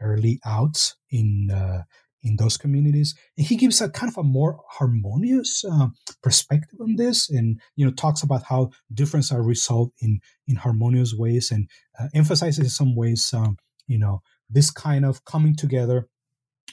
early 0.00 0.40
outs 0.44 0.96
in 1.10 1.50
uh, 1.50 1.82
in 2.22 2.36
those 2.36 2.56
communities. 2.56 3.14
And 3.36 3.46
he 3.46 3.56
gives 3.56 3.80
a 3.80 3.88
kind 3.88 4.10
of 4.10 4.18
a 4.18 4.22
more 4.24 4.60
harmonious 4.68 5.64
uh, 5.64 5.88
perspective 6.22 6.80
on 6.80 6.96
this 6.96 7.30
and 7.30 7.60
you 7.76 7.86
know 7.86 7.92
talks 7.92 8.22
about 8.22 8.42
how 8.44 8.70
differences 8.92 9.32
are 9.32 9.42
resolved 9.42 9.92
in 10.00 10.20
in 10.46 10.56
harmonious 10.56 11.14
ways 11.14 11.50
and 11.50 11.68
uh, 11.98 12.08
emphasizes 12.14 12.58
in 12.58 12.70
some 12.70 12.96
ways 12.96 13.32
um, 13.32 13.56
you 13.86 13.98
know 13.98 14.22
this 14.50 14.70
kind 14.70 15.04
of 15.04 15.24
coming 15.24 15.54
together 15.54 16.08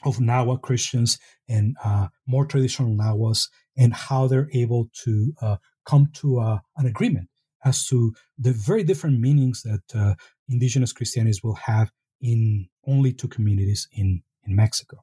of 0.03 0.17
Nahua 0.17 0.61
Christians 0.61 1.19
and 1.47 1.75
uh, 1.83 2.07
more 2.27 2.45
traditional 2.45 2.95
Nahuas 2.95 3.47
and 3.77 3.93
how 3.93 4.27
they're 4.27 4.49
able 4.53 4.89
to 5.03 5.33
uh, 5.41 5.57
come 5.85 6.09
to 6.15 6.39
uh, 6.39 6.59
an 6.77 6.87
agreement 6.87 7.29
as 7.63 7.87
to 7.87 8.13
the 8.37 8.51
very 8.51 8.83
different 8.83 9.19
meanings 9.19 9.63
that 9.63 9.83
uh, 9.95 10.15
indigenous 10.49 10.91
Christianities 10.91 11.41
will 11.43 11.55
have 11.55 11.91
in 12.23 12.67
only 12.87 13.13
two 13.13 13.27
communities 13.27 13.87
in, 13.91 14.23
in 14.47 14.55
Mexico. 14.55 14.97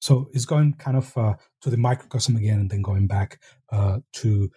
So 0.00 0.28
it's 0.32 0.44
going 0.44 0.74
kind 0.74 0.96
of 0.96 1.16
uh, 1.16 1.34
to 1.62 1.70
the 1.70 1.76
microcosm 1.76 2.36
again 2.36 2.60
and 2.60 2.70
then 2.70 2.82
going 2.82 3.06
back 3.06 3.40
uh, 3.72 3.98
to 4.14 4.50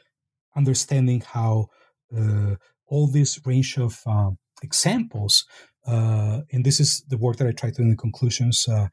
understanding 0.56 1.22
how 1.22 1.68
uh, 2.16 2.56
all 2.88 3.08
this 3.08 3.40
range 3.46 3.78
of 3.78 4.02
um, 4.06 4.38
examples, 4.62 5.46
uh, 5.88 6.42
and 6.52 6.66
this 6.66 6.80
is 6.80 7.04
the 7.08 7.18
work 7.18 7.38
that 7.38 7.48
I 7.48 7.52
try 7.52 7.70
to 7.70 7.76
do 7.76 7.84
in 7.84 7.90
the 7.90 7.96
conclusions, 7.96 8.68
uh, 8.68 8.88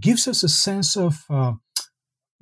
gives 0.00 0.26
us 0.26 0.42
a 0.42 0.48
sense 0.48 0.96
of 0.96 1.18
uh, 1.30 1.52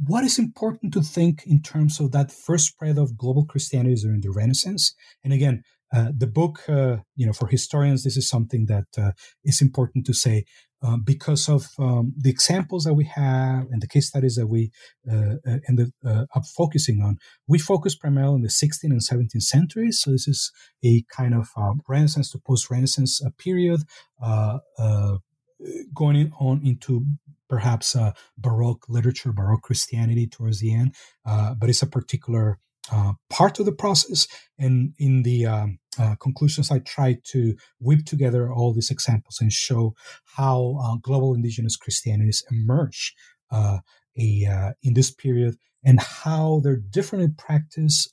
what 0.07 0.25
is 0.25 0.39
important 0.39 0.95
to 0.95 1.03
think 1.03 1.43
in 1.47 1.61
terms 1.61 2.01
of 2.01 2.13
that 2.13 2.33
first 2.33 2.67
spread 2.69 2.97
of 2.97 3.19
global 3.19 3.45
Christianity 3.45 3.97
during 3.97 4.21
the 4.21 4.31
Renaissance. 4.31 4.95
And 5.23 5.33
again, 5.33 5.63
uh, 5.93 6.13
the 6.17 6.27
book, 6.27 6.63
uh, 6.69 6.99
you 7.17 7.27
know, 7.27 7.33
for 7.33 7.49
historians, 7.49 8.05
this 8.05 8.17
is 8.17 8.29
something 8.29 8.67
that 8.67 8.87
uh, 8.97 9.13
is 9.45 9.61
important 9.61 10.07
to 10.07 10.15
say 10.15 10.45
uh, 10.83 10.97
because 10.97 11.49
of 11.49 11.69
um, 11.79 12.15
the 12.17 12.31
examples 12.31 12.85
that 12.85 12.95
we 12.95 13.05
have 13.05 13.67
and 13.71 13.83
the 13.83 13.89
case 13.89 14.09
studies 14.09 14.37
that 14.37 14.47
we 14.47 14.71
uh, 15.11 15.35
uh, 15.47 16.25
are 16.35 16.43
focusing 16.57 17.03
on. 17.03 17.19
We 17.47 17.59
focus 17.59 17.95
primarily 17.97 18.35
on 18.35 18.43
the 18.43 18.49
16th 18.49 18.85
and 18.85 19.01
17th 19.01 19.43
centuries. 19.43 20.01
So 20.01 20.13
this 20.13 20.29
is 20.29 20.53
a 20.85 21.05
kind 21.15 21.35
of 21.35 21.49
Renaissance 21.89 22.31
to 22.33 22.39
post-Renaissance 22.39 23.21
period 23.37 23.81
going 25.95 26.33
on 26.41 26.63
into 26.65 27.05
perhaps 27.49 27.95
Baroque 28.39 28.87
literature, 28.89 29.33
Baroque 29.33 29.63
Christianity 29.63 30.27
towards 30.27 30.61
the 30.61 30.75
end, 30.75 30.95
but 31.25 31.69
it's 31.69 31.83
a 31.83 31.87
particular 31.87 32.59
uh, 32.91 33.13
part 33.29 33.59
of 33.59 33.67
the 33.67 33.73
process. 33.73 34.27
And 34.59 34.95
in 34.99 35.23
the 35.23 35.47
um, 35.47 35.79
uh, 35.99 36.17
conclusions, 36.17 36.71
I 36.71 36.81
try 36.81 37.19
to 37.33 37.55
whip 37.79 38.05
together 38.05 38.53
all 38.53 38.73
these 38.73 38.91
examples 38.91 39.39
and 39.41 39.53
show 39.53 39.95
how 40.37 40.79
uh, 40.83 40.97
global 41.01 41.35
indigenous 41.35 41.77
Christianities 41.77 42.43
emerge 42.51 43.15
uh, 43.51 43.79
a, 44.19 44.47
uh, 44.47 44.73
in 44.83 44.95
this 44.95 45.11
period 45.11 45.57
and 45.85 46.01
how 46.01 46.61
they're 46.63 46.77
different 46.77 46.91
differently 46.93 47.35
practiced 47.39 48.11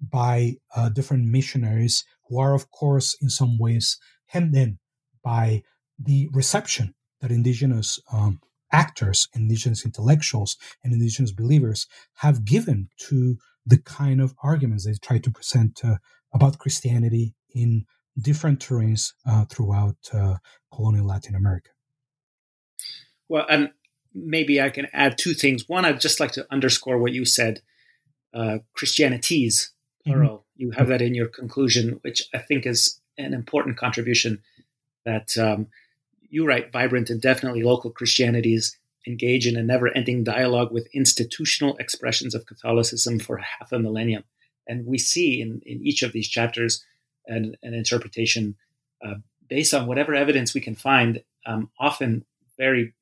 by 0.00 0.54
different 0.94 1.26
missionaries 1.26 2.04
who 2.28 2.38
are, 2.38 2.54
of 2.54 2.70
course, 2.70 3.14
in 3.20 3.28
some 3.28 3.58
ways 3.58 3.98
hemmed 4.26 4.56
in 4.56 4.78
by 5.22 5.62
the 5.98 6.28
reception 6.32 6.94
that 7.20 7.30
indigenous 7.30 8.00
um, 8.12 8.40
actors, 8.72 9.28
indigenous 9.34 9.84
intellectuals, 9.84 10.56
and 10.82 10.92
indigenous 10.92 11.32
believers 11.32 11.86
have 12.16 12.44
given 12.44 12.88
to 13.08 13.36
the 13.66 13.78
kind 13.78 14.20
of 14.20 14.34
arguments 14.42 14.84
they 14.84 14.94
try 14.94 15.18
to 15.18 15.30
present 15.30 15.80
uh, 15.84 15.96
about 16.32 16.58
Christianity 16.58 17.34
in 17.54 17.84
different 18.18 18.60
terrains 18.60 19.12
uh, 19.26 19.44
throughout 19.46 19.96
uh, 20.12 20.36
colonial 20.72 21.06
Latin 21.06 21.34
America. 21.34 21.70
Well, 23.28 23.46
and 23.48 23.70
maybe 24.14 24.60
I 24.60 24.70
can 24.70 24.88
add 24.92 25.18
two 25.18 25.34
things. 25.34 25.68
One, 25.68 25.84
I'd 25.84 26.00
just 26.00 26.20
like 26.20 26.32
to 26.32 26.46
underscore 26.50 26.98
what 26.98 27.12
you 27.12 27.24
said 27.24 27.62
uh, 28.34 28.58
Christianities, 28.74 29.72
mm-hmm. 30.06 30.12
plural. 30.12 30.38
Mm-hmm. 30.38 30.62
You 30.62 30.70
have 30.72 30.88
that 30.88 31.02
in 31.02 31.14
your 31.14 31.28
conclusion, 31.28 32.00
which 32.02 32.24
I 32.34 32.38
think 32.38 32.66
is 32.66 33.00
an 33.16 33.34
important 33.34 33.76
contribution 33.76 34.42
that 35.04 35.36
um, 35.38 35.68
you 36.30 36.46
write 36.46 36.72
vibrant 36.72 37.10
and 37.10 37.20
definitely 37.20 37.62
local 37.62 37.90
Christianities 37.90 38.78
engage 39.06 39.46
in 39.46 39.56
a 39.56 39.62
never 39.62 39.88
ending 39.88 40.24
dialogue 40.24 40.72
with 40.72 40.88
institutional 40.94 41.76
expressions 41.78 42.34
of 42.34 42.46
Catholicism 42.46 43.18
for 43.18 43.38
half 43.38 43.72
a 43.72 43.78
millennium. 43.78 44.24
And 44.66 44.86
we 44.86 44.98
see 44.98 45.40
in, 45.40 45.60
in 45.64 45.80
each 45.82 46.02
of 46.02 46.12
these 46.12 46.28
chapters 46.28 46.84
an, 47.26 47.56
an 47.62 47.74
interpretation 47.74 48.56
uh, 49.04 49.14
based 49.48 49.74
on 49.74 49.86
whatever 49.86 50.14
evidence 50.14 50.54
we 50.54 50.60
can 50.60 50.74
find, 50.74 51.22
um, 51.46 51.70
often 51.78 52.24
very 52.56 52.94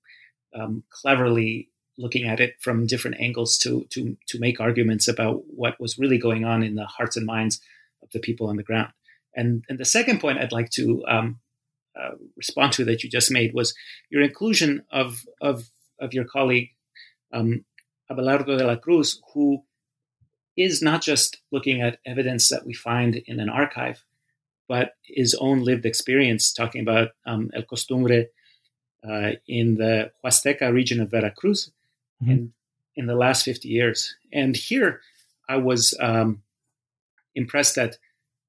um, 0.54 0.84
cleverly 0.90 1.68
looking 1.98 2.26
at 2.28 2.40
it 2.40 2.54
from 2.60 2.86
different 2.86 3.20
angles 3.20 3.58
to, 3.58 3.84
to, 3.90 4.16
to 4.28 4.38
make 4.38 4.60
arguments 4.60 5.08
about 5.08 5.42
what 5.48 5.78
was 5.80 5.98
really 5.98 6.16
going 6.16 6.44
on 6.44 6.62
in 6.62 6.76
the 6.76 6.86
hearts 6.86 7.16
and 7.16 7.26
minds 7.26 7.60
of 8.02 8.10
the 8.12 8.20
people 8.20 8.46
on 8.46 8.56
the 8.56 8.62
ground. 8.62 8.92
And, 9.34 9.64
and 9.68 9.78
the 9.78 9.84
second 9.84 10.20
point 10.20 10.38
I'd 10.38 10.52
like 10.52 10.70
to 10.70 11.04
um, 11.06 11.40
uh, 12.00 12.14
respond 12.36 12.72
to 12.72 12.84
that 12.84 13.02
you 13.02 13.10
just 13.10 13.30
made 13.30 13.52
was 13.54 13.74
your 14.10 14.22
inclusion 14.22 14.84
of, 14.90 15.24
of 15.40 15.68
of 16.00 16.14
your 16.14 16.24
colleague 16.24 16.70
um, 17.32 17.64
Abelardo 18.10 18.56
de 18.56 18.66
la 18.66 18.76
Cruz, 18.76 19.20
who 19.34 19.62
is 20.56 20.82
not 20.82 21.02
just 21.02 21.38
looking 21.52 21.82
at 21.82 21.98
evidence 22.06 22.48
that 22.48 22.66
we 22.66 22.74
find 22.74 23.16
in 23.16 23.40
an 23.40 23.48
archive, 23.48 24.04
but 24.68 24.92
his 25.02 25.34
own 25.34 25.62
lived 25.62 25.86
experience, 25.86 26.52
talking 26.52 26.82
about 26.82 27.10
um, 27.26 27.50
El 27.54 27.62
Costumbre 27.62 28.26
uh, 29.08 29.30
in 29.46 29.76
the 29.76 30.10
Huasteca 30.24 30.72
region 30.72 31.00
of 31.00 31.10
Veracruz 31.10 31.70
mm-hmm. 32.22 32.32
in, 32.32 32.52
in 32.96 33.06
the 33.06 33.14
last 33.14 33.44
50 33.44 33.68
years. 33.68 34.16
And 34.32 34.56
here 34.56 35.00
I 35.48 35.56
was 35.56 35.96
um, 36.00 36.42
impressed 37.34 37.76
that 37.76 37.98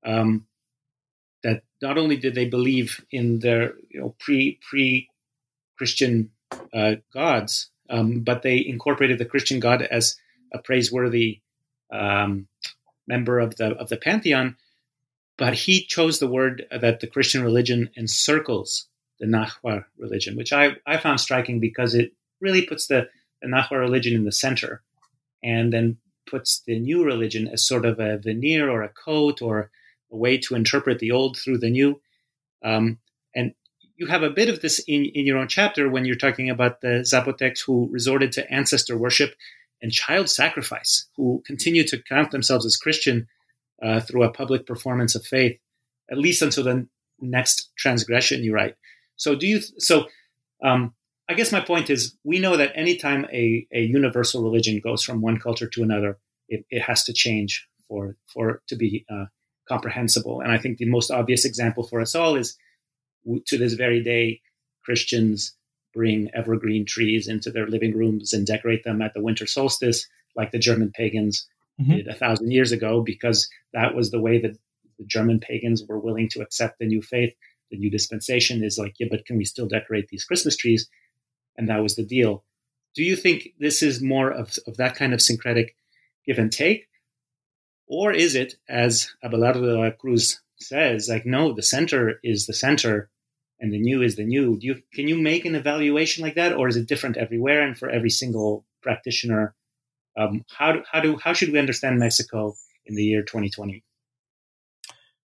um, 0.04 0.46
that 0.46 0.49
not 1.82 1.98
only 1.98 2.18
did 2.18 2.36
they 2.36 2.46
believe 2.46 3.04
in 3.12 3.40
their 3.40 3.74
you 3.90 4.00
know, 4.00 4.16
pre 4.20 4.60
pre 4.68 5.10
Christian 5.78 6.32
uh, 6.74 6.96
gods, 7.14 7.70
um, 7.90 8.22
but 8.22 8.42
they 8.42 8.66
incorporated 8.66 9.18
the 9.18 9.26
Christian 9.26 9.60
God 9.60 9.82
as 9.82 10.18
a 10.54 10.60
praiseworthy 10.60 11.42
um, 11.92 12.48
member 13.08 13.40
of 13.40 13.56
the 13.56 13.76
of 13.76 13.90
the 13.90 13.98
pantheon. 13.98 14.58
But 15.38 15.54
he 15.54 15.86
chose 15.86 16.20
the 16.20 16.28
word 16.28 16.66
that 16.70 17.00
the 17.00 17.08
Christian 17.08 17.44
religion 17.44 17.90
encircles 17.96 18.88
the 19.20 19.26
Nahua 19.26 19.86
religion, 19.98 20.36
which 20.36 20.52
I, 20.52 20.78
I 20.86 20.98
found 20.98 21.20
striking 21.22 21.60
because 21.60 21.96
it 21.96 22.14
really 22.42 22.62
puts 22.62 22.88
the, 22.88 23.08
the 23.42 23.48
Nahua 23.48 23.80
religion 23.80 24.16
in 24.16 24.26
the 24.26 24.32
center 24.32 24.82
and 25.42 25.72
then 25.72 25.98
puts 26.30 26.62
the 26.66 26.78
new 26.80 27.06
religion 27.06 27.48
as 27.48 27.66
sort 27.66 27.86
of 27.86 28.00
a 28.00 28.18
veneer 28.18 28.70
or 28.70 28.82
a 28.84 28.90
coat 28.90 29.42
or 29.42 29.72
a 30.12 30.18
way 30.18 30.38
to 30.38 30.56
interpret 30.56 31.00
the 31.00 31.12
old 31.12 31.38
through 31.38 31.60
the 31.60 31.70
new. 31.70 32.02
Um, 32.64 33.00
and 33.36 33.54
you 33.98 34.08
have 34.08 34.24
a 34.24 34.30
bit 34.30 34.50
of 34.50 34.62
this 34.62 34.80
in, 34.88 35.06
in 35.06 35.26
your 35.26 35.38
own 35.38 35.48
chapter 35.48 35.90
when 35.90 36.06
you're 36.06 36.16
talking 36.16 36.50
about 36.50 36.82
the 36.82 37.04
Zapotecs 37.06 37.60
who 37.66 37.90
resorted 37.92 38.32
to 38.34 38.52
ancestor 38.52 38.98
worship 38.98 39.36
and 39.82 39.92
child 39.92 40.30
sacrifice, 40.30 41.08
who 41.16 41.44
continue 41.46 41.86
to 41.88 42.02
count 42.02 42.32
themselves 42.32 42.66
as 42.66 42.78
Christian 42.78 43.28
uh, 43.82 44.00
through 44.00 44.24
a 44.24 44.32
public 44.32 44.66
performance 44.66 45.16
of 45.16 45.26
faith, 45.26 45.58
at 46.12 46.18
least 46.18 46.42
until 46.42 46.64
the 46.64 46.88
next 47.20 47.72
transgression. 47.78 48.44
You 48.44 48.54
write. 48.54 48.76
So 49.16 49.36
do 49.36 49.48
you? 49.48 49.62
So 49.78 50.08
um, 50.64 50.94
I 51.30 51.34
guess 51.34 51.52
my 51.52 51.62
point 51.62 51.90
is, 51.90 52.18
we 52.24 52.40
know 52.40 52.58
that 52.58 52.72
anytime 52.76 53.26
a, 53.32 53.68
a 53.74 53.82
universal 53.82 54.44
religion 54.44 54.82
goes 54.84 55.04
from 55.04 55.22
one 55.22 55.40
culture 55.40 55.68
to 55.68 55.84
another, 55.84 56.18
it, 56.48 56.66
it 56.70 56.82
has 56.82 57.04
to 57.04 57.14
change 57.14 57.68
for 57.88 58.16
for 58.28 58.62
to 58.68 58.76
be 58.76 59.06
uh, 59.10 59.26
comprehensible. 59.70 60.42
And 60.42 60.52
I 60.52 60.58
think 60.58 60.78
the 60.78 60.86
most 60.86 61.12
obvious 61.12 61.46
example 61.46 61.84
for 61.84 62.02
us 62.02 62.16
all 62.16 62.36
is 62.36 62.58
to 63.46 63.58
this 63.58 63.74
very 63.74 64.04
day, 64.04 64.42
Christians 64.84 65.54
bring 65.94 66.30
evergreen 66.34 66.86
trees 66.86 67.28
into 67.28 67.52
their 67.52 67.68
living 67.68 67.96
rooms 67.96 68.34
and 68.34 68.46
decorate 68.46 68.84
them 68.84 69.02
at 69.02 69.14
the 69.14 69.22
winter 69.22 69.46
solstice, 69.46 70.08
like 70.36 70.52
the 70.52 70.60
German 70.60 70.92
pagans 70.92 71.48
mm-hmm. 71.80 71.92
did 71.92 72.08
a 72.08 72.14
thousand 72.14 72.52
years 72.52 72.72
ago, 72.72 73.02
because 73.02 73.50
that 73.74 73.96
was 73.96 74.12
the 74.12 74.20
way 74.20 74.42
that 74.42 74.58
the 74.98 75.06
German 75.06 75.40
pagans 75.40 75.84
were 75.88 76.00
willing 76.00 76.28
to 76.30 76.42
accept 76.42 76.80
the 76.80 76.86
new 76.86 77.02
faith. 77.02 77.34
The 77.72 77.78
new 77.78 77.90
dispensation 77.90 78.64
is 78.64 78.78
like, 78.78 78.96
yeah, 79.00 79.08
but 79.10 79.26
can 79.26 79.38
we 79.38 79.46
still 79.46 79.68
decorate 79.68 80.08
these 80.10 80.26
Christmas 80.26 80.58
trees? 80.58 80.90
And 81.56 81.70
that 81.70 81.84
was 81.84 81.96
the 81.96 82.06
deal. 82.06 82.44
Do 82.96 83.04
you 83.04 83.16
think 83.16 83.50
this 83.60 83.84
is 83.84 84.02
more 84.02 84.32
of, 84.32 84.58
of 84.66 84.78
that 84.78 84.96
kind 84.96 85.14
of 85.14 85.22
syncretic 85.22 85.76
give 86.26 86.40
and 86.40 86.52
take? 86.52 86.88
Or 87.90 88.14
is 88.14 88.36
it, 88.36 88.56
as 88.70 89.10
Abelardo 89.24 89.62
de 89.62 89.78
la 89.78 89.90
Cruz 89.92 90.42
says, 90.60 91.10
like, 91.10 91.26
no, 91.26 91.54
the 91.54 91.64
center 91.64 92.20
is 92.24 92.46
the 92.46 92.54
center 92.54 93.10
and 93.60 93.74
the 93.74 93.80
new 93.80 94.02
is 94.02 94.16
the 94.16 94.24
new. 94.24 94.58
Do 94.58 94.68
you 94.68 94.82
can 94.94 95.08
you 95.08 95.18
make 95.18 95.46
an 95.46 95.56
evaluation 95.56 96.24
like 96.24 96.36
that, 96.36 96.54
or 96.54 96.68
is 96.68 96.78
it 96.78 96.88
different 96.88 97.18
everywhere 97.18 97.62
and 97.62 97.78
for 97.78 97.90
every 97.90 98.10
single 98.10 98.66
practitioner? 98.82 99.56
Um, 100.18 100.46
how 100.58 100.72
do, 100.74 100.84
how 100.92 101.02
do 101.02 101.18
how 101.18 101.34
should 101.34 101.52
we 101.52 101.60
understand 101.60 102.00
Mexico 102.00 102.56
in 102.86 102.96
the 102.96 103.04
year 103.04 103.22
2020? 103.22 103.84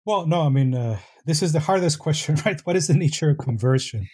Well, 0.05 0.27
no, 0.27 0.41
I 0.41 0.49
mean 0.49 0.73
uh, 0.73 0.99
this 1.25 1.43
is 1.43 1.53
the 1.53 1.59
hardest 1.59 1.99
question, 2.05 2.35
right? 2.45 2.59
What 2.61 2.75
is 2.75 2.87
the 2.87 2.93
nature 2.93 3.31
of 3.31 3.37
conversion? 3.37 4.07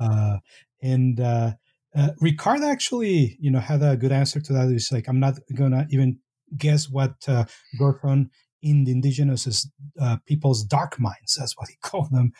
Uh, 0.00 0.38
and 0.82 1.20
uh, 1.20 1.52
uh, 1.94 2.10
Ricard 2.22 2.60
actually, 2.60 3.36
you 3.40 3.50
know, 3.50 3.60
had 3.60 3.82
a 3.82 3.96
good 3.96 4.12
answer 4.12 4.40
to 4.40 4.52
that. 4.54 4.68
It's 4.68 4.92
like 4.92 5.08
I'm 5.08 5.20
not 5.20 5.38
gonna 5.54 5.86
even 5.90 6.18
guess 6.56 6.88
what 6.88 7.14
uh, 7.26 7.44
Gurthon 7.80 8.30
in 8.62 8.84
the 8.84 8.92
indigenous 8.92 9.68
uh, 10.00 10.16
people's 10.26 10.64
dark 10.64 10.98
minds. 10.98 11.36
That's 11.38 11.56
what 11.56 11.68
he 11.68 11.76
called 11.82 12.10
them. 12.10 12.32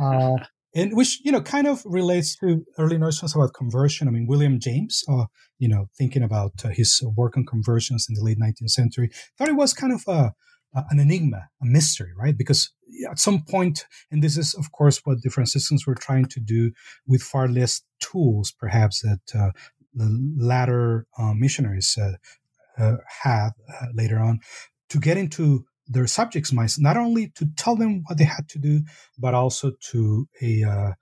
Uh, 0.00 0.36
and 0.74 0.96
which 0.96 1.20
you 1.24 1.30
know 1.30 1.40
kind 1.40 1.66
of 1.66 1.82
relates 1.84 2.36
to 2.36 2.64
early 2.78 2.98
notions 2.98 3.34
about 3.34 3.54
conversion. 3.54 4.08
I 4.08 4.10
mean, 4.10 4.26
William 4.26 4.58
James, 4.58 5.04
uh, 5.08 5.26
you 5.58 5.68
know, 5.68 5.88
thinking 5.96 6.22
about 6.22 6.52
uh, 6.64 6.68
his 6.68 7.02
work 7.16 7.36
on 7.36 7.46
conversions 7.46 8.06
in 8.08 8.14
the 8.14 8.24
late 8.24 8.38
19th 8.38 8.70
century, 8.70 9.10
thought 9.38 9.48
it 9.48 9.56
was 9.56 9.72
kind 9.72 9.92
of 9.92 10.02
a, 10.08 10.34
an 10.90 10.98
enigma, 10.98 11.48
a 11.62 11.64
mystery, 11.64 12.10
right? 12.18 12.36
Because 12.36 12.72
at 13.08 13.18
some 13.18 13.44
point, 13.48 13.86
and 14.10 14.22
this 14.22 14.36
is 14.36 14.54
of 14.54 14.72
course 14.72 15.00
what 15.04 15.22
the 15.22 15.30
Franciscans 15.30 15.86
were 15.86 15.94
trying 15.94 16.26
to 16.26 16.40
do 16.40 16.72
with 17.06 17.22
far 17.22 17.48
less 17.48 17.82
tools, 18.00 18.52
perhaps 18.58 19.00
that 19.02 19.38
uh, 19.38 19.50
the 19.94 20.34
latter 20.36 21.06
uh, 21.18 21.34
missionaries 21.34 21.96
uh, 22.00 22.12
had 22.76 23.50
later 23.94 24.18
on, 24.18 24.40
to 24.90 24.98
get 24.98 25.16
into 25.16 25.64
their 25.86 26.06
subjects' 26.06 26.52
minds, 26.52 26.78
not 26.78 26.96
only 26.96 27.28
to 27.36 27.46
tell 27.56 27.76
them 27.76 28.02
what 28.06 28.18
they 28.18 28.24
had 28.24 28.48
to 28.48 28.58
do, 28.58 28.82
but 29.18 29.34
also 29.34 29.72
to 29.90 30.26
a, 30.40 30.64
uh, 30.64 30.92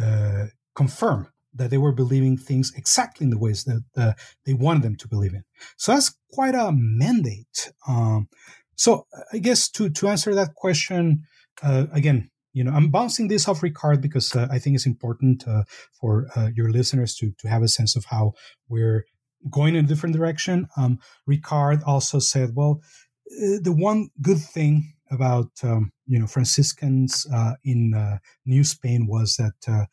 uh, 0.00 0.46
confirm 0.74 1.28
that 1.54 1.70
they 1.70 1.78
were 1.78 1.92
believing 1.92 2.36
things 2.36 2.72
exactly 2.76 3.24
in 3.24 3.30
the 3.30 3.38
ways 3.38 3.64
that 3.64 3.82
uh, 3.96 4.12
they 4.46 4.54
wanted 4.54 4.82
them 4.82 4.96
to 4.96 5.08
believe 5.08 5.34
in. 5.34 5.44
So 5.76 5.92
that's 5.92 6.14
quite 6.32 6.54
a 6.54 6.72
mandate. 6.72 7.72
Um, 7.86 8.28
so 8.74 9.06
I 9.32 9.38
guess 9.38 9.68
to 9.70 9.90
to 9.90 10.08
answer 10.08 10.34
that 10.34 10.54
question 10.54 11.24
uh, 11.62 11.86
again, 11.92 12.30
you 12.52 12.64
know, 12.64 12.72
I'm 12.72 12.88
bouncing 12.90 13.28
this 13.28 13.48
off 13.48 13.60
Ricard 13.60 14.00
because 14.00 14.34
uh, 14.34 14.48
I 14.50 14.58
think 14.58 14.76
it's 14.76 14.86
important 14.86 15.46
uh, 15.46 15.64
for 16.00 16.26
uh, 16.34 16.48
your 16.54 16.70
listeners 16.70 17.14
to 17.16 17.32
to 17.40 17.48
have 17.48 17.62
a 17.62 17.68
sense 17.68 17.96
of 17.96 18.06
how 18.06 18.32
we're 18.68 19.04
going 19.50 19.74
in 19.74 19.84
a 19.84 19.88
different 19.88 20.14
direction. 20.14 20.68
Um, 20.76 20.98
Ricard 21.28 21.82
also 21.86 22.18
said, 22.18 22.50
well, 22.54 22.80
uh, 23.30 23.58
the 23.62 23.74
one 23.76 24.08
good 24.20 24.38
thing 24.40 24.94
about 25.10 25.50
um, 25.62 25.92
you 26.06 26.18
know 26.18 26.26
Franciscans 26.26 27.26
uh, 27.32 27.54
in 27.64 27.94
uh, 27.94 28.18
New 28.46 28.64
Spain 28.64 29.06
was 29.06 29.36
that 29.36 29.88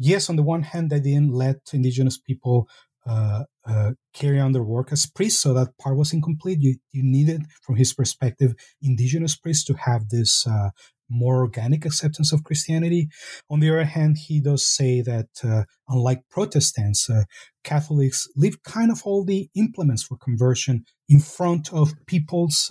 yes, 0.00 0.28
on 0.30 0.36
the 0.36 0.42
one 0.42 0.62
hand, 0.62 0.90
they 0.90 0.98
didn't 0.98 1.32
let 1.32 1.58
indigenous 1.72 2.18
people 2.18 2.68
uh, 3.06 3.44
uh, 3.66 3.92
carry 4.14 4.40
on 4.40 4.52
their 4.52 4.62
work 4.62 4.92
as 4.92 5.06
priests, 5.06 5.40
so 5.40 5.54
that 5.54 5.76
part 5.78 5.96
was 5.96 6.12
incomplete. 6.12 6.58
You, 6.60 6.76
you 6.92 7.02
needed, 7.02 7.42
from 7.62 7.76
his 7.76 7.92
perspective, 7.92 8.54
indigenous 8.82 9.36
priests 9.36 9.64
to 9.66 9.74
have 9.74 10.08
this 10.08 10.46
uh, 10.46 10.70
more 11.10 11.40
organic 11.40 11.84
acceptance 11.84 12.32
of 12.32 12.44
Christianity. 12.44 13.08
On 13.50 13.60
the 13.60 13.68
other 13.70 13.84
hand, 13.84 14.16
he 14.18 14.40
does 14.40 14.66
say 14.66 15.02
that, 15.02 15.28
uh, 15.44 15.64
unlike 15.88 16.22
Protestants, 16.30 17.10
uh, 17.10 17.24
Catholics 17.64 18.28
leave 18.36 18.62
kind 18.62 18.90
of 18.90 19.02
all 19.04 19.24
the 19.24 19.50
implements 19.54 20.02
for 20.02 20.16
conversion 20.16 20.84
in 21.08 21.20
front 21.20 21.72
of 21.72 21.94
people's 22.06 22.70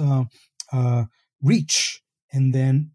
uh, 0.71 1.03
reach 1.41 2.01
and 2.31 2.53
then 2.53 2.91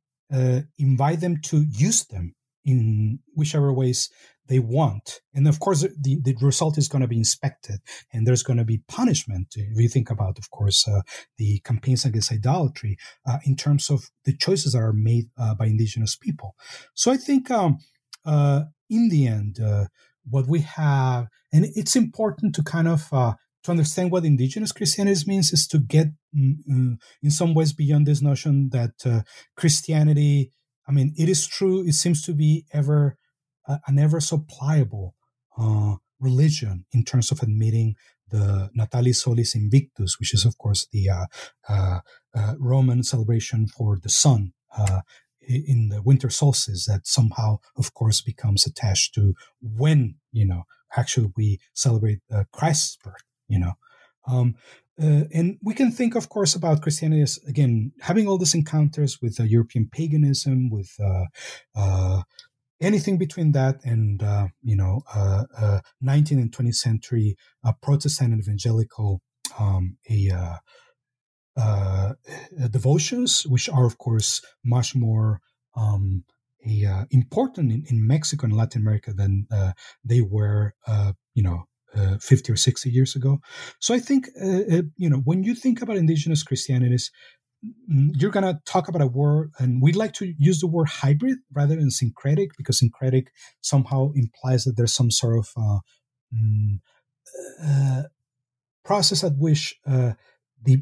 invite 0.78 1.20
them 1.20 1.40
to 1.40 1.64
use 1.70 2.04
them 2.06 2.34
in 2.64 3.20
whichever 3.36 3.72
ways 3.72 4.10
they 4.46 4.58
want. 4.58 5.20
And 5.32 5.48
of 5.48 5.58
course, 5.60 5.82
the, 5.82 6.20
the 6.22 6.36
result 6.40 6.76
is 6.78 6.88
going 6.88 7.02
to 7.02 7.08
be 7.08 7.16
inspected 7.16 7.80
and 8.12 8.26
there's 8.26 8.42
going 8.42 8.58
to 8.58 8.64
be 8.64 8.82
punishment. 8.88 9.48
If 9.56 9.78
you 9.78 9.88
think 9.88 10.10
about, 10.10 10.38
of 10.38 10.50
course, 10.50 10.86
uh, 10.86 11.00
the 11.38 11.60
campaigns 11.60 12.04
against 12.04 12.32
idolatry 12.32 12.96
uh, 13.26 13.38
in 13.44 13.56
terms 13.56 13.90
of 13.90 14.10
the 14.24 14.36
choices 14.36 14.72
that 14.72 14.80
are 14.80 14.92
made 14.92 15.26
uh, 15.38 15.54
by 15.54 15.66
indigenous 15.66 16.16
people. 16.16 16.54
So 16.94 17.10
I 17.10 17.16
think 17.16 17.50
um, 17.50 17.78
uh, 18.24 18.62
in 18.90 19.08
the 19.08 19.26
end, 19.26 19.60
uh, 19.60 19.86
what 20.28 20.46
we 20.46 20.60
have, 20.60 21.28
and 21.52 21.66
it's 21.74 21.96
important 21.96 22.54
to 22.56 22.62
kind 22.62 22.88
of 22.88 23.08
uh, 23.12 23.34
to 23.64 23.70
understand 23.70 24.10
what 24.10 24.24
indigenous 24.24 24.72
Christianity 24.72 25.22
means 25.26 25.52
is 25.52 25.66
to 25.68 25.78
get 25.78 26.08
mm, 26.36 26.56
mm, 26.70 26.96
in 27.22 27.30
some 27.30 27.54
ways 27.54 27.72
beyond 27.72 28.06
this 28.06 28.20
notion 28.20 28.68
that 28.72 29.24
Christianity, 29.56 30.52
I 30.86 30.92
mean, 30.92 31.14
it 31.16 31.30
is 31.30 31.46
true, 31.46 31.82
it 31.86 31.94
seems 31.94 32.22
to 32.24 32.34
be 32.34 32.66
ever 32.72 33.16
an 33.66 33.98
ever 33.98 34.20
so 34.20 34.44
pliable 34.48 35.14
uh, 35.58 35.96
religion 36.20 36.86
in 36.92 37.04
terms 37.04 37.30
of 37.30 37.42
admitting 37.42 37.94
the 38.30 38.70
Natalis 38.76 39.16
Solis 39.16 39.54
Invictus, 39.54 40.18
which 40.18 40.34
is, 40.34 40.44
of 40.44 40.58
course, 40.58 40.86
the 40.92 41.08
uh, 41.08 41.26
uh, 41.68 42.00
uh 42.34 42.54
Roman 42.58 43.02
celebration 43.02 43.66
for 43.66 43.98
the 44.02 44.08
sun 44.08 44.52
uh, 44.76 45.00
in 45.46 45.90
the 45.90 46.02
winter 46.02 46.30
solstice 46.30 46.86
that 46.86 47.06
somehow, 47.06 47.58
of 47.76 47.92
course, 47.94 48.22
becomes 48.22 48.66
attached 48.66 49.14
to 49.14 49.34
when, 49.60 50.16
you 50.32 50.46
know, 50.46 50.64
actually 50.96 51.32
we 51.36 51.58
celebrate 51.74 52.20
Christ's 52.52 52.96
birth, 52.96 53.24
you 53.46 53.58
know. 53.58 53.74
Um, 54.26 54.54
uh, 55.00 55.24
and 55.34 55.58
we 55.62 55.74
can 55.74 55.90
think, 55.90 56.14
of 56.14 56.28
course, 56.28 56.54
about 56.54 56.80
Christianity 56.80 57.22
as 57.22 57.38
again 57.48 57.92
having 58.00 58.28
all 58.28 58.38
these 58.38 58.54
encounters 58.54 59.20
with 59.20 59.40
uh, 59.40 59.42
European 59.42 59.88
paganism, 59.90 60.70
with 60.70 60.96
uh, 61.74 62.22
anything 62.84 63.18
between 63.18 63.52
that 63.52 63.84
and 63.84 64.22
uh, 64.22 64.48
you 64.62 64.76
know 64.76 65.02
uh, 65.14 65.44
uh, 65.58 65.80
19th 66.02 66.42
and 66.42 66.52
20th 66.52 66.74
century 66.74 67.36
uh, 67.64 67.72
Protestant 67.82 68.32
and 68.32 68.42
evangelical 68.42 69.20
um, 69.58 69.96
a, 70.10 70.30
uh, 70.30 70.56
uh, 71.56 72.12
devotions, 72.70 73.46
which 73.46 73.68
are 73.68 73.86
of 73.86 73.98
course 73.98 74.42
much 74.64 74.94
more 74.94 75.40
um, 75.76 76.24
a, 76.66 77.06
important 77.10 77.70
in, 77.70 77.84
in, 77.88 78.06
Mexico 78.06 78.46
and 78.46 78.56
Latin 78.56 78.82
America 78.82 79.12
than 79.12 79.46
they 80.04 80.20
were, 80.20 80.74
you 81.34 81.42
know. 81.42 81.64
50 82.20 82.50
or 82.50 82.56
60 82.56 82.90
years 82.90 83.14
ago. 83.14 83.38
So 83.78 83.94
I 83.94 84.00
think, 84.00 84.26
you 84.96 85.08
know, 85.08 85.18
when 85.18 85.44
you 85.44 85.54
think 85.54 85.80
about 85.80 85.96
indigenous 85.96 86.42
Christianities, 86.42 87.12
you're 87.88 88.30
going 88.30 88.44
to 88.44 88.60
talk 88.66 88.88
about 88.88 89.02
a 89.02 89.06
word, 89.06 89.50
and 89.58 89.82
we'd 89.82 89.96
like 89.96 90.12
to 90.14 90.34
use 90.38 90.60
the 90.60 90.66
word 90.66 90.88
hybrid 90.88 91.38
rather 91.52 91.76
than 91.76 91.90
syncretic 91.90 92.50
because 92.56 92.78
syncretic 92.78 93.28
somehow 93.60 94.10
implies 94.14 94.64
that 94.64 94.76
there's 94.76 94.92
some 94.92 95.10
sort 95.10 95.38
of 95.38 95.48
uh, 95.56 95.78
mm, 96.34 96.78
uh, 97.62 98.02
process 98.84 99.24
at 99.24 99.32
which 99.38 99.76
uh, 99.86 100.12
the 100.62 100.78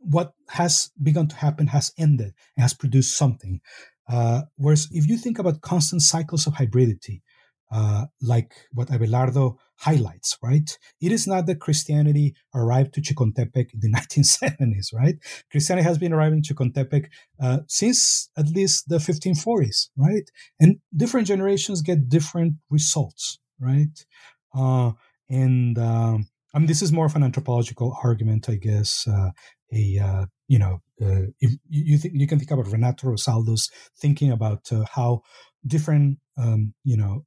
what 0.00 0.32
has 0.50 0.90
begun 1.02 1.26
to 1.26 1.36
happen 1.36 1.66
has 1.66 1.92
ended 1.98 2.32
and 2.56 2.62
has 2.62 2.74
produced 2.74 3.16
something. 3.16 3.60
Uh, 4.08 4.42
whereas 4.56 4.88
if 4.92 5.08
you 5.08 5.16
think 5.16 5.38
about 5.38 5.62
constant 5.62 6.00
cycles 6.00 6.46
of 6.46 6.54
hybridity, 6.54 7.22
uh, 7.70 8.06
like 8.22 8.52
what 8.72 8.88
Abelardo 8.88 9.56
highlights, 9.78 10.36
right? 10.42 10.78
It 11.00 11.12
is 11.12 11.26
not 11.26 11.46
that 11.46 11.60
Christianity 11.60 12.34
arrived 12.54 12.94
to 12.94 13.02
Chicontepec 13.02 13.74
in 13.74 13.80
the 13.80 13.92
1970s, 13.96 14.94
right? 14.94 15.16
Christianity 15.50 15.84
has 15.84 15.98
been 15.98 16.12
arriving 16.12 16.42
to 16.42 16.54
Chicontepec 16.54 17.06
uh, 17.40 17.58
since 17.66 18.30
at 18.36 18.48
least 18.48 18.88
the 18.88 18.98
1540s, 18.98 19.88
right? 19.96 20.30
And 20.60 20.78
different 20.96 21.26
generations 21.26 21.82
get 21.82 22.08
different 22.08 22.54
results, 22.70 23.38
right? 23.60 24.04
Uh, 24.54 24.92
and 25.28 25.78
um, 25.78 26.28
I 26.54 26.58
mean, 26.58 26.68
this 26.68 26.82
is 26.82 26.92
more 26.92 27.06
of 27.06 27.16
an 27.16 27.22
anthropological 27.22 27.96
argument, 28.02 28.48
I 28.48 28.56
guess. 28.56 29.06
Uh, 29.06 29.30
a 29.72 29.98
uh, 29.98 30.26
you 30.46 30.60
know, 30.60 30.80
you 31.68 31.98
think 31.98 32.14
you 32.14 32.26
can 32.28 32.38
think 32.38 32.52
about 32.52 32.70
Renato 32.70 33.08
Rosaldo's 33.08 33.68
thinking 33.98 34.30
about 34.30 34.70
how 34.92 35.22
different 35.66 36.18
um, 36.38 36.72
you 36.84 36.96
know 36.96 37.24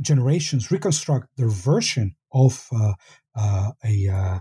generations 0.00 0.70
reconstruct 0.70 1.28
their 1.36 1.48
version 1.48 2.16
of 2.32 2.66
uh, 2.72 2.92
uh, 3.36 3.70
a 3.84 4.08
uh, 4.08 4.38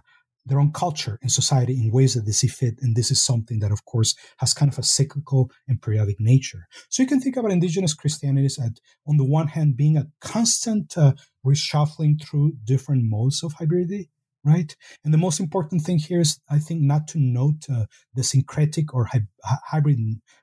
their 0.47 0.59
own 0.59 0.71
culture 0.71 1.17
and 1.23 1.31
society 1.31 1.73
in 1.73 1.91
ways 1.91 2.13
that 2.13 2.25
they 2.25 2.31
see 2.31 2.47
fit. 2.47 2.75
And 2.81 2.95
this 2.95 3.09
is 3.09 3.23
something 3.23 3.59
that, 3.59 3.71
of 3.71 3.83
course, 3.85 4.13
has 4.37 4.53
kind 4.53 4.71
of 4.71 4.77
a 4.77 4.83
cyclical 4.83 5.49
and 5.67 5.81
periodic 5.81 6.17
nature. 6.19 6.67
So 6.89 7.01
you 7.01 7.09
can 7.09 7.19
think 7.19 7.35
about 7.35 7.51
indigenous 7.51 7.95
Christianity 7.95 8.45
as, 8.45 8.59
on 9.07 9.17
the 9.17 9.25
one 9.25 9.47
hand, 9.47 9.75
being 9.75 9.97
a 9.97 10.05
constant 10.21 10.95
uh, 10.97 11.13
reshuffling 11.43 12.21
through 12.23 12.53
different 12.63 13.05
modes 13.05 13.43
of 13.43 13.55
hybridity, 13.55 14.09
right? 14.43 14.75
And 15.03 15.11
the 15.11 15.17
most 15.17 15.39
important 15.39 15.81
thing 15.81 15.97
here 15.97 16.21
is, 16.21 16.39
I 16.47 16.59
think, 16.59 16.81
not 16.81 17.07
to 17.09 17.19
note 17.19 17.65
uh, 17.67 17.85
the 18.13 18.23
syncretic 18.23 18.93
or 18.93 19.05
hy- 19.05 19.21
hybrid 19.43 19.97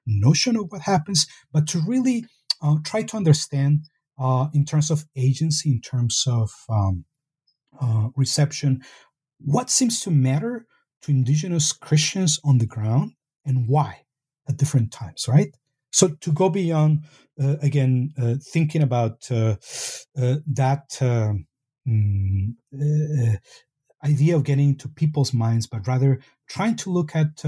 notion 0.04 0.56
of 0.56 0.66
what 0.70 0.82
happens, 0.82 1.28
but 1.52 1.68
to 1.68 1.80
really 1.86 2.24
uh, 2.62 2.76
try 2.84 3.02
to 3.02 3.16
understand 3.16 3.86
uh, 4.18 4.48
in 4.54 4.64
terms 4.64 4.90
of 4.90 5.04
agency, 5.16 5.70
in 5.70 5.80
terms 5.80 6.24
of 6.28 6.50
um, 6.68 7.04
uh, 7.80 8.08
reception, 8.16 8.82
what 9.38 9.70
seems 9.70 10.00
to 10.00 10.10
matter 10.10 10.66
to 11.02 11.10
indigenous 11.10 11.72
Christians 11.72 12.38
on 12.44 12.58
the 12.58 12.66
ground 12.66 13.12
and 13.44 13.68
why 13.68 14.02
at 14.48 14.56
different 14.56 14.92
times, 14.92 15.26
right? 15.28 15.56
So 15.90 16.08
to 16.08 16.32
go 16.32 16.48
beyond, 16.48 17.04
uh, 17.40 17.56
again, 17.60 18.12
uh, 18.20 18.34
thinking 18.42 18.82
about 18.82 19.30
uh, 19.30 19.56
that 20.14 20.96
um, 21.00 21.46
idea 24.04 24.36
of 24.36 24.44
getting 24.44 24.70
into 24.70 24.88
people's 24.88 25.34
minds, 25.34 25.66
but 25.66 25.86
rather 25.86 26.20
trying 26.48 26.76
to 26.76 26.90
look 26.90 27.14
at 27.14 27.42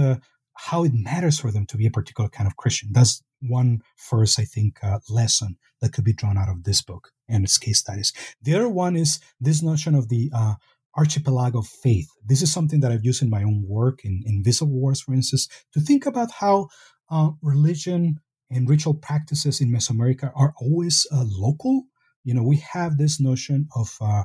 how 0.57 0.85
it 0.85 0.93
matters 0.95 1.39
for 1.39 1.51
them 1.51 1.67
to 1.67 1.77
be 1.77 1.87
a 1.87 1.91
particular 1.91 2.29
kind 2.31 2.47
of 2.47 2.57
Christian. 2.57 2.91
That's 2.93 3.23
one 3.47 3.81
first, 3.97 4.39
I 4.39 4.45
think, 4.45 4.83
uh, 4.83 4.99
lesson 5.09 5.57
that 5.81 5.93
could 5.93 6.05
be 6.05 6.13
drawn 6.13 6.39
out 6.39 6.49
of 6.49 6.65
this 6.65 6.83
book 6.83 7.11
and 7.29 7.45
its 7.45 7.59
case 7.59 7.79
studies. 7.79 8.13
The 8.43 8.55
other 8.55 8.69
one 8.69 8.97
is 8.97 9.21
this 9.41 9.63
notion 9.63 9.95
of 9.95 10.09
the 10.09 10.31
uh, 10.35 10.55
archipelago 10.97 11.59
of 11.59 11.67
faith. 11.67 12.09
This 12.25 12.43
is 12.43 12.53
something 12.53 12.81
that 12.81 12.93
I've 12.93 13.05
used 13.05 13.23
in 13.23 13.31
my 13.31 13.43
own 13.43 13.65
work 13.67 14.05
in 14.05 14.23
Invisible 14.25 14.73
Wars, 14.73 15.01
for 15.01 15.15
instance, 15.15 15.49
to 15.73 15.81
think 15.81 16.07
about 16.07 16.31
how 16.31 16.69
uh, 17.11 17.31
religion 17.43 18.21
and 18.51 18.69
ritual 18.69 18.95
practices 18.95 19.61
in 19.61 19.71
Mesoamerica 19.71 20.31
are 20.35 20.55
always 20.61 21.07
uh, 21.13 21.25
local. 21.27 21.85
You 22.25 22.35
know, 22.35 22.43
we 22.43 22.57
have 22.73 22.97
this 22.97 23.21
notion 23.21 23.69
of 23.75 23.97
uh, 24.01 24.25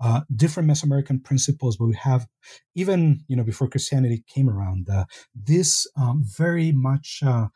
uh, 0.00 0.22
different 0.34 0.68
Mesoamerican 0.68 1.22
principles, 1.22 1.76
but 1.76 1.86
we 1.86 1.96
have 1.96 2.26
even 2.74 3.20
you 3.28 3.36
know 3.36 3.44
before 3.44 3.68
Christianity 3.68 4.24
came 4.26 4.48
around, 4.48 4.88
uh, 4.88 5.04
this 5.34 5.86
um, 5.96 6.22
very 6.24 6.72
much 6.72 7.20
uh, 7.24 7.48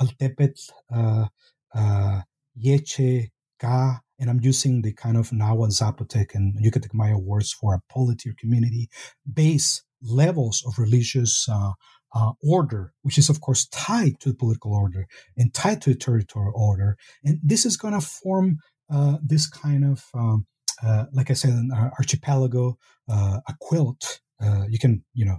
Altepetl, 0.00 0.70
uh, 0.94 1.26
uh, 1.74 2.20
Yeche, 2.56 3.28
Ka, 3.58 4.00
and 4.18 4.30
I'm 4.30 4.40
using 4.40 4.82
the 4.82 4.92
kind 4.92 5.16
of 5.16 5.32
Nahuatl, 5.32 5.72
Zapotec, 5.72 6.34
and 6.34 6.56
Yucatec 6.62 6.94
Maya 6.94 7.18
words 7.18 7.52
for 7.52 7.74
a 7.74 7.82
polity 7.92 8.30
or 8.30 8.34
community 8.38 8.88
base 9.30 9.82
levels 10.02 10.62
of 10.66 10.78
religious 10.78 11.48
uh, 11.48 11.72
uh, 12.14 12.32
order, 12.42 12.92
which 13.02 13.18
is 13.18 13.28
of 13.28 13.40
course 13.40 13.66
tied 13.68 14.20
to 14.20 14.30
the 14.30 14.34
political 14.34 14.74
order 14.74 15.06
and 15.36 15.52
tied 15.52 15.82
to 15.82 15.90
the 15.90 15.98
territorial 15.98 16.52
order, 16.54 16.96
and 17.24 17.38
this 17.42 17.66
is 17.66 17.76
going 17.76 17.94
to 17.94 18.00
form 18.00 18.58
uh, 18.92 19.16
this 19.22 19.48
kind 19.48 19.84
of 19.84 20.04
um, 20.14 20.46
uh, 20.82 21.04
like 21.12 21.30
I 21.30 21.34
said, 21.34 21.50
an 21.50 21.70
archipelago, 21.72 22.76
uh, 23.10 23.40
a 23.48 23.54
quilt 23.60 24.20
you 24.68 24.78
can 24.78 25.02
you 25.14 25.24
know 25.24 25.38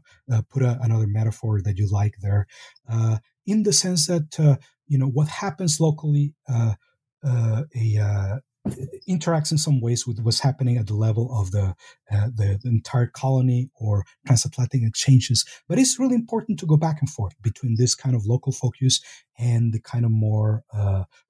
put 0.49 0.63
a, 0.63 0.77
another 0.81 1.07
metaphor 1.07 1.61
that 1.61 1.77
you 1.77 1.87
like 1.89 2.15
there, 2.21 2.47
in 3.47 3.63
the 3.63 3.73
sense 3.73 4.05
that 4.07 4.39
uh, 4.39 4.57
you 4.87 4.97
know 4.97 5.07
what 5.07 5.27
happens 5.27 5.79
locally 5.79 6.33
uh, 6.47 6.73
uh, 7.23 7.63
a 7.75 8.39
interacts 9.07 9.49
in 9.49 9.57
some 9.57 9.79
ways 9.79 10.05
with 10.05 10.19
what's 10.19 10.41
happening 10.41 10.75
at 10.77 10.87
the 10.87 10.93
level 10.93 11.33
of 11.33 11.51
the, 11.51 11.73
the, 12.11 12.59
the 12.61 12.69
entire 12.69 13.07
colony 13.07 13.69
or 13.79 14.03
transatlantic 14.25 14.81
exchanges. 14.83 15.45
But 15.69 15.79
it's 15.79 15.97
really 15.97 16.15
important 16.15 16.59
to 16.59 16.65
go 16.65 16.75
back 16.75 16.97
and 16.99 17.09
forth 17.09 17.33
between 17.41 17.75
this 17.77 17.95
kind 17.95 18.13
of 18.13 18.25
local 18.25 18.51
focus 18.51 18.99
and 19.39 19.71
the 19.71 19.79
kind 19.79 20.03
of 20.03 20.11
more 20.11 20.65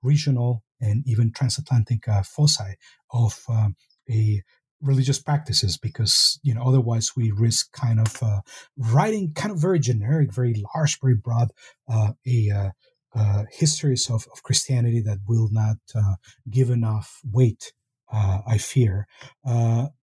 regional 0.02 0.64
and 0.82 1.04
even 1.06 1.32
transatlantic 1.32 2.06
foci 2.26 2.74
of 3.12 3.44
um, 3.50 3.76
a 4.10 4.42
religious 4.82 5.20
practices 5.20 5.78
because 5.78 6.40
you 6.44 6.54
know 6.54 6.64
otherwise 6.64 7.12
we 7.16 7.32
risk 7.32 7.72
kind 7.72 8.00
of 8.00 8.22
uh, 8.22 8.42
writing 8.78 9.34
kind 9.34 9.52
of 9.52 9.60
very 9.60 9.80
generic 9.80 10.32
very 10.32 10.64
large 10.76 11.00
very 11.00 11.16
broad 11.16 11.50
uh, 11.92 12.12
a 12.28 12.50
uh, 12.50 12.70
uh 13.16 13.44
histories 13.52 14.10
of, 14.10 14.28
of 14.32 14.44
christianity 14.44 15.02
that 15.02 15.20
will 15.28 15.50
not 15.52 15.78
uh, 15.96 16.16
give 16.50 16.70
enough 16.70 17.20
weight 17.32 17.74
uh, 18.14 18.40
i 18.48 18.58
fear 18.58 19.08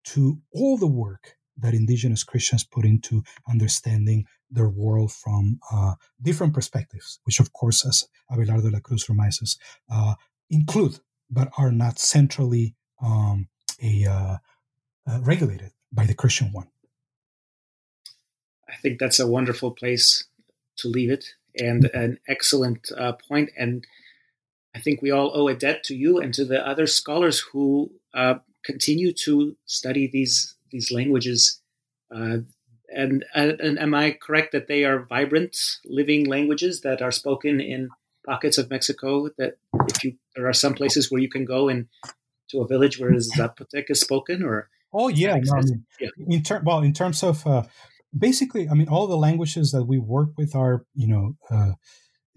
to 0.02 0.38
all 0.52 0.76
the 0.76 0.88
work 0.88 1.36
that 1.56 1.74
indigenous 1.74 2.24
christians 2.24 2.64
put 2.64 2.84
into 2.84 3.22
understanding 3.48 4.24
their 4.51 4.68
world 4.68 5.12
from 5.12 5.59
different 6.20 6.52
perspectives 6.52 7.20
which 7.24 7.38
of 7.38 7.52
course 7.52 7.86
as 7.86 8.09
abelardo 8.30 8.72
la 8.72 8.80
cruz 8.80 9.09
reminds 9.09 9.40
us 9.40 9.56
include 10.51 10.98
but 11.30 11.48
are 11.56 11.72
not 11.72 11.98
centrally 11.98 12.74
um, 13.02 13.48
a 13.82 14.38
uh, 15.06 15.20
regulated 15.22 15.72
by 15.93 16.06
the 16.06 16.14
Christian 16.14 16.52
one. 16.52 16.68
I 18.68 18.76
think 18.82 18.98
that's 18.98 19.20
a 19.20 19.26
wonderful 19.26 19.70
place 19.70 20.24
to 20.78 20.89
leave 20.89 21.10
it 21.10 21.35
and 21.56 21.85
mm-hmm. 21.85 21.98
an 21.98 22.18
excellent 22.28 22.90
uh, 22.97 23.12
point. 23.12 23.51
And 23.56 23.86
I 24.74 24.81
think 24.81 25.01
we 25.01 25.10
all 25.10 25.31
owe 25.35 25.48
a 25.48 25.55
debt 25.55 25.85
to 25.85 25.94
you 25.94 26.18
and 26.18 26.35
to 26.35 26.44
the 26.44 26.66
other 26.66 26.86
scholars 26.86 27.40
who 27.40 27.93
uh, 28.12 28.36
continue 28.64 29.12
to 29.24 29.56
study 29.66 30.09
these 30.09 30.56
these 30.70 30.90
languages. 30.90 31.60
Uh, 32.14 32.39
and, 32.94 33.24
and 33.35 33.78
am 33.78 33.94
I 33.94 34.12
correct 34.12 34.52
that 34.52 34.66
they 34.66 34.85
are 34.85 35.01
vibrant, 35.01 35.78
living 35.85 36.26
languages 36.26 36.82
that 36.82 37.02
are 37.02 37.10
spoken 37.10 37.60
in 37.60 37.90
pockets 38.26 38.59
of 38.59 38.70
Mexico? 38.70 39.28
That 39.39 39.59
if 39.89 40.05
you 40.05 40.16
there 40.35 40.48
are 40.48 40.52
some 40.52 40.74
places 40.74 41.10
where 41.10 41.20
you 41.20 41.28
can 41.28 41.44
go 41.44 41.68
and 41.68 41.86
to 42.51 42.60
a 42.60 42.66
village 42.66 42.98
where 42.98 43.12
Zapotec 43.12 43.85
is 43.89 44.01
spoken, 44.01 44.43
or 44.43 44.68
Oh 44.95 45.09
yeah, 45.09 45.37
no, 45.43 45.55
I 45.55 45.62
mean, 45.62 45.85
yeah. 46.01 46.09
In 46.29 46.43
ter- 46.43 46.62
well, 46.65 46.81
in 46.81 46.93
terms 46.93 47.23
of 47.23 47.45
uh, 47.47 47.65
basically, 48.16 48.69
I 48.69 48.75
mean, 48.75 48.89
all 48.89 49.09
the 49.09 49.16
languages 49.16 49.73
that 49.73 49.85
we 49.85 49.99
work 49.99 50.31
with 50.39 50.55
are 50.55 50.87
you 50.95 51.09
know 51.09 51.37
uh, 51.51 51.73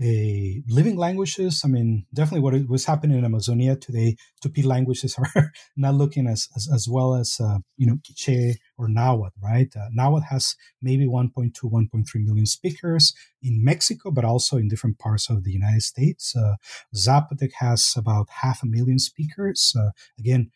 a 0.02 0.64
living 0.68 0.96
languages. 0.96 1.62
I 1.64 1.68
mean, 1.68 2.06
definitely 2.14 2.42
what 2.42 2.70
was 2.70 2.86
happening 2.86 3.18
in 3.18 3.26
Amazonia 3.26 3.76
today, 3.76 4.16
Tupi 4.44 4.64
languages 4.64 5.18
are 5.36 5.52
not 5.76 5.96
looking 5.96 6.28
as 6.28 6.48
as, 6.56 6.68
as 6.74 6.88
well 6.90 7.16
as 7.16 7.38
uh, 7.40 7.60
you 7.78 7.88
know 7.88 7.98
Quiche 8.06 8.58
or 8.78 8.88
Nahuatl, 8.90 9.40
right? 9.42 9.72
Uh, 9.76 9.90
Nahuatl 9.92 10.28
has 10.30 10.56
maybe 10.82 11.06
1.2, 11.06 11.52
1.3 11.64 12.06
million 12.16 12.46
speakers 12.46 13.14
in 13.42 13.64
Mexico, 13.64 14.12
but 14.12 14.26
also 14.26 14.58
in 14.58 14.68
different 14.68 15.00
parts 15.00 15.30
of 15.30 15.44
the 15.44 15.52
United 15.52 15.84
States. 15.84 16.36
Uh, 16.36 16.56
Zapotec 16.96 17.52
has 17.60 17.94
about 17.96 18.28
half 18.42 18.64
a 18.64 18.68
million 18.68 19.00
speakers. 19.00 19.74
Uh, 19.78 19.92
again, 20.20 20.52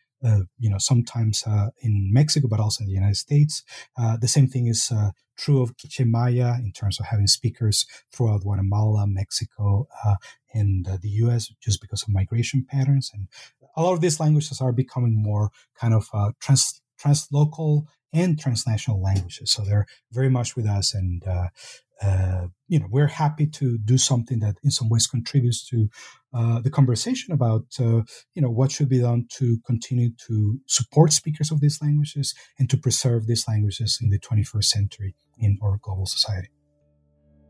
you 0.58 0.70
know, 0.70 0.78
sometimes 0.78 1.44
uh, 1.46 1.68
in 1.80 2.10
Mexico, 2.12 2.48
but 2.48 2.60
also 2.60 2.82
in 2.82 2.88
the 2.88 2.94
United 2.94 3.16
States. 3.16 3.62
Uh, 3.98 4.16
the 4.16 4.28
same 4.28 4.46
thing 4.46 4.66
is 4.66 4.90
uh, 4.90 5.10
true 5.36 5.62
of 5.62 5.76
Quiche 5.76 6.06
Maya 6.06 6.54
in 6.54 6.72
terms 6.72 7.00
of 7.00 7.06
having 7.06 7.26
speakers 7.26 7.86
throughout 8.12 8.42
Guatemala, 8.42 9.06
Mexico, 9.06 9.86
uh, 10.04 10.16
and 10.54 10.86
the 10.86 11.08
U.S. 11.24 11.52
just 11.60 11.80
because 11.80 12.02
of 12.02 12.08
migration 12.08 12.64
patterns. 12.68 13.10
And 13.12 13.28
a 13.76 13.82
lot 13.82 13.94
of 13.94 14.00
these 14.00 14.20
languages 14.20 14.60
are 14.60 14.72
becoming 14.72 15.14
more 15.14 15.50
kind 15.78 15.94
of 15.94 16.08
trans 16.40 16.82
translocal 17.02 17.86
and 18.12 18.38
transnational 18.38 19.02
languages. 19.02 19.50
So 19.50 19.64
they're 19.64 19.86
very 20.12 20.28
much 20.28 20.54
with 20.54 20.66
us, 20.66 20.94
and 20.94 21.26
uh, 21.26 21.48
you 22.68 22.78
know, 22.78 22.86
we're 22.90 23.06
happy 23.06 23.46
to 23.46 23.78
do 23.78 23.98
something 23.98 24.40
that 24.40 24.56
in 24.62 24.70
some 24.70 24.88
ways 24.88 25.06
contributes 25.06 25.68
to 25.68 25.88
uh, 26.32 26.60
the 26.60 26.70
conversation 26.70 27.32
about, 27.34 27.66
uh, 27.78 28.00
you 28.34 28.40
know, 28.40 28.50
what 28.50 28.72
should 28.72 28.88
be 28.88 29.00
done 29.00 29.26
to 29.30 29.58
continue 29.66 30.10
to 30.26 30.58
support 30.66 31.12
speakers 31.12 31.50
of 31.50 31.60
these 31.60 31.80
languages 31.82 32.34
and 32.58 32.70
to 32.70 32.76
preserve 32.76 33.26
these 33.26 33.46
languages 33.46 33.98
in 34.02 34.08
the 34.08 34.18
21st 34.18 34.64
century 34.64 35.14
in 35.38 35.58
our 35.62 35.78
global 35.82 36.06
society. 36.06 36.48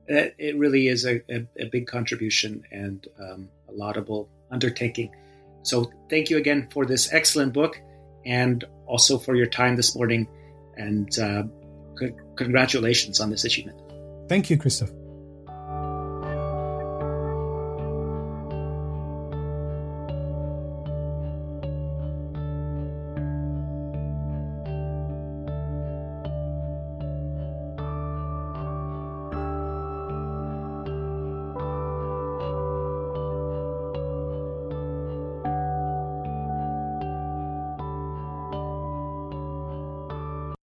It 0.09 0.59
really 0.59 0.89
is 0.89 1.07
a, 1.07 1.23
a, 1.31 1.47
a 1.59 1.67
big 1.71 1.87
contribution 1.87 2.65
and 2.73 3.07
um, 3.21 3.49
a 3.69 3.73
laudable 3.73 4.29
undertaking. 4.51 5.15
So 5.63 5.93
thank 6.11 6.29
you 6.29 6.37
again 6.39 6.69
for 6.73 6.85
this 6.85 7.13
excellent 7.13 7.53
book 7.53 7.81
and 8.27 8.65
also 8.87 9.19
for 9.19 9.37
your 9.37 9.47
time 9.47 9.77
this 9.77 9.95
morning. 9.95 10.27
And 10.77 11.09
uh, 11.19 11.45
congratulations 12.37 13.21
on 13.21 13.31
this 13.31 13.45
achievement. 13.45 13.92
Thank 14.33 14.49
you, 14.49 14.57
Christoph. 14.57 15.02